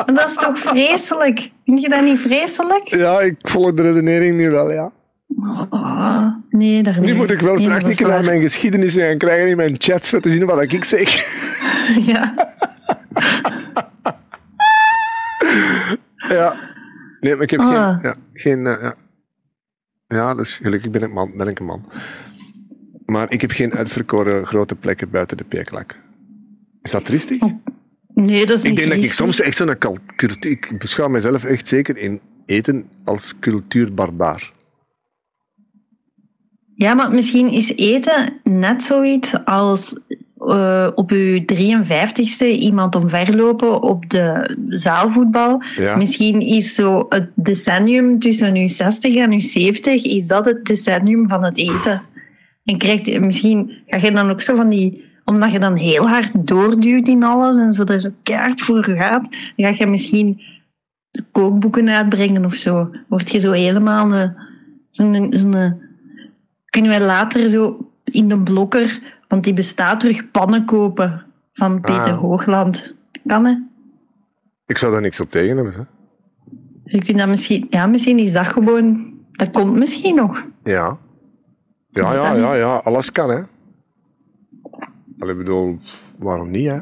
dat 0.06 0.28
is 0.28 0.34
toch 0.34 0.58
vreselijk? 0.58 1.50
Vind 1.64 1.80
je 1.80 1.88
dat 1.88 2.02
niet 2.02 2.18
vreselijk? 2.18 2.94
Ja, 2.94 3.20
ik 3.20 3.36
volg 3.42 3.74
de 3.74 3.82
redenering 3.82 4.34
nu 4.34 4.50
wel, 4.50 4.72
ja. 4.72 4.92
Oh, 5.70 6.34
nee, 6.50 6.82
daar 6.82 7.00
Nu 7.00 7.14
moet 7.14 7.30
ik 7.30 7.40
wel 7.40 7.58
straks 7.58 8.00
naar 8.00 8.24
mijn 8.24 8.40
geschiedenis 8.40 8.94
gaan 8.94 9.18
krijgen 9.18 9.48
in 9.48 9.56
mijn 9.56 9.74
chats 9.78 10.08
voor 10.08 10.20
te 10.20 10.30
zien 10.30 10.46
wat 10.46 10.72
ik 10.72 10.84
zeg. 10.84 11.10
Ja. 12.06 12.34
ja. 16.28 16.56
Nee, 17.20 17.34
maar 17.34 17.42
ik 17.42 17.50
heb 17.50 17.60
geen... 17.60 17.76
Ah. 17.76 18.02
Ja, 18.02 18.16
geen 18.32 18.58
uh, 18.58 18.76
ja. 18.82 18.94
ja, 20.08 20.34
dus 20.34 20.56
gelukkig 20.62 20.90
ben 20.90 21.02
ik, 21.02 21.12
man, 21.12 21.36
ben 21.36 21.48
ik 21.48 21.58
een 21.58 21.64
man. 21.64 21.84
Maar 23.06 23.30
ik 23.30 23.40
heb 23.40 23.50
geen 23.50 23.74
uitverkoren 23.74 24.46
grote 24.46 24.74
plekken 24.74 25.10
buiten 25.10 25.36
de 25.36 25.44
peeklak. 25.44 25.98
Is 26.82 26.90
dat 26.90 27.04
triestig? 27.04 27.42
Oh. 27.42 27.52
Nee, 28.14 28.46
dat 28.46 28.56
is 28.56 28.62
niet 28.62 28.72
Ik 28.72 28.78
denk 28.78 28.94
dat 28.94 29.04
ik 29.04 29.12
soms 29.12 29.40
echt 29.40 29.56
zo'n 29.56 29.78
cultuur... 30.16 30.50
Ik 30.50 30.78
beschouw 30.78 31.08
mezelf 31.08 31.44
echt 31.44 31.68
zeker 31.68 31.96
in 31.96 32.20
eten 32.46 32.88
als 33.04 33.34
cultuurbarbaar. 33.40 34.52
Ja, 36.82 36.94
maar 36.94 37.10
misschien 37.10 37.48
is 37.48 37.76
eten 37.76 38.40
net 38.44 38.82
zoiets 38.82 39.44
als 39.44 40.00
uh, 40.38 40.88
op 40.94 41.10
uw 41.10 41.44
53ste 41.52 42.46
iemand 42.46 42.94
omverlopen 42.94 43.82
op 43.82 44.10
de 44.10 44.56
zaalvoetbal. 44.66 45.62
Ja. 45.76 45.96
Misschien 45.96 46.40
is 46.40 46.74
zo 46.74 47.06
het 47.08 47.30
decennium 47.34 48.18
tussen 48.18 48.54
uw 48.54 48.68
60 48.68 49.16
en 49.16 49.32
uw 49.32 49.40
70, 49.40 50.04
is 50.04 50.26
dat 50.26 50.44
het 50.44 50.64
decennium 50.64 51.28
van 51.28 51.44
het 51.44 51.58
eten. 51.58 52.02
En 52.64 52.78
krijgt, 52.78 53.20
misschien 53.20 53.72
ga 53.86 54.06
je 54.06 54.12
dan 54.12 54.30
ook 54.30 54.40
zo 54.40 54.54
van 54.54 54.68
die, 54.68 55.04
omdat 55.24 55.52
je 55.52 55.58
dan 55.58 55.76
heel 55.76 56.08
hard 56.08 56.30
doorduwt 56.34 57.08
in 57.08 57.22
alles 57.22 57.56
en 57.56 57.72
zo 57.72 57.84
er 57.84 58.00
zo 58.00 58.10
kaart 58.22 58.60
voor 58.60 58.84
gaat, 58.84 59.28
dan 59.56 59.74
ga 59.74 59.84
je 59.84 59.90
misschien 59.90 60.40
kookboeken 61.32 61.88
uitbrengen 61.88 62.44
of 62.44 62.54
zo. 62.54 62.90
Word 63.08 63.30
je 63.30 63.38
zo 63.38 63.52
helemaal 63.52 64.12
een, 64.12 64.34
zo'n, 64.90 65.26
zo'n, 65.30 65.90
kunnen 66.72 66.90
wij 66.90 67.00
later 67.00 67.48
zo 67.48 67.90
in 68.04 68.28
de 68.28 68.42
blokker 68.42 69.00
want 69.32 69.44
die 69.44 69.54
bestaat 69.54 70.00
terug 70.00 70.30
pannen 70.30 70.64
kopen 70.64 71.24
van 71.52 71.80
Peter 71.80 72.12
Ah. 72.12 72.18
Hoogland. 72.18 72.94
Kan 73.26 73.44
hè? 73.44 73.54
Ik 74.66 74.78
zou 74.78 74.92
daar 74.92 75.00
niks 75.00 75.20
op 75.20 75.30
tegen 75.30 75.56
hebben. 75.56 75.74
Hè? 75.74 75.82
Je 76.84 77.04
kunt 77.04 77.18
dat 77.18 77.28
misschien, 77.28 77.66
ja, 77.70 77.86
misschien 77.86 78.18
is 78.18 78.32
dat 78.32 78.46
gewoon, 78.46 79.14
dat 79.32 79.50
komt 79.50 79.76
misschien 79.76 80.14
nog. 80.14 80.44
Ja. 80.62 80.98
Ja, 81.88 82.14
ja, 82.14 82.34
ja, 82.34 82.54
ja. 82.54 82.76
Alles 82.76 83.12
kan, 83.12 83.30
hè. 83.30 83.40
Ik 85.30 85.36
bedoel, 85.36 85.78
waarom 86.18 86.50
niet, 86.50 86.68
hè? 86.68 86.78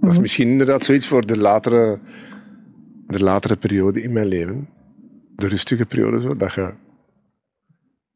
Dat 0.00 0.10
is 0.10 0.18
misschien 0.18 0.48
inderdaad 0.48 0.84
zoiets 0.84 1.06
voor 1.06 1.26
de 1.26 1.36
latere, 1.38 1.98
de 3.06 3.22
latere 3.22 3.56
periode 3.56 4.02
in 4.02 4.12
mijn 4.12 4.26
leven. 4.26 4.68
De 5.36 5.48
rustige 5.48 5.86
periode, 5.86 6.20
zo, 6.20 6.36
dat 6.36 6.52
je 6.52 6.72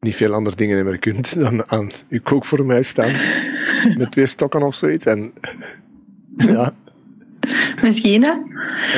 niet 0.00 0.16
veel 0.16 0.34
andere 0.34 0.56
dingen 0.56 0.84
meer 0.84 0.98
kunt 0.98 1.34
dan 1.40 1.70
aan 1.70 1.90
je 2.08 2.20
kook 2.20 2.44
voor 2.44 2.66
mij 2.66 2.82
staan. 2.82 3.12
Met 3.96 4.12
twee 4.12 4.26
stokken 4.26 4.62
of 4.62 4.74
zoiets. 4.74 5.06
En 5.06 5.32
ja, 6.36 6.74
Misschien 7.82 8.22
hè? 8.22 8.32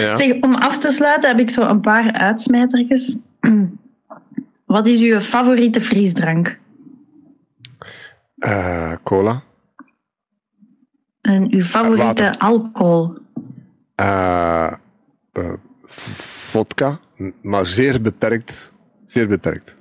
ja. 0.02 0.16
Zeg, 0.16 0.40
om 0.40 0.54
af 0.54 0.78
te 0.78 0.90
sluiten 0.90 1.30
heb 1.30 1.38
ik 1.38 1.50
zo 1.50 1.62
een 1.62 1.80
paar 1.80 2.12
uitsmijtertjes. 2.12 3.16
Wat 4.66 4.86
is 4.86 5.00
uw 5.00 5.20
favoriete 5.20 5.80
frisdrank? 5.80 6.58
Eh, 8.38 8.92
cola. 9.02 9.42
En 11.20 11.52
uw 11.54 11.62
favoriete 11.62 12.04
Water. 12.04 12.36
alcohol? 12.38 13.16
Eh, 13.94 14.72
vodka, 15.86 16.98
maar 17.42 17.66
zeer 17.66 18.02
beperkt. 18.02 18.72
Zeer 19.04 19.28
beperkt. 19.28 19.76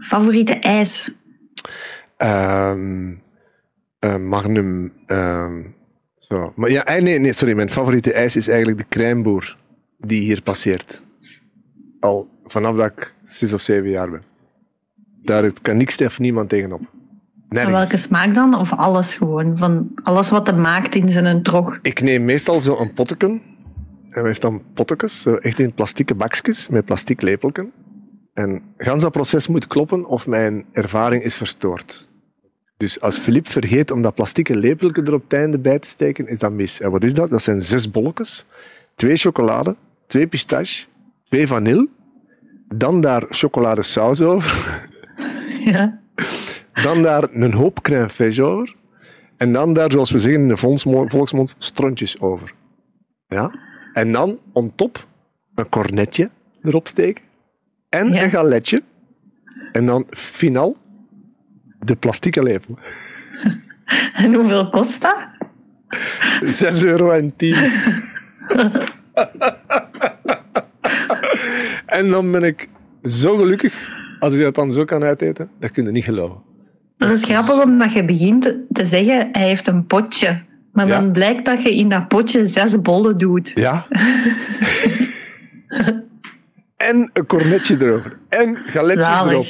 Favoriete 0.00 0.54
ijs? 0.54 1.10
Ehm, 2.16 3.12
eh, 3.98 4.16
Magnum. 4.16 4.92
ehm, 5.06 5.62
zo. 6.18 6.52
Maar 6.56 6.70
ja, 6.70 6.84
eh, 6.84 7.02
nee, 7.02 7.18
nee, 7.18 7.32
sorry. 7.32 7.54
Mijn 7.54 7.70
favoriete 7.70 8.12
ijs 8.12 8.36
is 8.36 8.48
eigenlijk 8.48 8.78
de 8.78 8.86
crèmeboer 8.88 9.56
die 9.98 10.22
hier 10.22 10.42
passeert. 10.42 11.02
Al 12.00 12.28
vanaf 12.44 12.76
dat 12.76 12.90
ik 12.96 13.14
zes 13.24 13.52
of 13.52 13.60
zeven 13.60 13.90
jaar 13.90 14.10
ben. 14.10 14.22
Daar 15.22 15.52
kan 15.62 15.76
niks 15.76 15.96
of 15.96 16.18
niemand 16.18 16.48
tegenop. 16.48 16.80
Welke 17.48 17.96
smaak 17.96 18.34
dan? 18.34 18.54
Of 18.54 18.72
alles 18.72 19.14
gewoon? 19.14 19.58
Van 19.58 19.90
alles 20.02 20.30
wat 20.30 20.46
hij 20.46 20.56
maakt 20.56 20.94
in 20.94 21.08
zijn 21.08 21.42
trog? 21.42 21.78
Ik 21.82 22.00
neem 22.00 22.24
meestal 22.24 22.60
zo 22.60 22.78
een 22.78 22.92
potteken. 22.92 23.42
En 24.08 24.22
we 24.22 24.28
heeft 24.28 24.40
dan 24.40 24.62
pottekes, 24.74 25.26
echt 25.26 25.58
in 25.58 25.74
plastieke 25.74 26.14
bakjes 26.14 26.68
met 26.68 26.84
plastic 26.84 27.22
lepelken. 27.22 27.72
En 28.38 28.62
gans 28.76 29.02
dat 29.02 29.12
proces 29.12 29.46
moet 29.46 29.66
kloppen 29.66 30.04
of 30.04 30.26
mijn 30.26 30.64
ervaring 30.72 31.22
is 31.22 31.36
verstoord. 31.36 32.08
Dus 32.76 33.00
als 33.00 33.18
Filip 33.18 33.48
vergeet 33.48 33.90
om 33.90 34.02
dat 34.02 34.14
plastieke 34.14 34.56
lepelke 34.56 35.02
er 35.02 35.14
op 35.14 35.22
het 35.22 35.32
einde 35.32 35.58
bij 35.58 35.78
te 35.78 35.88
steken, 35.88 36.26
is 36.26 36.38
dat 36.38 36.52
mis. 36.52 36.80
En 36.80 36.90
wat 36.90 37.04
is 37.04 37.14
dat? 37.14 37.30
Dat 37.30 37.42
zijn 37.42 37.62
zes 37.62 37.90
bolletjes, 37.90 38.46
twee 38.94 39.16
chocolade, 39.16 39.76
twee 40.06 40.26
pistache, 40.26 40.86
twee 41.24 41.46
vanille, 41.46 41.88
dan 42.74 43.00
daar 43.00 43.26
chocoladesaus 43.28 44.22
over, 44.22 44.80
Ja. 45.64 46.00
dan 46.82 47.02
daar 47.02 47.28
een 47.32 47.52
hoop 47.54 47.80
crème 47.82 48.10
fraîche 48.10 48.40
over, 48.42 48.74
en 49.36 49.52
dan 49.52 49.72
daar, 49.72 49.90
zoals 49.90 50.10
we 50.10 50.18
zeggen 50.18 50.40
in 50.42 50.48
de 50.48 50.56
volksmo- 50.56 51.08
volksmond, 51.08 51.54
strontjes 51.58 52.20
over. 52.20 52.54
Ja? 53.26 53.54
En 53.92 54.12
dan, 54.12 54.38
on 54.52 54.72
top, 54.74 55.06
een 55.54 55.68
cornetje 55.68 56.30
erop 56.62 56.88
steken. 56.88 57.27
En 57.88 58.12
Ja. 58.12 58.22
een 58.22 58.30
galetje. 58.30 58.82
En 59.72 59.86
dan, 59.86 60.06
finaal, 60.10 60.76
de 61.80 61.96
plastieke 61.96 62.42
lepel. 62.42 62.78
En 64.12 64.34
hoeveel 64.34 64.70
kost 64.70 65.02
dat? 65.02 65.28
6 66.44 66.84
euro 66.84 67.10
en 67.10 67.36
10. 67.36 67.54
en 71.86 72.08
dan 72.08 72.30
ben 72.30 72.42
ik 72.42 72.68
zo 73.04 73.36
gelukkig 73.36 73.74
als 74.20 74.32
ik 74.32 74.40
dat 74.40 74.54
dan 74.54 74.72
zo 74.72 74.84
kan 74.84 75.02
uiteten. 75.02 75.50
Dat 75.60 75.70
kun 75.70 75.84
je 75.84 75.90
niet 75.90 76.04
geloven. 76.04 76.36
Dat 76.96 77.10
is 77.12 77.24
grappig 77.24 77.62
omdat 77.62 77.92
je 77.92 78.04
begint 78.04 78.54
te 78.72 78.86
zeggen, 78.86 79.28
hij 79.32 79.46
heeft 79.48 79.66
een 79.66 79.86
potje. 79.86 80.40
Maar 80.72 80.86
Ja. 80.86 81.00
dan 81.00 81.12
blijkt 81.12 81.44
dat 81.44 81.62
je 81.62 81.74
in 81.74 81.88
dat 81.88 82.08
potje 82.08 82.46
zes 82.46 82.80
bollen 82.80 83.18
doet. 83.18 83.52
Ja. 83.54 83.86
en 86.78 87.10
een 87.12 87.26
cornetje 87.26 87.76
erover. 87.80 88.18
En 88.28 88.56
galetje 88.56 89.02
Zalig. 89.02 89.32
erop. 89.32 89.46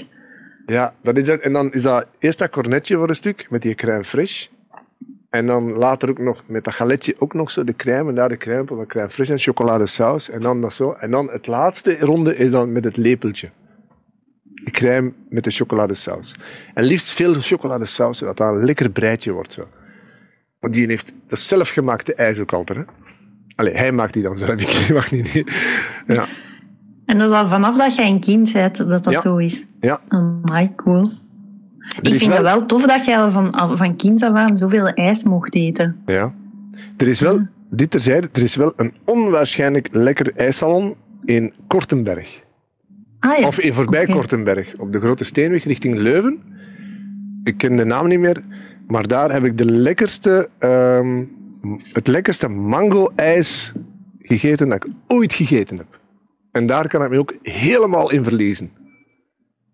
Ja, 0.67 0.95
dat 1.03 1.17
is 1.17 1.27
het. 1.27 1.41
En 1.41 1.53
dan 1.53 1.73
is 1.73 1.83
dat 1.83 2.07
eerst 2.19 2.39
dat 2.39 2.51
cornetje 2.51 2.97
voor 2.97 3.09
een 3.09 3.15
stuk 3.15 3.51
met 3.51 3.63
die 3.63 3.75
crème 3.75 4.05
fraîche. 4.05 4.57
En 5.31 5.47
dan 5.47 5.73
later 5.73 6.11
ook 6.11 6.19
nog 6.19 6.45
met 6.47 6.65
dat 6.65 6.75
galetje 6.75 7.15
ook 7.19 7.35
nog 7.35 7.51
zo 7.51 7.65
de 7.65 7.77
crème 7.77 8.09
en 8.09 8.15
daar 8.15 8.29
de 8.29 8.37
crème 8.37 8.67
van 8.67 8.87
crème 8.87 9.11
fraîche 9.11 9.31
en 9.31 9.39
chocoladesaus. 9.39 10.31
En 10.31 10.41
dan 10.41 10.61
dat 10.61 10.73
zo. 10.73 10.93
En 10.93 11.11
dan 11.11 11.31
het 11.31 11.47
laatste 11.47 11.99
ronde 11.99 12.37
is 12.37 12.51
dan 12.51 12.73
met 12.73 12.85
het 12.85 12.97
lepeltje. 12.97 13.51
De 14.43 14.71
crème 14.71 15.13
met 15.29 15.45
de 15.45 15.51
chocoladesaus. 15.51 16.35
En 16.75 16.85
liefst 16.85 17.09
veel 17.09 17.35
chocoladesaus, 17.35 18.19
zodat 18.19 18.37
dat 18.37 18.55
een 18.55 18.65
lekker 18.65 18.91
breidje 18.91 19.33
wordt. 19.33 19.53
Zo. 19.53 19.69
Want 20.61 20.75
die 20.75 20.87
heeft 20.87 21.13
dat 21.29 21.39
is 21.39 21.49
zelfgemaakte 21.49 22.15
ijs 22.15 22.39
ook 22.39 22.53
altijd. 22.53 22.79
Hè? 22.79 22.85
Allee, 23.55 23.75
hij 23.75 23.93
maakt 23.93 24.13
die 24.13 24.23
dan 24.23 24.39
zelf. 24.39 24.61
Ik 24.61 24.89
mag 24.93 25.11
niet. 25.11 25.35
niet. 25.35 25.53
Ja. 26.07 26.27
En 27.09 27.19
dat 27.19 27.31
is 27.31 27.37
al 27.37 27.47
vanaf 27.47 27.77
dat 27.77 27.95
je 27.95 28.03
een 28.03 28.21
kind 28.21 28.53
bent, 28.53 28.77
dat 28.77 29.05
dat 29.05 29.13
Ja. 29.13 29.21
zo 29.21 29.37
is. 29.37 29.65
ja. 29.81 30.01
Amai, 30.09 30.75
cool. 30.77 31.11
Er 32.03 32.13
Ik 32.13 32.19
vind 32.19 32.33
het 32.33 32.43
wel 32.43 32.67
tof 32.67 32.87
dat 32.87 33.05
jij 33.05 33.19
al 33.19 33.31
van, 33.31 33.77
van 33.77 33.97
kind 33.97 34.23
af 34.23 34.35
aan 34.35 34.57
zoveel 34.57 34.87
ijs 34.89 35.23
mocht 35.23 35.55
eten. 35.55 35.97
Ja. 36.07 36.35
Er 36.97 37.09
is 37.09 37.21
wel, 37.21 37.47
dit 37.71 37.91
terzijde, 37.91 38.29
er 38.33 38.43
is 38.43 38.57
wel 38.57 38.73
een 38.77 38.93
onwaarschijnlijk 39.05 39.89
lekker 39.91 40.33
ijssalon 40.37 40.95
in 41.25 41.53
Kortenberg. 41.67 42.43
Ah 43.21 43.39
ja. 43.39 43.47
Of 43.47 43.59
in 43.61 43.73
voorbij. 43.73 44.07
Kortenberg, 44.07 44.75
op 44.79 44.93
de 44.93 44.99
Grote 45.01 45.25
Steenweg 45.25 45.65
richting 45.65 45.99
Leuven. 45.99 46.39
Ik 47.45 47.59
ken 47.59 47.77
de 47.77 47.85
naam 47.85 48.09
niet 48.09 48.19
meer, 48.19 48.43
maar 48.87 49.07
daar 49.07 49.33
heb 49.33 49.45
ik 49.45 49.59
de 49.59 49.65
lekkerste, 49.65 50.49
ehm, 50.59 51.25
het 51.93 52.07
lekkerste 52.07 52.49
mango-ijs 52.49 53.73
gegeten 54.19 54.69
dat 54.69 54.85
ik 54.85 54.93
ooit 55.07 55.33
gegeten 55.33 55.77
heb. 55.77 55.98
En 56.53 56.67
daar 56.67 56.89
kan 56.89 57.05
ik 57.05 57.11
me 57.11 57.19
ook 57.19 57.35
helemaal 57.43 58.11
in 58.11 58.25
verliezen. 58.25 58.71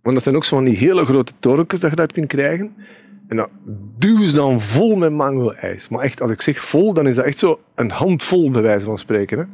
Want 0.03 0.15
dat 0.15 0.25
zijn 0.25 0.37
ook 0.37 0.45
zo'n 0.45 0.65
die 0.65 0.77
hele 0.77 1.05
grote 1.05 1.33
torentjes 1.39 1.81
dat 1.81 1.91
je 1.91 1.97
dat 1.97 2.13
kunt 2.13 2.27
krijgen. 2.27 2.75
En 3.29 3.37
dat 3.37 3.51
duwen 3.99 4.29
ze 4.29 4.37
dan 4.37 4.61
vol 4.61 4.97
met 4.97 5.13
mango-ijs. 5.13 5.89
Maar 5.89 6.01
echt, 6.01 6.21
als 6.21 6.31
ik 6.31 6.43
zeg 6.43 6.59
vol, 6.59 6.93
dan 6.93 7.07
is 7.07 7.15
dat 7.15 7.25
echt 7.25 7.39
zo 7.39 7.61
een 7.75 7.91
handvol, 7.91 8.51
bij 8.51 8.63
wijze 8.63 8.85
van 8.85 8.99
spreken. 8.99 9.39
Hè. 9.39 9.45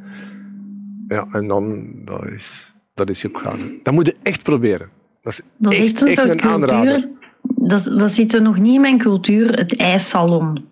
Ja, 1.15 1.27
en 1.31 1.47
dan, 1.47 1.91
dat 2.05 2.25
is, 2.25 2.73
dat 2.93 3.09
is 3.09 3.21
je 3.21 3.27
op 3.27 3.35
gaan. 3.35 3.59
hè. 3.59 3.65
Dat 3.83 3.93
moet 3.93 4.05
je 4.05 4.15
echt 4.23 4.43
proberen. 4.43 4.89
Dat 5.21 5.33
is 5.33 5.41
Dat 5.57 5.73
is 5.73 5.79
echt, 5.79 6.17
een 6.17 6.29
een 6.29 6.41
aanrader. 6.41 6.91
cultuur. 6.93 7.09
Dat, 7.55 7.83
dat 7.99 8.11
zit 8.11 8.33
er 8.33 8.41
nog 8.41 8.59
niet 8.59 8.75
in 8.75 8.81
mijn 8.81 8.97
cultuur, 8.97 9.53
het 9.53 9.77
ijssalon. 9.77 10.65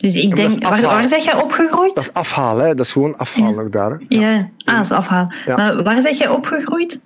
Dus 0.00 0.14
ik 0.14 0.36
denk, 0.36 0.62
waar, 0.62 0.72
afhalen. 0.72 0.90
waar 0.90 1.08
zeg 1.08 1.24
jij 1.24 1.42
opgegroeid? 1.42 1.94
Dat 1.94 2.04
is 2.04 2.12
afhalen, 2.12 2.66
hè. 2.66 2.74
dat 2.74 2.86
is 2.86 2.92
gewoon 2.92 3.16
afhalen 3.16 3.64
ook 3.64 3.72
daar. 3.72 3.90
Hè. 3.90 3.96
Ja, 4.08 4.50
ah, 4.64 4.74
dat 4.76 4.84
is 4.84 4.90
afhaal. 4.90 5.32
Ja. 5.46 5.56
Maar 5.56 5.82
waar 5.82 6.02
zeg 6.02 6.18
jij 6.18 6.28
opgegroeid? 6.28 7.00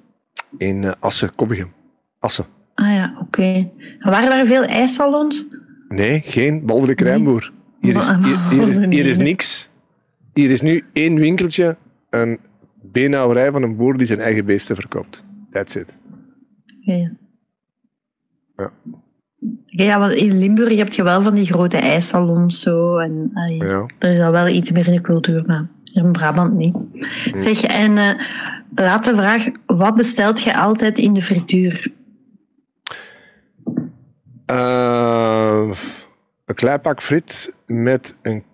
In 0.59 0.85
eh, 0.85 0.93
Assen, 1.01 1.35
Koppigem. 1.35 1.73
Assen. 2.19 2.45
Ah 2.75 2.87
ja, 2.87 3.16
oké. 3.21 3.71
En 3.99 4.11
Waren 4.11 4.29
daar 4.29 4.47
veel 4.47 4.65
ijssalons? 4.65 5.47
Nee, 5.89 6.21
geen, 6.25 6.66
behalve 6.66 6.87
de 6.87 6.95
crèmeboer. 6.95 7.53
Hier 7.81 7.97
is, 7.97 8.09
hier, 8.09 8.39
hier, 8.51 8.69
is, 8.69 8.87
hier 8.89 9.07
is 9.07 9.19
niks. 9.19 9.69
Hier 10.33 10.51
is 10.51 10.62
nu 10.62 10.85
één 10.93 11.15
winkeltje, 11.15 11.77
een 12.11 12.39
beenhouwerij 12.83 13.51
van 13.51 13.62
een 13.62 13.77
boer 13.77 13.97
die 13.97 14.07
zijn 14.07 14.21
eigen 14.21 14.45
beesten 14.45 14.77
verkoopt. 14.77 15.25
That's 15.51 15.75
it. 15.75 15.97
Ja. 16.81 17.12
Ja. 18.57 18.73
Ja, 19.66 19.99
want 19.99 20.12
in 20.12 20.39
Limburg 20.39 20.77
heb 20.77 20.93
je 20.93 21.03
wel 21.03 21.23
van 21.23 21.35
die 21.35 21.47
grote 21.47 21.77
ijssalons 21.77 22.61
zo. 22.61 22.97
En, 22.97 23.31
allee, 23.35 23.57
Ja. 23.57 23.87
Er 23.99 24.15
is 24.15 24.21
al 24.21 24.31
wel 24.31 24.49
iets 24.49 24.71
meer 24.71 24.87
in 24.87 24.95
de 24.95 25.01
cultuur, 25.01 25.45
maar 25.47 25.66
in 25.93 26.12
Brabant 26.12 26.55
niet. 26.55 26.77
Zeg, 27.37 27.62
en 27.62 27.97
eh 27.97 28.11
laatste 28.75 29.15
vraag. 29.15 29.47
Wat 29.66 29.95
bestelt 29.95 30.41
je 30.41 30.57
altijd 30.57 30.99
in 30.99 31.12
de 31.12 31.23
frituur? 31.23 31.93
Uh, 34.51 35.71
een 36.45 36.55
klein 36.55 36.81
pak 36.81 37.03
frit 37.03 37.53
met 37.66 38.15
een 38.23 38.45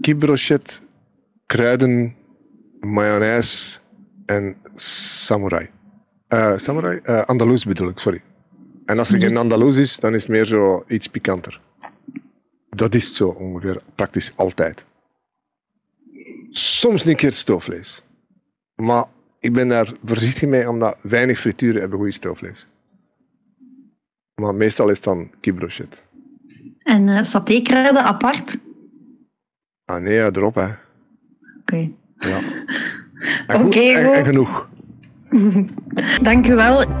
kipbrochet, 0.00 0.82
kruiden, 1.46 2.14
mayonaise 2.80 3.78
en 4.26 4.56
samurai. 4.74 5.68
Uh, 6.28 6.52
samurai? 6.56 7.00
Uh, 7.02 7.22
Andalus 7.22 7.64
bedoel 7.64 7.88
ik, 7.88 7.98
sorry. 7.98 8.22
En 8.84 8.98
als 8.98 9.12
er 9.12 9.20
geen 9.20 9.36
Andalus 9.36 9.76
is, 9.76 9.96
dan 9.96 10.14
is 10.14 10.22
het 10.22 10.30
meer 10.30 10.44
zo 10.44 10.84
iets 10.88 11.06
pikanter. 11.06 11.60
Dat 12.70 12.94
is 12.94 13.14
zo 13.14 13.28
ongeveer 13.28 13.82
praktisch 13.94 14.32
altijd. 14.36 14.86
Soms 16.50 17.04
een 17.04 17.16
keer 17.16 17.32
stoofvlees. 17.32 18.02
Maar 18.74 19.04
ik 19.40 19.52
ben 19.52 19.68
daar 19.68 19.92
voorzichtig 20.04 20.48
mee, 20.48 20.68
omdat 20.68 20.98
weinig 21.02 21.38
frituren 21.38 21.80
hebben 21.80 21.98
goede 21.98 22.12
stoofvlees. 22.12 22.68
Maar 24.34 24.54
meestal 24.54 24.88
is 24.88 24.96
het 24.96 25.04
dan 25.04 25.30
kipbrochet. 25.40 26.02
En 26.82 27.08
uh, 27.08 27.22
satékruiden 27.22 28.04
apart? 28.04 28.58
Ah 29.84 30.00
nee, 30.00 30.18
erop 30.18 30.54
hè. 30.54 30.64
Oké. 30.64 30.76
Okay. 31.60 31.94
Ja. 32.18 32.38
Oké, 33.56 33.66
okay, 33.66 33.94
en, 33.94 34.14
en 34.14 34.24
genoeg. 34.24 34.68
Dank 36.22 36.46
u 36.46 36.54
wel. 36.54 36.99